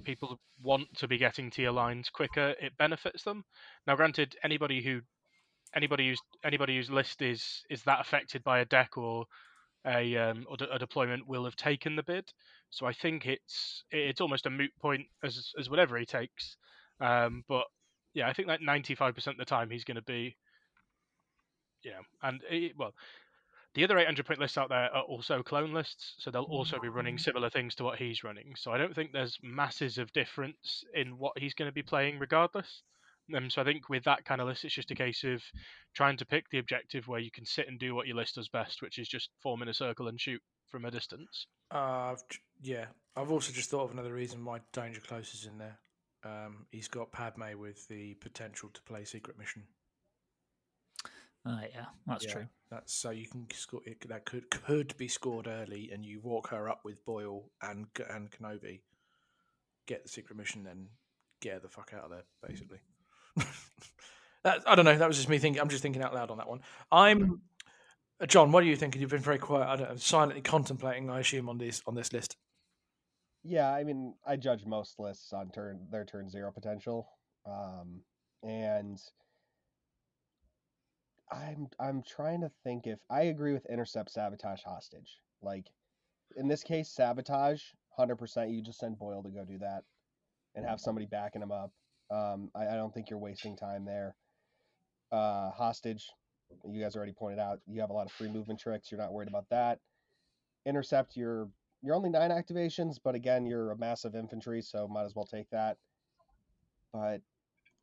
people 0.05 0.39
want 0.62 0.87
to 0.99 1.09
be 1.09 1.18
getting 1.18 1.51
to 1.51 1.62
your 1.62 1.72
lines 1.72 2.11
quicker, 2.11 2.55
it 2.61 2.76
benefits 2.78 3.22
them. 3.24 3.45
Now, 3.87 3.97
granted, 3.97 4.37
anybody 4.45 4.82
who 4.82 5.01
anybody 5.74 6.09
who's 6.09 6.20
anybody 6.45 6.76
whose 6.76 6.91
list 6.91 7.22
is 7.22 7.62
is 7.70 7.82
that 7.84 8.01
affected 8.01 8.45
by 8.45 8.61
a 8.61 8.64
deck 8.64 8.97
or 8.97 9.26
a 9.87 10.16
um, 10.16 10.47
or 10.49 10.57
a 10.70 10.78
deployment 10.78 11.26
will 11.26 11.45
have 11.45 11.57
taken 11.57 11.97
the 11.97 12.03
bid. 12.03 12.32
So 12.70 12.87
I 12.87 12.93
think 12.93 13.26
it's 13.26 13.84
it's 13.91 14.20
almost 14.20 14.47
a 14.47 14.51
moot 14.51 14.72
point 14.80 15.07
as 15.22 15.53
as 15.59 15.70
whatever 15.70 15.97
he 15.97 16.07
takes. 16.07 16.57
Um, 17.01 17.45
but 17.49 17.66
yeah, 18.14 18.28
I 18.28 18.32
think 18.32 18.49
that 18.49 18.62
ninety 18.62 18.95
five 18.95 19.14
percent 19.14 19.37
of 19.41 19.47
the 19.47 19.51
time 19.51 19.70
he's 19.70 19.84
going 19.84 19.97
to 19.97 20.03
be, 20.03 20.37
yeah, 21.84 22.01
and 22.22 22.41
it, 22.51 22.72
well, 22.76 22.93
the 23.74 23.84
other 23.84 23.99
800 23.99 24.24
point 24.24 24.41
lists 24.41 24.57
out 24.57 24.70
there 24.70 24.95
are 24.95 25.03
also 25.03 25.43
clone 25.43 25.74
lists, 25.74 26.14
so 26.18 26.30
they'll 26.30 26.45
also 26.45 26.78
be 26.80 26.89
running 26.89 27.18
similar 27.18 27.51
things 27.51 27.74
to 27.74 27.84
what 27.84 27.99
he's 27.99 28.24
running. 28.24 28.55
So 28.57 28.72
I 28.72 28.78
don't 28.78 28.95
think 28.95 29.12
there's 29.12 29.39
masses 29.43 29.99
of 29.99 30.11
difference 30.14 30.82
in 30.95 31.18
what 31.18 31.39
he's 31.39 31.53
going 31.53 31.68
to 31.68 31.74
be 31.74 31.82
playing 31.82 32.18
regardless. 32.18 32.82
Um, 33.34 33.50
so 33.50 33.60
I 33.60 33.64
think 33.64 33.88
with 33.88 34.04
that 34.04 34.24
kind 34.24 34.40
of 34.40 34.46
list, 34.46 34.64
it's 34.64 34.74
just 34.74 34.90
a 34.90 34.94
case 34.94 35.24
of 35.24 35.42
trying 35.94 36.16
to 36.18 36.26
pick 36.26 36.48
the 36.50 36.58
objective 36.58 37.08
where 37.08 37.20
you 37.20 37.30
can 37.30 37.44
sit 37.44 37.68
and 37.68 37.78
do 37.78 37.94
what 37.94 38.06
your 38.06 38.16
list 38.16 38.36
does 38.36 38.48
best, 38.48 38.82
which 38.82 38.98
is 38.98 39.08
just 39.08 39.30
form 39.42 39.62
in 39.62 39.68
a 39.68 39.74
circle 39.74 40.08
and 40.08 40.20
shoot 40.20 40.40
from 40.70 40.84
a 40.84 40.90
distance. 40.90 41.46
Uh, 41.70 42.14
yeah, 42.62 42.86
I've 43.16 43.30
also 43.30 43.52
just 43.52 43.70
thought 43.70 43.84
of 43.84 43.92
another 43.92 44.12
reason 44.12 44.44
why 44.44 44.60
Danger 44.72 45.00
Close 45.00 45.34
is 45.34 45.46
in 45.46 45.58
there. 45.58 45.78
Um, 46.24 46.66
he's 46.70 46.88
got 46.88 47.12
Padme 47.12 47.58
with 47.58 47.86
the 47.88 48.14
potential 48.14 48.68
to 48.72 48.82
play 48.82 49.04
Secret 49.04 49.38
Mission. 49.38 49.62
Uh, 51.44 51.60
yeah, 51.72 51.84
that's 52.06 52.24
Yeah, 52.24 52.32
true. 52.32 52.46
That's 52.70 52.92
so 52.92 53.10
you 53.10 53.26
can 53.28 53.46
score 53.54 53.80
it, 53.86 54.08
that 54.08 54.24
could 54.24 54.50
could 54.50 54.96
be 54.96 55.06
scored 55.06 55.46
early, 55.46 55.90
and 55.92 56.04
you 56.04 56.20
walk 56.20 56.48
her 56.48 56.68
up 56.68 56.80
with 56.84 57.04
Boil 57.04 57.44
and 57.62 57.86
K- 57.94 58.04
and 58.10 58.30
Kenobi, 58.30 58.80
get 59.86 60.02
the 60.02 60.08
secret 60.08 60.36
mission, 60.36 60.64
then 60.64 60.88
get 61.40 61.62
the 61.62 61.68
fuck 61.68 61.92
out 61.94 62.04
of 62.04 62.10
there, 62.10 62.24
basically. 62.46 62.78
that, 64.45 64.62
I 64.66 64.74
don't 64.74 64.84
know. 64.84 64.97
That 64.97 65.09
was 65.09 65.16
just 65.16 65.28
me 65.28 65.39
thinking. 65.39 65.61
I'm 65.61 65.68
just 65.68 65.82
thinking 65.82 66.03
out 66.03 66.14
loud 66.14 66.30
on 66.30 66.39
that 66.39 66.49
one. 66.49 66.61
I'm 66.91 67.41
uh, 68.20 68.26
John. 68.26 68.53
What 68.53 68.62
are 68.62 68.66
you 68.66 68.76
thinking? 68.76 69.01
You've 69.01 69.11
been 69.11 69.20
very 69.20 69.39
quiet. 69.39 69.68
I 69.68 69.76
don't 69.76 69.91
know, 69.91 69.97
silently 69.97 70.41
contemplating. 70.41 71.11
I 71.11 71.20
assume 71.20 71.49
on 71.49 71.59
this 71.59 71.82
on 71.87 71.95
this 71.95 72.12
list. 72.12 72.37
Yeah, 73.43 73.72
I 73.72 73.84
mean, 73.84 74.14
I 74.26 74.37
judge 74.37 74.66
most 74.66 74.99
lists 74.99 75.32
on 75.32 75.51
turn 75.51 75.87
their 75.91 76.05
turn 76.05 76.28
zero 76.28 76.51
potential, 76.51 77.09
um, 77.47 78.01
and 78.43 78.99
I'm 81.30 81.68
I'm 81.78 82.03
trying 82.03 82.41
to 82.41 82.51
think 82.64 82.87
if 82.87 82.99
I 83.11 83.22
agree 83.22 83.53
with 83.53 83.66
intercept, 83.66 84.11
sabotage, 84.11 84.62
hostage. 84.62 85.20
Like 85.43 85.66
in 86.37 86.49
this 86.49 86.62
case, 86.62 86.89
sabotage, 86.89 87.62
hundred 87.97 88.16
percent. 88.16 88.51
You 88.51 88.62
just 88.62 88.78
send 88.78 88.99
Boil 88.99 89.22
to 89.22 89.30
go 89.30 89.45
do 89.45 89.59
that, 89.59 89.82
and 90.55 90.64
have 90.64 90.80
somebody 90.80 91.07
backing 91.07 91.43
him 91.43 91.53
up. 91.53 91.70
Um, 92.11 92.50
I, 92.54 92.68
I 92.68 92.74
don't 92.74 92.92
think 92.92 93.11
you're 93.11 93.18
wasting 93.18 93.57
time 93.57 93.84
there. 93.84 94.14
Uh, 95.12 95.50
hostage, 95.50 96.07
you 96.64 96.82
guys 96.82 96.96
already 96.96 97.12
pointed 97.12 97.38
out. 97.38 97.61
You 97.66 97.80
have 97.80 97.90
a 97.90 97.94
lot 97.94 98.07
of 98.07 98.12
free 98.12 98.28
movement 98.28 98.61
tricks. 98.61 98.90
You're 98.90 99.00
not 99.00 99.12
worried 99.12 99.28
about 99.28 99.48
that. 99.50 99.80
Intercept, 100.64 101.16
you're 101.16 101.48
you're 101.82 101.94
only 101.94 102.11
nine 102.11 102.30
activations, 102.30 102.96
but 103.02 103.14
again, 103.14 103.46
you're 103.46 103.70
a 103.70 103.78
massive 103.78 104.14
infantry, 104.14 104.62
so 104.62 104.88
might 104.88 105.04
as 105.04 105.14
well 105.14 105.26
take 105.26 105.48
that. 105.50 105.76
But 106.92 107.20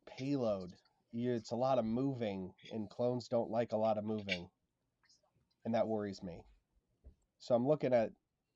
payload, 0.06 0.72
you, 1.12 1.32
it's 1.32 1.52
a 1.52 1.56
lot 1.56 1.78
of 1.78 1.84
moving, 1.84 2.52
and 2.72 2.90
clones 2.90 3.28
don't 3.28 3.50
like 3.50 3.72
a 3.72 3.76
lot 3.76 3.96
of 3.96 4.04
moving, 4.04 4.48
and 5.64 5.74
that 5.74 5.88
worries 5.88 6.22
me. 6.22 6.42
So 7.38 7.54
I'm 7.54 7.66
looking 7.66 7.94
at 7.94 8.10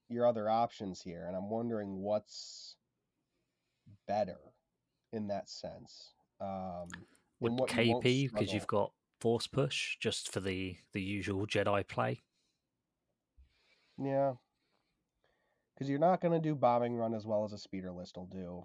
your 0.08 0.26
other 0.26 0.50
options 0.50 1.00
here, 1.00 1.24
and 1.26 1.36
I'm 1.36 1.48
wondering 1.48 1.96
what's 2.00 2.76
better 4.06 4.38
in 5.12 5.28
that 5.28 5.48
sense. 5.48 6.12
Um, 6.40 6.88
Would 7.40 7.52
what 7.52 7.70
KP 7.70 8.02
because 8.02 8.28
struggle. 8.28 8.54
you've 8.54 8.66
got 8.66 8.92
force 9.20 9.46
push 9.46 9.96
just 10.00 10.32
for 10.32 10.40
the 10.40 10.76
the 10.92 11.02
usual 11.02 11.46
Jedi 11.46 11.86
play? 11.86 12.22
Yeah. 13.98 14.34
Because 15.74 15.88
you're 15.88 15.98
not 15.98 16.20
going 16.20 16.34
to 16.34 16.40
do 16.40 16.54
bombing 16.54 16.94
run 16.96 17.14
as 17.14 17.24
well 17.24 17.44
as 17.44 17.52
a 17.52 17.58
speeder 17.58 17.92
list 17.92 18.16
will 18.16 18.26
do. 18.26 18.64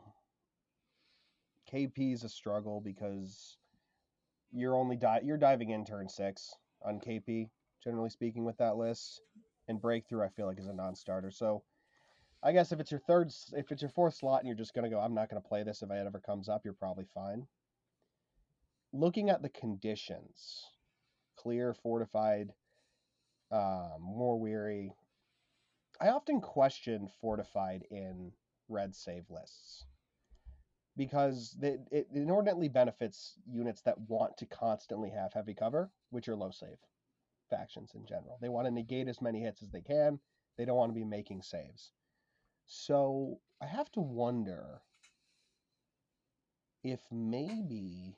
KP 1.71 2.13
is 2.13 2.23
a 2.23 2.29
struggle 2.29 2.81
because 2.81 3.57
you're 4.51 4.75
only 4.75 4.95
di- 4.95 5.21
you're 5.23 5.37
diving 5.37 5.69
in 5.69 5.85
turn 5.85 6.09
six 6.09 6.53
on 6.83 6.99
KP, 6.99 7.49
generally 7.83 8.09
speaking, 8.09 8.45
with 8.45 8.57
that 8.57 8.77
list. 8.77 9.21
And 9.67 9.79
breakthrough, 9.79 10.23
I 10.23 10.29
feel 10.29 10.45
like, 10.47 10.59
is 10.59 10.67
a 10.67 10.73
non-starter. 10.73 11.31
So, 11.31 11.63
I 12.45 12.51
guess 12.51 12.73
if 12.73 12.79
it's 12.81 12.91
your 12.91 12.99
third, 12.99 13.31
if 13.53 13.71
it's 13.71 13.81
your 13.81 13.91
fourth 13.91 14.15
slot, 14.15 14.39
and 14.39 14.47
you're 14.47 14.57
just 14.57 14.73
going 14.73 14.83
to 14.83 14.93
go, 14.93 14.99
I'm 14.99 15.13
not 15.13 15.29
going 15.29 15.41
to 15.41 15.47
play 15.47 15.63
this 15.63 15.81
if 15.81 15.89
it 15.89 16.05
ever 16.05 16.19
comes 16.19 16.49
up, 16.49 16.65
you're 16.65 16.73
probably 16.73 17.05
fine. 17.13 17.47
Looking 18.91 19.29
at 19.29 19.41
the 19.41 19.49
conditions, 19.49 20.65
clear, 21.37 21.73
fortified, 21.73 22.49
um, 23.49 24.15
war 24.15 24.37
weary, 24.37 24.93
I 26.01 26.09
often 26.09 26.41
question 26.41 27.07
fortified 27.21 27.85
in 27.89 28.33
red 28.67 28.93
save 28.93 29.29
lists 29.29 29.85
because 30.97 31.55
it 31.61 32.07
inordinately 32.13 32.67
benefits 32.67 33.39
units 33.47 33.81
that 33.81 33.99
want 34.09 34.37
to 34.37 34.45
constantly 34.45 35.09
have 35.11 35.33
heavy 35.33 35.53
cover, 35.53 35.91
which 36.09 36.27
are 36.27 36.35
low 36.35 36.51
save 36.51 36.77
factions 37.49 37.91
in 37.95 38.05
general. 38.05 38.37
They 38.41 38.49
want 38.49 38.67
to 38.67 38.71
negate 38.71 39.07
as 39.07 39.21
many 39.21 39.41
hits 39.41 39.63
as 39.63 39.71
they 39.71 39.81
can. 39.81 40.19
They 40.57 40.65
don't 40.65 40.77
want 40.77 40.89
to 40.91 40.99
be 40.99 41.05
making 41.05 41.41
saves. 41.41 41.91
So 42.65 43.39
I 43.61 43.67
have 43.67 43.91
to 43.93 44.01
wonder 44.01 44.81
if 46.83 46.99
maybe 47.11 48.17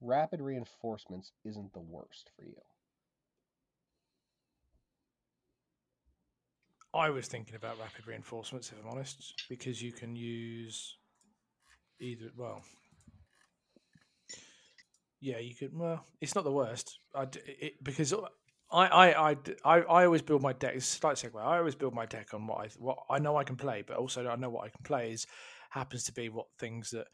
rapid 0.00 0.40
reinforcements 0.40 1.32
isn't 1.44 1.72
the 1.72 1.80
worst 1.80 2.30
for 2.36 2.44
you. 2.44 2.60
I 6.92 7.10
was 7.10 7.26
thinking 7.26 7.56
about 7.56 7.78
rapid 7.80 8.06
reinforcements, 8.06 8.70
if 8.70 8.78
I'm 8.84 8.90
honest, 8.90 9.34
because 9.48 9.82
you 9.82 9.90
can 9.90 10.14
use 10.14 10.96
either. 12.00 12.30
Well, 12.36 12.62
yeah, 15.20 15.38
you 15.38 15.54
could. 15.56 15.76
Well, 15.76 16.04
it's 16.20 16.36
not 16.36 16.44
the 16.44 16.52
worst. 16.52 16.98
I 17.14 17.26
it, 17.46 17.82
because 17.82 18.14
I, 18.74 18.86
I, 18.86 19.30
I, 19.30 19.36
I, 19.64 19.78
I 19.80 20.04
always 20.04 20.22
build 20.22 20.42
my 20.42 20.52
deck. 20.52 20.74
It's 20.74 20.92
a 20.92 20.98
slight 20.98 21.16
segue. 21.16 21.40
I 21.40 21.58
always 21.58 21.76
build 21.76 21.94
my 21.94 22.06
deck 22.06 22.34
on 22.34 22.46
what 22.48 22.58
I 22.58 22.68
what 22.78 22.98
I 23.08 23.20
know 23.20 23.36
I 23.36 23.44
can 23.44 23.54
play, 23.56 23.84
but 23.86 23.96
also 23.96 24.26
I 24.26 24.34
know 24.34 24.50
what 24.50 24.64
I 24.64 24.68
can 24.68 24.82
play 24.82 25.12
is 25.12 25.26
happens 25.70 26.04
to 26.04 26.12
be 26.12 26.28
what 26.28 26.46
things 26.58 26.90
that 26.90 27.06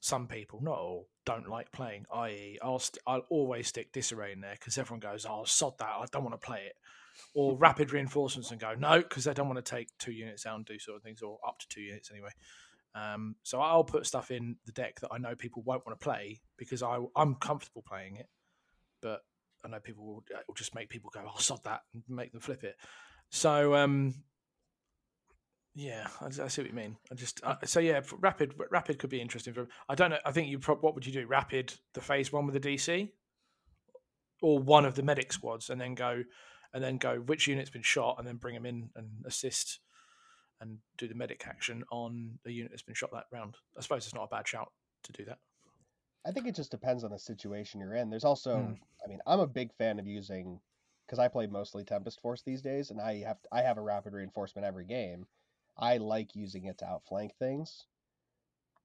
some 0.00 0.26
people, 0.26 0.60
not 0.62 0.78
all, 0.78 1.08
don't 1.26 1.48
like 1.48 1.70
playing. 1.72 2.06
I.e., 2.12 2.58
I'll 2.62 2.78
st- 2.78 3.02
I'll 3.06 3.26
always 3.28 3.68
stick 3.68 3.92
disarray 3.92 4.32
in 4.32 4.40
there 4.40 4.54
because 4.54 4.78
everyone 4.78 5.00
goes, 5.00 5.26
"Oh, 5.28 5.44
sod 5.44 5.76
that! 5.78 5.88
I 5.88 6.06
don't 6.10 6.24
want 6.24 6.40
to 6.40 6.46
play 6.46 6.64
it." 6.66 6.76
Or 7.34 7.56
rapid 7.56 7.92
reinforcements 7.92 8.52
and 8.52 8.60
go 8.60 8.74
no 8.74 9.02
because 9.02 9.24
they 9.24 9.34
don't 9.34 9.48
want 9.48 9.62
to 9.62 9.70
take 9.70 9.88
two 9.98 10.12
units 10.12 10.46
out 10.46 10.56
and 10.56 10.64
do 10.64 10.78
sort 10.78 10.96
of 10.96 11.02
things, 11.02 11.20
or 11.20 11.38
up 11.46 11.58
to 11.58 11.68
two 11.68 11.82
units 11.82 12.10
anyway. 12.10 12.30
Um, 12.94 13.36
so 13.42 13.60
I'll 13.60 13.84
put 13.84 14.06
stuff 14.06 14.30
in 14.30 14.56
the 14.64 14.72
deck 14.72 15.00
that 15.00 15.10
I 15.12 15.18
know 15.18 15.34
people 15.34 15.62
won't 15.62 15.84
want 15.84 16.00
to 16.00 16.02
play 16.02 16.40
because 16.56 16.82
I 16.82 16.98
I'm 17.14 17.34
comfortable 17.34 17.84
playing 17.86 18.16
it, 18.16 18.28
but 19.02 19.20
I 19.68 19.72
know 19.76 19.80
people 19.80 20.04
will, 20.06 20.24
will 20.46 20.54
just 20.54 20.74
make 20.74 20.88
people 20.88 21.10
go, 21.12 21.22
"Oh, 21.26 21.38
sod 21.38 21.62
that!" 21.64 21.82
and 21.92 22.02
make 22.08 22.32
them 22.32 22.40
flip 22.40 22.64
it. 22.64 22.76
So 23.30 23.74
um, 23.74 24.14
yeah, 25.74 26.06
I, 26.20 26.26
I 26.26 26.48
see 26.48 26.62
what 26.62 26.70
you 26.70 26.76
mean. 26.76 26.96
I 27.10 27.14
just 27.14 27.40
uh, 27.44 27.56
so 27.64 27.80
yeah, 27.80 28.00
rapid 28.18 28.54
rapid 28.70 28.98
could 28.98 29.10
be 29.10 29.20
interesting 29.20 29.54
for. 29.54 29.68
I 29.88 29.94
don't 29.94 30.10
know. 30.10 30.18
I 30.24 30.32
think 30.32 30.48
you. 30.48 30.58
Pro- 30.58 30.76
what 30.76 30.94
would 30.94 31.06
you 31.06 31.12
do? 31.12 31.26
Rapid 31.26 31.74
the 31.94 32.00
phase 32.00 32.32
one 32.32 32.46
with 32.46 32.60
the 32.60 32.74
DC, 32.74 33.10
or 34.42 34.58
one 34.58 34.84
of 34.84 34.94
the 34.94 35.02
medic 35.02 35.32
squads, 35.32 35.70
and 35.70 35.80
then 35.80 35.94
go, 35.94 36.22
and 36.72 36.82
then 36.82 36.96
go 36.96 37.16
which 37.18 37.46
unit's 37.46 37.70
been 37.70 37.82
shot, 37.82 38.16
and 38.18 38.26
then 38.26 38.36
bring 38.36 38.54
them 38.54 38.66
in 38.66 38.90
and 38.96 39.08
assist, 39.26 39.80
and 40.60 40.78
do 40.96 41.06
the 41.06 41.14
medic 41.14 41.44
action 41.46 41.84
on 41.92 42.38
the 42.44 42.52
unit 42.52 42.72
that's 42.72 42.82
been 42.82 42.94
shot 42.94 43.10
that 43.12 43.26
round. 43.30 43.56
I 43.76 43.82
suppose 43.82 44.04
it's 44.04 44.14
not 44.14 44.24
a 44.24 44.34
bad 44.34 44.48
shout 44.48 44.72
to 45.04 45.12
do 45.12 45.24
that. 45.26 45.38
I 46.26 46.32
think 46.32 46.46
it 46.46 46.54
just 46.54 46.70
depends 46.70 47.04
on 47.04 47.10
the 47.10 47.18
situation 47.18 47.80
you're 47.80 47.94
in. 47.94 48.10
There's 48.10 48.24
also, 48.24 48.58
Mm. 48.58 48.78
I 49.04 49.08
mean, 49.08 49.20
I'm 49.26 49.40
a 49.40 49.46
big 49.46 49.72
fan 49.74 49.98
of 49.98 50.06
using 50.06 50.60
because 51.06 51.18
I 51.18 51.28
play 51.28 51.46
mostly 51.46 51.84
Tempest 51.84 52.20
Force 52.20 52.42
these 52.42 52.62
days, 52.62 52.90
and 52.90 53.00
I 53.00 53.20
have 53.20 53.38
I 53.50 53.62
have 53.62 53.78
a 53.78 53.82
rapid 53.82 54.12
reinforcement 54.12 54.66
every 54.66 54.84
game. 54.84 55.26
I 55.76 55.96
like 55.98 56.36
using 56.36 56.66
it 56.66 56.78
to 56.78 56.86
outflank 56.86 57.34
things, 57.36 57.86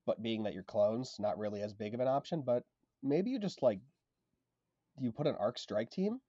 but 0.05 0.21
being 0.21 0.43
that 0.43 0.53
you're 0.53 0.63
clones, 0.63 1.19
not 1.19 1.37
really 1.37 1.61
as 1.61 1.73
big 1.73 1.93
of 1.93 1.99
an 1.99 2.07
option. 2.07 2.41
But 2.41 2.63
maybe 3.01 3.31
you 3.31 3.39
just 3.39 3.61
like 3.61 3.79
you 4.99 5.11
put 5.11 5.27
an 5.27 5.35
arc 5.35 5.57
strike 5.57 5.89
team 5.89 6.21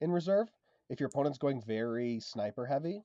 in 0.00 0.10
reserve 0.10 0.50
if 0.88 1.00
your 1.00 1.08
opponent's 1.08 1.38
going 1.38 1.60
very 1.62 2.20
sniper 2.20 2.66
heavy 2.66 3.04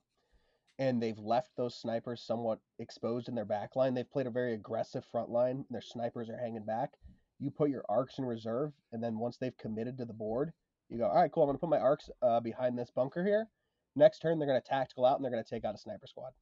and 0.78 1.02
they've 1.02 1.18
left 1.18 1.50
those 1.56 1.76
snipers 1.76 2.22
somewhat 2.22 2.58
exposed 2.78 3.28
in 3.28 3.34
their 3.34 3.44
back 3.44 3.76
line. 3.76 3.94
They've 3.94 4.10
played 4.10 4.26
a 4.26 4.30
very 4.30 4.54
aggressive 4.54 5.04
front 5.04 5.30
line. 5.30 5.56
And 5.56 5.66
their 5.70 5.80
snipers 5.80 6.28
are 6.28 6.36
hanging 6.36 6.64
back. 6.64 6.94
You 7.38 7.50
put 7.50 7.70
your 7.70 7.84
arcs 7.88 8.18
in 8.18 8.24
reserve, 8.24 8.72
and 8.92 9.02
then 9.02 9.18
once 9.18 9.36
they've 9.36 9.56
committed 9.58 9.98
to 9.98 10.04
the 10.04 10.12
board, 10.12 10.52
you 10.88 10.98
go, 10.98 11.06
all 11.06 11.16
right, 11.20 11.30
cool. 11.30 11.42
I'm 11.42 11.48
going 11.48 11.56
to 11.56 11.60
put 11.60 11.70
my 11.70 11.78
arcs 11.78 12.08
uh, 12.22 12.40
behind 12.40 12.78
this 12.78 12.90
bunker 12.94 13.24
here. 13.24 13.48
Next 13.96 14.20
turn, 14.20 14.38
they're 14.38 14.48
going 14.48 14.60
to 14.60 14.66
tactical 14.68 15.04
out 15.04 15.16
and 15.16 15.24
they're 15.24 15.32
going 15.32 15.42
to 15.42 15.48
take 15.48 15.64
out 15.64 15.74
a 15.74 15.78
sniper 15.78 16.06
squad. 16.06 16.32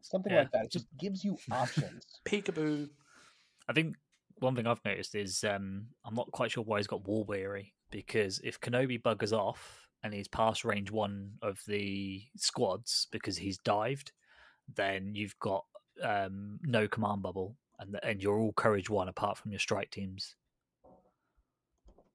Something 0.00 0.32
Yeah. 0.32 0.40
like 0.40 0.52
that. 0.52 0.64
It 0.64 0.72
just 0.72 0.86
gives 0.98 1.24
you 1.24 1.36
options. 1.50 2.04
Peekaboo. 2.24 2.88
I 3.68 3.72
think 3.72 3.96
one 4.38 4.56
thing 4.56 4.66
I've 4.66 4.84
noticed 4.84 5.14
is 5.14 5.44
um, 5.44 5.86
I'm 6.04 6.14
not 6.14 6.30
quite 6.32 6.50
sure 6.50 6.64
why 6.64 6.78
he's 6.78 6.86
got 6.86 7.06
war 7.06 7.24
weary 7.24 7.74
because 7.90 8.40
if 8.42 8.60
Kenobi 8.60 9.00
buggers 9.00 9.32
off 9.32 9.81
and 10.02 10.12
he's 10.12 10.28
past 10.28 10.64
range 10.64 10.90
one 10.90 11.32
of 11.42 11.60
the 11.66 12.22
squads 12.36 13.06
because 13.12 13.38
he's 13.38 13.58
dived, 13.58 14.12
then 14.74 15.14
you've 15.14 15.38
got 15.38 15.64
um, 16.02 16.58
no 16.62 16.88
command 16.88 17.22
bubble 17.22 17.56
and 17.78 17.98
and 18.02 18.22
you're 18.22 18.38
all 18.38 18.52
courage 18.52 18.88
one 18.88 19.08
apart 19.08 19.36
from 19.36 19.50
your 19.52 19.58
strike 19.58 19.90
teams. 19.90 20.34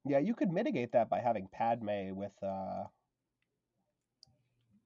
yeah, 0.06 0.20
you 0.20 0.34
could 0.34 0.52
mitigate 0.52 0.92
that 0.94 1.10
by 1.10 1.20
having 1.20 1.48
Padme 1.52 2.16
with 2.16 2.32
uh, 2.42 2.86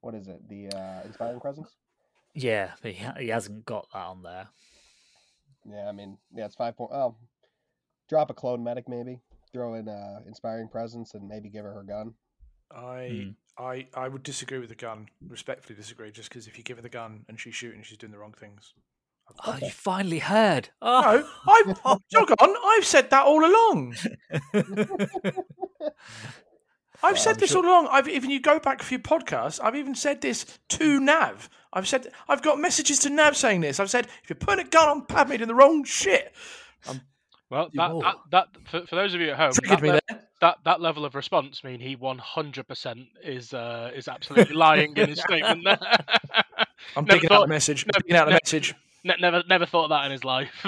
what 0.02 0.16
is 0.16 0.28
it? 0.28 0.48
The 0.50 0.70
uh, 0.76 1.02
inspiring 1.06 1.40
presence. 1.40 1.76
Yeah, 2.34 2.72
but 2.82 2.92
he, 2.92 3.06
he 3.24 3.30
hasn't 3.30 3.66
got 3.66 3.88
that 3.94 4.06
on 4.06 4.24
there. 4.24 4.48
Yeah, 5.70 5.88
I 5.88 5.92
mean, 5.92 6.18
yeah, 6.34 6.46
it's 6.46 6.56
five 6.56 6.76
point. 6.76 6.92
Oh, 6.94 7.16
drop 8.10 8.30
a 8.30 8.34
clone 8.34 8.64
medic 8.64 8.90
maybe. 8.90 9.20
Throw 9.54 9.76
in 9.76 9.88
uh, 9.88 10.22
inspiring 10.26 10.70
presence 10.70 11.14
and 11.14 11.28
maybe 11.28 11.50
give 11.50 11.66
her 11.66 11.74
her 11.74 11.84
gun. 11.84 12.14
I 12.76 13.08
Hmm. 13.58 13.64
I 13.64 13.88
I 13.94 14.08
would 14.08 14.24
disagree 14.24 14.60
with 14.60 14.70
the 14.70 14.76
gun. 14.76 15.10
Respectfully 15.28 15.76
disagree, 15.76 16.12
just 16.12 16.30
because 16.30 16.48
if 16.48 16.58
you 16.58 16.64
give 16.64 16.78
her 16.78 16.82
the 16.84 16.90
gun 16.90 17.26
and 17.28 17.40
she's 17.40 17.56
shooting, 17.56 17.84
she's 17.84 17.98
doing 17.98 18.12
the 18.12 18.18
wrong 18.18 18.34
things. 18.34 18.74
Oh, 19.46 19.54
Okay. 19.54 19.68
you 19.68 19.72
finally 19.72 20.20
heard. 20.20 20.70
Oh. 20.82 21.02
No, 21.02 21.24
ah. 21.46 21.54
I've 21.68 21.80
oh, 21.86 22.00
jog 22.12 22.32
on. 22.40 22.56
I've 22.66 22.86
said 22.86 23.10
that 23.12 23.24
all 23.26 23.46
along. 23.46 23.96
I've 27.04 27.14
Well, 27.14 27.16
said 27.16 27.34
I'm 27.36 27.40
this 27.40 27.52
sure- 27.52 27.66
all 27.66 27.72
along. 27.72 27.88
I've 27.92 28.08
even 28.08 28.30
you 28.30 28.40
go 28.40 28.60
back 28.60 28.82
a 28.82 28.86
few 28.86 29.00
podcasts. 29.00 29.60
I've 29.64 29.76
even 29.76 29.96
said 29.96 30.22
this 30.22 30.60
to 30.70 31.00
Nav. 31.00 31.50
I've 31.74 31.88
said 31.88 32.08
I've 32.28 32.42
got 32.42 32.60
messages 32.60 33.00
to 33.00 33.10
Nav 33.10 33.36
saying 33.36 33.62
this. 33.62 33.80
I've 33.80 33.90
said 33.90 34.06
if 34.24 34.30
you're 34.30 34.36
putting 34.36 34.66
a 34.66 34.70
gun 34.70 34.88
on 34.90 35.06
Padme, 35.06 35.32
you're 35.32 35.38
doing 35.40 35.48
the 35.48 35.56
wrong 35.56 35.84
shit. 35.84 36.32
Um, 36.88 37.02
well, 37.50 37.70
that, 37.74 37.92
that, 38.02 38.16
that 38.32 38.48
for, 38.70 38.86
for 38.86 38.96
those 38.96 39.14
of 39.14 39.22
you 39.22 39.30
at 39.32 39.38
home, 39.38 39.52
Triggered 39.52 39.78
that, 39.78 39.82
me 39.82 39.92
le- 39.92 40.00
there. 40.10 40.21
That 40.42 40.58
that 40.66 40.82
level 40.82 41.06
of 41.06 41.16
response 41.16 41.64
mean 41.64 41.80
he 41.80 41.96
100% 41.96 43.08
is 43.24 43.54
uh, 43.54 43.92
is 43.96 44.08
absolutely 44.08 44.56
lying 44.56 44.96
in 44.98 45.10
his 45.10 45.20
statement 45.28 45.64
there. 45.64 45.78
I'm 46.96 47.06
Never 47.06 47.20
digging 47.20 47.26
out 47.26 47.30
thought- 47.30 47.42
the 47.44 47.48
message. 47.54 47.86
no, 47.86 48.00
digging 48.00 48.16
out 48.18 48.26
the 48.26 48.32
no. 48.32 48.40
message. 48.44 48.76
Ne- 49.04 49.16
never 49.20 49.44
never 49.48 49.66
thought 49.66 49.88
that 49.90 50.06
in 50.06 50.12
his 50.12 50.24
life. 50.24 50.52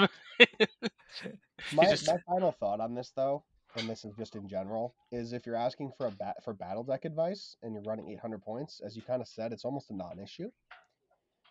My, 1.72 1.84
just- 1.86 2.06
my 2.08 2.16
final 2.26 2.52
thought 2.52 2.80
on 2.80 2.94
this, 2.94 3.12
though, 3.14 3.44
and 3.76 3.88
this 3.88 4.04
is 4.04 4.12
just 4.18 4.34
in 4.34 4.48
general, 4.48 4.94
is 5.12 5.32
if 5.32 5.46
you're 5.46 5.54
asking 5.56 5.92
for 5.96 6.06
a 6.06 6.10
bat 6.10 6.36
for 6.44 6.52
battle 6.52 6.82
deck 6.82 7.04
advice 7.04 7.56
and 7.62 7.72
you're 7.72 7.82
running 7.84 8.10
800 8.10 8.42
points, 8.42 8.80
as 8.84 8.96
you 8.96 9.02
kind 9.02 9.22
of 9.22 9.28
said, 9.28 9.52
it's 9.52 9.64
almost 9.64 9.90
a 9.90 9.96
non-issue. 9.96 10.50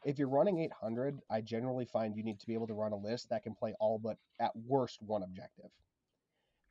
If 0.06 0.20
you're 0.20 0.28
running 0.30 0.60
800, 0.60 1.20
I 1.32 1.40
generally 1.42 1.86
find 1.86 2.16
you 2.16 2.24
need 2.24 2.40
to 2.42 2.46
be 2.46 2.54
able 2.54 2.68
to 2.68 2.74
run 2.74 2.92
a 2.92 2.98
list 2.98 3.30
that 3.30 3.44
can 3.44 3.56
play 3.56 3.74
all 3.80 3.98
but 3.98 4.18
at 4.40 4.52
worst 4.68 5.00
one 5.02 5.24
objective. 5.24 5.72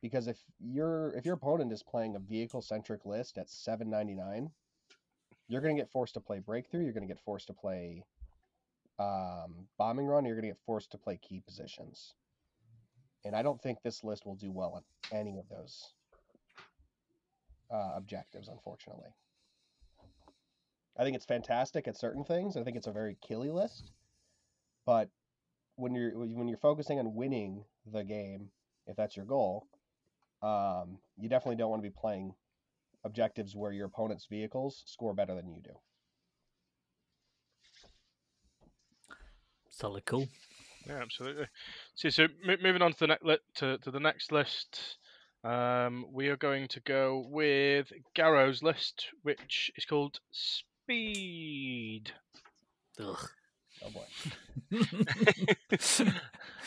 Because 0.03 0.27
if 0.27 0.37
your 0.59 1.09
if 1.15 1.25
your 1.25 1.33
opponent 1.33 1.71
is 1.71 1.81
playing 1.81 2.15
a 2.15 2.19
vehicle 2.19 2.61
centric 2.61 3.05
list 3.05 3.39
at 3.39 3.49
799, 3.49 4.51
you're 5.47 5.61
going 5.61 5.75
to 5.75 5.81
get 5.81 5.91
forced 5.91 6.13
to 6.13 6.19
play 6.19 6.37
breakthrough. 6.37 6.83
You're 6.83 6.93
going 6.93 7.07
to 7.07 7.11
get 7.11 7.23
forced 7.23 7.47
to 7.47 7.53
play 7.53 8.03
um, 8.99 9.65
bombing 9.79 10.05
run. 10.05 10.25
You're 10.25 10.35
going 10.35 10.49
to 10.49 10.53
get 10.53 10.65
forced 10.65 10.91
to 10.91 10.99
play 10.99 11.17
key 11.17 11.41
positions 11.43 12.13
and 13.25 13.35
I 13.35 13.41
don't 13.41 13.61
think 13.61 13.81
this 13.81 14.03
list 14.03 14.25
will 14.25 14.35
do 14.35 14.51
well 14.51 14.73
on 14.75 15.17
any 15.17 15.37
of 15.37 15.47
those 15.49 15.93
uh, 17.71 17.91
objectives, 17.95 18.49
unfortunately. 18.49 19.09
I 20.97 21.03
think 21.03 21.15
it's 21.15 21.25
fantastic 21.25 21.87
at 21.87 21.97
certain 21.97 22.23
things. 22.23 22.55
I 22.55 22.63
think 22.63 22.77
it's 22.77 22.87
a 22.87 22.91
very 22.91 23.17
killy 23.25 23.49
list, 23.49 23.91
but 24.85 25.09
when 25.75 25.95
you're 25.95 26.11
when 26.11 26.47
you're 26.47 26.57
focusing 26.57 26.99
on 26.99 27.15
winning 27.15 27.63
the 27.91 28.03
game, 28.03 28.49
if 28.85 28.95
that's 28.95 29.15
your 29.15 29.25
goal, 29.25 29.65
um, 30.43 30.99
you 31.17 31.29
definitely 31.29 31.55
don't 31.57 31.69
want 31.71 31.83
to 31.83 31.89
be 31.89 31.95
playing 31.95 32.35
objectives 33.05 33.55
where 33.55 33.71
your 33.71 33.85
opponent's 33.87 34.25
vehicles 34.27 34.83
score 34.85 35.13
better 35.13 35.35
than 35.35 35.49
you 35.51 35.61
do. 35.61 35.71
Solid 39.69 40.05
cool. 40.05 40.27
Yeah, 40.87 41.01
absolutely. 41.01 41.47
See, 41.95 42.11
so 42.11 42.23
m- 42.47 42.59
moving 42.61 42.81
on 42.81 42.93
to 42.93 42.99
the 42.99 43.07
next 43.07 43.23
li- 43.25 43.37
to, 43.55 43.77
to 43.79 43.91
the 43.91 43.99
next 43.99 44.31
list, 44.31 44.97
um, 45.43 46.05
we 46.11 46.27
are 46.29 46.37
going 46.37 46.67
to 46.69 46.79
go 46.81 47.25
with 47.29 47.91
Garrow's 48.15 48.61
list, 48.63 49.07
which 49.23 49.71
is 49.77 49.85
called 49.85 50.19
Speed. 50.31 52.11
Ugh. 52.99 53.29
Oh 53.83 53.89
boy, 53.91 54.05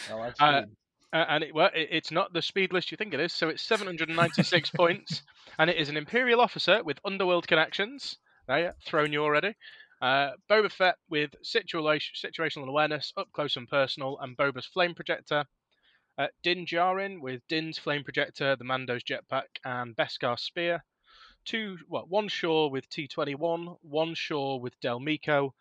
I 0.09 0.15
like 0.15 0.35
Uh, 0.41 0.63
speed. 0.63 0.69
Uh, 0.69 0.86
and 1.13 1.45
it, 1.45 1.55
well, 1.55 1.71
it, 1.75 1.89
it's 1.91 2.11
not 2.11 2.33
the 2.33 2.43
speed 2.43 2.73
list 2.73 2.91
you 2.91 2.97
think 2.97 3.15
it 3.15 3.21
is. 3.21 3.33
So 3.33 3.49
it's 3.49 3.63
796 3.63 4.71
points, 4.77 5.23
and 5.59 5.71
it 5.71 5.77
is 5.77 5.89
an 5.89 5.97
Imperial 5.97 6.41
officer 6.41 6.83
with 6.83 7.01
underworld 7.05 7.47
connections. 7.47 8.19
There, 8.47 8.59
yeah, 8.59 8.73
thrown 8.85 9.13
you 9.13 9.23
already. 9.23 9.55
Uh, 10.01 10.33
Boba 10.51 10.71
Fett 10.71 10.97
with 11.09 11.31
situation, 11.43 12.15
situational 12.17 12.69
awareness, 12.69 13.13
up 13.17 13.29
close 13.33 13.57
and 13.57 13.69
personal, 13.69 14.19
and 14.21 14.37
Boba's 14.37 14.67
flame 14.67 14.95
projector. 14.95 15.45
Uh, 16.19 16.29
Din 16.43 16.65
Djarin 16.65 17.21
with 17.21 17.43
Din's 17.49 17.79
flame 17.79 18.05
projector, 18.05 18.57
the 18.57 18.65
Mando's 18.65 19.03
jetpack, 19.03 19.49
and 19.65 19.97
Beskar 19.97 20.39
spear. 20.39 20.85
Two, 21.45 21.79
well, 21.89 22.07
one 22.09 22.29
Shaw 22.29 22.69
with 22.69 22.89
T21, 22.89 23.77
one 23.83 24.15
Shaw 24.15 24.57
with 24.57 24.79
Del 24.81 24.99
Meeko, 24.99 25.53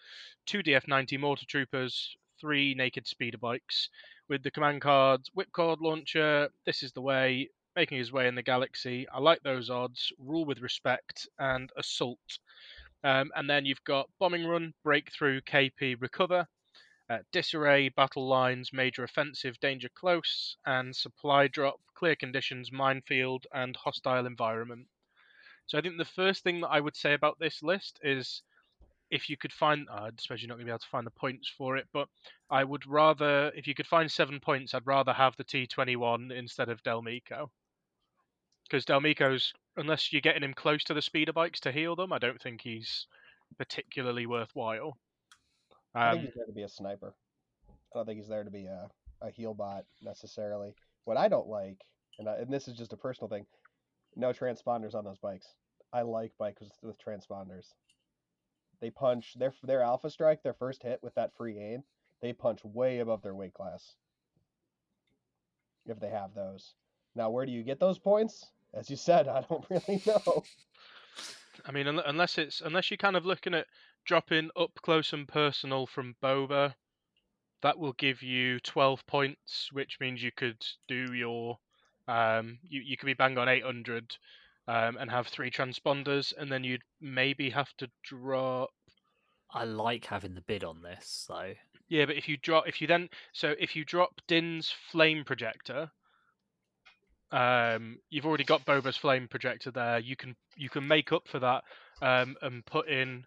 two 0.46 0.64
DF90 0.64 1.20
mortar 1.20 1.46
troopers, 1.46 2.16
three 2.46 2.76
naked 2.76 3.08
speeder 3.08 3.40
bikes 3.40 3.90
with 4.30 4.44
the 4.44 4.52
command 4.52 4.80
cards, 4.80 5.32
whipcord 5.36 5.78
launcher, 5.82 6.48
this 6.68 6.84
is 6.84 6.92
the 6.92 7.02
way, 7.02 7.50
making 7.76 7.98
his 7.98 8.12
way 8.12 8.28
in 8.28 8.36
the 8.36 8.44
galaxy. 8.44 9.08
I 9.12 9.20
like 9.20 9.42
those 9.42 9.72
odds, 9.72 10.14
rule 10.20 10.46
with 10.46 10.60
respect, 10.60 11.28
and 11.40 11.72
assault. 11.76 12.38
Um, 13.04 13.32
and 13.36 13.50
then 13.50 13.66
you've 13.66 13.84
got 13.84 14.12
bombing 14.20 14.46
run, 14.46 14.76
breakthrough, 14.84 15.42
KP, 15.42 16.00
recover, 16.00 16.46
uh, 17.10 17.18
disarray, 17.32 17.90
battle 17.90 18.28
lines, 18.28 18.70
major 18.72 19.04
offensive, 19.04 19.60
danger 19.60 19.90
close, 19.96 20.56
and 20.68 20.96
supply 20.96 21.48
drop, 21.48 21.80
clear 21.96 22.16
conditions, 22.16 22.72
minefield, 22.72 23.48
and 23.56 23.76
hostile 23.76 24.28
environment. 24.28 24.86
So 25.66 25.80
I 25.80 25.82
think 25.82 25.98
the 25.98 26.06
first 26.06 26.44
thing 26.44 26.62
that 26.62 26.70
I 26.70 26.80
would 26.80 26.96
say 26.96 27.16
about 27.16 27.40
this 27.40 27.64
list 27.64 28.00
is 28.04 28.44
if 29.12 29.30
you 29.30 29.38
could 29.38 29.54
find, 29.54 29.88
I 29.90 30.10
suppose 30.20 30.42
you're 30.42 30.50
not 30.50 30.56
going 30.56 30.66
to 30.66 30.70
be 30.70 30.72
able 30.72 30.80
to 30.80 30.88
find 30.88 31.06
the 31.06 31.12
points 31.12 31.52
for 31.58 31.78
it, 31.78 31.88
but 31.94 32.08
I 32.50 32.64
would 32.64 32.88
rather, 32.88 33.52
if 33.56 33.68
you 33.68 33.76
could 33.76 33.88
find 33.88 34.12
seven 34.12 34.40
points, 34.40 34.74
I'd 34.74 34.88
rather 34.88 35.14
have 35.14 35.36
the 35.38 35.44
T21 35.44 36.32
instead 36.32 36.70
of 36.70 36.82
Del 36.84 37.02
Meeko. 37.02 37.50
Because 38.64 38.86
Del 38.86 39.02
Meeko's, 39.02 39.54
unless 39.78 40.12
you're 40.12 40.22
getting 40.22 40.44
him 40.44 40.54
close 40.54 40.84
to 40.86 40.94
the 40.94 41.02
speeder 41.02 41.34
bikes 41.34 41.60
to 41.62 41.72
heal 41.72 41.96
them, 41.96 42.12
I 42.12 42.18
don't 42.18 42.42
think 42.42 42.62
he's 42.62 43.06
particularly 43.58 44.26
worthwhile. 44.26 44.98
I 45.94 46.12
think 46.12 46.20
Um, 46.20 46.26
he's 46.26 46.36
there 46.36 46.46
to 46.46 46.52
be 46.52 46.64
a 46.64 46.70
sniper. 46.70 47.14
I 47.70 47.98
don't 47.98 48.06
think 48.06 48.20
he's 48.20 48.28
there 48.28 48.44
to 48.44 48.52
be 48.52 48.66
a, 48.66 48.90
a 49.22 49.30
heal 49.30 49.54
bot 49.54 49.86
necessarily. 50.02 50.74
What 51.06 51.18
I 51.18 51.28
don't 51.28 51.48
like, 51.48 51.78
and, 52.18 52.28
I, 52.28 52.38
and 52.38 52.52
this 52.52 52.68
is 52.68 52.76
just 52.76 52.94
a 52.94 52.98
personal 52.98 53.30
thing, 53.30 53.46
no 54.16 54.34
transponders 54.34 54.96
on 54.96 55.06
those 55.06 55.20
bikes. 55.20 55.48
I 55.94 56.02
like 56.02 56.32
bikes 56.38 56.62
with, 56.62 56.72
with 56.82 56.98
transponders. 56.98 57.68
They 58.80 58.90
punch 58.90 59.34
their 59.38 59.54
their 59.64 59.82
alpha 59.82 60.10
strike, 60.10 60.44
their 60.44 60.54
first 60.54 60.84
hit 60.84 61.02
with 61.02 61.16
that 61.16 61.36
free 61.36 61.58
aim. 61.60 61.84
They 62.22 62.34
punch 62.34 62.64
way 62.64 63.00
above 63.00 63.22
their 63.22 63.36
weight 63.36 63.54
class. 63.54 63.96
If 65.86 66.00
they 66.00 66.10
have 66.10 66.34
those. 66.34 66.74
Now, 67.16 67.30
where 67.30 67.46
do 67.46 67.52
you 67.52 67.64
get 67.64 67.80
those 67.80 68.00
points? 68.00 68.46
As 68.74 68.90
you 68.90 68.96
said, 68.96 69.28
I 69.28 69.42
don't 69.42 69.66
really 69.70 70.02
know. 70.06 70.44
I 71.66 71.72
mean, 71.72 71.88
unless 71.88 72.38
it's 72.38 72.62
unless 72.62 72.92
you're 72.92 72.98
kind 72.98 73.16
of 73.16 73.26
looking 73.26 73.54
at 73.54 73.68
dropping 74.04 74.50
up 74.56 74.72
close 74.82 75.14
and 75.14 75.28
personal 75.28 75.88
from 75.88 76.16
Boba, 76.22 76.76
that 77.62 77.80
will 77.80 77.94
give 77.94 78.22
you 78.22 78.60
12 78.60 79.06
points, 79.08 79.70
which 79.72 79.98
means 80.00 80.22
you 80.22 80.32
could 80.32 80.64
do 80.88 81.14
your 81.14 81.58
um, 82.08 82.60
you 82.64 82.82
you 82.82 82.98
could 82.98 83.08
be 83.08 83.14
bang 83.14 83.38
on 83.38 83.50
800 83.50 84.18
um, 84.68 84.98
and 85.00 85.10
have 85.10 85.28
three 85.28 85.52
transponders, 85.52 86.34
and 86.38 86.52
then 86.52 86.64
you'd 86.64 86.84
maybe 87.02 87.50
have 87.50 87.72
to 87.78 87.90
drop. 88.04 88.70
I 89.52 89.64
like 89.64 90.06
having 90.06 90.36
the 90.36 90.42
bid 90.42 90.64
on 90.64 90.82
this, 90.82 91.26
though. 91.28 91.54
Yeah, 91.88 92.06
but 92.06 92.16
if 92.16 92.28
you 92.28 92.38
drop, 92.38 92.68
if 92.68 92.82
you 92.82 92.88
then, 92.88 93.10
so 93.32 93.54
if 93.60 93.76
you 93.76 93.86
drop 93.86 94.20
Din's 94.28 94.74
flame 94.92 95.24
projector, 95.24 95.92
um, 97.32 98.00
you've 98.10 98.26
already 98.26 98.44
got 98.44 98.66
Boba's 98.66 98.98
flame 98.98 99.28
projector 99.28 99.72
there. 99.72 100.00
You 100.00 100.16
can 100.16 100.36
you 100.58 100.70
can 100.70 100.88
make 100.88 101.12
up 101.12 101.28
for 101.28 101.40
that 101.40 101.64
um, 102.02 102.36
and 102.42 102.66
put 102.66 102.88
in 102.88 103.26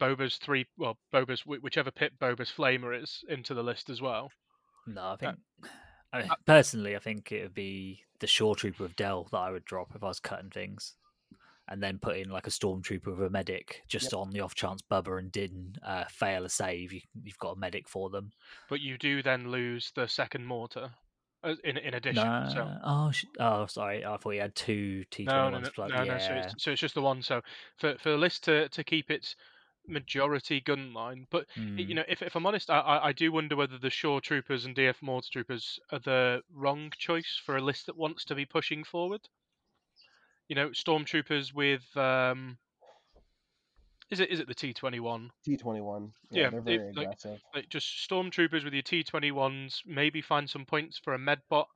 Boba's 0.00 0.36
three, 0.36 0.66
well, 0.76 0.98
Boba's 1.12 1.46
whichever 1.46 1.90
pit 1.90 2.12
Boba's 2.20 2.50
flamer 2.50 3.00
is 3.00 3.24
into 3.28 3.54
the 3.54 3.62
list 3.62 3.88
as 3.88 4.00
well. 4.00 4.30
No, 4.86 5.10
I 5.12 5.16
think 5.16 5.36
I 6.12 6.20
mean, 6.20 6.30
personally, 6.46 6.96
I 6.96 6.98
think 6.98 7.32
it 7.32 7.42
would 7.42 7.54
be 7.54 8.02
the 8.20 8.26
Shore 8.26 8.54
Trooper 8.54 8.84
of 8.84 8.96
Dell 8.96 9.28
that 9.32 9.38
I 9.38 9.50
would 9.50 9.64
drop 9.64 9.92
if 9.94 10.02
I 10.02 10.08
was 10.08 10.20
cutting 10.20 10.50
things, 10.50 10.94
and 11.68 11.82
then 11.82 11.98
put 11.98 12.16
in 12.16 12.28
like 12.28 12.46
a 12.46 12.50
Stormtrooper 12.50 13.06
with 13.16 13.26
a 13.26 13.30
medic 13.30 13.82
just 13.88 14.12
on 14.12 14.30
the 14.30 14.40
off 14.40 14.54
chance 14.54 14.82
Boba 14.82 15.18
and 15.18 15.32
Din 15.32 15.76
uh, 15.84 16.04
fail 16.10 16.44
a 16.44 16.48
save. 16.48 16.92
You, 16.92 17.00
you've 17.24 17.38
got 17.38 17.56
a 17.56 17.58
medic 17.58 17.88
for 17.88 18.10
them. 18.10 18.30
But 18.68 18.80
you 18.80 18.98
do 18.98 19.22
then 19.22 19.50
lose 19.50 19.92
the 19.94 20.06
second 20.06 20.46
mortar 20.46 20.90
uh, 21.44 21.54
in 21.64 21.76
in 21.78 21.94
addition. 21.94 22.24
No, 22.24 22.48
So 22.52 22.70
oh, 22.84 23.10
sh- 23.10 23.24
oh, 23.40 23.66
sorry, 23.66 24.04
I 24.04 24.16
thought 24.16 24.30
you 24.30 24.40
had 24.40 24.54
two 24.54 25.04
T 25.10 25.24
no, 25.24 25.32
twenty 25.32 25.50
no, 25.50 25.52
ones. 25.56 25.66
no, 25.66 25.70
plug. 25.72 25.90
no, 25.90 26.02
yeah, 26.02 26.12
no. 26.12 26.18
So 26.18 26.32
it's, 26.34 26.64
so 26.64 26.70
it's 26.72 26.80
just 26.80 26.94
the 26.94 27.02
one. 27.02 27.22
So 27.22 27.40
for 27.78 27.96
for 27.98 28.10
the 28.10 28.18
list 28.18 28.44
to 28.44 28.68
to 28.68 28.84
keep 28.84 29.10
its 29.10 29.36
majority 29.86 30.60
gun 30.60 30.92
line, 30.94 31.26
but 31.30 31.46
y- 31.56 31.62
you 31.62 31.86
Mm. 31.86 31.94
know, 31.96 32.04
if 32.08 32.22
if 32.22 32.34
I'm 32.36 32.46
honest, 32.46 32.70
I 32.70 32.80
I, 33.02 33.12
do 33.12 33.32
wonder 33.32 33.56
whether 33.56 33.78
the 33.78 33.90
Shore 33.90 34.20
Troopers 34.20 34.64
and 34.64 34.74
DF 34.76 35.02
Mortar 35.02 35.28
Troopers 35.32 35.80
are 35.90 35.98
the 35.98 36.42
wrong 36.52 36.92
choice 36.96 37.40
for 37.44 37.56
a 37.56 37.60
list 37.60 37.86
that 37.86 37.96
wants 37.96 38.24
to 38.26 38.34
be 38.34 38.44
pushing 38.44 38.84
forward. 38.84 39.28
You 40.48 40.56
know, 40.56 40.68
Stormtroopers 40.70 41.52
with 41.54 41.84
um, 41.96 42.58
is 44.10 44.20
it 44.20 44.30
is 44.30 44.40
it 44.40 44.46
the 44.48 44.54
T 44.54 44.72
twenty 44.72 45.00
one? 45.00 45.30
T21. 45.46 46.12
Yeah, 46.30 46.50
they're 46.50 46.58
it- 46.60 46.64
very 46.64 46.92
like- 46.92 47.04
aggressive. 47.06 47.40
like 47.54 47.68
just 47.68 47.86
stormtroopers 48.08 48.64
with 48.64 48.74
your 48.74 48.82
T21s, 48.82 49.82
maybe 49.86 50.20
find 50.20 50.48
some 50.48 50.64
points 50.66 50.98
for 50.98 51.14
a 51.14 51.18
medbot 51.18 51.66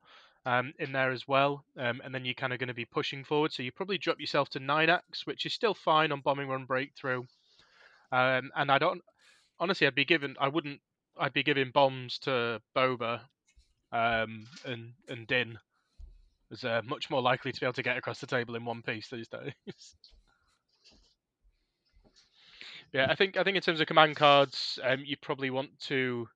um, 0.45 0.73
in 0.79 0.93
there 0.93 1.11
as 1.11 1.27
well, 1.27 1.65
um, 1.77 2.01
and 2.05 2.15
then 2.15 2.25
you're 2.25 2.35
kind 2.35 2.53
of 2.53 2.59
going 2.61 2.69
to 2.69 2.75
be 2.75 2.85
pushing 2.85 3.25
forward. 3.25 3.53
So 3.53 3.63
you 3.65 3.73
probably 3.73 3.99
drop 3.99 4.21
yourself 4.21 4.49
to 4.51 4.61
nine 4.61 4.91
axe, 4.91 5.27
which 5.27 5.45
is 5.47 5.53
still 5.55 5.75
fine 5.75 6.13
on 6.13 6.21
bombing 6.21 6.49
run 6.49 6.67
breakthrough. 6.67 7.25
Um, 8.13 8.51
and 8.57 8.71
I 8.71 8.79
don't 8.79 9.03
honestly, 9.59 9.87
I'd 9.87 9.95
be 9.95 10.05
given, 10.05 10.37
I 10.41 10.49
wouldn't, 10.49 10.81
I'd 11.19 11.33
be 11.33 11.43
giving 11.43 11.71
bombs 11.71 12.19
to 12.21 12.61
Boba 12.77 13.21
um, 13.93 14.47
and 14.65 14.93
and 15.09 15.27
Din. 15.27 15.59
Is 16.51 16.65
uh, 16.65 16.83
much 16.85 17.11
more 17.11 17.23
likely 17.23 17.51
to 17.51 17.61
be 17.61 17.67
able 17.67 17.73
to 17.73 17.83
get 17.83 17.97
across 17.97 18.21
the 18.21 18.27
table 18.27 18.55
in 18.55 18.65
one 18.65 18.83
piece 18.83 19.09
these 19.11 19.29
days. 19.29 19.53
Yeah, 22.93 23.09
I 23.11 23.17
think 23.17 23.37
I 23.37 23.43
think 23.43 23.57
in 23.57 23.63
terms 23.63 23.81
of 23.81 23.89
command 23.89 24.15
cards, 24.15 24.79
um, 24.83 25.03
you 25.05 25.17
probably 25.17 25.51
want 25.51 25.79
to. 25.89 26.29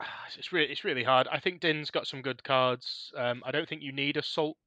It's 0.36 0.52
really 0.52 0.70
it's 0.70 0.82
really 0.84 1.04
hard. 1.04 1.28
I 1.30 1.38
think 1.38 1.60
Din's 1.60 1.90
got 1.90 2.08
some 2.08 2.22
good 2.22 2.42
cards. 2.42 3.12
Um, 3.16 3.42
I 3.46 3.52
don't 3.52 3.68
think 3.68 3.82
you 3.82 3.92
need 3.92 4.16
assault 4.16 4.58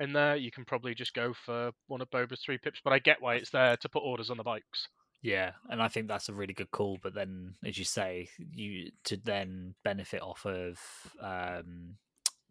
in 0.00 0.12
there. 0.12 0.36
You 0.36 0.50
can 0.50 0.64
probably 0.64 0.94
just 0.94 1.14
go 1.14 1.32
for 1.32 1.72
one 1.86 2.00
of 2.00 2.10
Boba's 2.10 2.40
three 2.40 2.58
pips, 2.58 2.80
but 2.82 2.92
I 2.92 2.98
get 2.98 3.20
why 3.20 3.36
it's 3.36 3.50
there 3.50 3.76
to 3.76 3.88
put 3.88 4.00
orders 4.00 4.30
on 4.30 4.36
the 4.36 4.42
bikes. 4.42 4.88
Yeah, 5.22 5.52
and 5.68 5.82
I 5.82 5.88
think 5.88 6.06
that's 6.06 6.28
a 6.28 6.34
really 6.34 6.54
good 6.54 6.70
call. 6.70 6.98
But 7.02 7.14
then, 7.14 7.54
as 7.64 7.76
you 7.76 7.84
say, 7.84 8.28
you 8.52 8.90
to 9.04 9.16
then 9.16 9.74
benefit 9.82 10.22
off 10.22 10.46
of 10.46 10.78
um, 11.20 11.96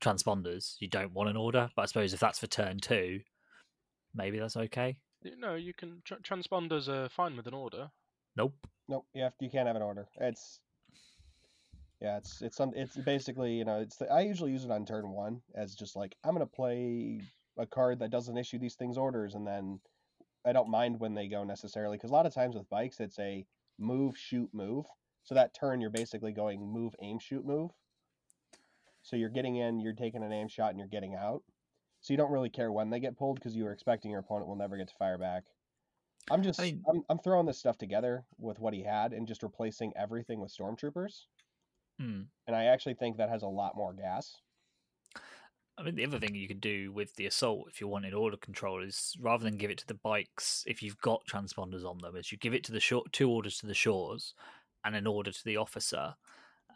transponders, 0.01 0.75
you 0.79 0.89
don't 0.89 1.13
want 1.13 1.29
an 1.29 1.37
order. 1.37 1.69
But 1.75 1.83
I 1.83 1.85
suppose 1.85 2.13
if 2.13 2.19
that's 2.19 2.39
for 2.39 2.47
turn 2.47 2.79
two, 2.79 3.21
maybe 4.13 4.39
that's 4.39 4.57
okay. 4.57 4.97
No, 5.39 5.55
you 5.55 5.73
can 5.73 6.01
tra- 6.03 6.19
transponders 6.19 6.89
are 6.89 7.09
fine 7.09 7.37
with 7.37 7.47
an 7.47 7.53
order. 7.53 7.89
Nope. 8.35 8.53
Nope, 8.89 9.05
you 9.13 9.23
have 9.23 9.33
you 9.39 9.49
can't 9.49 9.67
have 9.67 9.75
an 9.75 9.81
order. 9.81 10.07
It's 10.19 10.59
yeah, 12.01 12.17
it's 12.17 12.41
it's 12.41 12.57
some 12.57 12.73
it's 12.75 12.95
basically 12.95 13.53
you 13.53 13.65
know 13.65 13.79
it's 13.79 13.97
the, 13.97 14.11
I 14.11 14.21
usually 14.21 14.51
use 14.51 14.65
it 14.65 14.71
on 14.71 14.85
turn 14.85 15.09
one 15.09 15.41
as 15.55 15.73
just 15.73 15.95
like 15.95 16.15
I'm 16.23 16.33
gonna 16.33 16.45
play 16.45 17.21
a 17.57 17.65
card 17.65 17.99
that 17.99 18.11
doesn't 18.11 18.37
issue 18.37 18.59
these 18.59 18.75
things 18.75 18.97
orders, 18.97 19.35
and 19.35 19.45
then 19.45 19.79
I 20.45 20.53
don't 20.53 20.69
mind 20.69 20.99
when 20.99 21.13
they 21.13 21.27
go 21.27 21.43
necessarily 21.43 21.97
because 21.97 22.11
a 22.11 22.13
lot 22.13 22.25
of 22.25 22.33
times 22.33 22.55
with 22.55 22.69
bikes 22.69 22.99
it's 22.99 23.19
a 23.19 23.45
move 23.79 24.17
shoot 24.17 24.49
move. 24.53 24.85
So 25.23 25.35
that 25.35 25.53
turn 25.53 25.81
you're 25.81 25.89
basically 25.89 26.31
going 26.31 26.61
move 26.61 26.95
aim 27.01 27.19
shoot 27.19 27.45
move. 27.45 27.71
So 29.01 29.15
you're 29.15 29.29
getting 29.29 29.57
in, 29.57 29.79
you're 29.79 29.93
taking 29.93 30.23
an 30.23 30.31
aim 30.31 30.47
shot, 30.47 30.69
and 30.69 30.79
you're 30.79 30.87
getting 30.87 31.15
out. 31.15 31.43
So 32.01 32.13
you 32.13 32.17
don't 32.17 32.31
really 32.31 32.49
care 32.49 32.71
when 32.71 32.89
they 32.89 32.99
get 32.99 33.17
pulled 33.17 33.35
because 33.35 33.55
you 33.55 33.65
are 33.65 33.71
expecting 33.71 34.11
your 34.11 34.21
opponent 34.21 34.47
will 34.47 34.55
never 34.55 34.77
get 34.77 34.87
to 34.87 34.93
fire 34.95 35.17
back. 35.17 35.43
I'm 36.29 36.43
just 36.43 36.59
mean- 36.59 36.83
I'm, 36.89 37.03
I'm 37.09 37.19
throwing 37.19 37.45
this 37.45 37.57
stuff 37.57 37.77
together 37.77 38.23
with 38.37 38.59
what 38.59 38.73
he 38.73 38.83
had 38.83 39.13
and 39.13 39.27
just 39.27 39.43
replacing 39.43 39.93
everything 39.95 40.39
with 40.39 40.55
stormtroopers. 40.55 41.25
Hmm. 41.99 42.21
And 42.45 42.55
I 42.55 42.65
actually 42.65 42.93
think 42.93 43.17
that 43.17 43.29
has 43.29 43.43
a 43.43 43.47
lot 43.47 43.75
more 43.75 43.93
gas. 43.93 44.35
I 45.77 45.83
mean, 45.83 45.95
the 45.95 46.05
other 46.05 46.19
thing 46.19 46.33
you 46.33 46.47
could 46.47 46.61
do 46.61 46.91
with 46.91 47.15
the 47.15 47.27
assault, 47.27 47.67
if 47.69 47.79
you 47.79 47.87
wanted 47.87 48.15
order 48.15 48.37
control, 48.37 48.81
is 48.81 49.15
rather 49.19 49.43
than 49.43 49.57
give 49.57 49.69
it 49.69 49.77
to 49.79 49.87
the 49.87 49.93
bikes, 49.93 50.63
if 50.65 50.81
you've 50.81 50.99
got 51.01 51.27
transponders 51.27 51.85
on 51.85 51.99
them, 51.99 52.15
is 52.15 52.31
you 52.31 52.37
give 52.39 52.55
it 52.55 52.63
to 52.63 52.71
the 52.71 52.79
short 52.79 53.13
two 53.13 53.29
orders 53.29 53.59
to 53.59 53.67
the 53.67 53.75
shores 53.75 54.33
and 54.83 54.95
an 54.95 55.05
order 55.05 55.31
to 55.31 55.45
the 55.45 55.57
officer, 55.57 56.15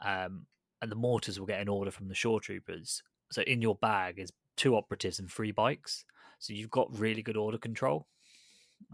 um, 0.06 0.46
and 0.82 0.92
the 0.92 0.96
mortars 0.96 1.40
will 1.40 1.48
get 1.48 1.62
an 1.62 1.68
order 1.68 1.90
from 1.90 2.10
the 2.10 2.16
shore 2.16 2.40
troopers. 2.40 3.02
So 3.32 3.42
in 3.44 3.62
your 3.62 3.76
bag 3.76 4.20
is 4.20 4.32
two 4.56 4.76
operatives 4.76 5.18
and 5.20 5.32
three 5.32 5.52
bikes. 5.52 6.06
So 6.38 6.54
you've 6.54 6.70
got 6.70 6.96
really 6.98 7.24
good 7.24 7.38
order 7.38 7.58
control 7.58 8.08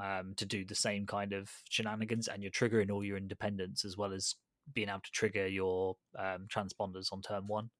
um, 0.01 0.33
to 0.37 0.45
do 0.45 0.63
the 0.63 0.75
same 0.75 1.05
kind 1.05 1.33
of 1.33 1.51
shenanigans, 1.69 2.29
and 2.29 2.41
you're 2.41 2.51
triggering 2.51 2.91
all 2.91 3.03
your 3.03 3.17
independents 3.17 3.83
as 3.83 3.97
well 3.97 4.13
as 4.13 4.35
being 4.73 4.87
able 4.87 5.01
to 5.01 5.11
trigger 5.11 5.47
your 5.47 5.97
um, 6.17 6.47
transponders 6.47 7.11
on 7.11 7.21
turn 7.21 7.47
one. 7.47 7.71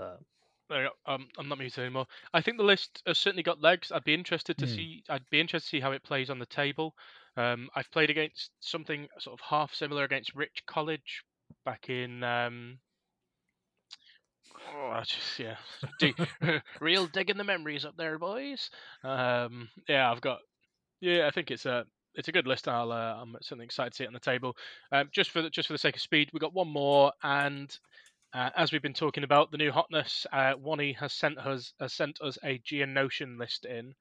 But 0.00 0.20
There 0.68 0.84
you 0.84 0.90
go. 1.06 1.12
Um, 1.12 1.28
I'm 1.36 1.48
not 1.48 1.58
muted 1.58 1.80
anymore. 1.84 2.06
I 2.32 2.40
think 2.40 2.56
the 2.56 2.64
list 2.64 3.02
has 3.06 3.18
certainly 3.18 3.42
got 3.42 3.60
legs. 3.60 3.92
I'd 3.92 4.04
be 4.04 4.14
interested 4.14 4.56
to 4.58 4.66
Hmm. 4.66 4.74
see. 4.74 5.04
I'd 5.08 5.28
be 5.30 5.40
interested 5.40 5.66
to 5.66 5.70
see 5.76 5.80
how 5.80 5.92
it 5.92 6.02
plays 6.02 6.30
on 6.30 6.38
the 6.38 6.46
table. 6.46 6.96
Um, 7.36 7.68
I've 7.74 7.90
played 7.90 8.10
against 8.10 8.52
something 8.60 9.08
sort 9.18 9.38
of 9.40 9.44
half 9.46 9.74
similar 9.74 10.04
against 10.04 10.34
Rich 10.34 10.64
College 10.66 11.24
back 11.64 11.90
in. 11.90 12.22
Um, 12.24 12.80
oh, 14.72 14.88
I 14.88 15.02
just 15.02 15.38
yeah, 15.38 15.56
real 16.80 17.06
digging 17.06 17.36
the 17.36 17.44
memories 17.44 17.84
up 17.84 17.96
there, 17.96 18.18
boys. 18.18 18.70
Um, 19.02 19.68
yeah, 19.88 20.10
I've 20.10 20.20
got. 20.20 20.40
Yeah, 21.00 21.26
I 21.28 21.30
think 21.30 21.50
it's 21.50 21.66
a 21.66 21.86
it's 22.14 22.28
a 22.28 22.32
good 22.32 22.46
list. 22.46 22.68
I'll 22.68 22.92
uh, 22.92 23.16
I'm 23.20 23.36
certainly 23.42 23.66
excited 23.66 23.92
to 23.92 23.96
see 23.98 24.04
it 24.04 24.08
on 24.08 24.14
the 24.14 24.20
table. 24.20 24.56
Um, 24.92 25.10
just 25.12 25.30
for 25.30 25.42
the, 25.42 25.50
just 25.50 25.68
for 25.68 25.74
the 25.74 25.78
sake 25.78 25.96
of 25.96 26.02
speed, 26.02 26.30
we've 26.32 26.40
got 26.40 26.54
one 26.54 26.68
more 26.68 27.12
and. 27.22 27.76
Uh, 28.32 28.50
as 28.56 28.70
we've 28.70 28.80
been 28.82 28.94
talking 28.94 29.24
about 29.24 29.50
the 29.50 29.58
new 29.58 29.72
hotness, 29.72 30.24
uh, 30.32 30.54
Wani 30.56 30.92
has 30.92 31.12
sent 31.12 31.36
us 31.36 31.72
has 31.80 31.92
sent 31.92 32.20
us 32.20 32.38
a 32.44 32.60
Geonosian 32.60 33.36
list 33.40 33.64
in. 33.64 33.96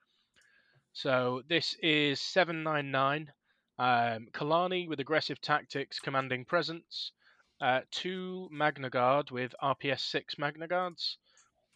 So 0.93 1.41
this 1.47 1.75
is 1.81 2.21
seven 2.21 2.61
nine 2.61 2.91
nine, 2.91 3.33
um, 3.79 4.27
Kalani 4.31 4.87
with 4.87 4.99
aggressive 4.99 5.41
tactics, 5.41 5.99
commanding 5.99 6.45
presence, 6.45 7.11
uh, 7.59 7.81
two 7.89 8.47
Magna 8.51 8.91
Guard 8.91 9.31
with 9.31 9.55
RPS 9.63 10.01
six 10.01 10.37
Magna 10.37 10.67
Guards, 10.67 11.17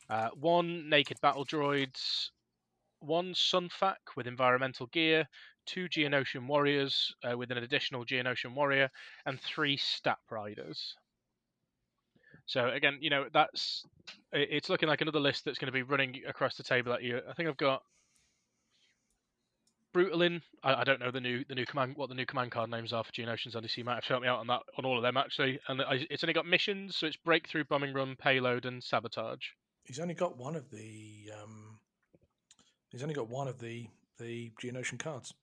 uh, 0.08 0.30
one 0.36 0.90
naked 0.90 1.20
battle 1.22 1.48
droids, 1.48 2.30
one 3.00 3.34
Sun 3.34 3.70
Fac 3.70 4.16
with 4.16 4.28
environmental 4.28 4.86
gear, 4.86 5.28
two 5.66 5.90
Geonosian 5.90 6.46
warriors 6.46 7.16
uh, 7.24 7.36
with 7.36 7.50
an 7.52 7.58
additional 7.58 8.06
Geonosian 8.06 8.54
warrior, 8.54 8.92
and 9.26 9.42
three 9.42 9.76
Stap 9.76 10.22
riders. 10.30 10.96
So 12.46 12.68
again, 12.70 12.98
you 13.02 13.10
know, 13.10 13.26
that's 13.34 13.86
it's 14.32 14.70
looking 14.70 14.90
like 14.90 15.02
another 15.02 15.20
list 15.20 15.46
that's 15.46 15.58
going 15.58 15.68
to 15.68 15.72
be 15.72 15.82
running 15.84 16.22
across 16.28 16.56
the 16.56 16.64
table 16.64 16.94
at 16.94 17.04
you. 17.04 17.20
I 17.30 17.34
think 17.34 17.48
I've 17.48 17.58
got 17.58 17.84
Brutalin. 19.96 20.42
I, 20.64 20.76
I 20.76 20.84
don't 20.84 21.00
know 21.00 21.12
the 21.12 21.22
new 21.22 21.44
the 21.48 21.56
new 21.56 21.66
command 21.66 21.96
what 21.96 22.10
the 22.10 22.16
new 22.16 22.26
command 22.26 22.52
card 22.52 22.70
names 22.70 22.92
are 22.94 23.04
for 23.04 23.12
Geonosians. 23.12 23.56
Odyssey 23.56 23.82
you 23.82 23.86
might 23.86 23.96
have 23.96 24.04
to 24.06 24.10
help 24.10 24.22
me 24.24 24.28
out 24.28 24.40
on 24.40 24.48
that 24.48 24.62
on 24.78 24.86
all 24.86 24.98
of 24.98 25.04
them 25.04 25.18
actually. 25.18 25.60
And 25.68 25.82
I, 25.82 26.06
it's 26.10 26.24
only 26.24 26.34
got 26.34 26.46
missions, 26.46 26.98
so 26.98 27.06
it's 27.08 27.16
breakthrough, 27.18 27.64
bombing 27.66 27.94
run, 27.94 28.16
payload, 28.16 28.66
and 28.66 28.84
sabotage. 28.84 29.46
He's 29.86 30.00
only 30.00 30.14
got 30.14 30.38
one 30.38 30.56
of 30.56 30.70
the. 30.72 31.32
Um, 31.42 31.80
he's 32.90 33.04
only 33.04 33.16
got 33.16 33.30
one 33.30 33.48
of 33.48 33.60
the 33.60 33.88
the 34.20 34.52
Geonosian 34.62 35.00
cards. 35.00 35.34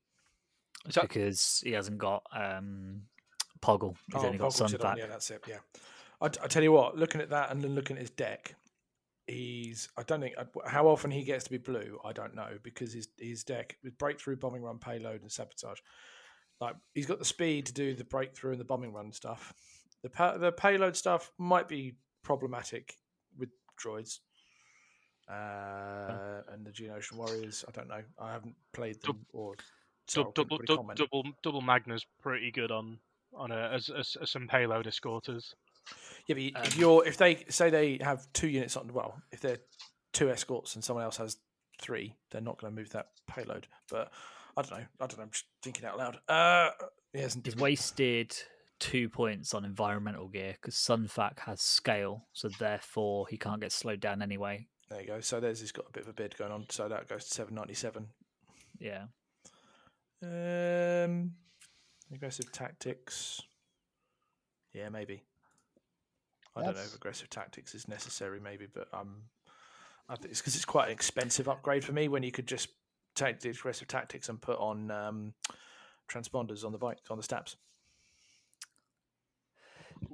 it's 0.87 0.95
that- 0.97 1.03
because 1.09 1.61
he 1.65 1.73
hasn't 1.73 1.99
got 1.99 2.23
um, 2.35 3.03
Poggle. 3.63 3.95
He's 4.13 4.23
Oh, 4.23 4.27
only 4.27 4.39
got 4.39 4.45
Boggle 4.47 4.51
said 4.53 4.65
on- 4.65 4.71
Sun 4.71 4.81
Fac. 4.81 4.99
Yeah, 4.99 5.07
that's 5.07 5.31
it. 5.31 5.43
Yeah, 5.47 5.59
I, 6.21 6.27
I 6.27 6.47
tell 6.49 6.63
you 6.63 6.73
what. 6.73 6.97
Looking 6.97 7.21
at 7.21 7.31
that 7.31 7.51
and 7.51 7.63
then 7.63 7.75
looking 7.75 7.97
at 7.97 8.03
his 8.03 8.11
deck, 8.11 8.55
he's 9.27 9.89
I 9.97 10.03
don't 10.03 10.21
think 10.21 10.35
how 10.67 10.89
often 10.89 11.11
he 11.11 11.23
gets 11.23 11.45
to 11.45 11.51
be 11.51 11.59
blue. 11.59 11.99
I 12.05 12.13
don't 12.13 12.35
know 12.35 12.59
because 12.63 12.93
his 12.93 13.09
his 13.19 13.45
deck 13.45 13.77
with 13.83 13.99
breakthrough, 13.99 14.37
bombing 14.37 14.63
run, 14.63 14.79
payload, 14.79 15.23
and 15.23 15.31
sabotage. 15.31 15.79
Like 16.61 16.77
he's 16.95 17.07
got 17.07 17.19
the 17.19 17.25
speed 17.25 17.67
to 17.67 17.73
do 17.73 17.95
the 17.95 18.05
breakthrough 18.05 18.53
and 18.53 18.61
the 18.61 18.65
bombing 18.65 18.93
run 18.93 19.13
stuff. 19.13 19.53
The 20.03 20.11
pa- 20.11 20.39
the 20.39 20.53
payload 20.53 20.97
stuff 20.97 21.31
might 21.39 21.69
be 21.69 21.97
problematic 22.23 22.97
with 23.39 23.51
droids. 23.83 24.19
Uh, 25.29 26.43
and 26.53 26.67
the 26.67 26.73
Geonosian 26.73 27.15
Warriors, 27.15 27.65
I 27.69 27.71
don't 27.71 27.87
know. 27.87 28.03
I 28.19 28.33
haven't 28.33 28.57
played 28.73 29.01
them 29.03 29.25
or 29.33 29.55
so 30.09 30.33
double, 30.35 30.59
double, 30.67 31.25
double 31.45 31.61
Magna's 31.61 32.05
pretty 32.21 32.51
good 32.51 32.73
on 32.73 32.99
on 33.33 33.53
a, 33.53 33.71
as, 33.73 33.91
as, 33.91 34.17
as 34.21 34.31
some 34.31 34.49
payload 34.49 34.87
escorters. 34.87 35.55
Yeah, 36.27 36.35
but 36.35 36.43
if 36.67 36.75
Um, 36.75 36.81
you're 36.81 37.07
if 37.07 37.17
they 37.17 37.45
say 37.49 37.71
they 37.71 37.99
have 38.03 38.27
two 38.33 38.49
units 38.49 38.77
on 38.77 38.93
well, 38.93 39.21
if 39.33 39.41
they're 39.41 39.59
two 40.13 40.31
escorts 40.31 40.75
and 40.75 40.85
someone 40.85 41.05
else 41.05 41.17
has 41.17 41.39
three, 41.81 42.17
they're 42.31 42.41
not 42.41 42.59
going 42.61 42.73
to 42.75 42.81
move 42.81 42.91
that 42.91 43.09
payload. 43.27 43.67
But 43.91 44.13
I 44.57 44.63
don't 44.63 44.71
know. 44.73 44.87
I 45.01 45.07
don't 45.07 45.19
know. 45.19 45.25
I'm 45.25 45.31
just 45.31 45.47
thinking 45.63 45.85
out 45.85 45.99
loud. 45.99 46.19
Uh, 46.29 46.71
he 47.13 47.21
hasn't. 47.21 47.47
He's 47.47 47.57
wasted 47.57 48.37
two 48.79 49.09
points 49.09 49.53
on 49.55 49.65
environmental 49.65 50.29
gear 50.29 50.53
because 50.53 50.75
Sun 50.77 51.09
Fac 51.09 51.41
has 51.41 51.61
scale, 51.61 52.27
so 52.33 52.49
therefore 52.59 53.27
he 53.29 53.37
can't 53.37 53.61
get 53.61 53.73
slowed 53.73 54.01
down 54.01 54.23
anyway. 54.23 54.67
There 54.89 55.01
you 55.01 55.07
go. 55.07 55.21
So 55.21 55.39
there's 55.41 55.61
he's 55.61 55.73
got 55.73 55.87
a 55.89 55.93
bit 55.93 56.03
of 56.05 56.09
a 56.09 56.13
bid 56.13 56.37
going 56.37 56.53
on. 56.53 56.67
So 56.71 56.89
that 56.89 57.09
goes 57.09 57.25
to 57.25 57.31
seven 57.35 57.55
ninety 57.55 57.75
seven. 57.75 58.09
Yeah. 58.79 59.05
Um, 60.23 61.33
aggressive 62.13 62.53
tactics. 62.53 63.41
Yeah, 64.73 64.89
maybe. 64.89 65.25
I 66.63 66.67
don't 66.67 66.75
know 66.77 66.83
if 66.83 66.95
aggressive 66.95 67.31
tactics 67.31 67.75
is 67.75 67.89
necessary, 67.89 68.41
maybe, 68.41 68.67
but 68.73 68.89
um, 68.93 69.23
I 70.09 70.17
think 70.17 70.31
it's 70.31 70.41
because 70.41 70.57
it's 70.57 70.65
quite 70.65 70.87
an 70.87 70.93
expensive 70.93 71.49
upgrade 71.49 71.85
for 71.85 71.93
me 71.93 72.09
when 72.09 72.23
you 72.23 72.33
could 72.33 72.47
just 72.47 72.69
take 73.15 73.41
the 73.41 73.51
aggressive 73.51 73.89
tactics 73.89 74.29
and 74.29 74.41
put 74.41 74.59
on 74.59 74.91
um, 74.91 75.35
transponders 76.09 76.65
on 76.65 76.73
the 76.73 76.79
bike 76.79 76.99
on 77.11 77.17
the 77.17 77.23
steps. 77.23 77.57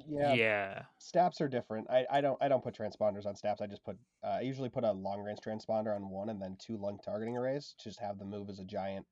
Yeah, 0.09 0.35
Yeah. 0.35 0.83
Staps 0.99 1.41
are 1.41 1.49
different. 1.49 1.89
I, 1.91 2.05
I 2.11 2.21
don't 2.21 2.37
I 2.41 2.49
don't 2.49 2.63
put 2.63 2.77
transponders 2.77 3.27
on 3.27 3.37
staps. 3.37 3.61
I 3.61 3.67
just 3.67 3.85
put 3.85 3.97
uh, 4.25 4.39
I 4.39 4.41
usually 4.41 4.69
put 4.69 4.85
a 4.85 4.93
long 4.93 5.21
range 5.21 5.39
transponder 5.45 5.95
on 5.95 6.11
one 6.11 6.29
and 6.29 6.41
then 6.41 6.57
two 6.59 6.77
lung 6.77 6.99
targeting 7.05 7.37
arrays. 7.37 7.75
to 7.79 7.85
Just 7.89 8.01
have 8.01 8.19
them 8.19 8.31
move 8.31 8.49
as 8.51 8.59
a 8.59 8.65
giant 8.65 9.07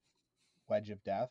wedge 0.69 0.91
of 0.91 1.03
death. 1.05 1.31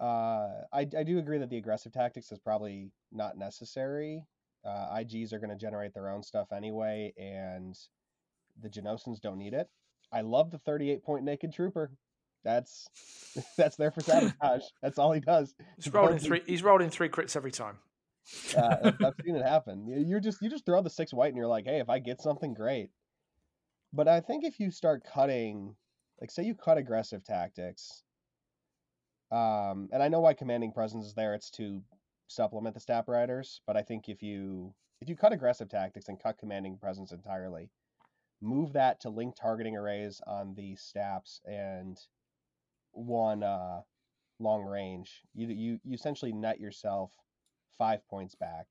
Uh, 0.00 0.62
I 0.72 0.86
I 0.96 1.02
do 1.04 1.18
agree 1.18 1.38
that 1.38 1.50
the 1.50 1.58
aggressive 1.58 1.92
tactics 1.92 2.32
is 2.32 2.38
probably 2.38 2.90
not 3.12 3.36
necessary. 3.36 4.24
Uh, 4.64 4.96
IGs 4.98 5.32
are 5.32 5.38
going 5.38 5.50
to 5.50 5.56
generate 5.56 5.94
their 5.94 6.10
own 6.10 6.22
stuff 6.22 6.48
anyway, 6.52 7.12
and 7.16 7.74
the 8.62 8.68
Geonosians 8.68 9.20
don't 9.20 9.38
need 9.38 9.54
it. 9.54 9.68
I 10.12 10.20
love 10.22 10.50
the 10.50 10.58
38 10.58 11.02
point 11.04 11.24
naked 11.24 11.52
trooper. 11.52 11.92
That's 12.44 12.86
that's 13.56 13.76
there 13.76 13.90
for 13.90 14.00
sabotage. 14.00 14.62
That's 14.82 14.98
all 14.98 15.12
he 15.12 15.20
does. 15.20 15.54
He's 15.76 15.92
rolled 15.92 16.12
in 16.12 16.18
three. 16.18 16.42
He's 16.46 16.62
rolled 16.62 16.80
in 16.82 16.90
three 16.90 17.08
crits 17.10 17.36
every 17.36 17.52
time. 17.52 17.76
Uh, 18.56 18.92
I've- 19.04 19.22
seen 19.24 19.36
it 19.36 19.42
happen. 19.46 19.86
You- 19.86 20.04
You're 20.06 20.20
just 20.20 20.40
you 20.42 20.48
just 20.50 20.64
throw 20.66 20.80
the 20.82 20.90
six 20.90 21.12
white 21.12 21.28
and 21.28 21.36
you're 21.36 21.46
like, 21.46 21.66
hey, 21.66 21.80
if 21.80 21.88
I 21.90 21.98
get 21.98 22.20
something, 22.20 22.54
great. 22.54 22.90
But 23.92 24.08
I 24.08 24.20
think 24.20 24.44
if 24.44 24.58
you 24.60 24.70
start 24.70 25.04
cutting, 25.04 25.74
like 26.20 26.30
say 26.30 26.44
you 26.44 26.54
cut 26.54 26.78
aggressive 26.78 27.24
tactics, 27.24 28.02
um, 29.30 29.88
and 29.92 30.02
I 30.02 30.08
know 30.08 30.20
why 30.20 30.34
commanding 30.34 30.72
presence 30.72 31.06
is 31.06 31.14
there. 31.14 31.34
It's 31.34 31.50
to 31.52 31.82
supplement 32.30 32.74
the 32.74 32.80
stap 32.80 33.08
riders. 33.08 33.60
But 33.66 33.76
I 33.76 33.82
think 33.82 34.08
if 34.08 34.22
you 34.22 34.72
if 35.00 35.08
you 35.08 35.16
cut 35.16 35.32
aggressive 35.32 35.68
tactics 35.68 36.08
and 36.08 36.20
cut 36.20 36.38
commanding 36.38 36.78
presence 36.78 37.12
entirely, 37.12 37.70
move 38.40 38.72
that 38.74 39.00
to 39.00 39.10
link 39.10 39.34
targeting 39.34 39.76
arrays 39.76 40.20
on 40.26 40.54
the 40.54 40.76
staps 40.76 41.40
and 41.44 41.98
one 42.92 43.42
uh, 43.42 43.80
long 44.38 44.64
range. 44.64 45.22
You 45.34 45.48
you 45.48 45.80
you 45.84 45.94
essentially 45.94 46.32
net 46.32 46.60
yourself 46.60 47.12
five 47.76 48.06
points 48.08 48.34
back. 48.34 48.66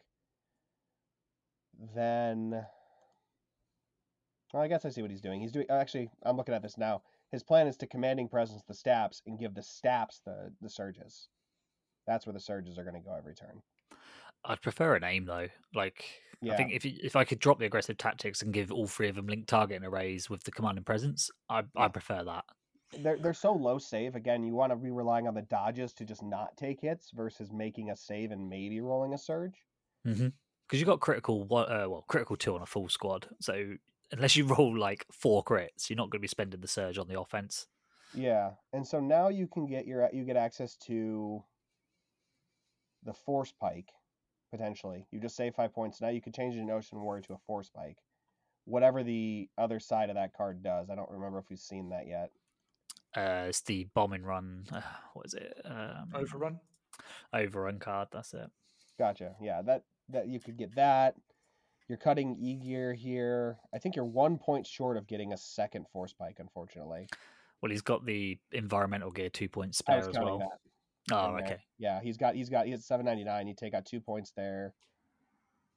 Then, 1.95 2.65
well, 4.53 4.63
I 4.63 4.67
guess 4.67 4.85
I 4.85 4.89
see 4.89 5.01
what 5.01 5.11
he's 5.11 5.21
doing. 5.21 5.41
He's 5.41 5.51
doing 5.51 5.67
actually. 5.69 6.09
I'm 6.23 6.37
looking 6.37 6.55
at 6.55 6.61
this 6.61 6.77
now. 6.77 7.01
His 7.31 7.43
plan 7.43 7.67
is 7.67 7.77
to 7.77 7.87
commanding 7.87 8.27
presence 8.27 8.63
the 8.67 8.73
staps 8.73 9.21
and 9.27 9.37
give 9.37 9.53
the 9.53 9.63
staps 9.63 10.21
the 10.25 10.53
the 10.61 10.69
surges. 10.69 11.27
That's 12.09 12.25
where 12.25 12.33
the 12.33 12.39
surges 12.39 12.79
are 12.79 12.83
going 12.83 12.95
to 12.95 13.07
go 13.07 13.13
every 13.13 13.35
turn. 13.35 13.61
I'd 14.43 14.61
prefer 14.63 14.95
an 14.95 15.03
aim 15.03 15.25
though. 15.25 15.47
Like 15.75 16.21
I 16.49 16.55
think 16.55 16.71
if 16.71 16.83
you- 16.83 16.97
if 17.03 17.15
I 17.15 17.23
could 17.23 17.37
drop 17.39 17.59
the 17.59 17.65
aggressive 17.65 17.97
tactics 17.97 18.41
and 18.41 18.51
give 18.51 18.71
all 18.71 18.87
three 18.87 19.09
of 19.09 19.15
them 19.15 19.27
linked 19.27 19.47
targeting 19.47 19.85
arrays 19.87 20.27
with 20.29 20.43
the 20.43 20.51
command 20.51 20.77
and 20.79 20.85
presence, 20.85 21.29
I 21.49 21.65
I 21.75 21.87
prefer 21.89 22.23
that. 22.23 22.45
They're 22.91 23.17
they're 23.19 23.33
so 23.35 23.53
low 23.53 23.77
save. 23.77 24.15
Again, 24.15 24.43
you 24.43 24.55
want 24.55 24.71
to 24.71 24.75
be 24.75 24.89
relying 24.89 25.27
on 25.27 25.35
the 25.35 25.43
dodges 25.43 25.93
to 25.93 26.05
just 26.05 26.23
not 26.23 26.57
take 26.57 26.81
hits 26.81 27.11
versus 27.11 27.51
making 27.51 27.91
a 27.91 27.95
save 27.95 28.31
and 28.31 28.49
maybe 28.49 28.81
rolling 28.81 29.13
a 29.13 29.17
surge. 29.19 29.63
Because 30.03 30.79
you 30.79 30.85
got 30.85 30.99
critical 30.99 31.43
one, 31.43 31.71
uh, 31.71 31.87
well 31.87 32.03
critical 32.07 32.35
two 32.35 32.55
on 32.55 32.61
a 32.63 32.65
full 32.65 32.89
squad, 32.89 33.29
so 33.39 33.75
unless 34.11 34.35
you 34.35 34.45
roll 34.57 34.75
like 34.75 35.05
four 35.11 35.43
crits, 35.43 35.89
you're 35.89 35.97
not 35.97 36.09
going 36.09 36.19
to 36.19 36.27
be 36.27 36.27
spending 36.27 36.61
the 36.61 36.67
surge 36.67 36.97
on 36.97 37.07
the 37.07 37.19
offense. 37.19 37.67
Yeah, 38.13 38.55
and 38.73 38.87
so 38.87 38.99
now 38.99 39.29
you 39.29 39.47
can 39.47 39.67
get 39.67 39.85
your 39.85 40.09
you 40.11 40.23
get 40.25 40.35
access 40.37 40.75
to 40.87 41.43
the 43.03 43.13
force 43.13 43.53
pike 43.59 43.91
potentially. 44.51 45.05
You 45.11 45.19
just 45.19 45.35
save 45.35 45.55
five 45.55 45.73
points. 45.73 46.01
Now 46.01 46.09
you 46.09 46.21
can 46.21 46.33
change 46.33 46.55
an 46.55 46.69
ocean 46.69 46.99
warrior 46.99 47.21
to 47.23 47.33
a 47.33 47.37
force 47.45 47.69
pike. 47.69 47.97
Whatever 48.65 49.03
the 49.03 49.49
other 49.57 49.79
side 49.79 50.09
of 50.09 50.15
that 50.15 50.33
card 50.33 50.63
does, 50.63 50.89
I 50.89 50.95
don't 50.95 51.09
remember 51.09 51.39
if 51.39 51.45
we've 51.49 51.59
seen 51.59 51.89
that 51.89 52.07
yet. 52.07 52.31
Uh, 53.15 53.45
it's 53.47 53.61
the 53.61 53.87
bombing 53.93 54.23
run. 54.23 54.65
Uh, 54.71 54.81
what 55.13 55.25
is 55.25 55.33
it? 55.33 55.59
Um, 55.65 56.09
Overrun. 56.13 56.59
overrun 57.33 57.79
card. 57.79 58.09
That's 58.11 58.33
it. 58.33 58.49
Gotcha. 58.97 59.35
Yeah, 59.41 59.61
that 59.63 59.83
that 60.09 60.27
you 60.27 60.39
could 60.39 60.57
get 60.57 60.75
that. 60.75 61.15
You're 61.87 61.97
cutting 61.97 62.37
E 62.39 62.55
gear 62.55 62.93
here. 62.93 63.57
I 63.73 63.79
think 63.79 63.95
you're 63.95 64.05
one 64.05 64.37
point 64.37 64.67
short 64.67 64.97
of 64.97 65.07
getting 65.07 65.33
a 65.33 65.37
second 65.37 65.87
force 65.91 66.13
pike, 66.13 66.37
unfortunately. 66.39 67.07
Well, 67.61 67.71
he's 67.71 67.81
got 67.81 68.05
the 68.05 68.37
environmental 68.51 69.09
gear 69.11 69.29
two 69.29 69.49
point 69.49 69.73
spare 69.73 69.97
as 69.97 70.09
well. 70.17 70.39
that. 70.39 70.59
Oh, 71.11 71.29
in 71.29 71.35
there. 71.37 71.45
okay. 71.45 71.57
Yeah, 71.77 72.01
he's 72.01 72.17
got 72.17 72.35
he's 72.35 72.49
got 72.49 72.65
he's 72.67 72.85
seven 72.85 73.05
ninety 73.05 73.23
nine. 73.23 73.47
You 73.47 73.55
take 73.55 73.73
out 73.73 73.85
two 73.85 73.99
points 73.99 74.31
there. 74.35 74.73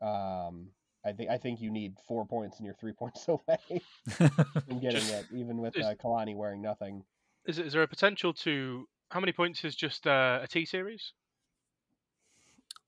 Um, 0.00 0.68
I 1.04 1.12
think 1.12 1.30
I 1.30 1.38
think 1.38 1.60
you 1.60 1.70
need 1.70 1.94
four 2.06 2.26
points, 2.26 2.58
and 2.58 2.66
you're 2.66 2.74
three 2.74 2.92
points 2.98 3.26
away 3.28 3.80
from 4.10 4.78
getting 4.80 5.00
Just- 5.00 5.12
it, 5.12 5.26
even 5.34 5.58
with 5.58 5.76
is- 5.76 5.84
uh, 5.84 5.94
Kalani 6.02 6.34
wearing 6.36 6.60
nothing. 6.62 7.04
Is, 7.46 7.58
is 7.58 7.72
there 7.72 7.82
a 7.82 7.88
potential 7.88 8.32
to 8.34 8.86
how 9.10 9.18
many 9.20 9.32
points 9.32 9.64
is 9.64 9.74
just 9.74 10.06
uh, 10.06 10.38
a 10.42 10.46
T 10.46 10.64
series? 10.64 11.12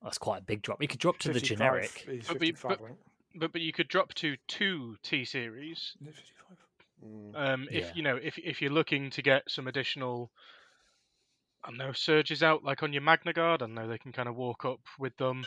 That's 0.02 0.18
quite 0.18 0.42
a 0.42 0.44
big 0.44 0.62
drop. 0.62 0.80
You 0.82 0.88
could 0.88 1.00
drop 1.00 1.18
to 1.20 1.32
the 1.32 1.40
generic. 1.40 2.04
is 2.08 2.26
But 2.28 2.38
but- 2.62 2.80
But 3.36 3.50
but 3.52 3.60
you 3.62 3.72
could 3.72 3.88
drop 3.88 4.14
to 4.14 4.36
two 4.46 4.96
T 5.02 5.24
series 5.24 5.96
Is 6.02 6.08
it 6.08 6.14
55? 6.14 6.56
Mm. 7.04 7.32
um, 7.36 7.68
if 7.70 7.84
Yeah. 7.86 7.92
you 7.96 8.02
know 8.02 8.16
if 8.16 8.38
if 8.38 8.62
you're 8.62 8.70
looking 8.70 9.10
to 9.10 9.22
get 9.22 9.42
some 9.50 9.66
additional. 9.66 10.30
I 11.64 11.68
don't 11.68 11.78
know 11.78 11.92
surges 11.92 12.42
out 12.42 12.62
like 12.62 12.82
on 12.82 12.92
your 12.92 13.02
Magna 13.02 13.32
Guard. 13.32 13.62
I 13.62 13.66
know 13.66 13.88
they 13.88 13.98
can 13.98 14.12
kind 14.12 14.28
of 14.28 14.36
walk 14.36 14.64
up 14.66 14.80
with 14.98 15.16
them. 15.16 15.46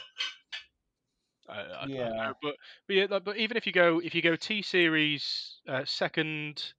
I, 1.48 1.60
I, 1.60 1.85
Yeah. 1.88 2.10
know, 2.10 2.34
but 2.41 2.56
but, 2.88 2.95
yeah, 2.95 3.19
but 3.19 3.38
even 3.38 3.56
if 3.56 3.68
you 3.68 3.72
go 3.72 3.99
if 3.99 4.15
you 4.15 4.22
go 4.22 4.35
T 4.35 4.61
series 4.61 5.61
uh, 5.68 5.85
second 5.85 6.73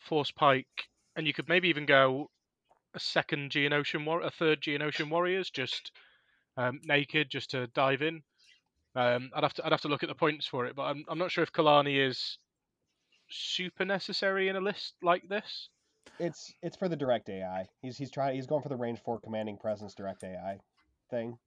Force 0.00 0.32
Pike, 0.32 0.88
and 1.14 1.26
you 1.26 1.32
could 1.32 1.48
maybe 1.48 1.68
even 1.68 1.86
go 1.86 2.30
a 2.94 3.00
second 3.00 3.52
Geonosian 3.52 4.04
War, 4.04 4.22
a 4.22 4.30
third 4.30 4.60
Geonosian 4.60 5.08
Warriors, 5.08 5.50
just 5.50 5.92
um, 6.56 6.80
naked, 6.84 7.30
just 7.30 7.50
to 7.50 7.68
dive 7.68 8.02
in. 8.02 8.22
Um, 8.96 9.30
I'd 9.34 9.44
have 9.44 9.54
to 9.54 9.66
I'd 9.66 9.72
have 9.72 9.82
to 9.82 9.88
look 9.88 10.02
at 10.02 10.08
the 10.08 10.14
points 10.14 10.46
for 10.46 10.66
it, 10.66 10.74
but 10.74 10.84
I'm 10.84 11.04
I'm 11.08 11.18
not 11.18 11.30
sure 11.30 11.44
if 11.44 11.52
Kalani 11.52 12.04
is 12.04 12.38
super 13.28 13.84
necessary 13.84 14.48
in 14.48 14.56
a 14.56 14.60
list 14.60 14.94
like 15.02 15.28
this. 15.28 15.68
It's 16.18 16.52
it's 16.62 16.76
for 16.76 16.88
the 16.88 16.96
direct 16.96 17.28
AI. 17.28 17.66
He's 17.82 17.96
he's 17.96 18.10
trying 18.10 18.36
he's 18.36 18.46
going 18.46 18.62
for 18.62 18.68
the 18.68 18.76
range 18.76 19.00
four 19.04 19.20
commanding 19.20 19.58
presence 19.58 19.94
direct 19.94 20.24
AI 20.24 20.58
thing. 21.10 21.38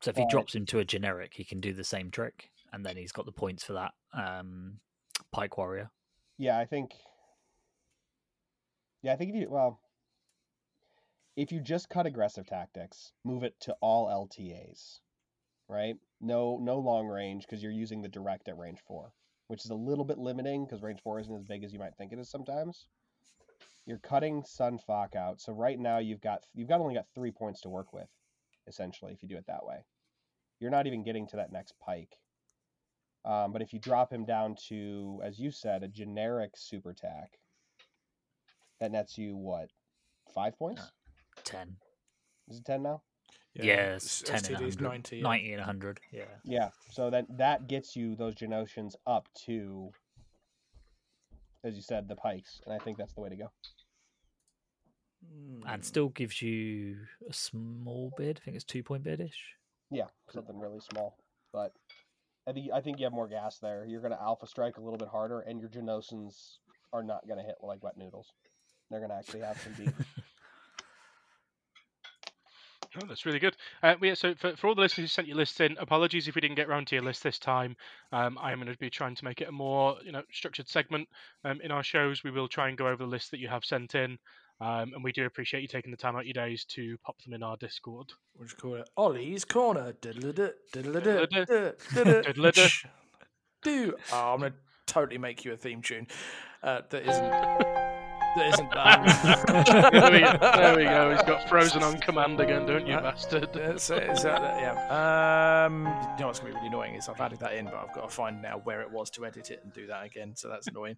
So 0.00 0.10
if 0.10 0.16
he 0.16 0.26
drops 0.30 0.54
him 0.54 0.64
to 0.66 0.78
a 0.78 0.84
generic, 0.84 1.32
he 1.34 1.44
can 1.44 1.60
do 1.60 1.74
the 1.74 1.84
same 1.84 2.10
trick, 2.10 2.50
and 2.72 2.86
then 2.86 2.96
he's 2.96 3.12
got 3.12 3.26
the 3.26 3.32
points 3.32 3.64
for 3.64 3.74
that. 3.74 3.92
Um, 4.14 4.78
Pike 5.30 5.58
Warrior. 5.58 5.90
Yeah, 6.38 6.58
I 6.58 6.64
think. 6.64 6.92
Yeah, 9.02 9.12
I 9.12 9.16
think 9.16 9.30
if 9.30 9.36
you 9.36 9.50
well, 9.50 9.80
if 11.36 11.52
you 11.52 11.60
just 11.60 11.88
cut 11.88 12.06
aggressive 12.06 12.46
tactics, 12.46 13.12
move 13.24 13.42
it 13.42 13.54
to 13.60 13.74
all 13.80 14.08
LTAs, 14.08 15.00
right? 15.68 15.96
No, 16.20 16.58
no 16.60 16.78
long 16.78 17.06
range 17.06 17.44
because 17.46 17.62
you're 17.62 17.72
using 17.72 18.02
the 18.02 18.08
direct 18.08 18.48
at 18.48 18.58
range 18.58 18.78
four, 18.86 19.12
which 19.48 19.64
is 19.64 19.70
a 19.70 19.74
little 19.74 20.04
bit 20.04 20.18
limiting 20.18 20.64
because 20.64 20.82
range 20.82 21.00
four 21.02 21.20
isn't 21.20 21.34
as 21.34 21.44
big 21.44 21.64
as 21.64 21.72
you 21.72 21.78
might 21.78 21.96
think 21.96 22.12
it 22.12 22.18
is 22.18 22.30
sometimes. 22.30 22.86
You're 23.90 23.98
cutting 23.98 24.44
Sun 24.44 24.78
Fac 24.86 25.16
out, 25.16 25.40
so 25.40 25.52
right 25.52 25.76
now 25.76 25.98
you've 25.98 26.20
got 26.20 26.44
you've 26.54 26.68
got 26.68 26.80
only 26.80 26.94
got 26.94 27.08
three 27.12 27.32
points 27.32 27.60
to 27.62 27.68
work 27.68 27.92
with, 27.92 28.06
essentially, 28.68 29.12
if 29.12 29.20
you 29.20 29.28
do 29.28 29.36
it 29.36 29.48
that 29.48 29.66
way. 29.66 29.84
You're 30.60 30.70
not 30.70 30.86
even 30.86 31.02
getting 31.02 31.26
to 31.26 31.36
that 31.38 31.50
next 31.50 31.74
pike. 31.84 32.16
Um, 33.24 33.50
but 33.50 33.62
if 33.62 33.72
you 33.72 33.80
drop 33.80 34.12
him 34.12 34.24
down 34.24 34.54
to, 34.68 35.20
as 35.24 35.40
you 35.40 35.50
said, 35.50 35.82
a 35.82 35.88
generic 35.88 36.52
super 36.54 36.92
tack, 36.94 37.40
that 38.78 38.92
nets 38.92 39.18
you 39.18 39.36
what, 39.36 39.70
five 40.32 40.56
points? 40.56 40.92
Ten. 41.42 41.74
Is 42.48 42.58
it 42.58 42.64
ten 42.64 42.84
now? 42.84 43.02
Yeah, 43.54 43.94
it's 43.96 44.22
S- 44.22 44.44
10 44.44 44.54
and 44.54 44.66
STD's 44.66 44.76
100. 44.76 44.82
90. 44.82 45.16
yeah. 45.16 45.22
90 45.24 45.52
and 45.54 45.60
100. 45.62 46.00
Yeah. 46.12 46.22
Yeah. 46.44 46.68
So 46.92 47.10
that 47.10 47.26
that 47.38 47.66
gets 47.66 47.96
you 47.96 48.14
those 48.14 48.36
Geonosians 48.36 48.94
up 49.08 49.26
to, 49.46 49.90
as 51.64 51.74
you 51.74 51.82
said, 51.82 52.06
the 52.06 52.14
pikes, 52.14 52.60
and 52.64 52.72
I 52.72 52.78
think 52.78 52.96
that's 52.96 53.14
the 53.14 53.20
way 53.20 53.30
to 53.30 53.36
go. 53.36 53.50
Hmm. 55.24 55.68
And 55.68 55.84
still 55.84 56.08
gives 56.08 56.40
you 56.40 56.96
a 57.28 57.32
small 57.32 58.12
bid. 58.16 58.40
I 58.40 58.44
think 58.44 58.56
it's 58.56 58.64
two 58.64 58.82
point 58.82 59.04
bid 59.04 59.20
ish. 59.20 59.54
Yeah, 59.90 60.06
something 60.32 60.58
really 60.58 60.80
small, 60.80 61.16
but 61.52 61.72
I 62.48 62.52
think 62.52 62.70
I 62.72 62.80
think 62.80 62.98
you 62.98 63.04
have 63.04 63.12
more 63.12 63.28
gas 63.28 63.58
there. 63.58 63.84
You're 63.84 64.00
gonna 64.00 64.18
alpha 64.20 64.46
strike 64.46 64.78
a 64.78 64.80
little 64.80 64.98
bit 64.98 65.08
harder, 65.08 65.40
and 65.40 65.60
your 65.60 65.68
Geonosians 65.68 66.58
are 66.92 67.02
not 67.02 67.26
gonna 67.28 67.42
hit 67.42 67.56
like 67.62 67.82
wet 67.82 67.96
noodles. 67.96 68.32
They're 68.90 69.00
gonna 69.00 69.18
actually 69.18 69.40
have 69.40 69.60
some 69.60 69.74
beef. 69.74 69.92
Oh, 72.96 73.06
that's 73.06 73.24
really 73.24 73.38
good. 73.38 73.56
Uh, 73.84 73.94
yeah, 74.02 74.14
so 74.14 74.34
for, 74.34 74.56
for 74.56 74.66
all 74.66 74.74
the 74.74 74.80
listeners 74.80 75.04
who 75.04 75.06
sent 75.14 75.28
your 75.28 75.36
lists 75.36 75.60
in, 75.60 75.76
apologies 75.78 76.26
if 76.26 76.34
we 76.34 76.40
didn't 76.40 76.56
get 76.56 76.68
round 76.68 76.88
to 76.88 76.96
your 76.96 77.04
list 77.04 77.22
this 77.22 77.38
time. 77.38 77.76
Um, 78.10 78.36
I 78.40 78.50
am 78.50 78.58
going 78.58 78.72
to 78.72 78.78
be 78.78 78.90
trying 78.90 79.14
to 79.14 79.24
make 79.24 79.40
it 79.40 79.48
a 79.48 79.52
more 79.52 79.96
you 80.04 80.10
know 80.10 80.22
structured 80.32 80.68
segment 80.68 81.08
um, 81.44 81.60
in 81.60 81.70
our 81.70 81.84
shows. 81.84 82.24
We 82.24 82.32
will 82.32 82.48
try 82.48 82.68
and 82.68 82.76
go 82.76 82.88
over 82.88 83.04
the 83.04 83.10
list 83.10 83.30
that 83.30 83.38
you 83.38 83.46
have 83.46 83.64
sent 83.64 83.94
in, 83.94 84.18
um, 84.60 84.92
and 84.94 85.02
we 85.04 85.12
do 85.12 85.24
appreciate 85.26 85.62
you 85.62 85.68
taking 85.68 85.90
the 85.90 85.96
time 85.96 86.16
out 86.16 86.26
your 86.26 86.34
days 86.34 86.64
to 86.66 86.96
pop 87.04 87.20
them 87.22 87.32
in 87.34 87.42
our 87.42 87.56
Discord. 87.56 88.12
We'll 88.36 88.46
just 88.46 88.58
call 88.58 88.74
it 88.76 88.88
Ollie's 88.96 89.44
Corner. 89.44 89.92
Do 93.62 93.94
oh, 94.12 94.32
I'm 94.34 94.40
gonna 94.40 94.54
totally 94.86 95.18
make 95.18 95.44
you 95.44 95.52
a 95.52 95.56
theme 95.56 95.82
tune 95.82 96.06
uh, 96.62 96.80
that 96.88 97.02
isn't 97.02 97.30
that 97.30 98.46
isn't 98.54 98.70
that. 98.74 99.90
there, 99.92 100.10
we, 100.12 100.20
there 100.60 100.76
we 100.76 100.84
go. 100.84 101.10
He's 101.12 101.22
got 101.22 101.48
Frozen 101.48 101.82
on 101.82 101.98
command 101.98 102.38
again, 102.40 102.64
don't 102.64 102.86
you, 102.86 102.94
Uh, 102.94 103.02
bastard? 103.02 103.50
That's 103.54 103.90
it, 103.90 104.04
is 104.10 104.22
that- 104.22 104.40
yeah. 104.40 105.64
Um, 105.66 105.84
you 105.84 106.20
know 106.20 106.26
what's 106.28 106.38
gonna 106.38 106.52
be 106.52 106.56
really 106.56 106.68
annoying 106.68 106.94
is 106.94 107.08
I've 107.08 107.20
added 107.20 107.40
that 107.40 107.54
in, 107.54 107.66
but 107.66 107.74
I've 107.74 107.94
got 107.94 108.08
to 108.08 108.14
find 108.14 108.40
now 108.40 108.60
where 108.64 108.80
it 108.82 108.90
was 108.90 109.10
to 109.10 109.26
edit 109.26 109.50
it 109.50 109.60
and 109.64 109.72
do 109.72 109.86
that 109.88 110.04
again. 110.06 110.34
So 110.36 110.48
that's 110.48 110.68
annoying. 110.68 110.96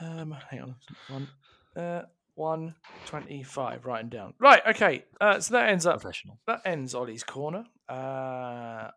Um, 0.00 0.34
hang 0.50 0.62
on, 0.62 0.74
one, 1.08 1.28
uh, 1.76 2.02
one 2.34 2.74
twenty-five. 3.06 3.84
Writing 3.86 4.08
down. 4.10 4.34
Right. 4.38 4.62
Okay. 4.66 5.04
Uh, 5.20 5.40
so 5.40 5.54
that 5.54 5.68
ends 5.68 5.86
up 5.86 6.00
Professional. 6.00 6.38
that 6.46 6.62
ends 6.64 6.94
Ollie's 6.94 7.22
corner. 7.24 7.64
Uh, 7.88 7.92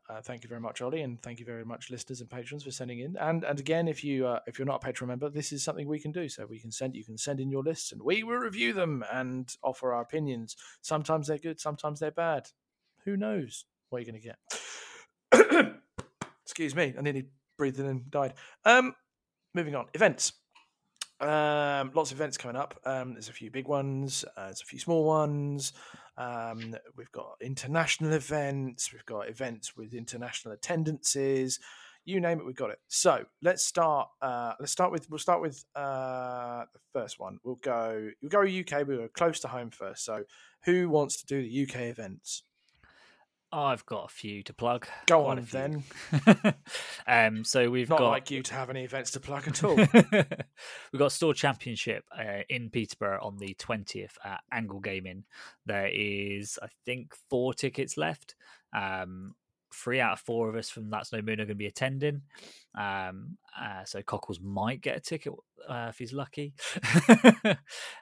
uh, 0.10 0.22
thank 0.24 0.44
you 0.44 0.48
very 0.50 0.62
much, 0.62 0.82
Ollie, 0.82 1.02
and 1.02 1.22
thank 1.22 1.40
you 1.40 1.46
very 1.46 1.66
much, 1.66 1.92
listeners 1.92 2.22
and 2.22 2.30
patrons, 2.30 2.64
for 2.64 2.72
sending 2.72 3.00
in. 3.00 3.18
And 3.18 3.44
and 3.44 3.60
again, 3.60 3.88
if 3.88 4.04
you 4.04 4.26
uh, 4.26 4.40
if 4.48 4.58
you're 4.58 4.66
not 4.66 4.78
a 4.82 4.86
patron 4.86 5.10
member, 5.10 5.30
this 5.30 5.52
is 5.52 5.64
something 5.64 5.88
we 5.88 6.00
can 6.00 6.12
do. 6.14 6.30
So 6.30 6.46
we 6.46 6.60
can 6.60 6.72
send 6.72 6.96
you 6.96 7.04
can 7.04 7.18
send 7.18 7.40
in 7.40 7.50
your 7.52 7.64
lists, 7.64 7.92
and 7.92 8.02
we 8.02 8.24
will 8.24 8.38
review 8.38 8.74
them 8.74 9.04
and 9.12 9.54
offer 9.62 9.94
our 9.94 10.02
opinions. 10.02 10.56
Sometimes 10.82 11.28
they're 11.28 11.38
good, 11.38 11.60
sometimes 11.60 12.00
they're 12.00 12.12
bad. 12.12 12.48
Who 13.04 13.18
knows 13.18 13.66
what 13.90 14.04
you're 14.04 14.12
going 14.12 14.22
to 14.22 14.28
get? 15.34 15.76
Excuse 16.44 16.76
me, 16.76 16.94
I 16.98 17.02
nearly 17.02 17.26
breathed 17.58 17.80
in 17.80 17.86
and 17.86 18.10
died. 18.10 18.34
Um, 18.66 18.96
moving 19.54 19.76
on, 19.76 19.88
events. 19.94 20.34
Um, 21.20 21.92
lots 21.96 22.12
of 22.12 22.18
events 22.18 22.38
coming 22.38 22.56
up. 22.56 22.80
Um, 22.86 23.14
there's 23.14 23.30
a 23.30 23.34
few 23.34 23.50
big 23.50 23.68
ones. 23.68 24.24
Uh, 24.36 24.46
there's 24.46 24.62
a 24.62 24.66
few 24.66 24.80
small 24.80 25.04
ones. 25.04 25.74
Um, 26.18 26.76
we've 26.96 27.12
got 27.12 27.38
international 27.42 28.14
events. 28.14 28.92
We've 28.92 29.06
got 29.06 29.30
events 29.30 29.76
with 29.76 29.94
international 29.94 30.54
attendances. 30.54 31.60
You 32.06 32.22
name 32.22 32.40
it, 32.40 32.46
we've 32.46 32.56
got 32.56 32.70
it. 32.70 32.80
So 32.88 33.26
let's 33.42 33.64
start. 33.64 34.10
Uh, 34.22 34.54
let's 34.60 34.72
start 34.72 34.92
with. 34.92 35.10
We'll 35.10 35.20
start 35.20 35.42
with 35.42 35.66
uh, 35.76 36.64
the 36.72 36.80
first 36.94 37.20
one. 37.20 37.40
We'll 37.44 37.56
go. 37.56 38.10
We'll 38.22 38.30
go 38.30 38.42
UK. 38.42 38.88
Go 38.88 39.10
close 39.14 39.40
to 39.42 39.50
home 39.50 39.72
first. 39.72 40.06
So, 40.06 40.24
who 40.64 40.88
wants 40.88 41.18
to 41.18 41.26
do 41.26 41.42
the 41.42 41.64
UK 41.64 41.88
events? 41.88 42.44
I've 43.52 43.86
got 43.86 44.06
a 44.06 44.10
few 44.10 44.44
to 44.44 44.54
plug. 44.54 44.88
Go 45.06 45.24
quite 45.24 45.38
on 45.38 45.48
then. 45.52 45.84
um, 47.08 47.44
so 47.46 47.70
we've 47.70 47.90
Not 47.90 48.00
got 48.00 48.10
like 48.10 48.32
you 48.32 48.44
to 48.44 48.54
have 48.54 48.70
any 48.70 48.84
events 48.84 49.12
to 49.12 49.22
plug 49.22 49.48
at 49.48 49.64
all. 49.64 49.76
We've 50.92 51.00
got 51.00 51.12
Store 51.14 51.34
Championship 51.34 52.04
uh, 52.18 52.42
in 52.50 52.70
Peterborough 52.70 53.20
on 53.22 53.38
the 53.38 53.56
20th 53.56 54.16
at 54.24 54.42
Angle 54.52 54.82
Gaming. 54.82 55.24
There 55.66 55.88
is, 55.88 56.60
I 56.62 56.68
think, 56.86 57.14
four 57.30 57.54
tickets 57.54 57.96
left. 57.96 58.36
Um, 58.74 59.36
three 59.74 60.02
out 60.02 60.14
of 60.14 60.20
four 60.20 60.50
of 60.50 60.56
us 60.56 60.70
from 60.70 60.90
That's 60.90 61.14
No 61.14 61.22
Moon 61.22 61.36
are 61.36 61.46
going 61.46 61.50
to 61.50 61.56
be 61.56 61.68
attending. 61.68 62.24
Um, 62.78 63.38
uh, 63.60 63.86
so 63.86 64.02
Cockles 64.02 64.42
might 64.42 64.82
get 64.82 64.98
a 64.98 65.02
ticket 65.02 65.34
uh, 65.68 65.88
if 65.90 65.98
he's 65.98 66.14
lucky. 66.14 66.54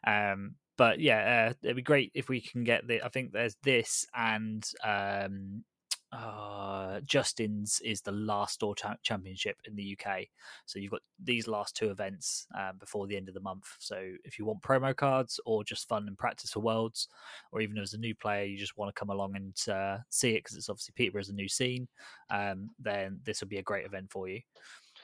um, 0.08 0.56
but 0.78 1.00
yeah, 1.00 1.50
uh, 1.50 1.54
it'd 1.64 1.76
be 1.76 1.82
great 1.82 2.12
if 2.14 2.30
we 2.30 2.42
can 2.42 2.64
get 2.64 2.88
the. 2.88 3.04
I 3.04 3.10
think 3.10 3.32
there's 3.32 3.56
this 3.64 4.06
and 4.16 4.68
um, 4.84 5.64
uh, 6.12 7.02
Justin's 7.06 7.82
is 7.84 8.02
the 8.02 8.12
last 8.12 8.56
store 8.56 8.76
cha- 8.76 8.96
championship 9.04 9.58
in 9.66 9.76
the 9.76 9.98
UK. 9.98 10.26
So 10.66 10.80
you've 10.80 10.92
got 10.92 11.02
these 11.22 11.48
last 11.48 11.76
two 11.76 11.90
events 11.90 12.48
um, 12.58 12.78
before 12.80 13.08
the 13.08 13.18
end 13.18 13.28
of 13.28 13.34
the 13.34 13.42
month. 13.42 13.66
So 13.80 14.02
if 14.24 14.40
you 14.40 14.46
want 14.46 14.62
promo 14.62 14.96
cards 14.96 15.40
or 15.46 15.64
just 15.64 15.88
fun 15.88 16.08
and 16.08 16.18
practice 16.18 16.52
for 16.52 16.62
Worlds, 16.62 17.08
or 17.52 17.62
even 17.62 17.78
as 17.78 17.94
a 17.94 17.98
new 17.98 18.16
player 18.16 18.46
you 18.46 18.58
just 18.58 18.78
want 18.78 18.94
to 18.94 19.00
come 19.00 19.10
along 19.10 19.36
and 19.36 19.74
uh, 19.74 19.98
see 20.10 20.32
it 20.32 20.44
because 20.44 20.56
it's 20.56 20.70
obviously 20.70 20.94
Peterborough 20.96 21.22
is 21.22 21.30
a 21.30 21.34
new 21.34 21.50
scene, 21.50 21.88
um, 22.30 22.70
then 22.80 23.20
this 23.26 23.42
would 23.42 23.50
be 23.50 23.58
a 23.58 23.64
great 23.64 23.86
event 23.86 24.10
for 24.10 24.28
you. 24.28 24.40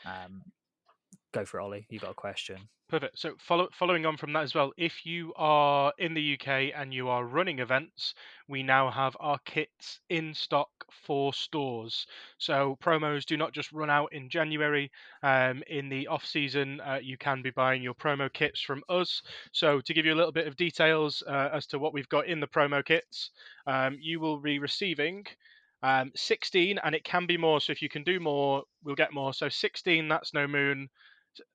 Um, 0.06 0.42
go 1.32 1.46
for 1.46 1.60
it, 1.60 1.64
Ollie. 1.64 1.86
You 1.90 2.00
got 2.00 2.12
a 2.12 2.16
question? 2.16 2.58
Perfect. 2.92 3.20
So 3.20 3.36
follow, 3.40 3.70
following 3.72 4.06
on 4.06 4.18
from 4.18 4.34
that 4.34 4.44
as 4.44 4.54
well, 4.54 4.74
if 4.76 5.06
you 5.06 5.32
are 5.38 5.94
in 5.98 6.14
the 6.14 6.34
UK 6.34 6.74
and 6.76 6.94
you 6.94 7.08
are 7.08 7.24
running 7.24 7.60
events, 7.60 8.14
we 8.50 8.64
now 8.64 8.92
have 8.92 9.16
our 9.22 9.40
kits 9.46 10.02
in 10.10 10.34
stock 10.34 10.70
for 11.06 11.34
stores. 11.34 12.06
So 12.38 12.78
promos 12.84 13.26
do 13.26 13.38
not 13.38 13.54
just 13.54 13.72
run 13.72 13.90
out 13.90 14.12
in 14.12 14.30
January. 14.30 14.92
Um, 15.24 15.64
in 15.68 15.88
the 15.88 16.08
off 16.08 16.26
season, 16.26 16.82
uh, 16.82 17.00
you 17.02 17.18
can 17.18 17.42
be 17.42 17.52
buying 17.52 17.82
your 17.82 17.94
promo 17.94 18.32
kits 18.32 18.60
from 18.60 18.84
us. 18.90 19.22
So 19.54 19.80
to 19.80 19.94
give 19.94 20.06
you 20.06 20.14
a 20.14 20.20
little 20.20 20.34
bit 20.34 20.48
of 20.48 20.58
details 20.58 21.24
uh, 21.26 21.48
as 21.54 21.68
to 21.68 21.80
what 21.80 21.94
we've 21.94 22.10
got 22.10 22.28
in 22.28 22.42
the 22.42 22.48
promo 22.48 22.84
kits, 22.84 23.32
um, 23.68 23.98
you 24.02 24.20
will 24.20 24.38
be 24.38 24.60
receiving. 24.60 25.26
Um, 25.82 26.12
16 26.14 26.78
and 26.84 26.94
it 26.94 27.06
can 27.06 27.26
be 27.26 27.38
more 27.38 27.60
so 27.60 27.72
if 27.72 27.82
you 27.82 27.90
can 27.90 28.04
do 28.04 28.20
more 28.20 28.62
we'll 28.84 28.94
get 28.94 29.16
more 29.16 29.34
so 29.34 29.50
16 29.50 30.08
that's 30.08 30.32
no 30.32 30.48
moon 30.48 30.90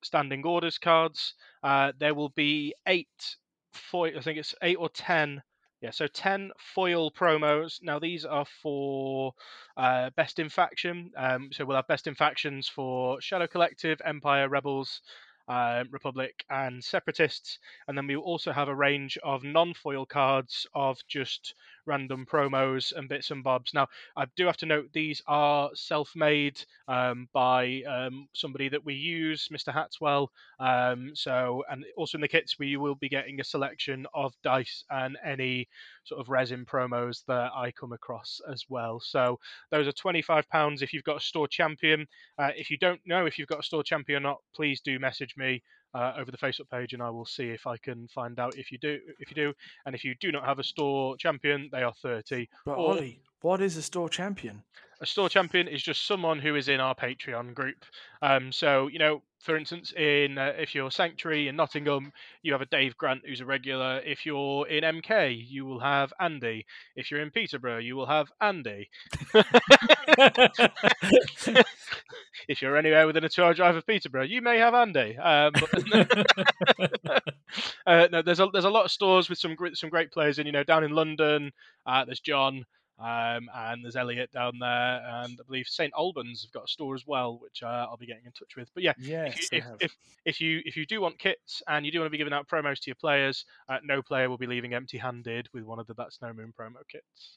standing 0.03 0.44
orders 0.44 0.78
cards. 0.78 1.35
Uh, 1.62 1.93
there 1.98 2.15
will 2.15 2.31
be 2.31 2.74
eight 2.86 3.36
foil. 3.73 4.12
I 4.16 4.20
think 4.20 4.39
it's 4.39 4.55
eight 4.62 4.77
or 4.78 4.89
ten. 4.89 5.43
Yeah, 5.82 5.90
so 5.90 6.07
ten 6.07 6.51
foil 6.74 7.11
promos. 7.11 7.82
Now 7.82 7.98
these 7.98 8.24
are 8.24 8.47
for 8.62 9.32
uh, 9.77 10.11
best 10.16 10.39
in 10.39 10.48
faction. 10.48 11.11
Um, 11.16 11.51
so 11.53 11.65
we'll 11.65 11.77
have 11.77 11.86
best 11.86 12.07
in 12.07 12.15
factions 12.15 12.69
for 12.69 13.20
Shadow 13.20 13.47
Collective, 13.47 14.01
Empire, 14.05 14.48
Rebels, 14.48 15.03
uh, 15.48 15.85
Republic, 15.90 16.44
and 16.51 16.82
Separatists, 16.82 17.59
and 17.86 17.97
then 17.97 18.07
we 18.07 18.16
will 18.16 18.24
also 18.24 18.53
have 18.53 18.69
a 18.69 18.74
range 18.74 19.19
of 19.23 19.44
non-foil 19.44 20.07
cards 20.07 20.66
of 20.74 20.98
just 21.09 21.55
random 21.87 22.27
promos 22.27 22.93
and 22.93 23.09
bits 23.09 23.31
and 23.31 23.43
bobs. 23.45 23.73
Now 23.75 23.89
I 24.17 24.27
do 24.37 24.47
have 24.47 24.57
to 24.59 24.67
note 24.67 24.91
these 24.93 25.23
are 25.27 25.71
self-made 25.75 26.63
um, 26.89 27.29
by 27.33 27.83
um, 27.89 28.29
somebody 28.35 28.69
that 28.69 28.85
we 28.85 28.95
use, 28.95 29.49
Mr. 29.53 29.73
Hatswell. 29.73 30.29
Um, 30.59 31.13
so, 31.15 31.65
and 31.71 31.85
also 31.97 32.17
in 32.17 32.23
the 32.23 32.29
kits, 32.29 32.59
we 32.59 32.77
will 32.77 32.95
be 32.95 33.09
getting 33.09 33.41
a 33.41 33.45
selection 33.45 34.07
of 34.15 34.35
dice 34.43 34.85
and 34.91 35.17
any 35.25 35.69
sort 36.05 36.21
of 36.21 36.29
resin 36.29 36.65
promos 36.65 37.25
that 37.27 37.53
I 37.55 37.73
come 37.73 37.93
across 37.93 38.41
as 38.51 38.65
well. 38.69 39.01
So, 39.01 39.39
those 39.71 39.87
are 39.87 39.93
£25 39.93 40.83
if 40.83 40.93
you've 40.93 41.05
got 41.05 41.19
a 41.19 41.25
store 41.25 41.49
champion. 41.49 42.07
Uh, 42.39 42.51
if 42.57 42.71
you 42.71 42.79
don't 42.79 43.01
know 43.07 43.27
if 43.27 43.39
you've 43.39 43.49
got 43.49 43.61
a 43.61 43.65
store 43.65 43.83
champion 43.83 44.17
or 44.19 44.29
not, 44.29 44.39
please 44.55 44.81
do 44.81 44.99
message 44.99 45.35
me. 45.37 45.63
Uh, 45.95 46.13
over 46.19 46.31
the 46.31 46.37
Facebook 46.37 46.69
page, 46.71 46.93
and 46.93 47.03
I 47.03 47.09
will 47.09 47.25
see 47.25 47.49
if 47.49 47.67
I 47.67 47.79
can 47.79 48.07
find 48.09 48.39
out 48.39 48.59
if 48.59 48.71
you 48.71 48.77
do. 48.77 48.99
If 49.19 49.31
you 49.31 49.35
do, 49.35 49.55
and 49.87 49.95
if 49.95 50.05
you 50.05 50.15
do 50.21 50.31
not 50.31 50.45
have 50.45 50.59
a 50.59 50.65
store 50.65 51.17
champion, 51.17 51.71
they 51.73 51.83
are 51.83 51.95
thirty. 52.03 52.51
But 52.67 52.73
Or- 52.73 52.91
Ollie, 52.91 53.21
what 53.41 53.63
is 53.63 53.79
a 53.79 53.83
store 53.83 54.11
champion? 54.11 54.63
a 55.01 55.07
store 55.07 55.29
champion 55.29 55.69
is 55.69 55.83
just 55.83 56.07
someone 56.07 56.39
who 56.39 56.57
is 56.57 56.69
in 56.69 56.81
our 56.81 56.95
Patreon 56.95 57.55
group. 57.55 57.85
Um, 58.23 58.53
so 58.53 58.89
you 58.89 58.99
know, 58.99 59.23
for 59.41 59.57
instance, 59.57 59.93
in 59.93 60.39
uh, 60.39 60.53
if 60.57 60.75
you're 60.75 60.91
Sanctuary 60.91 61.49
in 61.49 61.57
Nottingham, 61.57 62.13
you 62.43 62.53
have 62.53 62.63
a 62.63 62.67
Dave 62.67 62.97
Grant 62.97 63.23
who's 63.27 63.41
a 63.41 63.47
regular. 63.47 64.01
If 64.05 64.25
you're 64.25 64.67
in 64.67 64.85
MK, 64.85 65.45
you 65.49 65.65
will 65.65 65.81
have 65.81 66.13
Andy. 66.21 66.67
If 66.95 67.11
you're 67.11 67.21
in 67.21 67.31
Peterborough, 67.31 67.79
you 67.79 67.97
will 67.97 68.07
have 68.07 68.29
Andy. 68.41 68.89
if 72.49 72.62
you're 72.62 72.77
anywhere 72.77 73.07
within 73.07 73.24
a 73.24 73.28
two-hour 73.28 73.55
drive 73.55 73.77
of 73.77 73.87
Peterborough, 73.87 74.24
you 74.24 74.43
may 74.43 74.59
have 74.59 74.74
Andy. 74.74 75.16
Um, 75.16 75.53
but 75.53 77.23
uh, 77.87 78.09
no, 78.12 78.23
there's 78.23 78.41
a 78.41 78.49
there's 78.53 78.65
a 78.65 78.70
lot 78.70 78.85
of 78.85 78.91
stores 78.91 79.28
with 79.28 79.39
some 79.39 79.55
great 79.55 79.77
some 79.77 79.91
great 79.91 80.12
players 80.12 80.39
in. 80.39 80.47
You 80.47 80.53
know, 80.53 80.65
down 80.65 80.85
in 80.85 80.93
London, 80.93 81.53
uh, 81.87 82.05
there's 82.05 82.20
John. 82.20 82.65
Um, 82.99 83.51
and 83.55 83.85
there's 83.85 83.95
Elliot 83.95 84.33
down 84.33 84.59
there, 84.59 85.03
and 85.07 85.39
I 85.39 85.43
believe 85.47 85.66
St 85.69 85.93
Albans 85.95 86.45
have 86.45 86.53
got 86.53 86.65
a 86.65 86.66
store 86.66 86.95
as 86.95 87.07
well, 87.07 87.39
which 87.43 87.62
uh, 87.62 87.66
I'll 87.91 87.99
be 87.99 88.07
getting 88.07 88.24
in 88.24 88.33
touch 88.33 88.57
with. 88.57 88.70
But 88.73 88.85
yeah, 88.85 88.95
Yes, 88.99 89.37
if, 89.53 89.53
you, 89.53 89.59
if, 89.59 89.77
if, 89.81 89.97
if 90.24 90.41
you 90.41 90.62
if 90.65 90.77
you 90.78 90.87
do 90.87 91.03
want 91.03 91.19
kits 91.19 91.62
and 91.69 91.85
you 91.85 91.93
do 91.93 91.99
want 91.99 92.07
to 92.07 92.11
be 92.11 92.16
giving 92.16 92.33
out 92.33 92.49
promos 92.49 92.81
to 92.81 92.87
your 92.87 92.95
players, 92.95 93.45
uh, 93.69 93.77
no 93.85 94.01
player 94.01 94.31
will 94.31 94.39
be 94.39 94.47
leaving 94.47 94.73
empty-handed 94.73 95.47
with 95.53 95.65
one 95.65 95.78
of 95.78 95.87
the 95.87 95.93
That's 95.93 96.23
No 96.23 96.33
Moon 96.33 96.55
promo 96.59 96.77
kits. 96.91 97.37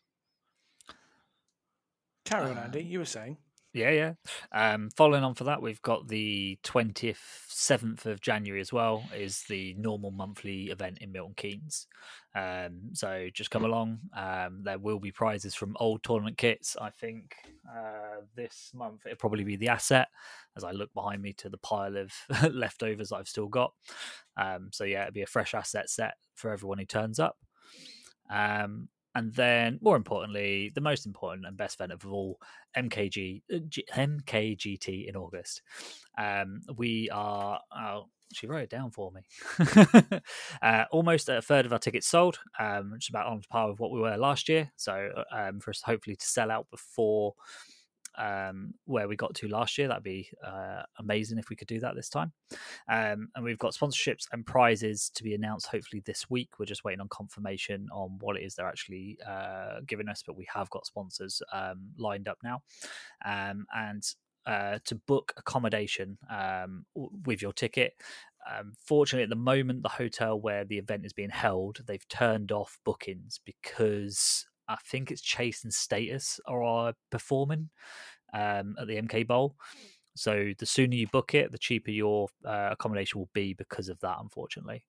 Carry 2.24 2.52
on, 2.52 2.58
Uh, 2.58 2.62
Andy. 2.62 2.82
You 2.82 3.00
were 3.00 3.06
saying. 3.06 3.36
Yeah, 3.80 3.92
yeah. 3.92 4.14
Um, 4.52 4.90
following 4.98 5.24
on 5.24 5.36
for 5.36 5.46
that, 5.46 5.62
we've 5.62 5.82
got 5.82 6.10
the 6.10 6.60
27th 6.66 8.06
of 8.06 8.20
January 8.20 8.60
as 8.60 8.74
well, 8.74 9.06
is 9.16 9.44
the 9.48 9.74
normal 9.78 10.12
monthly 10.12 10.66
event 10.66 10.98
in 11.00 11.14
Milton 11.14 11.34
Keynes. 11.38 11.88
Um, 12.36 12.90
so 12.92 13.30
just 13.34 13.52
come 13.52 13.64
along. 13.64 14.00
Um, 14.14 14.64
there 14.64 14.80
will 14.80 15.00
be 15.00 15.14
prizes 15.14 15.56
from 15.56 15.78
old 15.80 16.04
tournament 16.04 16.38
kits. 16.38 16.76
I 16.82 16.90
think 16.90 17.36
uh, 17.74 18.20
this 18.36 18.72
month 18.76 19.06
it'll 19.06 19.16
probably 19.16 19.46
be 19.46 19.56
the 19.56 19.70
asset 19.70 20.10
as 20.58 20.66
I 20.66 20.72
look 20.72 20.94
behind 20.94 21.22
me 21.22 21.32
to 21.38 21.48
the 21.48 21.58
pile 21.58 21.96
of 21.96 22.12
leftovers 22.52 23.14
I've 23.14 23.30
still 23.30 23.48
got. 23.48 23.72
Um, 24.36 24.72
so 24.74 24.84
yeah, 24.84 25.04
it'll 25.04 25.14
be 25.14 25.22
a 25.22 25.28
fresh 25.28 25.54
asset 25.54 25.90
set 25.90 26.16
for 26.36 26.52
everyone 26.52 26.80
who 26.80 26.86
turns 26.86 27.18
up. 27.18 27.38
Um, 28.30 28.90
and 29.20 29.34
then, 29.34 29.80
more 29.82 29.98
importantly, 29.98 30.72
the 30.74 30.80
most 30.80 31.06
important 31.06 31.46
and 31.46 31.58
best 31.58 31.76
event 31.76 31.92
of 31.92 32.06
all, 32.06 32.40
MKG 32.78 33.42
uh, 33.54 33.58
MKGT 33.94 35.10
in 35.10 35.18
August. 35.18 35.62
Um, 36.18 36.62
we 36.78 37.10
are. 37.10 37.60
Oh, 37.76 38.06
she 38.32 38.48
wrote 38.48 38.64
it 38.64 38.70
down 38.70 38.92
for 38.92 39.12
me. 39.12 39.22
uh, 40.62 40.86
almost 40.92 41.28
a 41.28 41.42
third 41.42 41.66
of 41.66 41.74
our 41.74 41.80
tickets 41.80 42.08
sold, 42.08 42.40
um, 42.60 42.92
which 42.92 43.08
is 43.08 43.10
about 43.10 43.28
on 43.28 43.42
par 43.50 43.70
with 43.70 43.80
what 43.82 43.92
we 43.92 44.00
were 44.00 44.16
last 44.16 44.48
year. 44.48 44.72
So, 44.78 45.10
uh, 45.18 45.24
um, 45.36 45.60
for 45.60 45.72
us 45.72 45.82
hopefully 45.82 46.16
to 46.16 46.26
sell 46.26 46.50
out 46.50 46.68
before 46.72 47.34
um, 48.20 48.74
where 48.86 49.08
we 49.08 49.16
got 49.16 49.34
to 49.36 49.48
last 49.48 49.78
year, 49.78 49.88
that'd 49.88 50.04
be 50.04 50.30
uh, 50.46 50.84
amazing 51.00 51.38
if 51.38 51.50
we 51.50 51.56
could 51.56 51.68
do 51.68 51.80
that 51.80 51.96
this 51.96 52.10
time. 52.10 52.34
Um, 52.88 53.30
and 53.36 53.44
we've 53.44 53.58
got 53.58 53.74
sponsorships 53.74 54.26
and 54.32 54.46
prizes 54.46 55.10
to 55.16 55.24
be 55.24 55.34
announced 55.34 55.68
hopefully 55.68 56.04
this 56.06 56.30
week. 56.30 56.50
We're 56.60 56.66
just 56.66 56.84
waiting 56.84 57.02
on 57.02 57.10
confirmation 57.10 57.88
on 57.92 58.18
what 58.20 58.36
it 58.36 58.44
is 58.44 58.56
they're 58.56 58.68
actually 58.68 59.18
uh, 59.28 59.80
giving 59.88 60.10
us, 60.10 60.24
but 60.26 60.36
we 60.36 60.48
have 60.54 60.70
got 60.70 60.86
sponsors 60.86 61.42
um, 61.54 61.92
lined 61.98 62.28
up 62.28 62.38
now. 62.44 62.62
Um, 63.26 63.66
and 63.74 64.04
uh, 64.46 64.80
to 64.86 64.96
book 64.96 65.34
accommodation 65.38 66.18
um, 66.30 66.86
with 66.96 67.42
your 67.42 67.54
ticket. 67.54 67.94
Um, 68.50 68.74
fortunately, 68.84 69.24
at 69.24 69.30
the 69.30 69.36
moment, 69.36 69.84
the 69.84 69.90
hotel 69.90 70.40
where 70.40 70.66
the 70.66 70.78
event 70.78 71.06
is 71.06 71.14
being 71.14 71.30
held, 71.30 71.80
they've 71.86 72.08
turned 72.08 72.52
off 72.52 72.80
bookings 72.84 73.40
because 73.46 74.48
I 74.70 74.78
think 74.86 75.12
it's 75.12 75.22
Chase 75.22 75.64
and 75.64 75.74
Status 75.74 76.40
are 76.46 76.94
performing 77.10 77.70
um, 78.34 78.76
at 78.80 78.88
the 78.88 79.02
MK 79.02 79.28
Bowl. 79.28 79.56
So 80.16 80.52
the 80.58 80.66
sooner 80.66 80.96
you 80.96 81.08
book 81.08 81.34
it, 81.34 81.52
the 81.52 81.58
cheaper 81.58 81.92
your 81.92 82.28
uh, 82.46 82.70
accommodation 82.72 83.20
will 83.20 83.30
be 83.34 83.54
because 83.54 83.90
of 83.90 84.00
that. 84.02 84.18
Unfortunately, 84.20 84.86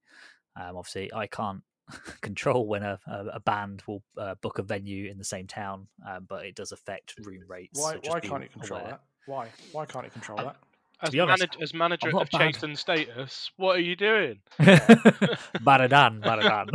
um, 0.60 0.76
obviously, 0.76 1.12
I 1.14 1.26
can't 1.26 1.62
control 2.20 2.66
when 2.66 2.82
a, 2.82 2.98
a, 3.06 3.26
a 3.34 3.40
band 3.40 3.82
will 3.86 4.02
uh, 4.18 4.34
book 4.42 4.58
a 4.58 4.62
venue 4.62 5.10
in 5.10 5.18
the 5.18 5.24
same 5.24 5.46
town, 5.46 5.88
um, 6.08 6.26
but 6.28 6.44
it 6.44 6.54
does 6.54 6.72
affect 6.72 7.14
room 7.24 7.44
rates. 7.48 7.80
Why? 7.80 7.94
so 7.94 8.00
why 8.10 8.20
can't 8.20 8.42
you 8.42 8.48
control 8.48 8.80
aware. 8.80 8.90
that? 8.92 9.02
Why? 9.26 9.48
Why 9.72 9.86
can't 9.86 10.04
you 10.04 10.10
control 10.10 10.40
Um, 10.40 10.46
that? 10.46 10.56
As, 11.02 11.18
honest, 11.18 11.42
manag- 11.42 11.62
as 11.62 11.72
manager 11.72 12.14
of. 12.14 12.28
Chase 12.28 12.62
and 12.62 12.78
Status, 12.78 13.50
what 13.56 13.76
are 13.76 13.80
you 13.80 13.96
doing? 13.96 14.38
Baradan, 14.60 16.20
Baradan. 16.20 16.68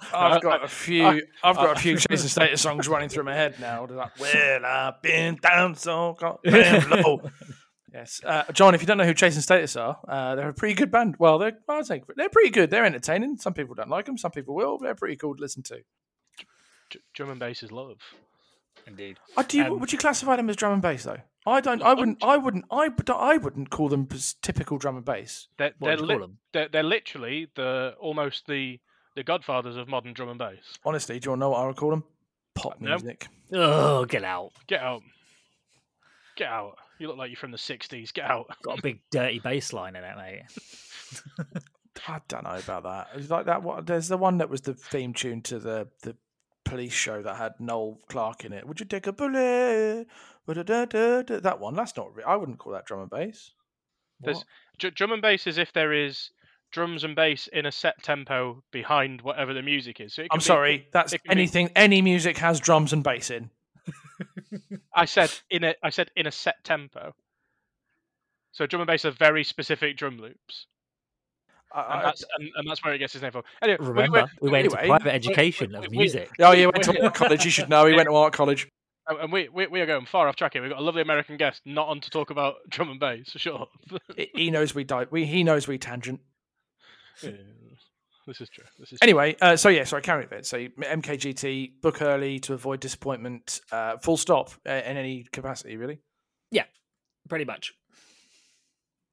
I've 0.16 0.42
got 0.42 0.64
a 0.64 0.68
few. 0.68 1.04
I've 1.42 1.56
got 1.56 1.76
a 1.76 1.78
I- 1.78 1.80
few 1.80 1.96
Chase 1.96 2.22
and 2.22 2.30
Status 2.30 2.60
songs 2.62 2.88
running 2.88 3.08
through 3.08 3.24
my 3.24 3.34
head 3.34 3.58
now. 3.60 3.86
They're 3.86 3.96
like, 3.96 4.18
well, 4.20 4.64
I've 4.64 5.02
been 5.02 5.36
down 5.36 5.74
so 5.74 6.16
goddamn 6.18 6.90
low. 7.02 7.22
Yes, 7.92 8.20
uh, 8.24 8.42
John. 8.52 8.74
If 8.74 8.80
you 8.80 8.86
don't 8.88 8.98
know 8.98 9.04
who 9.04 9.14
Chase 9.14 9.34
and 9.34 9.42
Status 9.44 9.76
are, 9.76 9.98
uh, 10.08 10.34
they're 10.34 10.48
a 10.48 10.54
pretty 10.54 10.74
good 10.74 10.90
band. 10.90 11.14
Well, 11.18 11.38
they're 11.38 11.56
I'd 11.68 11.86
say 11.86 12.02
they're 12.16 12.28
pretty 12.28 12.50
good. 12.50 12.70
They're 12.70 12.84
entertaining. 12.84 13.36
Some 13.36 13.54
people 13.54 13.74
don't 13.76 13.88
like 13.88 14.06
them. 14.06 14.18
Some 14.18 14.32
people 14.32 14.54
will. 14.56 14.78
They're 14.78 14.96
pretty 14.96 15.14
cool 15.16 15.36
to 15.36 15.40
listen 15.40 15.62
to. 15.64 15.78
J- 16.90 16.98
drum 17.14 17.30
and 17.30 17.38
bass 17.38 17.62
is 17.62 17.70
love. 17.70 17.98
Indeed. 18.86 19.18
Uh, 19.36 19.42
do 19.46 19.56
you, 19.58 19.64
Um, 19.64 19.78
would 19.80 19.92
you 19.92 19.98
classify 19.98 20.36
them 20.36 20.50
as 20.50 20.56
drum 20.56 20.72
and 20.74 20.82
bass 20.82 21.04
though? 21.04 21.18
I 21.46 21.60
don't. 21.60 21.82
I 21.82 21.94
wouldn't. 21.94 22.22
I 22.24 22.36
wouldn't. 22.36 22.64
I, 22.70 22.88
would- 22.88 23.10
I 23.10 23.36
wouldn't 23.36 23.70
call 23.70 23.88
them 23.88 24.08
typical 24.42 24.76
drum 24.78 24.96
and 24.96 25.04
bass. 25.04 25.46
They're, 25.56 25.72
What 25.78 25.88
they're, 25.88 25.96
you 25.98 26.02
li- 26.04 26.14
call 26.14 26.20
them? 26.20 26.38
they're, 26.52 26.68
they're 26.68 26.82
literally 26.82 27.48
the 27.54 27.94
almost 28.00 28.46
the 28.48 28.80
the 29.14 29.22
godfathers 29.22 29.76
of 29.76 29.88
modern 29.88 30.12
drum 30.12 30.28
and 30.28 30.38
bass. 30.38 30.78
Honestly, 30.84 31.18
do 31.18 31.26
you 31.26 31.30
want 31.32 31.40
to 31.40 31.44
know 31.44 31.50
what 31.50 31.60
I 31.60 31.66
would 31.66 31.76
call 31.76 31.90
them? 31.90 32.04
Pop 32.54 32.80
No. 32.80 32.90
music. 32.90 33.26
Oh, 33.52 34.04
get 34.04 34.24
out! 34.24 34.52
Get 34.66 34.80
out. 34.80 35.02
Get 36.36 36.48
out. 36.48 36.76
You 36.98 37.08
look 37.08 37.16
like 37.16 37.30
you're 37.30 37.36
from 37.36 37.50
the 37.50 37.56
60s. 37.58 38.12
Get 38.12 38.24
out. 38.30 38.46
Got 38.62 38.78
a 38.78 38.82
big 38.82 39.00
dirty 39.10 39.38
bass 39.40 39.72
line 39.72 39.96
in 39.96 40.04
it, 40.04 40.16
mate. 40.16 40.42
I 42.08 42.20
don't 42.28 42.44
know 42.44 42.56
about 42.56 42.82
that. 42.84 43.08
It's 43.14 43.30
like 43.30 43.46
that. 43.46 43.62
What? 43.62 43.86
There's 43.86 44.08
the 44.08 44.16
one 44.16 44.38
that 44.38 44.50
was 44.50 44.60
the 44.62 44.74
theme 44.74 45.12
tune 45.14 45.42
to 45.42 45.58
the 45.58 45.88
the 46.02 46.16
police 46.64 46.92
show 46.92 47.22
that 47.22 47.36
had 47.36 47.52
Noel 47.60 47.98
Clarke 48.08 48.44
in 48.44 48.52
it. 48.52 48.66
Would 48.66 48.80
you 48.80 48.86
take 48.86 49.06
a 49.06 49.12
bullet? 49.12 50.06
That 50.46 51.56
one. 51.60 51.74
That's 51.74 51.96
not. 51.96 52.14
Re- 52.16 52.24
I 52.24 52.36
wouldn't 52.36 52.58
call 52.58 52.72
that 52.72 52.86
drum 52.86 53.00
and 53.02 53.10
bass. 53.10 53.52
There's- 54.20 54.38
What? 54.38 54.46
Dr- 54.78 54.94
drum 54.94 55.12
and 55.12 55.22
bass 55.22 55.46
is 55.46 55.56
if 55.58 55.72
there 55.72 55.92
is 55.92 56.30
drums 56.74 57.04
and 57.04 57.14
bass 57.16 57.46
in 57.52 57.64
a 57.66 57.72
set 57.72 58.02
tempo 58.02 58.62
behind 58.72 59.22
whatever 59.22 59.54
the 59.54 59.62
music 59.62 60.00
is. 60.00 60.12
So 60.12 60.22
it 60.22 60.28
I'm 60.32 60.38
be- 60.40 60.44
sorry. 60.44 60.88
That's 60.92 61.12
it 61.14 61.22
can 61.24 61.28
be- 61.36 61.40
anything. 61.40 61.70
Any 61.76 62.02
music 62.02 62.36
has 62.38 62.60
drums 62.60 62.92
and 62.92 63.02
bass 63.02 63.30
in. 63.30 63.48
I 64.94 65.04
said 65.06 65.32
in 65.50 65.64
a 65.64 65.74
I 65.82 65.90
said 65.90 66.10
in 66.16 66.26
a 66.26 66.32
set 66.32 66.56
tempo. 66.64 67.14
So 68.52 68.66
drum 68.66 68.82
and 68.82 68.86
bass 68.86 69.04
are 69.04 69.10
very 69.10 69.42
specific 69.44 69.96
drum 69.96 70.18
loops, 70.18 70.66
I, 71.72 71.96
and 71.96 72.04
that's 72.04 72.24
and, 72.38 72.50
and 72.56 72.68
that's 72.68 72.84
where 72.84 72.94
it 72.94 72.98
gets 72.98 73.14
its 73.14 73.22
name 73.22 73.32
from. 73.32 73.42
Anyway, 73.62 73.78
we- 73.80 73.86
Remember, 73.88 74.26
we, 74.40 74.50
went 74.50 74.66
anyway, 74.66 74.82
to 74.82 74.86
private 74.88 75.14
education 75.14 75.70
we- 75.72 75.76
of 75.78 75.86
we- 75.90 75.96
music. 75.98 76.30
oh, 76.40 76.52
you 76.52 76.70
went 76.72 76.84
to 76.84 77.02
art 77.04 77.14
college. 77.14 77.44
You 77.44 77.50
should 77.50 77.68
know. 77.68 77.86
He 77.86 77.94
went 77.94 78.08
to 78.08 78.14
art 78.14 78.32
college. 78.32 78.62
and- 79.08 79.18
and 79.20 79.32
we, 79.32 79.48
we 79.48 79.66
we 79.66 79.80
are 79.80 79.86
going 79.86 80.06
far 80.06 80.28
off 80.28 80.36
track 80.36 80.52
here. 80.54 80.62
We've 80.62 80.70
got 80.70 80.78
a 80.80 80.82
lovely 80.84 81.02
American 81.02 81.36
guest, 81.36 81.60
not 81.66 81.88
on 81.88 82.00
to 82.00 82.10
talk 82.10 82.30
about 82.30 82.54
drum 82.68 82.90
and 82.90 83.00
bass. 83.00 83.32
So 83.32 83.38
shut 83.38 83.60
up. 83.60 83.70
He- 84.16 84.30
He 84.34 84.50
knows 84.50 84.74
we 84.74 84.84
died. 84.84 85.08
We 85.10 85.26
he 85.26 85.42
knows 85.44 85.66
we 85.68 85.76
tangent. 85.78 86.20
Yeah, 87.22 87.30
this 88.26 88.40
is 88.40 88.48
true. 88.48 88.64
This 88.78 88.92
is 88.92 88.98
Anyway, 89.02 89.36
uh, 89.40 89.56
so 89.56 89.68
yeah, 89.68 89.84
sorry, 89.84 90.02
carry 90.02 90.26
it. 90.30 90.46
So 90.46 90.58
MKGT 90.58 91.80
book 91.82 92.00
early 92.02 92.38
to 92.40 92.54
avoid 92.54 92.80
disappointment. 92.80 93.60
Uh, 93.70 93.98
full 93.98 94.16
stop 94.16 94.50
uh, 94.66 94.70
in 94.72 94.96
any 94.96 95.24
capacity, 95.32 95.76
really. 95.76 96.00
Yeah, 96.50 96.64
pretty 97.28 97.44
much. 97.44 97.72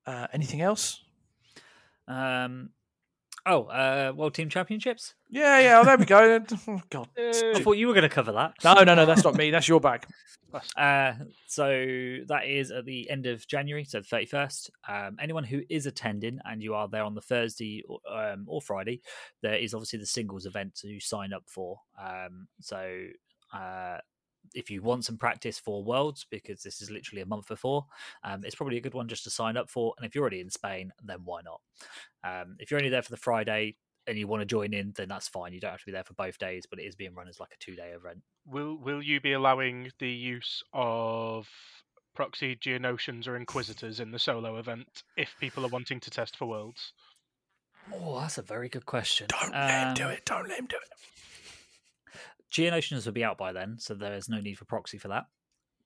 Uh, 0.05 0.27
anything 0.33 0.61
else? 0.61 1.01
Um, 2.07 2.69
oh, 3.45 3.63
uh, 3.65 4.13
World 4.15 4.33
Team 4.33 4.49
Championships. 4.49 5.13
Yeah, 5.29 5.59
yeah. 5.59 5.79
Oh, 5.79 5.85
there 5.85 5.97
we 5.97 6.05
go. 6.05 6.39
Oh, 6.67 6.81
God. 6.89 7.09
I 7.17 7.61
thought 7.61 7.77
you 7.77 7.87
were 7.87 7.93
going 7.93 8.03
to 8.03 8.09
cover 8.09 8.31
that. 8.33 8.53
No, 8.63 8.83
no, 8.83 8.95
no. 8.95 9.05
That's 9.05 9.23
not 9.23 9.35
me. 9.35 9.51
That's 9.51 9.67
your 9.67 9.79
bag. 9.79 10.05
Uh, 10.75 11.13
so 11.47 11.65
that 12.27 12.45
is 12.45 12.71
at 12.71 12.83
the 12.83 13.09
end 13.09 13.25
of 13.25 13.47
January, 13.47 13.85
so 13.85 13.99
the 13.99 14.03
thirty 14.03 14.25
first. 14.25 14.69
Um, 14.85 15.15
anyone 15.17 15.45
who 15.45 15.61
is 15.69 15.85
attending 15.85 16.39
and 16.43 16.61
you 16.61 16.73
are 16.73 16.89
there 16.89 17.05
on 17.05 17.15
the 17.15 17.21
Thursday 17.21 17.83
or, 17.87 17.99
um, 18.13 18.43
or 18.47 18.61
Friday, 18.61 18.99
there 19.41 19.55
is 19.55 19.73
obviously 19.73 19.99
the 19.99 20.05
singles 20.05 20.45
event 20.45 20.75
to 20.81 20.99
sign 20.99 21.31
up 21.31 21.43
for. 21.45 21.79
Um, 21.97 22.49
so 22.59 23.05
uh, 23.53 23.99
if 24.53 24.69
you 24.69 24.81
want 24.81 25.05
some 25.05 25.17
practice 25.17 25.59
for 25.59 25.83
Worlds, 25.83 26.25
because 26.29 26.61
this 26.63 26.81
is 26.81 26.91
literally 26.91 27.21
a 27.21 27.25
month 27.25 27.47
before, 27.47 27.85
um, 28.23 28.43
it's 28.43 28.55
probably 28.55 28.77
a 28.77 28.81
good 28.81 28.93
one 28.93 29.07
just 29.07 29.23
to 29.23 29.29
sign 29.29 29.57
up 29.57 29.69
for. 29.69 29.93
And 29.97 30.05
if 30.05 30.13
you're 30.15 30.21
already 30.23 30.41
in 30.41 30.49
Spain, 30.49 30.91
then 31.03 31.19
why 31.23 31.41
not? 31.43 31.61
Um, 32.23 32.55
if 32.59 32.69
you're 32.71 32.79
only 32.79 32.89
there 32.89 33.01
for 33.01 33.11
the 33.11 33.17
Friday 33.17 33.75
and 34.07 34.17
you 34.17 34.27
want 34.27 34.41
to 34.41 34.45
join 34.45 34.73
in, 34.73 34.93
then 34.95 35.07
that's 35.09 35.27
fine. 35.27 35.53
You 35.53 35.59
don't 35.59 35.71
have 35.71 35.79
to 35.79 35.85
be 35.85 35.91
there 35.91 36.03
for 36.03 36.13
both 36.13 36.37
days, 36.37 36.65
but 36.69 36.79
it 36.79 36.83
is 36.83 36.95
being 36.95 37.13
run 37.13 37.27
as 37.27 37.39
like 37.39 37.51
a 37.53 37.63
two 37.63 37.75
day 37.75 37.89
event. 37.91 38.23
Will 38.45 38.77
will 38.77 39.01
you 39.01 39.21
be 39.21 39.33
allowing 39.33 39.91
the 39.99 40.09
use 40.09 40.63
of 40.73 41.47
proxy 42.15 42.55
geonosians 42.55 43.27
or 43.27 43.37
inquisitors 43.37 43.99
in 43.99 44.11
the 44.11 44.19
solo 44.19 44.57
event 44.57 45.03
if 45.17 45.35
people 45.39 45.65
are 45.65 45.69
wanting 45.69 45.99
to 46.01 46.09
test 46.09 46.35
for 46.35 46.47
worlds? 46.47 46.93
Oh, 47.93 48.19
that's 48.19 48.37
a 48.37 48.41
very 48.43 48.69
good 48.69 48.85
question. 48.85 49.27
Don't 49.29 49.51
let 49.53 49.87
him 49.87 49.93
do 49.93 50.03
Um, 50.05 50.11
it. 50.11 50.25
Don't 50.25 50.47
let 50.49 50.59
him 50.59 50.65
do 50.67 50.75
it. 50.77 50.97
Geonosians 52.51 53.05
will 53.05 53.13
be 53.13 53.23
out 53.23 53.37
by 53.37 53.53
then, 53.53 53.77
so 53.79 53.93
there 53.93 54.13
is 54.13 54.27
no 54.29 54.39
need 54.39 54.57
for 54.57 54.65
proxy 54.65 54.97
for 54.97 55.07
that. 55.09 55.25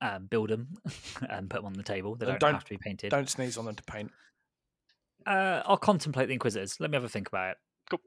Um, 0.00 0.26
build 0.26 0.50
them 0.50 0.68
and 1.30 1.48
put 1.48 1.58
them 1.58 1.66
on 1.66 1.72
the 1.72 1.82
table. 1.82 2.16
They 2.16 2.26
don't, 2.26 2.40
don't- 2.40 2.54
have 2.54 2.64
to 2.64 2.70
be 2.70 2.78
painted. 2.78 3.10
Don't 3.10 3.30
sneeze 3.30 3.56
on 3.56 3.64
them 3.64 3.76
to 3.76 3.82
paint. 3.84 4.10
Uh, 5.26 5.62
I'll 5.64 5.76
contemplate 5.76 6.28
the 6.28 6.34
Inquisitors. 6.34 6.78
Let 6.78 6.90
me 6.90 6.96
have 6.96 7.04
a 7.04 7.08
think 7.08 7.28
about 7.28 7.50
it. 7.52 7.56
Cool. 7.90 8.00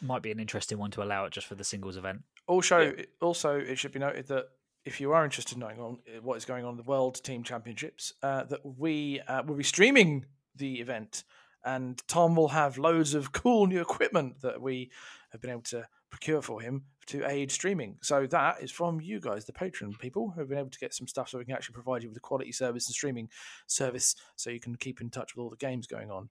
Might 0.00 0.22
be 0.22 0.30
an 0.30 0.40
interesting 0.40 0.78
one 0.78 0.90
to 0.92 1.02
allow 1.02 1.24
it 1.26 1.32
just 1.32 1.46
for 1.46 1.54
the 1.54 1.64
singles 1.64 1.96
event. 1.96 2.22
Also, 2.46 2.94
also, 3.20 3.58
it 3.58 3.78
should 3.78 3.92
be 3.92 3.98
noted 3.98 4.28
that 4.28 4.46
if 4.84 5.00
you 5.00 5.12
are 5.12 5.24
interested 5.24 5.54
in 5.54 5.60
knowing 5.60 5.78
on 5.78 5.98
uh, 6.08 6.20
what 6.22 6.36
is 6.36 6.44
going 6.44 6.64
on 6.64 6.70
in 6.72 6.76
the 6.78 6.82
World 6.82 7.22
Team 7.22 7.42
Championships, 7.42 8.14
uh, 8.22 8.44
that 8.44 8.60
we 8.64 9.20
uh, 9.28 9.42
will 9.42 9.56
be 9.56 9.62
streaming 9.62 10.24
the 10.56 10.80
event, 10.80 11.24
and 11.64 12.00
Tom 12.08 12.34
will 12.34 12.48
have 12.48 12.78
loads 12.78 13.12
of 13.14 13.32
cool 13.32 13.66
new 13.66 13.80
equipment 13.80 14.40
that 14.40 14.62
we 14.62 14.90
have 15.32 15.40
been 15.40 15.50
able 15.50 15.62
to 15.62 15.86
procure 16.10 16.42
for 16.42 16.60
him 16.60 16.84
to 17.06 17.24
aid 17.28 17.50
streaming. 17.50 17.96
So 18.02 18.26
that 18.26 18.62
is 18.62 18.70
from 18.70 19.00
you 19.00 19.20
guys, 19.20 19.44
the 19.44 19.52
patron 19.52 19.94
people, 19.98 20.30
who 20.30 20.40
have 20.40 20.48
been 20.48 20.58
able 20.58 20.70
to 20.70 20.78
get 20.78 20.94
some 20.94 21.06
stuff 21.06 21.28
so 21.28 21.38
we 21.38 21.44
can 21.44 21.54
actually 21.54 21.74
provide 21.74 22.02
you 22.02 22.08
with 22.08 22.16
a 22.16 22.20
quality 22.20 22.52
service 22.52 22.86
and 22.86 22.94
streaming 22.94 23.28
service 23.66 24.14
so 24.36 24.50
you 24.50 24.60
can 24.60 24.76
keep 24.76 25.00
in 25.00 25.10
touch 25.10 25.34
with 25.34 25.42
all 25.42 25.50
the 25.50 25.56
games 25.56 25.86
going 25.86 26.10
on. 26.10 26.28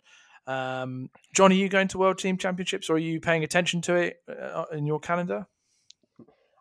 Um, 0.47 1.09
John, 1.33 1.51
are 1.51 1.55
you 1.55 1.69
going 1.69 1.87
to 1.89 1.97
World 1.97 2.17
Team 2.17 2.37
Championships 2.37 2.89
or 2.89 2.93
are 2.93 2.99
you 2.99 3.19
paying 3.19 3.43
attention 3.43 3.81
to 3.81 3.95
it 3.95 4.21
uh, 4.27 4.65
in 4.71 4.85
your 4.85 4.99
calendar? 4.99 5.47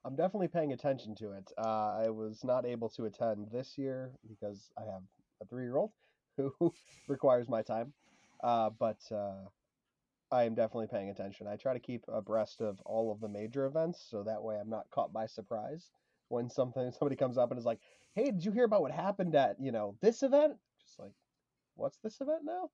I'm 0.05 0.16
definitely 0.16 0.49
paying 0.49 0.73
attention 0.73 1.15
to 1.16 1.32
it. 1.32 1.51
Uh, 1.59 2.03
I 2.05 2.09
was 2.11 2.43
not 2.45 2.65
able 2.65 2.89
to 2.90 3.05
attend 3.07 3.49
this 3.53 3.77
year 3.77 4.11
because 4.28 4.70
I 4.78 4.82
have 4.82 5.03
a 5.43 5.45
three 5.47 5.65
year 5.65 5.77
old 5.77 5.93
who 6.36 6.73
requires 7.09 7.49
my 7.49 7.62
time. 7.62 7.93
Uh, 8.43 8.70
but 8.70 8.99
uh, 9.12 9.49
I 10.31 10.45
am 10.45 10.55
definitely 10.55 10.89
paying 10.89 11.11
attention. 11.11 11.47
I 11.47 11.57
try 11.57 11.73
to 11.73 11.81
keep 11.81 12.05
abreast 12.09 12.61
of 12.61 12.81
all 12.85 13.11
of 13.11 13.21
the 13.21 13.29
major 13.29 13.67
events 13.67 14.05
so 14.11 14.23
that 14.23 14.43
way 14.43 14.59
I'm 14.59 14.71
not 14.71 14.91
caught 14.91 15.13
by 15.13 15.27
surprise 15.27 15.91
when 16.29 16.51
something 16.51 16.91
somebody 16.99 17.17
comes 17.17 17.39
up 17.39 17.51
and 17.51 17.59
is 17.59 17.67
like, 17.67 17.81
"Hey, 18.15 18.31
did 18.31 18.45
you 18.45 18.53
hear 18.53 18.65
about 18.65 18.83
what 18.83 18.93
happened 18.93 19.35
at 19.35 19.57
you 19.61 19.73
know 19.73 19.97
this 20.01 20.23
event?" 20.23 20.57
Just 20.81 20.99
like, 20.99 21.13
what's 21.79 21.99
this 21.99 22.21
event 22.21 22.43
now? 22.45 22.69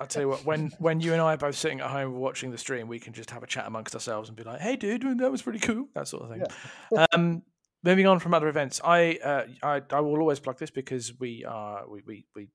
I'll 0.00 0.06
tell 0.06 0.22
you 0.22 0.28
what, 0.28 0.44
when 0.44 0.70
when 0.78 1.00
you 1.00 1.12
and 1.12 1.22
I 1.22 1.34
are 1.34 1.38
both 1.38 1.56
sitting 1.56 1.80
at 1.80 1.90
home 1.90 2.14
watching 2.14 2.50
the 2.50 2.58
stream, 2.58 2.88
we 2.88 2.98
can 2.98 3.12
just 3.12 3.30
have 3.30 3.42
a 3.42 3.46
chat 3.46 3.66
amongst 3.66 3.94
ourselves 3.94 4.28
and 4.28 4.36
be 4.36 4.44
like, 4.44 4.60
"Hey, 4.60 4.76
dude, 4.76 5.02
that 5.18 5.30
was 5.30 5.42
pretty 5.42 5.60
cool," 5.60 5.88
that 5.94 6.08
sort 6.08 6.24
of 6.24 6.30
thing. 6.30 6.44
Yeah. 6.92 7.06
um, 7.12 7.42
moving 7.82 8.06
on 8.06 8.18
from 8.18 8.34
other 8.34 8.48
events, 8.48 8.80
I, 8.84 9.18
uh, 9.24 9.46
I 9.62 9.82
I 9.90 10.00
will 10.00 10.18
always 10.18 10.40
plug 10.40 10.58
this 10.58 10.70
because 10.70 11.18
we 11.18 11.44
are 11.44 11.88
we 11.88 12.02
we 12.06 12.26
we 12.34 12.48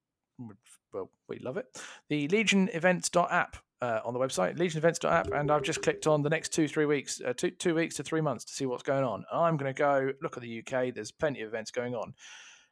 well 0.93 1.09
we 1.27 1.39
love 1.39 1.57
it. 1.57 1.65
The 2.09 2.27
Legion 2.27 2.69
Events 2.73 3.09
app 3.15 3.57
uh, 3.83 3.99
on 4.05 4.13
the 4.13 4.19
website, 4.19 4.57
legionevents.app, 4.57 5.33
and 5.33 5.51
I've 5.51 5.61
just 5.61 5.81
clicked 5.81 6.07
on 6.07 6.21
the 6.21 6.29
next 6.29 6.53
two, 6.53 6.69
three 6.69 6.85
weeks, 6.85 7.19
uh, 7.25 7.33
two, 7.33 7.51
two 7.51 7.75
weeks 7.75 7.95
to 7.95 8.03
three 8.03 8.21
months 8.21 8.45
to 8.45 8.53
see 8.53 8.65
what's 8.65 8.83
going 8.83 9.03
on. 9.03 9.25
I'm 9.31 9.57
going 9.57 9.73
to 9.73 9.77
go 9.77 10.11
look 10.21 10.37
at 10.37 10.43
the 10.43 10.59
UK. 10.59 10.93
There's 10.93 11.11
plenty 11.11 11.41
of 11.41 11.49
events 11.49 11.69
going 11.69 11.93
on. 11.93 12.13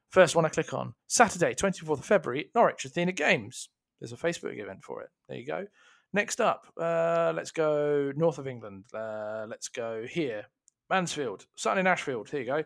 First 0.09 0.38
one 0.38 0.45
I 0.45 0.49
click 0.49 0.73
on 0.73 0.93
Saturday, 1.07 1.53
24th 1.53 1.99
of 1.99 2.05
February, 2.05 2.49
Norwich 2.55 2.85
Athena 2.85 3.11
Games. 3.11 3.67
There's 3.99 4.13
a 4.13 4.15
Facebook 4.15 4.57
event 4.57 4.83
for 4.83 5.01
it. 5.01 5.09
There 5.27 5.38
you 5.38 5.45
go. 5.45 5.67
Next 6.13 6.39
up, 6.39 6.67
uh, 6.79 7.33
let's 7.35 7.51
go 7.51 8.13
north 8.15 8.38
of 8.38 8.47
England. 8.47 8.85
Uh, 8.93 9.45
let's 9.49 9.67
go 9.67 10.05
here, 10.09 10.45
Mansfield, 10.89 11.45
in 11.77 11.88
Ashfield. 11.88 12.29
Here 12.29 12.39
you 12.39 12.45
go. 12.45 12.63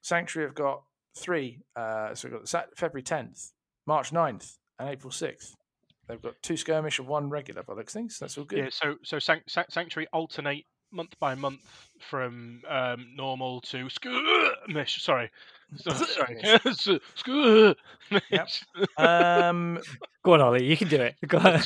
Sanctuary 0.00 0.48
have 0.48 0.54
got 0.54 0.82
three. 1.16 1.60
Uh, 1.76 2.14
so 2.14 2.28
we've 2.28 2.38
got 2.38 2.76
February 2.76 3.02
10th, 3.02 3.52
March 3.86 4.10
9th, 4.10 4.56
and 4.78 4.88
April 4.88 5.12
6th. 5.12 5.52
They've 6.08 6.20
got 6.20 6.40
two 6.42 6.56
skirmish 6.56 6.98
and 6.98 7.06
one 7.06 7.28
regular 7.28 7.62
by 7.62 7.74
looks 7.74 7.92
things. 7.92 8.18
That's 8.18 8.38
all 8.38 8.44
good. 8.44 8.58
Yeah, 8.58 8.70
so 8.70 8.96
so 9.02 9.18
sanctuary 9.18 10.08
alternate 10.12 10.64
month 10.90 11.18
by 11.20 11.34
month 11.34 11.60
from 12.00 12.62
um, 12.66 13.08
normal 13.14 13.60
to 13.60 13.90
skirmish. 13.90 15.02
Sorry, 15.02 15.30
sorry, 15.76 16.42
skirmish. 17.14 17.78
Um, 18.96 19.80
go 20.24 20.32
on, 20.32 20.40
Ollie. 20.40 20.64
You 20.64 20.76
can 20.76 20.88
do 20.88 20.96
it. 20.96 21.16
Go 21.26 21.38
on. 21.38 21.60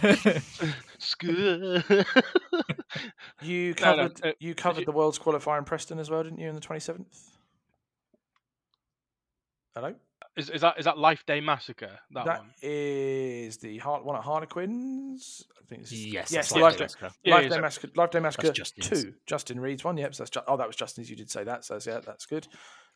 you 3.42 3.74
covered 3.74 4.20
no, 4.20 4.24
no, 4.24 4.30
uh, 4.30 4.32
you 4.40 4.54
covered 4.54 4.86
the 4.86 4.92
world's 4.92 5.18
qualifier 5.20 5.58
in 5.58 5.64
Preston 5.64 6.00
as 6.00 6.10
well, 6.10 6.24
didn't 6.24 6.38
you? 6.38 6.48
In 6.48 6.54
the 6.54 6.60
twenty 6.60 6.80
seventh. 6.80 7.30
Hello. 9.74 9.94
Is, 10.36 10.50
is 10.50 10.60
that 10.60 10.78
is 10.78 10.84
that 10.84 10.98
Life 10.98 11.24
Day 11.26 11.40
Massacre? 11.40 11.98
That, 12.12 12.24
that 12.26 12.38
one 12.40 12.50
is 12.62 13.58
the 13.58 13.78
heart 13.78 14.04
one 14.04 14.16
at 14.16 14.22
Harlequins. 14.22 15.44
I 15.60 15.64
think 15.66 15.82
it's 15.82 15.92
yes, 15.92 16.32
yes, 16.32 16.52
Life, 16.52 16.62
Life 16.62 16.76
Day, 16.76 16.84
Massacre. 16.84 17.10
Yeah, 17.24 17.34
Life, 17.34 17.50
Day 17.50 17.60
Massacre. 17.60 17.88
Life 17.96 18.10
Day 18.10 18.20
Massacre 18.20 18.52
two. 18.52 19.14
Justin 19.26 19.60
Reed's 19.60 19.84
one. 19.84 19.96
Yep. 19.96 20.14
So 20.14 20.22
that's 20.22 20.30
just, 20.30 20.44
oh, 20.48 20.56
that 20.56 20.66
was 20.66 20.76
Justin's. 20.76 21.10
You 21.10 21.16
did 21.16 21.30
say 21.30 21.44
that. 21.44 21.64
So 21.64 21.78
yeah, 21.86 22.00
that's 22.04 22.26
good. 22.26 22.46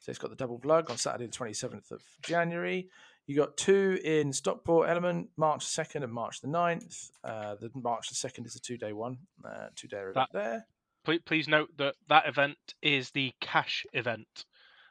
So 0.00 0.10
it's 0.10 0.18
got 0.18 0.30
the 0.30 0.36
double 0.36 0.58
plug 0.58 0.90
on 0.90 0.96
Saturday 0.96 1.26
the 1.26 1.32
twenty 1.32 1.54
seventh 1.54 1.90
of 1.90 2.02
January. 2.22 2.88
You 3.26 3.34
got 3.34 3.56
two 3.56 3.98
in 4.04 4.32
Stockport 4.32 4.88
Element, 4.88 5.30
March 5.36 5.66
2nd 5.66 6.04
and 6.04 6.12
March 6.12 6.40
the 6.40 6.46
9th. 6.46 7.10
Uh, 7.24 7.56
the 7.56 7.70
March 7.74 8.08
the 8.08 8.14
2nd 8.14 8.46
is 8.46 8.54
a 8.54 8.60
two 8.60 8.76
day 8.76 8.92
one, 8.92 9.18
uh, 9.44 9.66
two 9.74 9.88
day 9.88 9.98
event 9.98 10.14
that, 10.14 10.28
there. 10.32 10.66
Please, 11.04 11.20
please 11.24 11.48
note 11.48 11.70
that 11.76 11.96
that 12.08 12.28
event 12.28 12.56
is 12.82 13.10
the 13.10 13.32
cash 13.40 13.84
event 13.92 14.44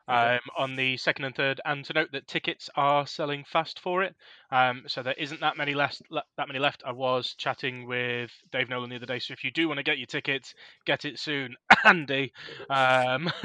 um, 0.07 0.39
on 0.57 0.75
the 0.75 0.97
second 0.97 1.25
and 1.25 1.35
third, 1.35 1.61
and 1.65 1.83
to 1.85 1.93
note 1.93 2.11
that 2.11 2.27
tickets 2.27 2.69
are 2.75 3.07
selling 3.07 3.43
fast 3.43 3.79
for 3.79 4.03
it. 4.03 4.15
Um, 4.51 4.83
so 4.87 5.03
there 5.03 5.15
isn't 5.17 5.41
that 5.41 5.57
many 5.57 5.73
left. 5.73 6.01
That 6.11 6.47
many 6.47 6.59
left. 6.59 6.83
I 6.85 6.91
was 6.91 7.33
chatting 7.37 7.87
with 7.87 8.31
Dave 8.51 8.69
Nolan 8.69 8.89
the 8.89 8.97
other 8.97 9.05
day. 9.05 9.19
So 9.19 9.33
if 9.33 9.43
you 9.43 9.51
do 9.51 9.67
want 9.67 9.77
to 9.77 9.83
get 9.83 9.97
your 9.97 10.07
tickets, 10.07 10.53
get 10.85 11.05
it 11.05 11.19
soon, 11.19 11.55
Andy. 11.83 12.31
Um... 12.69 13.31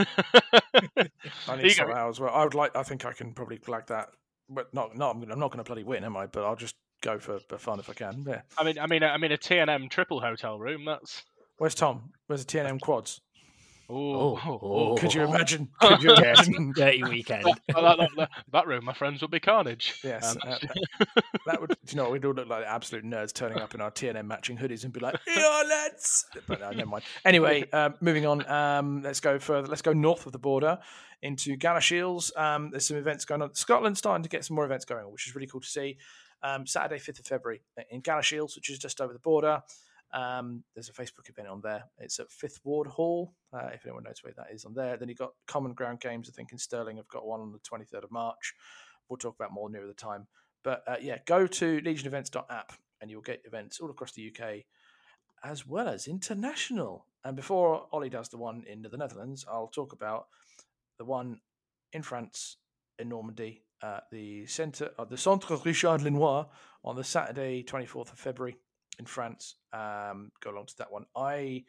I 1.49 1.57
need 1.57 1.71
some 1.71 1.91
hours. 1.91 2.21
Well, 2.21 2.33
I 2.33 2.45
would 2.45 2.55
like. 2.55 2.77
I 2.77 2.83
think 2.83 3.05
I 3.05 3.13
can 3.13 3.33
probably 3.33 3.57
flag 3.59 3.87
that, 3.87 4.09
but 4.49 4.73
not. 4.75 4.97
Not. 4.97 5.17
I'm 5.17 5.39
not 5.39 5.51
going 5.51 5.59
to 5.59 5.65
bloody 5.65 5.85
win, 5.85 6.05
am 6.05 6.17
I? 6.17 6.27
But 6.27 6.45
I'll 6.45 6.57
just 6.57 6.75
go 7.01 7.19
for, 7.19 7.39
for 7.49 7.59
fun 7.59 7.81
if 7.81 7.89
I 7.89 7.95
can. 7.95 8.25
Yeah. 8.27 8.43
I 8.59 8.65
mean, 8.65 8.79
I 8.79 8.87
mean, 8.87 9.03
I 9.03 9.17
mean, 9.17 9.33
a 9.33 9.39
TNM 9.39 9.91
triple 9.91 10.21
hotel 10.21 10.59
room. 10.59 10.85
That's. 10.85 11.25
Where's 11.59 11.75
Tom? 11.75 12.13
Where's 12.27 12.45
the 12.45 12.59
TNM 12.59 12.81
quads? 12.81 13.21
Oh, 13.93 14.39
oh, 14.63 14.97
could 14.97 15.13
you 15.13 15.23
imagine? 15.29 15.69
Could 15.81 16.03
you 16.03 16.15
imagine? 16.15 16.73
dirty 16.77 17.03
weekend. 17.03 17.45
that, 17.45 17.59
that, 17.67 18.09
that, 18.17 18.31
that, 18.53 18.67
room, 18.67 18.85
my 18.85 18.93
friends, 18.93 19.21
would 19.21 19.31
be 19.31 19.41
carnage. 19.41 19.95
Yes, 20.05 20.37
um, 20.37 20.39
uh, 20.47 20.59
that 21.47 21.61
would. 21.61 21.77
You 21.89 21.97
know, 21.97 22.11
we'd 22.11 22.25
all 22.25 22.33
look 22.33 22.49
like 22.49 22.65
absolute 22.65 23.05
nerds 23.05 23.33
turning 23.33 23.59
up 23.59 23.75
in 23.75 23.81
our 23.81 23.91
TNM 23.91 24.27
matching 24.27 24.57
hoodies 24.57 24.85
and 24.85 24.93
be 24.93 25.01
like, 25.01 25.17
"Yeah, 25.27 25.63
let's." 25.67 26.27
But 26.47 26.63
uh, 26.63 26.71
never 26.71 26.89
mind. 26.89 27.05
Anyway, 27.25 27.69
um, 27.73 27.95
moving 28.01 28.27
on. 28.27 28.47
Um, 28.49 29.03
let's 29.03 29.21
go 29.21 29.39
further. 29.39 29.67
Let's 29.67 29.83
go 29.83 29.93
north 29.93 30.27
of 30.27 30.33
the 30.33 30.39
border 30.39 30.79
into 31.23 31.57
Galashiels. 31.57 32.37
Um, 32.39 32.71
there's 32.71 32.87
some 32.87 32.97
events 32.97 33.25
going 33.25 33.43
on. 33.43 33.55
Scotland's 33.55 33.99
starting 33.99 34.23
to 34.23 34.29
get 34.29 34.45
some 34.45 34.55
more 34.55 34.65
events 34.65 34.85
going 34.85 35.05
on, 35.05 35.13
which 35.13 35.27
is 35.27 35.35
really 35.35 35.49
cool 35.49 35.61
to 35.61 35.69
see. 35.69 35.99
Um, 36.43 36.67
Saturday, 36.67 36.99
fifth 36.99 37.19
of 37.19 37.27
February 37.27 37.61
in 37.91 38.03
Galashiels, 38.03 38.57
which 38.57 38.71
is 38.71 38.79
just 38.79 39.01
over 39.01 39.13
the 39.13 39.19
border. 39.19 39.63
Um, 40.13 40.65
there's 40.75 40.89
a 40.89 40.93
Facebook 40.93 41.29
event 41.29 41.49
on 41.49 41.61
there. 41.63 41.85
It's 41.99 42.19
at 42.19 42.31
Fifth 42.31 42.61
Ward 42.65 42.89
Hall. 42.89 43.35
Uh, 43.53 43.69
if 43.73 43.85
anyone 43.87 44.05
knows 44.05 44.23
where 44.23 44.33
that 44.37 44.53
is 44.53 44.65
on 44.65 44.75
there, 44.75 44.97
then 44.97 45.09
you've 45.09 45.19
got 45.19 45.33
Common 45.47 45.73
Ground 45.73 46.01
Games. 46.01 46.29
I 46.29 46.33
think 46.33 46.53
in 46.53 46.59
Stirling. 46.59 46.99
I've 46.99 47.09
got 47.09 47.27
one 47.27 47.41
on 47.41 47.53
the 47.53 47.59
23rd 47.59 48.05
of 48.05 48.11
March. 48.11 48.55
We'll 49.09 49.19
talk 49.19 49.35
about 49.35 49.53
more 49.53 49.71
nearer 49.71 49.87
the 49.87 49.95
time. 49.95 50.27
But 50.63 50.83
uh, 50.87 50.97
yeah, 51.01 51.19
go 51.27 51.47
to 51.47 51.81
legionevents.app 51.81 52.73
and 53.01 53.11
you'll 53.11 53.23
get 53.23 53.43
events 53.45 53.81
all 53.81 53.91
across 53.91 54.13
the 54.13 54.31
UK 54.31 54.65
as 55.43 55.67
well 55.67 55.89
as 55.89 56.07
international. 56.07 57.07
And 57.25 57.37
before 57.37 57.87
Ollie 57.93 58.11
does 58.11 58.29
the 58.29 58.37
one 58.37 58.65
in 58.69 58.83
the 58.83 58.97
Netherlands, 58.97 59.45
I'll 59.51 59.69
talk 59.69 59.93
about 59.93 60.27
the 60.99 61.05
one 61.05 61.41
in 61.93 62.03
France, 62.03 62.57
in 62.99 63.09
Normandy, 63.09 63.63
the 64.11 64.47
centre, 64.47 64.91
uh, 64.99 65.05
the 65.05 65.17
Centre 65.17 65.57
Richard 65.65 66.03
Lenoir 66.03 66.49
on 66.85 66.97
the 66.97 67.05
Saturday, 67.05 67.63
24th 67.63 68.13
of 68.13 68.19
February 68.19 68.57
in 68.99 69.07
France. 69.07 69.57
Um, 69.73 70.31
go 70.43 70.51
along 70.51 70.67
to 70.67 70.79
that 70.79 70.93
one. 70.93 71.05
I 71.17 71.65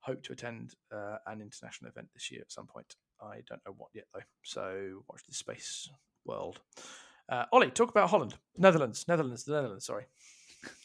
hope 0.00 0.22
to 0.24 0.32
attend 0.32 0.74
uh, 0.92 1.16
an 1.26 1.40
international 1.40 1.90
event 1.90 2.08
this 2.14 2.30
year 2.30 2.40
at 2.40 2.52
some 2.52 2.66
point. 2.66 2.96
I 3.22 3.42
don't 3.48 3.60
know 3.66 3.74
what 3.76 3.90
yet 3.94 4.04
though. 4.14 4.20
So 4.42 5.04
watch 5.08 5.22
the 5.28 5.34
space 5.34 5.88
world. 6.24 6.60
Uh, 7.28 7.44
Ollie, 7.52 7.70
talk 7.70 7.90
about 7.90 8.10
Holland, 8.10 8.34
Netherlands, 8.56 9.04
Netherlands, 9.06 9.44
the 9.44 9.52
Netherlands. 9.52 9.84
Sorry. 9.84 10.06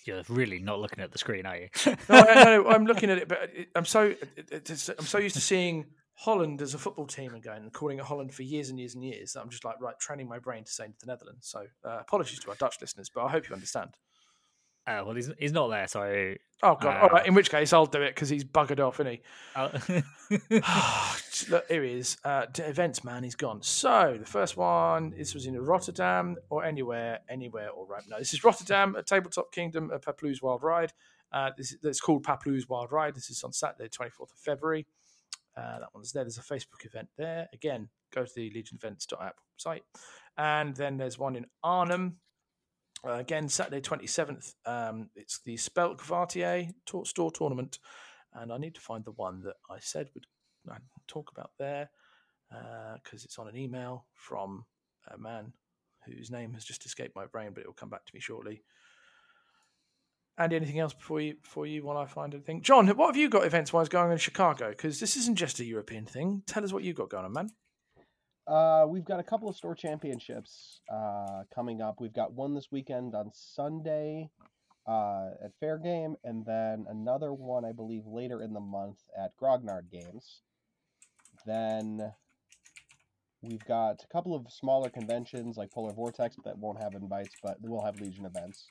You're 0.05 0.21
really 0.29 0.59
not 0.59 0.79
looking 0.79 1.03
at 1.03 1.11
the 1.11 1.17
screen, 1.17 1.45
are 1.45 1.57
you? 1.57 1.67
no, 1.87 1.95
I, 2.09 2.43
no, 2.45 2.67
I'm 2.67 2.85
looking 2.85 3.09
at 3.09 3.17
it, 3.17 3.27
but 3.27 3.49
I'm 3.75 3.85
so 3.85 4.13
I'm 4.53 5.05
so 5.05 5.17
used 5.17 5.35
to 5.35 5.41
seeing 5.41 5.85
Holland 6.13 6.61
as 6.61 6.73
a 6.73 6.77
football 6.77 7.07
team 7.07 7.33
again 7.35 7.63
and 7.63 7.73
calling 7.73 7.97
it 7.99 8.05
Holland 8.05 8.33
for 8.33 8.43
years 8.43 8.69
and 8.69 8.79
years 8.79 8.95
and 8.95 9.03
years 9.03 9.33
that 9.33 9.41
I'm 9.41 9.49
just 9.49 9.65
like 9.65 9.81
right 9.81 9.97
training 9.99 10.29
my 10.29 10.39
brain 10.39 10.63
to 10.63 10.71
say 10.71 10.87
the 10.99 11.07
Netherlands. 11.07 11.47
So 11.47 11.65
uh, 11.83 11.97
apologies 11.99 12.39
to 12.39 12.49
our 12.51 12.55
Dutch 12.55 12.77
listeners, 12.79 13.09
but 13.13 13.25
I 13.25 13.31
hope 13.31 13.49
you 13.49 13.55
understand. 13.55 13.91
Oh 14.87 15.05
well, 15.05 15.15
he's 15.15 15.31
he's 15.39 15.51
not 15.51 15.69
there, 15.69 15.87
so. 15.87 16.35
Oh 16.63 16.77
god! 16.79 16.97
Uh, 16.97 16.99
All 17.01 17.09
right, 17.09 17.25
in 17.25 17.33
which 17.33 17.49
case 17.49 17.73
I'll 17.73 17.85
do 17.85 18.01
it 18.01 18.13
because 18.13 18.29
he's 18.29 18.43
buggered 18.43 18.79
off, 18.79 18.99
isn't 18.99 19.13
he? 19.13 19.21
Look, 21.49 21.67
here 21.67 21.83
he 21.83 21.91
is. 21.93 22.17
Uh, 22.23 22.45
events 22.59 23.03
man, 23.03 23.23
he's 23.23 23.35
gone. 23.35 23.61
So 23.61 24.15
the 24.19 24.25
first 24.25 24.55
one, 24.55 25.13
this 25.17 25.33
was 25.33 25.47
in 25.47 25.59
Rotterdam 25.59 26.37
or 26.49 26.63
anywhere, 26.63 27.19
anywhere 27.29 27.69
or 27.69 27.85
right. 27.85 28.03
No, 28.07 28.19
this 28.19 28.33
is 28.33 28.43
Rotterdam, 28.43 28.95
a 28.95 29.03
tabletop 29.03 29.51
kingdom, 29.51 29.91
a 29.91 29.99
Paploo's 29.99 30.41
Wild 30.41 30.63
Ride. 30.63 30.93
Uh, 31.31 31.49
this 31.57 31.75
it's 31.83 31.99
called 31.99 32.23
Paploo's 32.23 32.69
Wild 32.69 32.91
Ride. 32.91 33.15
This 33.15 33.29
is 33.29 33.43
on 33.43 33.53
Saturday, 33.53 33.89
twenty 33.89 34.11
fourth 34.11 34.31
of 34.31 34.37
February. 34.37 34.85
Uh, 35.57 35.79
that 35.79 35.89
one's 35.93 36.11
there. 36.11 36.23
There's 36.23 36.37
a 36.37 36.41
Facebook 36.41 36.85
event 36.85 37.07
there. 37.17 37.47
Again, 37.53 37.89
go 38.13 38.25
to 38.25 38.31
the 38.35 38.51
legionevents.app 38.51 39.37
site. 39.57 39.83
And 40.37 40.75
then 40.75 40.97
there's 40.97 41.17
one 41.17 41.35
in 41.35 41.45
Arnhem, 41.63 42.17
uh, 43.05 43.13
again, 43.13 43.49
Saturday 43.49 43.81
27th, 43.81 44.53
um, 44.65 45.09
it's 45.15 45.39
the 45.45 45.55
Spelkwartier 45.55 46.73
store 47.05 47.31
tournament. 47.31 47.79
And 48.33 48.51
I 48.51 48.57
need 48.57 48.75
to 48.75 48.81
find 48.81 49.05
the 49.05 49.11
one 49.11 49.41
that 49.43 49.55
I 49.69 49.77
said 49.79 50.09
would 50.13 50.25
I'd 50.71 50.81
talk 51.07 51.31
about 51.31 51.51
there 51.59 51.89
because 52.49 53.23
uh, 53.23 53.25
it's 53.25 53.37
on 53.39 53.47
an 53.47 53.55
email 53.55 54.05
from 54.13 54.65
a 55.11 55.17
man 55.17 55.53
whose 56.05 56.31
name 56.31 56.53
has 56.53 56.63
just 56.63 56.85
escaped 56.85 57.15
my 57.15 57.25
brain, 57.25 57.51
but 57.53 57.61
it 57.61 57.67
will 57.67 57.73
come 57.73 57.89
back 57.89 58.05
to 58.05 58.11
me 58.13 58.19
shortly. 58.19 58.61
Andy, 60.37 60.57
anything 60.57 60.79
else 60.79 60.93
before 60.93 61.21
you 61.21 61.35
before 61.41 61.65
you 61.65 61.83
while 61.83 61.97
I 61.97 62.05
find 62.05 62.33
anything? 62.33 62.61
John, 62.61 62.87
what 62.89 63.07
have 63.07 63.15
you 63.15 63.29
got 63.29 63.45
events 63.45 63.71
wise 63.71 63.87
going 63.87 64.07
on 64.07 64.11
in 64.11 64.17
Chicago? 64.17 64.69
Because 64.69 64.99
this 64.99 65.15
isn't 65.15 65.35
just 65.35 65.59
a 65.59 65.65
European 65.65 66.05
thing. 66.05 66.43
Tell 66.45 66.63
us 66.63 66.73
what 66.73 66.83
you've 66.83 66.97
got 66.97 67.09
going 67.09 67.25
on, 67.25 67.31
man. 67.31 67.51
Uh, 68.47 68.85
we've 68.87 69.05
got 69.05 69.19
a 69.19 69.23
couple 69.23 69.49
of 69.49 69.55
store 69.55 69.73
championships 69.73 70.81
uh, 70.93 71.43
coming 71.53 71.81
up. 71.81 71.95
We've 71.99 72.13
got 72.13 72.33
one 72.33 72.53
this 72.53 72.67
weekend 72.71 73.15
on 73.15 73.31
Sunday 73.33 74.29
uh, 74.87 75.29
at 75.43 75.51
Fair 75.59 75.79
Game, 75.79 76.15
and 76.23 76.45
then 76.45 76.85
another 76.87 77.33
one, 77.33 77.65
I 77.65 77.71
believe, 77.71 78.03
later 78.05 78.41
in 78.41 78.53
the 78.53 78.59
month 78.59 78.99
at 79.19 79.35
Grognard 79.41 79.89
Games. 79.91 80.41
Then 81.47 82.13
we've 83.41 83.65
got 83.65 84.03
a 84.03 84.07
couple 84.13 84.35
of 84.35 84.45
smaller 84.51 84.89
conventions 84.89 85.57
like 85.57 85.71
Polar 85.71 85.93
Vortex 85.93 86.35
that 86.45 86.57
won't 86.59 86.81
have 86.81 86.93
invites, 86.93 87.35
but 87.41 87.57
we'll 87.61 87.83
have 87.83 87.99
Legion 87.99 88.25
events. 88.25 88.69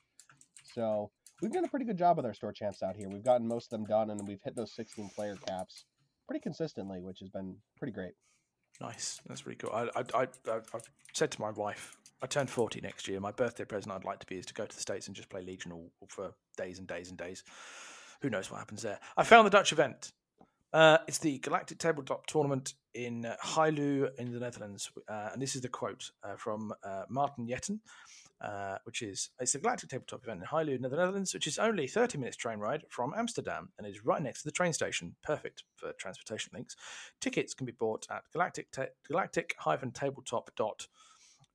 So 0.73 1.11
we've 1.43 1.53
done 1.53 1.65
a 1.65 1.69
pretty 1.69 1.85
good 1.85 1.99
job 1.99 2.17
with 2.17 2.27
our 2.27 2.35
store 2.35 2.53
champs 2.53 2.83
out 2.83 2.95
here. 2.95 3.09
We've 3.09 3.25
gotten 3.25 3.49
most 3.49 3.73
of 3.73 3.79
them 3.81 3.87
done, 3.89 4.11
and 4.11 4.27
we've 4.27 4.43
hit 4.45 4.55
those 4.55 4.73
16 4.73 5.11
player 5.17 5.35
caps 5.49 5.85
pretty 6.29 6.41
consistently, 6.41 7.01
which 7.01 7.19
has 7.19 7.29
been 7.29 7.57
pretty 7.77 7.93
great. 7.93 8.13
Nice. 8.81 9.21
That's 9.27 9.47
really 9.47 9.57
cool. 9.57 9.71
I, 9.73 9.89
I, 9.97 10.03
I, 10.15 10.23
I, 10.23 10.57
I 10.57 10.79
said 11.13 11.31
to 11.33 11.41
my 11.41 11.51
wife, 11.51 11.97
I 12.23 12.27
turn 12.27 12.47
40 12.47 12.81
next 12.81 13.07
year. 13.07 13.21
My 13.21 13.33
birthday 13.33 13.65
present 13.65 13.95
I'd 13.95 14.05
like 14.05 14.19
to 14.21 14.27
be 14.27 14.37
is 14.37 14.47
to 14.47 14.55
go 14.55 14.67
to 14.67 14.75
the 14.75 14.81
States 14.81 15.07
and 15.07 15.17
just 15.17 15.29
play 15.29 15.43
Legion 15.43 15.73
all, 15.73 15.93
all 16.01 16.09
for 16.09 16.33
days 16.57 16.79
and 16.79 16.89
days 16.89 17.09
and 17.11 17.19
days. 17.19 17.45
Who 18.23 18.31
knows 18.31 18.51
what 18.51 18.59
happens 18.59 18.83
there? 18.83 18.99
I 19.17 19.25
found 19.25 19.47
the 19.47 19.51
Dutch 19.51 19.73
event. 19.73 20.13
Uh, 20.73 20.99
it's 21.07 21.19
the 21.19 21.39
Galactic 21.39 21.79
Tabletop 21.79 22.27
Tournament 22.27 22.75
in 22.95 23.31
Heiloo 23.45 24.09
in 24.19 24.33
the 24.33 24.41
Netherlands. 24.41 24.91
Uh, 25.09 25.29
and 25.33 25.41
this 25.41 25.55
is 25.55 25.61
the 25.61 25.69
quote 25.69 26.11
uh, 26.25 26.35
from 26.37 26.73
uh, 26.83 27.03
Martin 27.09 27.47
Yetten, 27.47 27.79
uh, 28.41 28.77
which 28.85 29.03
is 29.03 29.31
It's 29.41 29.53
the 29.53 29.59
Galactic 29.59 29.91
Tabletop 29.91 30.23
event 30.25 30.43
in 30.43 30.69
in 30.69 30.83
the 30.83 30.89
Netherlands, 30.89 31.35
which 31.35 31.47
is 31.47 31.59
only 31.59 31.87
30 31.87 32.19
minutes 32.19 32.37
train 32.37 32.59
ride 32.59 32.85
from 32.89 33.15
Amsterdam 33.17 33.71
and 33.79 33.87
is 33.87 34.05
right 34.05 34.23
next 34.23 34.43
to 34.43 34.49
the 34.49 34.53
train 34.53 34.73
station. 34.73 35.17
Perfect 35.23 35.65
for 35.77 35.93
transportation 35.95 36.51
links. 36.55 36.77
Tickets 37.21 37.55
can 37.55 37.67
be 37.67 37.73
bought 37.73 38.07
at 38.11 38.23
galactic 38.33 38.71
ta- 38.71 38.87
galactic-tabletop 39.09 40.51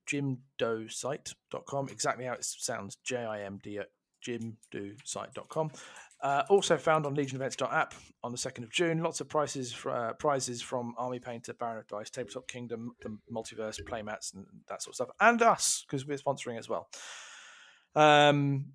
jimdosite.com, 0.10 1.90
exactly 1.90 2.26
how 2.26 2.34
it 2.34 2.44
sounds, 2.44 2.98
J 3.04 3.18
I 3.18 3.42
M 3.44 3.60
D 3.62 3.80
jimdosite.com. 4.26 5.72
Uh, 6.22 6.44
also 6.50 6.78
found 6.78 7.06
on 7.06 7.16
legionevents.app 7.16 7.94
on 8.24 8.32
the 8.34 8.38
2nd 8.38 8.64
of 8.64 8.72
June. 8.72 9.02
Lots 9.02 9.22
of 9.22 9.30
prices 9.30 9.72
for, 9.72 9.92
uh, 9.92 10.14
prizes 10.14 10.62
from 10.62 10.94
Army 10.98 11.20
Painter, 11.20 11.54
Baron 11.54 11.78
of 11.78 11.88
Dice, 11.88 12.10
Tabletop 12.10 12.46
Kingdom, 12.48 12.94
the 13.02 13.18
Multiverse, 13.34 13.82
Playmats, 13.84 14.34
and 14.34 14.46
that 14.68 14.82
sort 14.82 14.92
of 14.92 14.96
stuff. 14.96 15.10
And 15.22 15.42
us, 15.42 15.86
because 15.88 16.06
we're 16.06 16.18
sponsoring 16.18 16.60
as 16.60 16.68
well. 16.68 16.90
Um, 17.96 18.74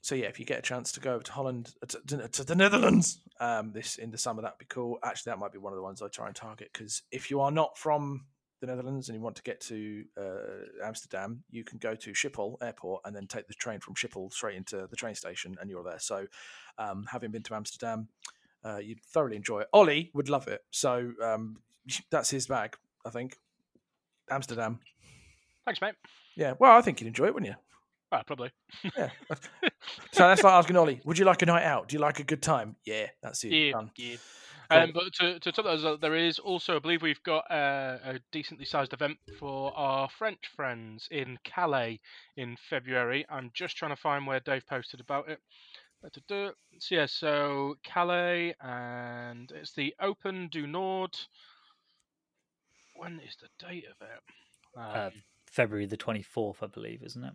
so 0.00 0.16
yeah, 0.16 0.26
if 0.26 0.40
you 0.40 0.44
get 0.44 0.58
a 0.58 0.62
chance 0.62 0.90
to 0.92 1.00
go 1.00 1.20
to 1.20 1.32
Holland, 1.32 1.72
uh, 1.82 1.86
to, 2.08 2.28
to 2.28 2.44
the 2.44 2.56
Netherlands, 2.56 3.20
um, 3.38 3.72
this 3.72 3.96
in 3.96 4.10
the 4.10 4.18
summer, 4.18 4.42
that'd 4.42 4.58
be 4.58 4.66
cool. 4.68 4.98
Actually, 5.04 5.30
that 5.30 5.38
might 5.38 5.52
be 5.52 5.58
one 5.58 5.72
of 5.72 5.76
the 5.76 5.82
ones 5.82 6.02
I 6.02 6.08
try 6.08 6.26
and 6.26 6.34
target 6.34 6.70
because 6.72 7.02
if 7.12 7.30
you 7.30 7.40
are 7.40 7.52
not 7.52 7.78
from 7.78 8.26
the 8.62 8.66
Netherlands 8.68 9.08
and 9.08 9.16
you 9.16 9.22
want 9.22 9.36
to 9.36 9.42
get 9.42 9.60
to 9.62 10.04
uh, 10.18 10.84
Amsterdam, 10.86 11.42
you 11.50 11.64
can 11.64 11.78
go 11.78 11.94
to 11.94 12.12
Schiphol 12.12 12.56
Airport 12.62 13.02
and 13.04 13.14
then 13.14 13.26
take 13.26 13.48
the 13.48 13.54
train 13.54 13.80
from 13.80 13.94
Schiphol 13.94 14.32
straight 14.32 14.56
into 14.56 14.86
the 14.88 14.96
train 14.96 15.14
station, 15.14 15.56
and 15.60 15.68
you're 15.68 15.82
there. 15.82 15.98
So, 15.98 16.26
um, 16.78 17.04
having 17.10 17.32
been 17.32 17.42
to 17.42 17.54
Amsterdam, 17.54 18.08
uh, 18.64 18.78
you'd 18.78 19.02
thoroughly 19.02 19.36
enjoy 19.36 19.60
it. 19.60 19.68
Ollie 19.72 20.10
would 20.14 20.28
love 20.28 20.48
it. 20.48 20.62
So 20.70 21.12
um, 21.22 21.58
that's 22.10 22.30
his 22.30 22.46
bag, 22.46 22.76
I 23.04 23.10
think. 23.10 23.36
Amsterdam. 24.30 24.78
Thanks, 25.64 25.80
mate. 25.80 25.94
Yeah. 26.36 26.54
Well, 26.58 26.72
I 26.72 26.80
think 26.80 27.00
you'd 27.00 27.08
enjoy 27.08 27.26
it, 27.26 27.34
wouldn't 27.34 27.50
you? 27.50 27.56
Ah, 28.12 28.22
probably. 28.24 28.50
Yeah. 28.96 29.10
so 30.12 30.28
that's 30.28 30.42
like 30.42 30.52
asking 30.52 30.76
Ollie, 30.76 31.00
would 31.04 31.18
you 31.18 31.24
like 31.24 31.42
a 31.42 31.46
night 31.46 31.64
out? 31.64 31.88
Do 31.88 31.94
you 31.94 32.00
like 32.00 32.20
a 32.20 32.24
good 32.24 32.42
time? 32.42 32.76
Yeah, 32.84 33.06
that's 33.22 33.42
it. 33.44 33.52
Yeah, 33.52 33.72
Done. 33.72 33.90
yeah. 33.96 34.16
Um, 34.70 34.92
but 34.92 35.12
to, 35.14 35.38
to 35.38 35.52
top 35.52 35.64
that, 35.64 35.74
as 35.74 35.82
well, 35.82 35.98
there 35.98 36.14
is 36.16 36.38
also, 36.38 36.76
I 36.76 36.78
believe, 36.78 37.02
we've 37.02 37.22
got 37.22 37.50
uh, 37.50 37.98
a 38.04 38.20
decently 38.30 38.64
sized 38.64 38.92
event 38.92 39.18
for 39.38 39.76
our 39.76 40.08
French 40.08 40.48
friends 40.54 41.08
in 41.10 41.38
Calais 41.44 42.00
in 42.36 42.56
February. 42.70 43.26
I'm 43.28 43.50
just 43.54 43.76
trying 43.76 43.90
to 43.94 44.00
find 44.00 44.26
where 44.26 44.40
Dave 44.40 44.66
posted 44.66 45.00
about 45.00 45.28
it. 45.28 45.40
So 46.78 46.94
yeah, 46.94 47.06
so 47.06 47.76
Calais, 47.84 48.54
and 48.60 49.50
it's 49.52 49.72
the 49.72 49.94
Open 50.00 50.48
du 50.48 50.66
Nord. 50.66 51.16
When 52.96 53.20
is 53.20 53.36
the 53.40 53.66
date 53.66 53.84
of 53.84 53.96
it? 54.00 54.20
Um, 54.76 54.94
Uh, 54.94 55.10
February 55.46 55.86
the 55.86 55.96
24th, 55.96 56.62
I 56.62 56.66
believe, 56.66 57.02
isn't 57.02 57.22
it? 57.24 57.34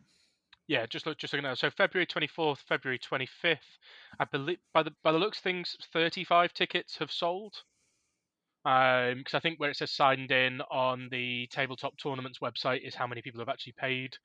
Yeah, 0.67 0.85
just 0.85 1.05
look, 1.05 1.17
just 1.17 1.33
looking 1.33 1.45
at 1.45 1.53
it. 1.53 1.59
So 1.59 1.69
February 1.69 2.05
twenty 2.05 2.27
fourth, 2.27 2.59
February 2.67 2.99
twenty 2.99 3.27
fifth. 3.41 3.77
I 4.19 4.25
believe 4.25 4.59
by 4.73 4.83
the 4.83 4.91
by 5.03 5.11
the 5.11 5.17
looks 5.17 5.39
things, 5.39 5.75
thirty 5.93 6.23
five 6.23 6.53
tickets 6.53 6.97
have 6.97 7.11
sold. 7.11 7.55
Um, 8.65 9.19
because 9.19 9.33
I 9.33 9.39
think 9.39 9.59
where 9.59 9.69
it 9.69 9.77
says 9.77 9.91
signed 9.91 10.31
in 10.31 10.59
on 10.69 11.07
the 11.09 11.47
tabletop 11.51 11.97
tournaments 11.97 12.39
website 12.39 12.85
is 12.85 12.95
how 12.95 13.07
many 13.07 13.21
people 13.21 13.39
have 13.39 13.47
actually 13.47 13.75
paid 13.79 14.17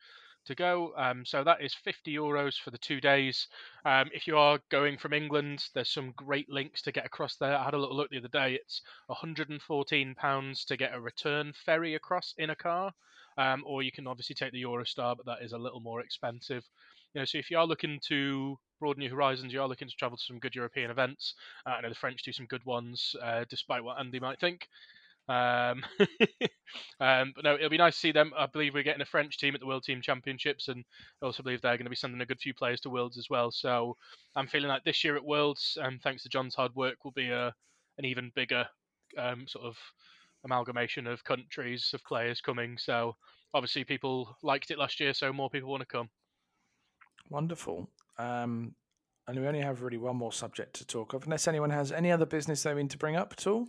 to 0.46 0.56
go. 0.56 0.92
Um, 0.96 1.24
so 1.24 1.44
that 1.44 1.62
is 1.62 1.72
fifty 1.74 2.16
euros 2.16 2.58
for 2.58 2.72
the 2.72 2.78
two 2.78 3.00
days. 3.00 3.46
Um, 3.84 4.10
if 4.12 4.26
you 4.26 4.36
are 4.36 4.58
going 4.68 4.98
from 4.98 5.12
England, 5.12 5.62
there's 5.74 5.90
some 5.92 6.12
great 6.16 6.50
links 6.50 6.82
to 6.82 6.92
get 6.92 7.06
across 7.06 7.36
there. 7.36 7.56
I 7.56 7.62
had 7.62 7.74
a 7.74 7.78
little 7.78 7.96
look 7.96 8.10
the 8.10 8.18
other 8.18 8.26
day. 8.26 8.54
It's 8.54 8.82
one 9.06 9.18
hundred 9.18 9.50
and 9.50 9.62
fourteen 9.62 10.16
pounds 10.16 10.64
to 10.64 10.76
get 10.76 10.94
a 10.94 11.00
return 11.00 11.52
ferry 11.64 11.94
across 11.94 12.34
in 12.36 12.50
a 12.50 12.56
car. 12.56 12.92
Um, 13.38 13.62
or 13.66 13.82
you 13.82 13.92
can 13.92 14.06
obviously 14.06 14.34
take 14.34 14.52
the 14.52 14.62
Eurostar, 14.62 15.16
but 15.16 15.26
that 15.26 15.44
is 15.44 15.52
a 15.52 15.58
little 15.58 15.80
more 15.80 16.00
expensive. 16.00 16.64
You 17.14 17.20
know, 17.20 17.24
so 17.24 17.38
if 17.38 17.50
you 17.50 17.58
are 17.58 17.66
looking 17.66 18.00
to 18.08 18.58
broaden 18.80 19.02
your 19.02 19.12
horizons, 19.12 19.52
you 19.52 19.60
are 19.60 19.68
looking 19.68 19.88
to 19.88 19.94
travel 19.94 20.16
to 20.16 20.24
some 20.24 20.38
good 20.38 20.54
European 20.54 20.90
events. 20.90 21.34
Uh, 21.66 21.70
I 21.70 21.80
know 21.82 21.88
the 21.88 21.94
French 21.94 22.22
do 22.22 22.32
some 22.32 22.46
good 22.46 22.64
ones, 22.64 23.14
uh, 23.22 23.44
despite 23.48 23.84
what 23.84 23.98
Andy 23.98 24.20
might 24.20 24.40
think. 24.40 24.66
Um, 25.28 25.84
um, 27.00 27.32
but 27.34 27.44
no, 27.44 27.54
it'll 27.54 27.70
be 27.70 27.78
nice 27.78 27.94
to 27.94 28.00
see 28.00 28.12
them. 28.12 28.32
I 28.36 28.46
believe 28.46 28.74
we're 28.74 28.82
getting 28.82 29.02
a 29.02 29.06
French 29.06 29.38
team 29.38 29.54
at 29.54 29.60
the 29.60 29.66
World 29.66 29.84
Team 29.84 30.00
Championships, 30.02 30.68
and 30.68 30.84
I 31.22 31.26
also 31.26 31.42
believe 31.42 31.60
they're 31.60 31.76
going 31.76 31.84
to 31.86 31.90
be 31.90 31.96
sending 31.96 32.20
a 32.20 32.26
good 32.26 32.40
few 32.40 32.54
players 32.54 32.80
to 32.80 32.90
Worlds 32.90 33.18
as 33.18 33.28
well. 33.30 33.50
So 33.50 33.96
I'm 34.34 34.48
feeling 34.48 34.68
like 34.68 34.84
this 34.84 35.04
year 35.04 35.16
at 35.16 35.24
Worlds, 35.24 35.78
um, 35.80 36.00
thanks 36.02 36.22
to 36.22 36.28
John's 36.28 36.54
hard 36.54 36.74
work, 36.74 37.04
will 37.04 37.12
be 37.12 37.30
a 37.30 37.54
an 37.98 38.06
even 38.06 38.32
bigger 38.34 38.66
um, 39.18 39.46
sort 39.46 39.66
of 39.66 39.76
amalgamation 40.44 41.06
of 41.06 41.24
countries 41.24 41.90
of 41.94 42.04
players 42.04 42.40
coming. 42.40 42.76
So 42.78 43.16
obviously 43.54 43.84
people 43.84 44.36
liked 44.42 44.70
it 44.70 44.78
last 44.78 45.00
year, 45.00 45.14
so 45.14 45.32
more 45.32 45.50
people 45.50 45.70
want 45.70 45.82
to 45.82 45.86
come. 45.86 46.08
Wonderful. 47.28 47.90
Um, 48.18 48.74
and 49.26 49.40
we 49.40 49.46
only 49.46 49.60
have 49.60 49.82
really 49.82 49.98
one 49.98 50.16
more 50.16 50.32
subject 50.32 50.74
to 50.74 50.86
talk 50.86 51.12
of, 51.12 51.24
unless 51.24 51.46
anyone 51.46 51.70
has 51.70 51.92
any 51.92 52.10
other 52.10 52.26
business 52.26 52.62
they 52.62 52.74
mean 52.74 52.88
to 52.88 52.98
bring 52.98 53.16
up 53.16 53.32
at 53.36 53.46
all. 53.46 53.68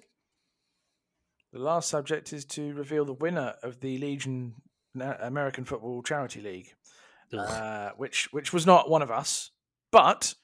The 1.52 1.60
last 1.60 1.90
subject 1.90 2.34
is 2.34 2.46
to 2.46 2.74
reveal 2.74 3.06
the 3.06 3.14
winner 3.14 3.54
of 3.62 3.80
the 3.80 4.00
Legion 4.00 4.56
American 5.00 5.66
Football 5.66 6.02
Charity 6.02 6.42
League, 6.42 6.74
uh, 7.38 7.92
which 7.96 8.28
which 8.32 8.52
was 8.52 8.66
not 8.66 8.90
one 8.90 9.04
of 9.04 9.12
us, 9.12 9.52
but 9.92 10.34
the 10.34 10.43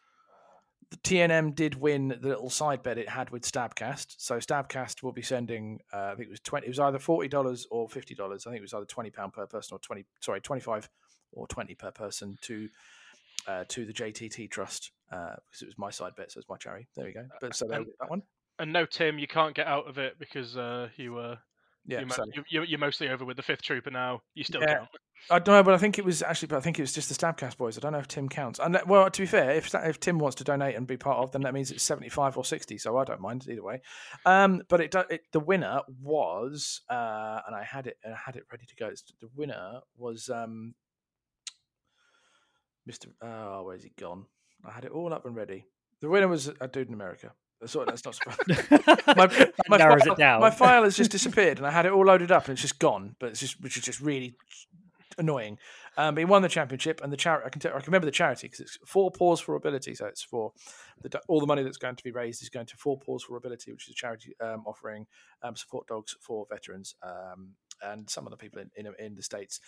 TNM 0.97 1.53
did 1.55 1.75
win 1.75 2.09
the 2.21 2.29
little 2.29 2.49
side 2.49 2.81
bet 2.83 2.97
it 2.97 3.07
had 3.09 3.29
with 3.29 3.43
Stabcast. 3.43 4.15
So 4.17 4.37
Stabcast 4.37 5.03
will 5.03 5.11
be 5.11 5.21
sending, 5.21 5.79
uh, 5.93 6.09
I 6.11 6.15
think 6.15 6.27
it 6.27 6.31
was 6.31 6.39
twenty. 6.39 6.65
It 6.65 6.69
was 6.69 6.79
either 6.79 6.99
forty 6.99 7.27
dollars 7.27 7.67
or 7.69 7.87
fifty 7.87 8.15
dollars. 8.15 8.47
I 8.47 8.49
think 8.49 8.59
it 8.59 8.63
was 8.63 8.73
either 8.73 8.85
twenty 8.85 9.11
pound 9.11 9.33
per 9.33 9.45
person 9.45 9.75
or 9.75 9.79
twenty. 9.79 10.05
Sorry, 10.19 10.41
twenty 10.41 10.61
five 10.61 10.89
or 11.31 11.47
twenty 11.47 11.75
per 11.75 11.91
person 11.91 12.37
to 12.41 12.69
uh, 13.47 13.63
to 13.69 13.85
the 13.85 13.93
JTT 13.93 14.49
Trust 14.49 14.91
uh, 15.11 15.35
because 15.49 15.61
it 15.61 15.67
was 15.67 15.77
my 15.77 15.91
side 15.91 16.13
bet, 16.17 16.31
so 16.31 16.39
it's 16.39 16.49
my 16.49 16.57
charity. 16.57 16.87
There 16.95 17.05
we 17.05 17.13
go. 17.13 17.25
But 17.39 17.55
so 17.55 17.67
there, 17.67 17.77
and- 17.79 17.87
that 17.99 18.09
one. 18.09 18.23
And 18.57 18.73
no, 18.73 18.85
Tim, 18.85 19.17
you 19.19 19.27
can't 19.27 19.55
get 19.55 19.67
out 19.67 19.87
of 19.87 19.97
it 19.97 20.19
because 20.19 20.57
uh, 20.57 20.89
you 20.97 21.13
were 21.13 21.37
Yeah, 21.89 21.99
you're, 22.01 22.09
so 22.09 22.25
you're, 22.49 22.63
you're 22.65 22.79
mostly 22.79 23.09
over 23.09 23.25
with 23.25 23.37
the 23.37 23.43
fifth 23.43 23.61
trooper 23.63 23.89
now. 23.91 24.21
You 24.35 24.43
still 24.43 24.61
Yeah. 24.61 24.77
count. 24.79 24.89
I 25.29 25.39
don't 25.39 25.53
know, 25.55 25.63
but 25.63 25.73
I 25.73 25.77
think 25.77 25.99
it 25.99 26.05
was 26.05 26.21
actually, 26.23 26.47
but 26.47 26.57
I 26.57 26.61
think 26.61 26.79
it 26.79 26.81
was 26.81 26.93
just 26.93 27.09
the 27.09 27.15
Stabcast 27.15 27.57
boys. 27.57 27.77
I 27.77 27.81
don't 27.81 27.91
know 27.91 27.99
if 27.99 28.07
Tim 28.07 28.29
counts. 28.29 28.57
And 28.59 28.79
well, 28.87 29.09
to 29.09 29.21
be 29.21 29.25
fair, 29.25 29.51
if 29.51 29.73
if 29.75 29.99
Tim 29.99 30.17
wants 30.17 30.35
to 30.37 30.45
donate 30.45 30.75
and 30.75 30.87
be 30.87 30.95
part 30.95 31.17
of, 31.17 31.31
then 31.31 31.41
that 31.41 31.53
means 31.53 31.71
it's 31.71 31.83
seventy 31.83 32.07
five 32.07 32.37
or 32.37 32.45
sixty. 32.45 32.77
So 32.77 32.95
I 32.97 33.03
don't 33.03 33.19
mind 33.19 33.45
either 33.49 33.61
way. 33.63 33.81
Um, 34.25 34.61
but 34.69 34.79
it, 34.79 34.95
it 35.09 35.21
the 35.33 35.41
winner 35.41 35.81
was, 36.01 36.81
uh, 36.89 37.41
and 37.45 37.53
I 37.55 37.63
had 37.63 37.87
it, 37.87 37.97
I 38.05 38.15
had 38.25 38.37
it 38.37 38.43
ready 38.51 38.65
to 38.65 38.75
go. 38.75 38.85
It's- 38.85 39.03
The 39.19 39.27
winner 39.35 39.81
was 39.97 40.29
um, 40.29 40.73
Mister. 42.85 43.09
Oh, 43.21 43.63
where's 43.63 43.83
he 43.83 43.91
gone? 43.99 44.25
I 44.65 44.71
had 44.71 44.85
it 44.85 44.91
all 44.91 45.13
up 45.13 45.25
and 45.25 45.35
ready. 45.35 45.65
The 46.01 46.09
winner 46.09 46.27
was 46.29 46.47
a 46.61 46.67
dude 46.67 46.87
in 46.87 46.93
America. 46.93 47.33
Sorry, 47.65 47.85
that's 47.87 48.05
not 48.05 48.15
surprising. 48.15 48.79
my, 49.17 49.51
my 49.67 49.77
narrows 49.77 50.03
file, 50.03 50.13
it 50.13 50.17
down. 50.17 50.39
My 50.39 50.49
file 50.49 50.83
has 50.83 50.95
just 50.95 51.11
disappeared, 51.11 51.57
and 51.57 51.67
I 51.67 51.71
had 51.71 51.85
it 51.85 51.91
all 51.91 52.05
loaded 52.05 52.31
up, 52.31 52.45
and 52.45 52.53
it's 52.53 52.61
just 52.61 52.79
gone. 52.79 53.15
But 53.19 53.29
it's 53.29 53.39
just, 53.41 53.61
which 53.61 53.75
is 53.75 53.83
just 53.83 53.99
really 53.99 54.35
annoying. 55.17 55.57
Um, 55.97 56.15
but 56.15 56.21
he 56.21 56.25
won 56.25 56.41
the 56.41 56.49
championship, 56.49 57.01
and 57.03 57.11
the 57.11 57.17
charity. 57.17 57.45
I 57.45 57.49
can 57.49 57.59
tell, 57.59 57.71
I 57.71 57.79
can 57.79 57.87
remember 57.87 58.05
the 58.05 58.11
charity 58.11 58.47
because 58.47 58.61
it's 58.61 58.77
four 58.85 59.11
paws 59.11 59.41
for 59.41 59.55
ability. 59.55 59.93
So 59.95 60.05
it's 60.05 60.23
for 60.23 60.53
the, 61.01 61.19
all 61.27 61.41
the 61.41 61.47
money 61.47 61.63
that's 61.63 61.77
going 61.77 61.97
to 61.97 62.03
be 62.03 62.11
raised 62.11 62.41
is 62.41 62.49
going 62.49 62.67
to 62.67 62.77
four 62.77 62.97
paws 62.97 63.23
for 63.23 63.35
ability, 63.35 63.73
which 63.73 63.87
is 63.87 63.91
a 63.91 63.95
charity 63.95 64.33
um, 64.39 64.63
offering 64.65 65.05
um, 65.43 65.55
support 65.57 65.87
dogs 65.87 66.15
for 66.21 66.47
veterans 66.49 66.95
um, 67.03 67.49
and 67.83 68.09
some 68.09 68.25
of 68.25 68.31
the 68.31 68.37
people 68.37 68.61
in, 68.61 68.69
in 68.75 68.93
in 68.97 69.15
the 69.15 69.23
states. 69.23 69.59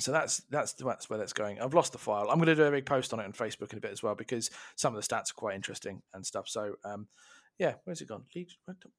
So 0.00 0.12
that's 0.12 0.38
that's 0.50 0.72
that's 0.72 1.08
where 1.08 1.18
that's 1.18 1.32
going. 1.32 1.60
I've 1.60 1.74
lost 1.74 1.92
the 1.92 1.98
file. 1.98 2.28
I'm 2.30 2.38
going 2.38 2.46
to 2.46 2.54
do 2.54 2.64
a 2.64 2.70
big 2.70 2.86
post 2.86 3.12
on 3.12 3.20
it 3.20 3.24
on 3.24 3.32
Facebook 3.32 3.72
in 3.72 3.78
a 3.78 3.80
bit 3.80 3.92
as 3.92 4.02
well 4.02 4.14
because 4.14 4.50
some 4.76 4.94
of 4.94 5.00
the 5.00 5.06
stats 5.06 5.30
are 5.30 5.34
quite 5.34 5.54
interesting 5.54 6.02
and 6.14 6.24
stuff. 6.24 6.48
So 6.48 6.74
um, 6.84 7.06
yeah, 7.58 7.74
where's 7.84 8.00
it 8.00 8.08
gone? 8.08 8.24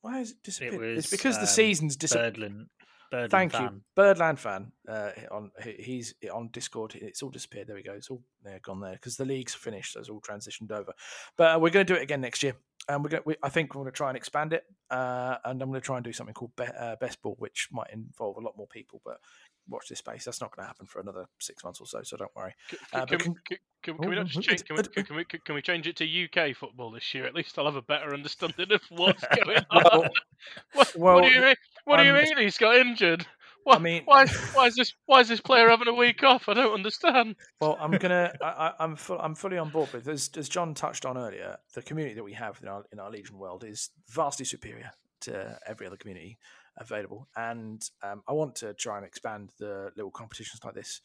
Why 0.02 0.20
has 0.20 0.32
it 0.32 0.44
disappeared? 0.44 0.76
It 0.76 0.80
was, 0.80 0.98
it's 1.00 1.10
because 1.12 1.36
um, 1.36 1.42
the 1.42 1.48
season's 1.48 1.96
disappeared. 1.96 2.36
Birdland. 2.36 2.68
Birdland 3.12 3.32
Thank 3.32 3.52
fan. 3.52 3.64
you, 3.64 3.82
Birdland 3.94 4.40
fan. 4.40 4.72
Uh, 4.88 5.10
on 5.32 5.52
he's 5.62 6.14
on 6.34 6.48
Discord. 6.54 6.96
It's 6.96 7.22
all 7.22 7.30
disappeared. 7.30 7.68
There 7.68 7.76
we 7.76 7.84
go. 7.84 7.92
It's 7.92 8.10
all 8.10 8.22
there, 8.42 8.60
gone 8.64 8.80
there 8.80 8.94
because 8.94 9.18
the 9.18 9.26
league's 9.26 9.54
finished. 9.54 9.94
So 9.94 10.00
it's 10.00 10.10
all 10.10 10.22
transitioned 10.22 10.72
over. 10.72 10.94
But 11.38 11.56
uh, 11.56 11.60
we're 11.60 11.72
going 11.72 11.86
to 11.86 11.94
do 11.94 12.00
it 12.00 12.04
again 12.04 12.22
next 12.22 12.42
year, 12.42 12.56
and 12.88 13.04
we're 13.04 13.10
going. 13.10 13.24
We, 13.26 13.36
I 13.44 13.50
think 13.50 13.76
we're 13.76 13.82
going 13.82 13.92
to 13.92 13.98
try 13.98 14.10
and 14.10 14.16
expand 14.16 14.54
it. 14.54 14.64
Uh, 14.90 15.36
and 15.44 15.62
I'm 15.62 15.70
going 15.70 15.82
to 15.82 15.86
try 15.86 15.98
and 15.98 16.06
do 16.06 16.14
something 16.14 16.34
called 16.34 16.56
Be- 16.56 16.64
uh, 16.64 16.96
Best 17.02 17.22
Ball, 17.22 17.36
which 17.38 17.68
might 17.72 17.92
involve 17.92 18.38
a 18.38 18.42
lot 18.42 18.56
more 18.56 18.68
people. 18.68 19.02
But 19.04 19.18
watch 19.68 19.88
this 19.90 20.00
space. 20.00 20.26
That's 20.26 20.42
not 20.42 20.56
going 20.56 20.64
to 20.64 20.68
happen 20.68 20.86
for 20.86 21.00
another 21.00 21.26
six 21.40 21.64
months 21.64 21.80
or 21.80 21.88
so. 21.88 22.02
So 22.04 22.18
don't 22.18 22.36
worry. 22.36 22.54
Uh, 22.94 23.06
can, 23.06 23.20
can, 23.20 23.36
can- 23.46 23.58
can, 23.84 23.98
can 23.98 24.10
we 24.10 24.16
not 24.16 24.28
just 24.28 24.48
change? 24.48 24.64
Can 24.64 24.76
we, 24.76 24.84
can, 25.04 25.16
we, 25.16 25.26
can 25.26 25.56
we 25.56 25.62
change 25.62 25.88
it 25.88 25.96
to 25.98 26.06
UK 26.06 26.56
football 26.56 26.92
this 26.92 27.14
year? 27.14 27.26
At 27.26 27.34
least 27.34 27.58
I'll 27.58 27.66
have 27.66 27.76
a 27.76 27.82
better 27.82 28.14
understanding 28.14 28.72
of 28.72 28.82
what's 28.90 29.24
going 29.44 29.66
on. 29.72 29.82
Well, 29.84 30.04
what, 30.74 30.96
well, 30.96 31.16
what 31.16 31.24
do 31.24 31.30
you 31.30 31.42
mean? 31.42 31.56
What 31.86 31.98
do 31.98 32.04
you 32.04 32.12
um, 32.12 32.18
mean 32.18 32.38
he's 32.38 32.58
got 32.58 32.76
injured? 32.76 33.26
Why, 33.64 33.78
mean- 33.80 34.04
why, 34.06 34.28
why 34.54 34.68
is 34.68 34.76
this? 34.76 34.94
Why 35.06 35.20
is 35.20 35.30
this 35.30 35.42
player 35.42 35.70
having 35.70 35.88
a 35.88 35.94
week 35.94 36.24
off? 36.24 36.48
I 36.50 36.54
don't 36.54 36.74
understand. 36.74 37.36
Well, 37.60 37.78
I'm 37.80 37.92
gonna. 37.92 38.34
I, 38.42 38.46
I, 38.46 38.74
I'm 38.80 38.96
full, 38.96 39.20
I'm 39.20 39.36
fully 39.36 39.58
on 39.58 39.70
board 39.70 39.94
with 39.94 40.08
as 40.08 40.30
as 40.36 40.50
John 40.50 40.74
touched 40.74 41.06
on 41.06 41.18
earlier. 41.18 41.58
The 41.74 41.82
community 41.82 42.16
that 42.16 42.24
we 42.24 42.34
have 42.34 42.60
in 42.62 42.68
our 42.68 42.84
in 42.92 43.00
our 43.00 43.12
Legion 43.12 43.38
world 43.38 43.64
is 43.64 43.90
vastly 44.10 44.46
superior 44.46 44.92
to 45.22 45.60
every 45.68 45.86
other 45.86 45.98
community 45.98 46.40
available, 46.78 47.28
and 47.36 47.82
um, 48.04 48.24
I 48.28 48.34
want 48.34 48.56
to 48.58 48.74
try 48.74 48.98
and 48.98 49.06
expand 49.06 49.52
the 49.60 49.92
little 49.96 50.12
competitions 50.12 50.62
like 50.64 50.76
this 50.76 51.02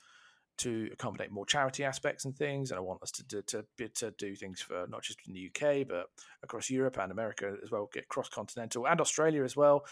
to 0.59 0.89
accommodate 0.93 1.31
more 1.31 1.45
charity 1.45 1.85
aspects 1.85 2.25
and 2.25 2.35
things. 2.37 2.71
And 2.71 2.79
I 2.79 2.81
want 2.81 3.03
us 3.03 3.11
to 3.13 3.25
do, 3.25 3.43
to 3.43 3.65
to 3.95 4.11
do 4.13 4.35
things 4.35 4.61
for 4.61 4.87
not 4.89 5.03
just 5.03 5.19
in 5.27 5.35
the 5.35 5.51
UK 5.51 5.87
but 5.87 6.07
across 6.43 6.71
Europe 6.71 6.99
and 6.99 7.13
America 7.13 7.57
as 7.63 7.71
well, 7.71 7.89
get 7.93 8.09
cross 8.09 8.29
continental 8.29 8.87
and 8.87 9.01
Australia 9.01 9.45
as 9.45 9.57
well. 9.57 9.85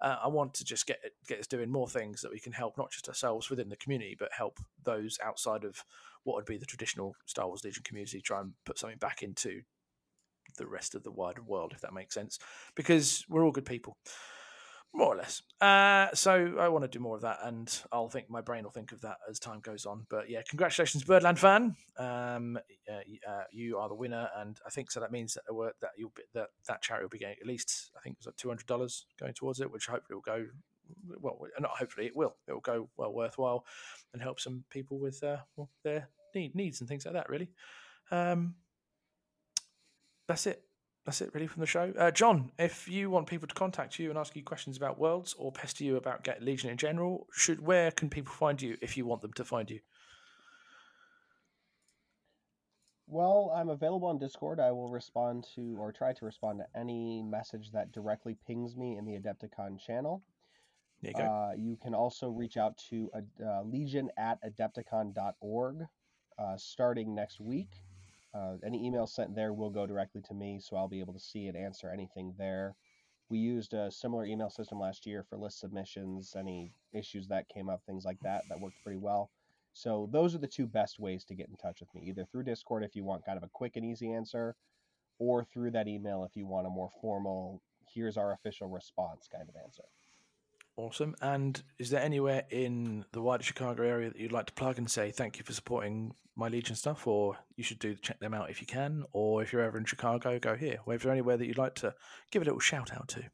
Uh, 0.00 0.16
I 0.22 0.28
want 0.28 0.54
to 0.54 0.64
just 0.64 0.86
get 0.86 0.98
get 1.26 1.40
us 1.40 1.46
doing 1.46 1.70
more 1.70 1.88
things 1.88 2.20
that 2.22 2.30
we 2.30 2.40
can 2.40 2.52
help 2.52 2.78
not 2.78 2.90
just 2.90 3.08
ourselves 3.08 3.50
within 3.50 3.68
the 3.68 3.76
community, 3.76 4.16
but 4.18 4.30
help 4.36 4.58
those 4.84 5.18
outside 5.22 5.64
of 5.64 5.84
what 6.24 6.36
would 6.36 6.46
be 6.46 6.58
the 6.58 6.66
traditional 6.66 7.14
Star 7.26 7.46
Wars 7.46 7.64
Legion 7.64 7.82
community. 7.84 8.20
Try 8.20 8.40
and 8.40 8.52
put 8.64 8.78
something 8.78 8.98
back 8.98 9.22
into 9.22 9.62
the 10.56 10.66
rest 10.66 10.94
of 10.94 11.02
the 11.02 11.10
wider 11.10 11.42
world, 11.42 11.72
if 11.74 11.80
that 11.80 11.92
makes 11.92 12.14
sense, 12.14 12.38
because 12.74 13.24
we're 13.28 13.44
all 13.44 13.52
good 13.52 13.66
people, 13.66 13.96
more 14.94 15.14
or 15.14 15.16
less. 15.16 15.42
Uh, 15.60 16.08
so 16.14 16.56
I 16.58 16.68
want 16.68 16.84
to 16.84 16.88
do 16.88 16.98
more 16.98 17.16
of 17.16 17.22
that, 17.22 17.38
and 17.44 17.82
I'll 17.92 18.08
think 18.08 18.30
my 18.30 18.40
brain 18.40 18.64
will 18.64 18.70
think 18.70 18.92
of 18.92 19.00
that 19.02 19.18
as 19.28 19.38
time 19.38 19.60
goes 19.60 19.86
on. 19.86 20.06
But 20.08 20.30
yeah, 20.30 20.40
congratulations, 20.48 21.04
Birdland 21.04 21.38
fan. 21.38 21.76
Um, 21.98 22.58
uh, 22.90 23.30
uh, 23.30 23.44
you 23.52 23.78
are 23.78 23.88
the 23.88 23.94
winner, 23.94 24.28
and 24.36 24.58
I 24.66 24.70
think 24.70 24.90
so. 24.90 25.00
That 25.00 25.12
means 25.12 25.34
that 25.34 25.42
that 25.80 25.90
you'll 25.96 26.12
be, 26.14 26.22
that 26.34 26.48
that 26.66 26.82
charity 26.82 27.04
will 27.04 27.10
be 27.10 27.18
getting 27.18 27.36
at 27.40 27.46
least 27.46 27.90
I 27.96 28.00
think 28.00 28.14
it 28.14 28.20
was 28.20 28.26
like 28.26 28.36
two 28.36 28.48
hundred 28.48 28.66
dollars 28.66 29.06
going 29.20 29.34
towards 29.34 29.60
it, 29.60 29.70
which 29.70 29.86
hopefully 29.86 30.16
will 30.16 30.22
go 30.22 30.46
well. 31.20 31.38
Not 31.60 31.72
hopefully, 31.78 32.06
it 32.06 32.16
will. 32.16 32.34
It 32.46 32.52
will 32.52 32.60
go 32.60 32.88
well 32.96 33.12
worthwhile 33.12 33.64
and 34.12 34.22
help 34.22 34.40
some 34.40 34.64
people 34.70 34.98
with 34.98 35.22
uh, 35.22 35.38
well, 35.56 35.70
their 35.84 36.08
need, 36.34 36.54
needs 36.54 36.80
and 36.80 36.88
things 36.88 37.04
like 37.04 37.14
that. 37.14 37.28
Really. 37.28 37.50
Um, 38.10 38.54
that's 40.26 40.46
it. 40.46 40.62
That's 41.08 41.22
it, 41.22 41.30
really, 41.32 41.46
from 41.46 41.60
the 41.60 41.66
show. 41.66 41.90
Uh, 41.98 42.10
John, 42.10 42.52
if 42.58 42.86
you 42.86 43.08
want 43.08 43.26
people 43.28 43.48
to 43.48 43.54
contact 43.54 43.98
you 43.98 44.10
and 44.10 44.18
ask 44.18 44.36
you 44.36 44.42
questions 44.42 44.76
about 44.76 44.98
worlds 44.98 45.34
or 45.38 45.50
pester 45.50 45.82
you 45.82 45.96
about 45.96 46.22
Get 46.22 46.42
Legion 46.42 46.68
in 46.68 46.76
general, 46.76 47.26
should 47.32 47.64
where 47.64 47.90
can 47.90 48.10
people 48.10 48.30
find 48.30 48.60
you 48.60 48.76
if 48.82 48.94
you 48.94 49.06
want 49.06 49.22
them 49.22 49.32
to 49.32 49.42
find 49.42 49.70
you? 49.70 49.80
Well, 53.06 53.50
I'm 53.56 53.70
available 53.70 54.06
on 54.08 54.18
Discord. 54.18 54.60
I 54.60 54.70
will 54.70 54.90
respond 54.90 55.46
to 55.54 55.78
or 55.80 55.92
try 55.92 56.12
to 56.12 56.26
respond 56.26 56.58
to 56.58 56.78
any 56.78 57.22
message 57.22 57.70
that 57.72 57.90
directly 57.90 58.36
pings 58.46 58.76
me 58.76 58.98
in 58.98 59.06
the 59.06 59.12
Adepticon 59.12 59.80
channel. 59.80 60.22
There 61.00 61.12
you 61.12 61.16
go. 61.16 61.24
Uh, 61.24 61.52
you 61.56 61.78
can 61.82 61.94
also 61.94 62.28
reach 62.28 62.58
out 62.58 62.76
to 62.90 63.10
uh, 63.14 63.62
legion 63.62 64.10
at 64.18 64.40
adepticon.org 64.42 65.86
uh, 66.38 66.56
starting 66.58 67.14
next 67.14 67.40
week. 67.40 67.70
Uh, 68.34 68.56
any 68.64 68.86
email 68.86 69.06
sent 69.06 69.34
there 69.34 69.52
will 69.52 69.70
go 69.70 69.86
directly 69.86 70.20
to 70.22 70.34
me, 70.34 70.60
so 70.60 70.76
I'll 70.76 70.88
be 70.88 71.00
able 71.00 71.14
to 71.14 71.20
see 71.20 71.46
and 71.46 71.56
answer 71.56 71.90
anything 71.90 72.34
there. 72.38 72.74
We 73.30 73.38
used 73.38 73.74
a 73.74 73.90
similar 73.90 74.24
email 74.24 74.50
system 74.50 74.78
last 74.78 75.06
year 75.06 75.24
for 75.28 75.36
list 75.36 75.60
submissions, 75.60 76.34
any 76.36 76.72
issues 76.92 77.28
that 77.28 77.48
came 77.48 77.68
up, 77.68 77.82
things 77.84 78.04
like 78.04 78.18
that. 78.22 78.42
That 78.48 78.60
worked 78.60 78.82
pretty 78.82 78.98
well. 78.98 79.30
So 79.72 80.08
those 80.12 80.34
are 80.34 80.38
the 80.38 80.46
two 80.46 80.66
best 80.66 80.98
ways 80.98 81.24
to 81.24 81.34
get 81.34 81.48
in 81.48 81.56
touch 81.56 81.80
with 81.80 81.94
me, 81.94 82.08
either 82.08 82.24
through 82.24 82.44
Discord 82.44 82.84
if 82.84 82.96
you 82.96 83.04
want 83.04 83.24
kind 83.24 83.36
of 83.36 83.44
a 83.44 83.50
quick 83.52 83.76
and 83.76 83.84
easy 83.84 84.12
answer, 84.12 84.56
or 85.18 85.44
through 85.44 85.72
that 85.72 85.88
email 85.88 86.24
if 86.24 86.36
you 86.36 86.46
want 86.46 86.66
a 86.66 86.70
more 86.70 86.90
formal, 87.00 87.62
here's 87.94 88.16
our 88.16 88.32
official 88.32 88.68
response 88.68 89.28
kind 89.30 89.48
of 89.48 89.56
answer. 89.62 89.84
Awesome. 90.78 91.16
And 91.20 91.60
is 91.80 91.90
there 91.90 92.00
anywhere 92.00 92.44
in 92.50 93.04
the 93.10 93.20
wider 93.20 93.42
Chicago 93.42 93.82
area 93.82 94.10
that 94.10 94.20
you'd 94.20 94.30
like 94.30 94.46
to 94.46 94.52
plug 94.52 94.78
and 94.78 94.88
say 94.88 95.10
thank 95.10 95.36
you 95.36 95.44
for 95.44 95.52
supporting 95.52 96.14
my 96.36 96.46
Legion 96.46 96.76
stuff, 96.76 97.04
or 97.08 97.36
you 97.56 97.64
should 97.64 97.80
do 97.80 97.96
check 97.96 98.20
them 98.20 98.32
out 98.32 98.48
if 98.48 98.60
you 98.60 98.66
can, 98.68 99.02
or 99.12 99.42
if 99.42 99.52
you're 99.52 99.60
ever 99.60 99.76
in 99.76 99.84
Chicago, 99.84 100.38
go 100.38 100.54
here. 100.54 100.78
Or 100.86 100.94
is 100.94 101.02
there 101.02 101.10
anywhere 101.10 101.36
that 101.36 101.48
you'd 101.48 101.58
like 101.58 101.74
to 101.76 101.96
give 102.30 102.42
a 102.42 102.44
little 102.44 102.60
shout 102.60 102.92
out 102.92 103.08
to? 103.08 103.24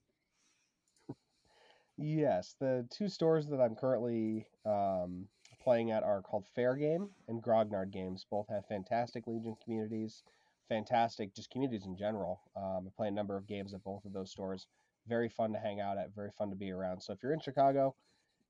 Yes, 1.99 2.57
the 2.59 2.89
two 2.91 3.11
stores 3.11 3.47
that 3.49 3.61
I'm 3.61 3.75
currently 3.75 4.47
um, 4.65 5.27
playing 5.63 5.91
at 5.91 6.03
are 6.03 6.23
called 6.23 6.47
Fair 6.55 6.75
Game 6.77 7.11
and 7.29 7.43
Grognard 7.43 7.93
Games. 7.93 8.25
Both 8.31 8.49
have 8.49 8.65
fantastic 8.69 9.27
Legion 9.27 9.57
communities, 9.63 10.23
fantastic 10.71 11.37
just 11.37 11.51
communities 11.51 11.85
in 11.85 11.95
general. 11.95 12.41
Um, 12.57 12.87
I 12.87 12.91
play 12.97 13.09
a 13.09 13.11
number 13.11 13.37
of 13.37 13.47
games 13.47 13.75
at 13.75 13.85
both 13.85 14.07
of 14.07 14.15
those 14.15 14.31
stores. 14.31 14.67
Very 15.07 15.29
fun 15.29 15.53
to 15.53 15.59
hang 15.59 15.81
out 15.81 15.99
at, 15.99 16.15
very 16.15 16.31
fun 16.39 16.51
to 16.51 16.57
be 16.57 16.71
around. 16.71 17.01
So 17.03 17.13
if 17.13 17.23
you're 17.23 17.33
in 17.35 17.41
Chicago, 17.41 17.95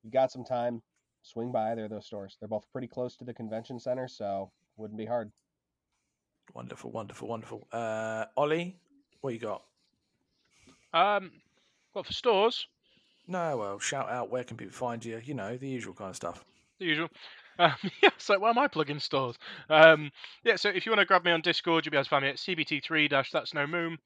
you've 0.03 0.13
got 0.13 0.31
some 0.31 0.45
time, 0.45 0.83
swing 1.23 1.51
by 1.53 1.73
either 1.73 1.85
of 1.85 1.91
those 1.91 2.07
stores. 2.07 2.37
They're 2.39 2.49
both 2.49 2.67
pretty 2.73 2.87
close 2.89 3.17
to 3.17 3.25
the 3.25 3.35
convention 3.35 3.81
center, 3.81 4.07
so 4.09 4.51
wouldn't 4.77 4.99
be 4.99 5.07
hard. 5.07 5.33
Wonderful, 6.55 6.91
wonderful, 6.93 7.27
wonderful. 7.29 7.67
Uh, 7.73 8.27
Ollie, 8.37 8.77
what 9.21 9.33
you 9.33 9.41
got? 9.41 9.63
Um, 10.93 11.33
well, 11.95 12.05
for 12.05 12.13
stores, 12.13 12.67
No, 13.27 13.57
well, 13.57 13.79
shout 13.79 14.11
out. 14.11 14.31
Where 14.31 14.45
can 14.45 14.57
people 14.57 14.75
find 14.75 15.05
you? 15.05 15.21
You 15.25 15.35
know, 15.35 15.57
the 15.57 15.69
usual 15.69 15.95
kind 15.95 16.11
of 16.11 16.17
stuff. 16.17 16.45
the 16.79 16.87
usual. 16.87 17.09
Um, 17.57 17.71
yeah, 18.03 18.11
so 18.19 18.37
why 18.37 18.51
am 18.51 18.59
I 18.59 18.67
plugging 18.67 18.99
stores? 18.99 19.37
Um, 19.71 20.11
yeah, 20.43 20.57
so 20.57 20.71
if 20.71 20.85
you 20.85 20.91
want 20.91 20.99
to 20.99 21.05
grab 21.07 21.25
me 21.25 21.31
on 21.31 21.41
Discord, 21.41 21.87
you'll 21.87 21.93
be 21.93 21.97
able 21.97 22.03
to 22.03 22.11
find 22.11 22.25
me 22.25 22.31
at 22.31 22.37
CBT3 22.39 23.09
dash 23.09 23.31
That's 23.31 23.55
No 23.55 23.65
Moon, 23.65 23.97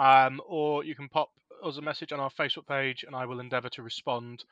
um, 0.00 0.40
or 0.44 0.82
you 0.82 0.96
can 0.96 1.08
pop 1.08 1.30
us 1.64 1.76
a 1.78 1.82
message 1.82 2.12
on 2.12 2.20
our 2.20 2.30
Facebook 2.30 2.66
page, 2.66 3.04
and 3.06 3.14
I 3.16 3.26
will 3.26 3.40
endeavour 3.40 3.68
to 3.70 3.82
respond. 3.82 4.44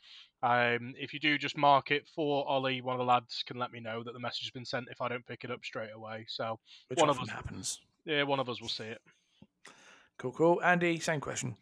Um, 0.42 0.94
if 0.98 1.12
you 1.14 1.20
do, 1.20 1.38
just 1.38 1.56
mark 1.56 1.90
it 1.90 2.08
for 2.14 2.46
Ollie. 2.48 2.80
One 2.80 2.94
of 2.94 2.98
the 2.98 3.04
lads 3.04 3.42
can 3.46 3.58
let 3.58 3.72
me 3.72 3.80
know 3.80 4.02
that 4.02 4.12
the 4.12 4.20
message 4.20 4.42
has 4.44 4.50
been 4.50 4.64
sent 4.64 4.88
if 4.90 5.00
I 5.00 5.08
don't 5.08 5.26
pick 5.26 5.44
it 5.44 5.50
up 5.50 5.64
straight 5.64 5.90
away. 5.94 6.26
So 6.28 6.58
Which 6.88 6.98
One 6.98 7.10
of 7.10 7.18
us- 7.20 7.28
happens. 7.30 7.80
yeah, 8.04 8.22
one 8.24 8.40
of 8.40 8.48
us 8.48 8.60
will 8.60 8.68
see 8.68 8.84
it. 8.84 9.00
Cool, 10.18 10.32
cool. 10.32 10.62
Andy, 10.62 10.98
same 11.00 11.20
question. 11.20 11.56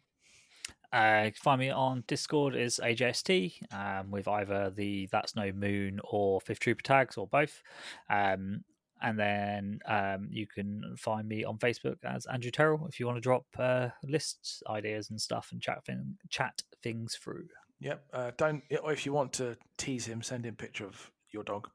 Uh, 0.91 1.31
find 1.41 1.59
me 1.59 1.71
on 1.71 2.03
Discord 2.07 2.55
is 2.55 2.79
AJST 2.83 3.63
um, 3.73 4.11
with 4.11 4.27
either 4.27 4.69
the 4.69 5.07
That's 5.11 5.35
No 5.35 5.51
Moon 5.51 5.99
or 6.03 6.39
Fifth 6.39 6.59
Trooper 6.59 6.83
tags 6.83 7.17
or 7.17 7.25
both. 7.25 7.63
Um, 8.11 8.63
and 9.03 9.19
then 9.19 9.79
um, 9.85 10.29
you 10.31 10.47
can 10.47 10.95
find 10.97 11.27
me 11.27 11.43
on 11.43 11.57
Facebook 11.57 11.97
as 12.05 12.25
Andrew 12.25 12.51
Terrell 12.51 12.87
if 12.87 12.99
you 12.99 13.05
want 13.05 13.17
to 13.17 13.21
drop 13.21 13.45
uh, 13.59 13.89
lists, 14.03 14.63
ideas, 14.69 15.09
and 15.09 15.19
stuff 15.19 15.49
and 15.51 15.61
chat 15.61 15.85
thing, 15.85 16.17
chat 16.29 16.63
things 16.81 17.15
through. 17.15 17.47
Yep. 17.81 18.03
Uh, 18.13 18.31
don't. 18.37 18.63
if 18.69 19.05
you 19.05 19.11
want 19.11 19.33
to 19.33 19.57
tease 19.77 20.05
him, 20.05 20.21
send 20.21 20.45
him 20.45 20.53
a 20.53 20.61
picture 20.61 20.85
of 20.85 21.11
your 21.31 21.43
dog, 21.43 21.67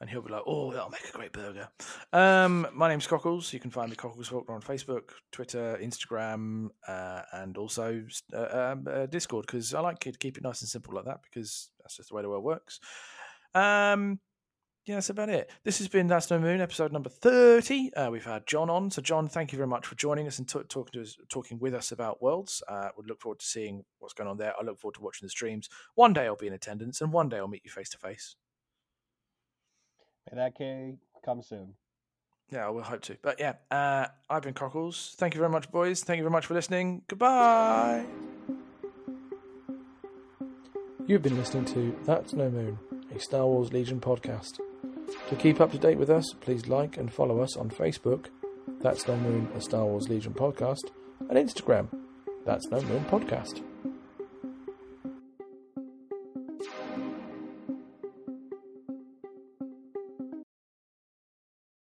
and 0.00 0.10
he'll 0.10 0.20
be 0.20 0.30
like, 0.30 0.42
"Oh, 0.46 0.70
that'll 0.70 0.90
make 0.90 1.08
a 1.08 1.16
great 1.16 1.32
burger." 1.32 1.68
Um, 2.12 2.66
my 2.74 2.90
name's 2.90 3.06
Cockles. 3.06 3.54
You 3.54 3.58
can 3.58 3.70
find 3.70 3.88
me 3.88 3.96
Cockles 3.96 4.28
Faulkner 4.28 4.54
on 4.54 4.60
Facebook, 4.60 5.12
Twitter, 5.32 5.78
Instagram, 5.82 6.68
uh, 6.86 7.22
and 7.32 7.56
also 7.56 8.04
uh, 8.34 8.72
um, 8.72 8.86
uh, 8.86 9.06
Discord 9.06 9.46
because 9.46 9.72
I 9.72 9.80
like 9.80 10.00
to 10.00 10.12
keep 10.12 10.36
it 10.36 10.42
nice 10.42 10.60
and 10.60 10.68
simple 10.68 10.94
like 10.94 11.06
that 11.06 11.20
because 11.22 11.70
that's 11.80 11.96
just 11.96 12.10
the 12.10 12.16
way 12.16 12.22
the 12.22 12.28
world 12.28 12.44
works. 12.44 12.80
Um, 13.54 14.20
yeah, 14.86 14.94
that's 14.94 15.10
about 15.10 15.28
it. 15.28 15.50
This 15.64 15.78
has 15.78 15.88
been 15.88 16.06
That's 16.06 16.30
No 16.30 16.38
Moon, 16.38 16.60
episode 16.60 16.92
number 16.92 17.10
thirty. 17.10 17.92
Uh, 17.94 18.10
we've 18.10 18.24
had 18.24 18.46
John 18.46 18.70
on, 18.70 18.90
so 18.90 19.02
John, 19.02 19.26
thank 19.28 19.52
you 19.52 19.56
very 19.56 19.66
much 19.68 19.84
for 19.84 19.96
joining 19.96 20.26
us 20.28 20.38
and 20.38 20.48
t- 20.48 20.60
talking 20.68 20.92
to 20.92 21.02
us, 21.02 21.16
talking 21.28 21.58
with 21.58 21.74
us 21.74 21.90
about 21.90 22.22
worlds. 22.22 22.62
Uh, 22.68 22.90
we 22.96 23.04
look 23.06 23.20
forward 23.20 23.40
to 23.40 23.46
seeing 23.46 23.84
what's 23.98 24.14
going 24.14 24.30
on 24.30 24.38
there. 24.38 24.54
I 24.58 24.62
look 24.64 24.78
forward 24.78 24.94
to 24.94 25.02
watching 25.02 25.26
the 25.26 25.30
streams. 25.30 25.68
One 25.96 26.12
day 26.12 26.26
I'll 26.26 26.36
be 26.36 26.46
in 26.46 26.52
attendance, 26.52 27.00
and 27.00 27.12
one 27.12 27.28
day 27.28 27.38
I'll 27.38 27.48
meet 27.48 27.64
you 27.64 27.70
face 27.70 27.90
to 27.90 27.98
face. 27.98 28.36
May 30.30 30.36
that 30.36 30.56
day 30.56 30.94
come 31.24 31.42
soon. 31.42 31.74
Yeah, 32.50 32.66
I 32.66 32.70
will 32.70 32.82
hope 32.82 33.00
to. 33.02 33.16
But 33.22 33.40
yeah, 33.40 33.54
uh, 33.72 34.06
I've 34.30 34.42
been 34.42 34.54
Cockles. 34.54 35.16
Thank 35.18 35.34
you 35.34 35.40
very 35.40 35.50
much, 35.50 35.68
boys. 35.72 36.04
Thank 36.04 36.18
you 36.18 36.22
very 36.22 36.32
much 36.32 36.46
for 36.46 36.54
listening. 36.54 37.02
Goodbye. 37.08 38.04
You've 41.08 41.22
been 41.22 41.36
listening 41.36 41.64
to 41.66 41.96
That's 42.04 42.32
No 42.32 42.50
Moon, 42.50 42.78
a 43.14 43.18
Star 43.18 43.46
Wars 43.46 43.72
Legion 43.72 44.00
podcast. 44.00 44.58
To 45.28 45.36
keep 45.36 45.60
up 45.60 45.72
to 45.72 45.78
date 45.78 45.98
with 45.98 46.10
us, 46.10 46.34
please 46.40 46.66
like 46.66 46.96
and 46.96 47.12
follow 47.12 47.40
us 47.40 47.56
on 47.56 47.70
Facebook. 47.70 48.26
That's 48.80 49.06
No 49.06 49.16
Moon, 49.16 49.48
a 49.54 49.60
Star 49.60 49.84
Wars 49.84 50.08
Legion 50.08 50.34
podcast, 50.34 50.90
and 51.28 51.32
Instagram. 51.32 51.88
That's 52.44 52.68
No 52.70 52.80
Moon 52.82 53.04
Podcast. 53.10 53.62